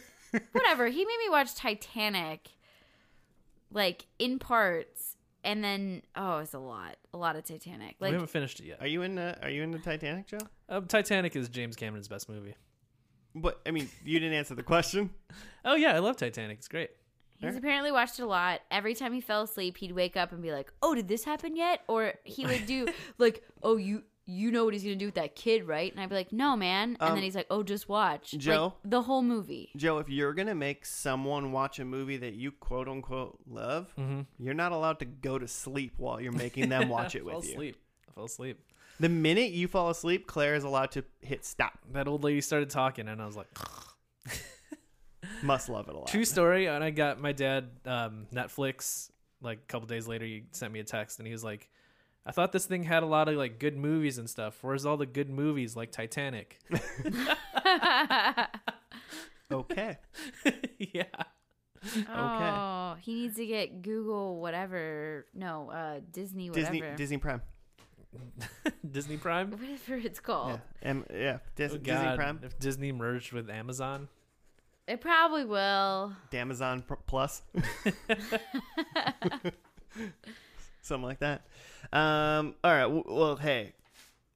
whatever 0.51 0.87
he 0.87 1.05
made 1.05 1.17
me 1.25 1.29
watch 1.29 1.55
titanic 1.55 2.51
like 3.71 4.05
in 4.19 4.39
parts 4.39 5.17
and 5.43 5.63
then 5.63 6.01
oh 6.15 6.39
it's 6.39 6.53
a 6.53 6.59
lot 6.59 6.97
a 7.13 7.17
lot 7.17 7.35
of 7.35 7.43
titanic 7.43 7.95
we 7.99 8.07
like 8.07 8.13
haven't 8.13 8.29
finished 8.29 8.59
it 8.59 8.65
yet. 8.65 8.81
Are 8.81 8.87
you 8.87 9.01
in? 9.03 9.17
Uh, 9.17 9.37
are 9.41 9.49
you 9.49 9.63
into 9.63 9.79
Titanic, 9.79 10.27
Joe? 10.27 10.39
Um, 10.69 10.85
Titanic 10.87 11.35
is 11.35 11.47
James 11.49 11.75
Cameron's 11.75 12.07
best 12.07 12.27
movie. 12.27 12.55
But 13.35 13.59
I 13.65 13.71
mean, 13.71 13.89
you 14.03 14.19
didn't 14.19 14.35
answer 14.37 14.55
the 14.55 14.63
question. 14.63 15.09
Oh 15.67 15.73
yeah, 15.73 15.95
I 15.95 15.99
love 15.99 16.15
Titanic. 16.15 16.59
It's 16.59 16.67
great. 16.67 16.91
He's 17.37 17.55
apparently 17.55 17.91
watched 17.91 18.19
it 18.19 18.21
a 18.21 18.27
lot. 18.27 18.61
Every 18.69 18.93
time 18.93 19.13
he 19.13 19.19
fell 19.19 19.41
asleep, 19.41 19.77
he'd 19.77 19.93
wake 19.93 20.15
up 20.15 20.31
and 20.31 20.43
be 20.43 20.51
like, 20.51 20.71
"Oh, 20.83 20.93
did 20.93 21.07
this 21.07 21.23
happen 21.23 21.55
yet?" 21.55 21.81
Or 21.87 22.13
he 22.23 22.45
would 22.45 22.67
do 22.67 22.87
like, 23.17 23.43
"Oh, 23.63 23.77
you 23.77 24.03
you 24.25 24.51
know 24.51 24.65
what 24.65 24.73
he's 24.73 24.83
gonna 24.83 24.95
do 24.95 25.05
with 25.05 25.15
that 25.15 25.35
kid, 25.35 25.65
right?" 25.67 25.91
And 25.91 25.99
I'd 26.01 26.09
be 26.09 26.15
like, 26.15 26.31
"No, 26.33 26.55
man." 26.55 26.97
And 26.99 27.09
Um, 27.09 27.15
then 27.15 27.23
he's 27.23 27.35
like, 27.35 27.47
"Oh, 27.49 27.63
just 27.63 27.87
watch." 27.89 28.33
Like, 28.33 28.41
Joe? 28.41 28.73
the 28.83 29.01
whole 29.03 29.21
movie. 29.21 29.71
Joe, 29.77 29.99
if 29.99 30.09
you're 30.09 30.33
gonna 30.33 30.55
make 30.55 30.85
someone 30.85 31.51
watch 31.51 31.79
a 31.79 31.85
movie 31.85 32.17
that 32.17 32.33
you 32.33 32.51
quote 32.51 32.87
unquote 32.87 33.39
love, 33.47 33.93
Mm-hmm. 33.97 34.21
you're 34.43 34.53
not 34.53 34.71
allowed 34.71 34.99
to 34.99 35.05
go 35.05 35.37
to 35.37 35.47
sleep 35.47 35.93
while 35.97 36.19
you're 36.19 36.31
making 36.31 36.69
them 36.69 36.89
watch 36.89 37.15
it 37.15 37.23
I 37.23 37.25
fell 37.29 37.37
with 37.39 37.45
you. 37.47 37.53
Fall 37.53 37.59
asleep. 37.63 37.75
I 38.09 38.11
fell 38.13 38.25
asleep. 38.25 38.59
The 38.99 39.09
minute 39.09 39.51
you 39.51 39.67
fall 39.67 39.89
asleep, 39.89 40.25
Claire 40.25 40.55
is 40.55 40.63
allowed 40.63 40.91
to 40.91 41.03
hit 41.21 41.43
stop. 41.43 41.79
That 41.91 42.07
old 42.07 42.23
lady 42.23 42.39
started 42.41 42.69
talking, 42.69 43.07
and 43.09 43.21
I 43.21 43.25
was 43.25 43.35
like, 43.35 43.47
Must 45.43 45.69
love 45.69 45.87
it 45.89 45.95
a 45.95 45.97
lot. 45.97 46.07
True 46.07 46.23
story. 46.25 46.67
And 46.67 46.83
I 46.83 46.91
got 46.91 47.19
my 47.19 47.31
dad 47.31 47.69
um, 47.85 48.27
Netflix. 48.33 49.09
Like 49.41 49.57
a 49.59 49.65
couple 49.67 49.87
days 49.87 50.07
later, 50.07 50.25
he 50.25 50.43
sent 50.51 50.71
me 50.71 50.79
a 50.79 50.83
text, 50.83 51.19
and 51.19 51.27
he 51.27 51.31
was 51.33 51.43
like, 51.43 51.69
"I 52.25 52.31
thought 52.31 52.51
this 52.51 52.65
thing 52.65 52.83
had 52.83 53.03
a 53.03 53.05
lot 53.05 53.27
of 53.29 53.35
like 53.35 53.59
good 53.59 53.77
movies 53.77 54.17
and 54.17 54.29
stuff. 54.29 54.57
Where's 54.61 54.85
all 54.85 54.97
the 54.97 55.05
good 55.05 55.29
movies 55.29 55.75
like 55.75 55.91
Titanic?" 55.91 56.59
Okay. 59.51 59.97
yeah. 60.79 61.03
Oh, 62.09 62.95
he 62.99 63.13
needs 63.13 63.35
to 63.35 63.45
get 63.45 63.83
Google 63.83 64.41
whatever. 64.41 65.27
No, 65.35 65.69
uh, 65.69 65.99
Disney 66.11 66.49
whatever. 66.49 66.71
Disney 66.73 66.95
Disney 66.97 67.17
Prime. 67.17 67.41
Disney 68.91 69.17
Prime. 69.17 69.51
Whatever 69.51 69.95
it's 70.03 70.19
called. 70.19 70.59
Yeah, 70.81 70.89
M- 70.89 71.05
yeah. 71.13 71.37
Dis- 71.55 71.73
Oh, 71.73 71.77
Disney 71.77 72.15
Prime. 72.15 72.39
If 72.41 72.57
Disney 72.57 72.91
merged 72.91 73.33
with 73.33 73.49
Amazon, 73.51 74.07
It 74.87 74.99
probably 74.99 75.45
will. 75.45 76.13
Amazon 76.33 76.81
Pr- 76.81 76.95
Plus. 77.05 77.43
Something 80.85 81.05
like 81.05 81.19
that. 81.19 81.45
Um, 81.91 82.55
all 82.63 82.71
right. 82.71 82.81
W- 82.83 83.03
well, 83.07 83.35
hey, 83.37 83.73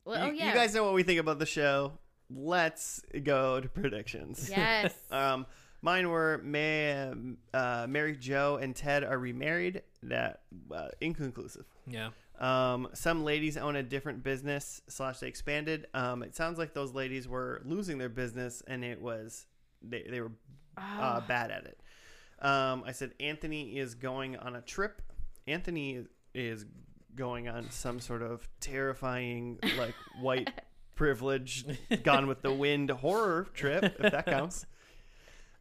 Well, 0.05 0.25
you, 0.25 0.31
oh 0.31 0.33
yeah. 0.33 0.47
you 0.49 0.53
guys 0.55 0.73
know 0.73 0.83
what 0.83 0.93
we 0.93 1.03
think 1.03 1.19
about 1.19 1.37
the 1.39 1.45
show. 1.45 1.93
Let's 2.29 3.01
go 3.23 3.59
to 3.59 3.69
predictions. 3.69 4.49
Yes. 4.49 4.93
Um, 5.11 5.45
mine 5.81 6.09
were 6.09 6.39
May, 6.43 7.11
uh, 7.53 7.85
Mary 7.89 8.15
Jo 8.17 8.57
and 8.61 8.75
Ted 8.75 9.03
are 9.03 9.17
remarried. 9.17 9.83
That 10.03 10.41
uh, 10.73 10.89
inconclusive. 11.01 11.65
yeah. 11.87 12.09
Um, 12.39 12.87
some 12.93 13.25
ladies 13.25 13.57
own 13.57 13.75
a 13.75 13.83
different 13.83 14.23
business 14.23 14.81
slash 14.87 15.19
they 15.19 15.27
expanded. 15.27 15.87
Um, 15.93 16.23
it 16.23 16.35
sounds 16.37 16.57
like 16.57 16.73
those 16.73 16.93
ladies 16.93 17.27
were 17.27 17.61
losing 17.65 17.97
their 17.97 18.07
business 18.09 18.63
and 18.65 18.81
it 18.83 19.01
was 19.01 19.45
they 19.81 20.03
they 20.09 20.21
were 20.21 20.31
uh, 20.77 21.19
Oh, 21.21 21.23
bad 21.27 21.51
at 21.51 21.65
it. 21.65 21.79
Um, 22.41 22.83
I 22.85 22.93
said 22.93 23.11
Anthony 23.19 23.77
is 23.77 23.93
going 23.95 24.37
on 24.37 24.55
a 24.55 24.61
trip. 24.61 25.01
Anthony 25.47 26.05
is, 26.33 26.61
is 26.61 26.65
going 27.15 27.47
on 27.47 27.69
some 27.71 27.99
sort 27.99 28.21
of 28.21 28.47
terrifying 28.59 29.59
like 29.77 29.95
white 30.21 30.49
privilege 30.95 31.65
gone 32.03 32.27
with 32.27 32.41
the 32.41 32.51
wind 32.51 32.89
horror 32.89 33.47
trip 33.53 33.83
if 33.99 34.11
that 34.11 34.25
counts. 34.25 34.65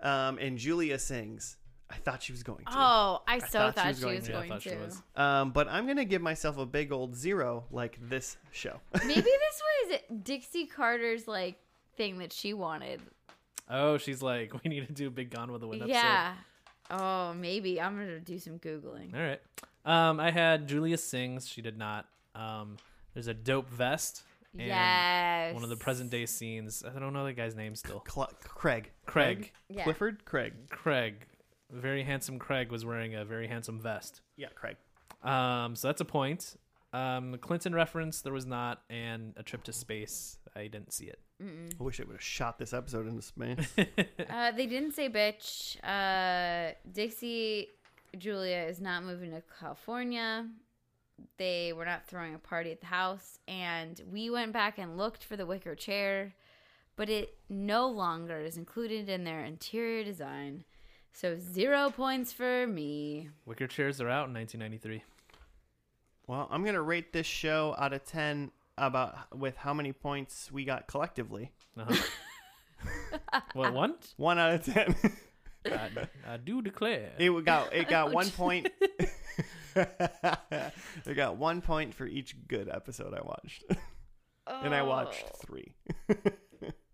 Um, 0.01 0.39
and 0.39 0.59
Julia 0.59 0.99
sings. 0.99 1.57
I 1.91 1.97
thought 1.97 2.23
she 2.23 2.33
was 2.33 2.43
going 2.43 2.65
to. 2.67 2.73
oh, 2.73 3.23
I 3.27 3.39
so 3.39 3.47
thought 3.73 3.75
she 3.75 3.81
thought, 3.81 3.87
was 3.87 3.97
she 3.97 4.03
going 4.03 4.23
to. 4.23 4.31
I 4.31 4.33
going 4.35 4.49
thought 4.51 4.63
she 4.63 4.71
to. 4.71 4.77
was. 4.77 5.03
Um, 5.17 5.51
but 5.53 5.69
I'm 5.69 5.87
gonna 5.87 6.05
give 6.05 6.21
myself 6.21 6.59
a 6.59 6.67
big 6.67 6.93
old 6.93 7.17
zero, 7.17 7.65
like 7.71 7.99
this 8.09 8.37
show. 8.51 8.79
Maybe 9.07 9.23
this 9.23 9.63
was 9.89 9.99
Dixie 10.23 10.67
Carter's 10.67 11.27
like 11.27 11.59
thing 11.97 12.19
that 12.19 12.33
she 12.33 12.53
wanted. 12.53 13.01
Oh, 13.71 13.97
she's 13.97 14.23
like, 14.23 14.53
we 14.65 14.69
need 14.69 14.87
to 14.87 14.93
do 14.93 15.09
a 15.09 15.11
big 15.11 15.31
Gone 15.31 15.51
with 15.51 15.63
the 15.63 15.67
Wind 15.67 15.83
episode. 15.83 15.97
Yeah. 15.97 16.35
Oh, 16.91 17.35
maybe 17.35 17.81
I'm 17.81 17.97
gonna 17.97 18.21
do 18.21 18.39
some 18.39 18.59
googling. 18.59 19.15
All 19.15 19.21
right. 19.21 19.41
Um, 19.89 20.21
I 20.21 20.31
had 20.31 20.69
Julia 20.69 20.99
sings. 20.99 21.49
She 21.49 21.63
did 21.63 21.79
not. 21.79 22.07
Um, 22.35 22.77
there's 23.15 23.27
a 23.27 23.35
dope 23.35 23.71
vest. 23.71 24.23
And 24.53 24.67
yes. 24.67 25.55
One 25.55 25.65
of 25.65 25.71
the 25.71 25.77
present 25.77 26.11
day 26.11 26.27
scenes. 26.27 26.85
I 26.85 26.99
don't 26.99 27.13
know 27.13 27.25
the 27.25 27.33
guy's 27.33 27.57
name 27.57 27.75
still. 27.75 28.05
Cl- 28.09 28.31
Craig. 28.45 28.91
Craig. 29.07 29.53
Yeah. 29.69 29.85
Clifford. 29.85 30.25
Craig. 30.25 30.53
Craig. 30.71 31.27
Very 31.73 32.03
handsome 32.03 32.39
Craig 32.39 32.71
was 32.71 32.85
wearing 32.85 33.15
a 33.15 33.25
very 33.25 33.47
handsome 33.47 33.81
vest. 33.81 34.21
Yeah, 34.37 34.49
Craig. 34.55 34.77
Um, 35.23 35.75
so 35.75 35.89
that's 35.89 36.01
a 36.01 36.07
point. 36.07 36.57
Um, 36.93 37.33
the 37.33 37.39
Clinton 37.39 37.75
reference 37.75 38.23
there 38.23 38.33
was 38.33 38.47
not, 38.47 38.83
and 38.89 39.35
a 39.37 39.43
trip 39.43 39.63
to 39.65 39.73
space. 39.73 40.39
I 40.57 40.63
didn't 40.63 40.93
see 40.93 41.05
it. 41.07 41.19
I 41.41 41.83
wish 41.83 42.01
I 42.01 42.05
would 42.05 42.15
have 42.15 42.23
shot 42.23 42.59
this 42.59 42.73
episode 42.73 43.07
into 43.07 43.23
space. 43.23 43.69
Uh, 44.31 44.51
they 44.53 44.67
didn't 44.67 44.93
say 44.93 45.09
bitch. 45.09 45.77
Uh, 45.83 46.75
Dixie 46.93 47.69
Julia 48.17 48.59
is 48.69 48.81
not 48.81 49.05
moving 49.05 49.31
to 49.33 49.43
California. 49.61 50.47
They 51.37 51.73
were 51.73 51.85
not 51.85 52.07
throwing 52.07 52.35
a 52.35 52.39
party 52.39 52.71
at 52.71 52.81
the 52.81 52.87
house, 52.87 53.41
and 53.49 54.01
we 54.11 54.31
went 54.31 54.53
back 54.53 54.79
and 54.79 54.97
looked 54.97 55.25
for 55.25 55.37
the 55.37 55.47
wicker 55.47 55.75
chair, 55.75 56.35
but 56.97 57.09
it 57.09 57.37
no 57.49 57.89
longer 57.89 58.39
is 58.39 58.57
included 58.57 59.09
in 59.09 59.25
their 59.25 59.45
interior 59.45 60.05
design. 60.05 60.65
So 61.13 61.37
zero 61.37 61.91
points 61.91 62.33
for 62.33 62.67
me. 62.67 63.31
Wicker 63.47 63.67
chairs 63.67 64.01
are 64.01 64.09
out 64.09 64.29
in 64.29 64.35
1993. 64.35 65.03
well, 66.29 66.47
I'm 66.51 66.65
gonna 66.65 66.83
rate 66.83 67.13
this 67.13 67.27
show 67.27 67.75
out 67.79 67.93
of 67.93 68.05
ten 68.05 68.53
about 68.77 69.37
with 69.37 69.57
how 69.57 69.75
many 69.75 69.93
points 69.93 70.53
we 70.53 70.65
got 70.65 70.87
collectively. 70.87 71.51
Uh-huh. 71.77 73.41
what 73.55 73.73
one? 73.73 73.95
One 74.17 74.39
out 74.39 74.55
of 74.55 74.65
ten. 74.65 74.95
I, 75.67 76.09
I 76.35 76.37
do 76.37 76.63
declare. 76.63 77.13
it 77.19 77.45
got 77.45 77.73
it 77.73 77.89
got 77.89 78.13
one 78.13 78.31
point. 78.31 78.69
it 79.77 81.15
got 81.15 81.37
one 81.37 81.61
point 81.61 81.95
for 81.95 82.07
each 82.07 82.37
good 82.49 82.69
episode 82.69 83.15
I 83.15 83.21
watched, 83.23 83.65
and 84.47 84.75
I 84.75 84.83
watched 84.83 85.25
oh. 85.27 85.39
three. 85.47 85.73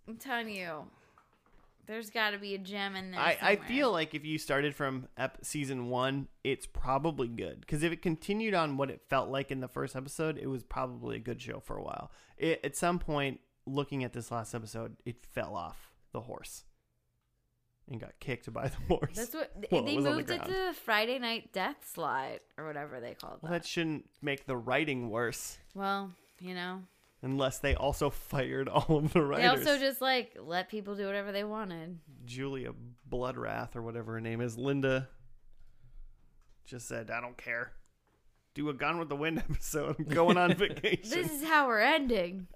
I'm 0.07 0.17
telling 0.19 0.51
you, 0.51 0.85
there's 1.87 2.11
got 2.11 2.31
to 2.31 2.39
be 2.39 2.55
a 2.55 2.59
gem 2.59 2.95
in 2.95 3.13
there. 3.13 3.21
I, 3.21 3.39
I 3.41 3.57
feel 3.57 3.91
like 3.91 4.15
if 4.15 4.25
you 4.25 4.39
started 4.39 4.75
from 4.75 5.09
ep- 5.17 5.39
season 5.43 5.89
one, 5.89 6.29
it's 6.43 6.67
probably 6.67 7.29
good 7.29 7.61
because 7.61 7.83
if 7.83 7.93
it 7.93 8.03
continued 8.03 8.55
on 8.55 8.77
what 8.77 8.91
it 8.91 9.01
felt 9.09 9.31
like 9.31 9.51
in 9.51 9.61
the 9.61 9.69
first 9.69 9.97
episode, 9.97 10.37
it 10.37 10.47
was 10.47 10.63
probably 10.63 11.17
a 11.17 11.21
good 11.21 11.41
show 11.41 11.61
for 11.61 11.77
a 11.77 11.83
while. 11.83 12.11
It, 12.37 12.61
at 12.65 12.77
some 12.77 12.99
point, 12.99 13.41
looking 13.67 14.05
at 14.05 14.13
this 14.13 14.31
last 14.31 14.55
episode, 14.55 14.97
it 15.07 15.25
fell 15.25 15.55
off 15.55 15.91
the 16.13 16.21
horse 16.21 16.65
and 17.91 18.01
got 18.01 18.13
kicked 18.21 18.53
by 18.53 18.69
the 18.69 18.77
horse. 18.89 19.15
That's 19.17 19.35
what 19.35 19.53
Well, 19.71 19.83
they 19.83 19.97
was 19.97 20.07
on 20.07 20.13
the 20.13 20.17
moved 20.19 20.31
it 20.31 20.45
to 20.45 20.73
Friday 20.73 21.19
night 21.19 21.53
death 21.53 21.77
slide 21.93 22.41
or 22.57 22.67
whatever 22.67 23.01
they 23.01 23.15
called 23.15 23.39
well, 23.43 23.53
that. 23.53 23.63
that 23.63 23.69
shouldn't 23.69 24.07
make 24.23 24.47
the 24.47 24.57
writing 24.57 25.11
worse 25.11 25.59
Well, 25.75 26.13
you 26.41 26.55
know, 26.55 26.81
unless 27.23 27.59
they 27.59 27.75
also 27.75 28.11
fired 28.31 28.69
all 28.69 28.97
of 28.99 29.13
the 29.13 29.23
writers. 29.23 29.65
they 29.65 29.71
also 29.71 29.79
just 29.81 30.01
like 30.01 30.37
let 30.41 30.69
people 30.69 30.95
do 30.97 31.07
whatever 31.07 31.31
they 31.33 31.45
wanted. 31.45 31.99
Julia 32.25 32.73
Bloodwrath 33.11 33.77
or 33.77 33.83
whatever 33.83 34.13
her 34.15 34.21
name 34.21 34.41
is, 34.41 34.57
Linda, 34.57 35.09
just 36.65 36.89
said, 36.89 37.11
"I 37.11 37.21
don't 37.21 37.37
care." 37.37 37.73
Do 38.55 38.69
a 38.69 38.73
Gone 38.75 38.99
with 38.99 39.09
the 39.09 39.17
Wind 39.17 39.39
episode. 39.51 39.97
I'm 39.99 40.05
going 40.07 40.39
on 40.39 40.55
vacation. 40.55 41.11
This 41.11 41.31
is 41.31 41.45
how 41.45 41.67
we're 41.67 41.81
ending. 41.81 42.47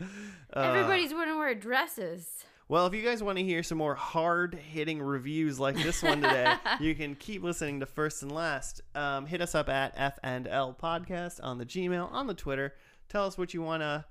Uh, 0.00 0.06
Everybody's 0.54 1.12
going 1.12 1.28
to 1.28 1.36
wear 1.36 1.54
dresses. 1.54 2.44
Well, 2.72 2.86
if 2.86 2.94
you 2.94 3.02
guys 3.02 3.22
want 3.22 3.36
to 3.36 3.44
hear 3.44 3.62
some 3.62 3.76
more 3.76 3.94
hard 3.94 4.54
hitting 4.54 5.02
reviews 5.02 5.60
like 5.60 5.76
this 5.76 6.02
one 6.02 6.22
today, 6.22 6.54
you 6.80 6.94
can 6.94 7.14
keep 7.14 7.42
listening 7.42 7.80
to 7.80 7.84
First 7.84 8.22
and 8.22 8.32
Last. 8.32 8.80
Um, 8.94 9.26
hit 9.26 9.42
us 9.42 9.54
up 9.54 9.68
at 9.68 9.92
F 9.94 10.18
and 10.22 10.48
L 10.48 10.74
Podcast 10.82 11.38
on 11.42 11.58
the 11.58 11.66
Gmail, 11.66 12.10
on 12.10 12.28
the 12.28 12.32
Twitter. 12.32 12.72
Tell 13.10 13.26
us 13.26 13.36
what 13.36 13.52
you 13.52 13.60
want 13.60 13.82
to 13.82 14.06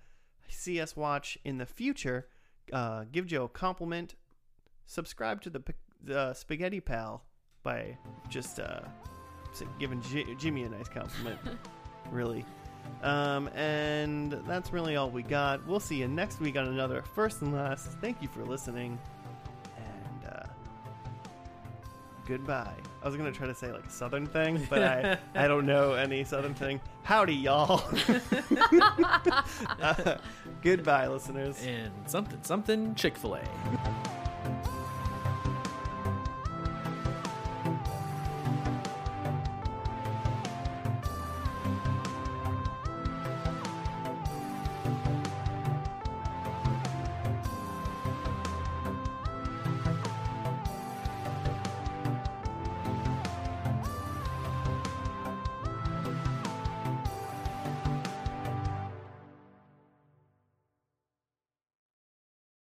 see 0.48 0.80
us 0.80 0.96
watch 0.96 1.40
in 1.44 1.58
the 1.58 1.66
future. 1.66 2.28
Uh, 2.72 3.06
give 3.12 3.26
Joe 3.26 3.46
a 3.46 3.50
compliment. 3.50 4.14
Subscribe 4.86 5.42
to 5.42 5.50
the, 5.50 5.64
the 6.04 6.36
Spaghetti 6.36 6.82
Pal 6.82 7.24
by 7.64 7.98
just 8.30 8.60
uh, 8.60 8.82
giving 9.80 10.04
J- 10.04 10.36
Jimmy 10.38 10.66
a 10.66 10.70
nice 10.70 10.88
compliment. 10.88 11.40
really. 12.12 12.46
Um, 13.04 13.48
and 13.50 14.34
that's 14.48 14.72
really 14.72 14.96
all 14.96 15.10
we 15.10 15.24
got. 15.24 15.66
We'll 15.66 15.80
see 15.80 15.96
you 15.96 16.08
next 16.08 16.40
week 16.40 16.56
on 16.56 16.68
another 16.68 17.02
First 17.02 17.42
and 17.42 17.54
Last. 17.54 17.88
Thank 18.00 18.22
you 18.22 18.28
for 18.28 18.44
listening. 18.44 19.00
And 19.78 20.32
uh, 20.32 20.44
goodbye. 22.28 22.76
I 23.02 23.06
was 23.06 23.16
going 23.16 23.32
to 23.32 23.36
try 23.36 23.48
to 23.48 23.56
say 23.56 23.72
like 23.72 23.86
a 23.86 23.90
southern 23.90 24.28
thing, 24.28 24.68
but 24.70 24.84
I, 24.84 25.18
I 25.34 25.48
don't 25.48 25.66
know 25.66 25.94
any 25.94 26.24
southern 26.24 26.54
thing. 26.54 26.80
Howdy, 27.04 27.36
y'all. 27.36 27.84
Uh, 29.82 30.18
goodbye, 30.62 31.08
listeners. 31.08 31.60
And 31.66 31.92
something, 32.06 32.38
something 32.44 32.94
Chick 32.94 33.18
fil 33.18 33.36
A. 33.36 33.42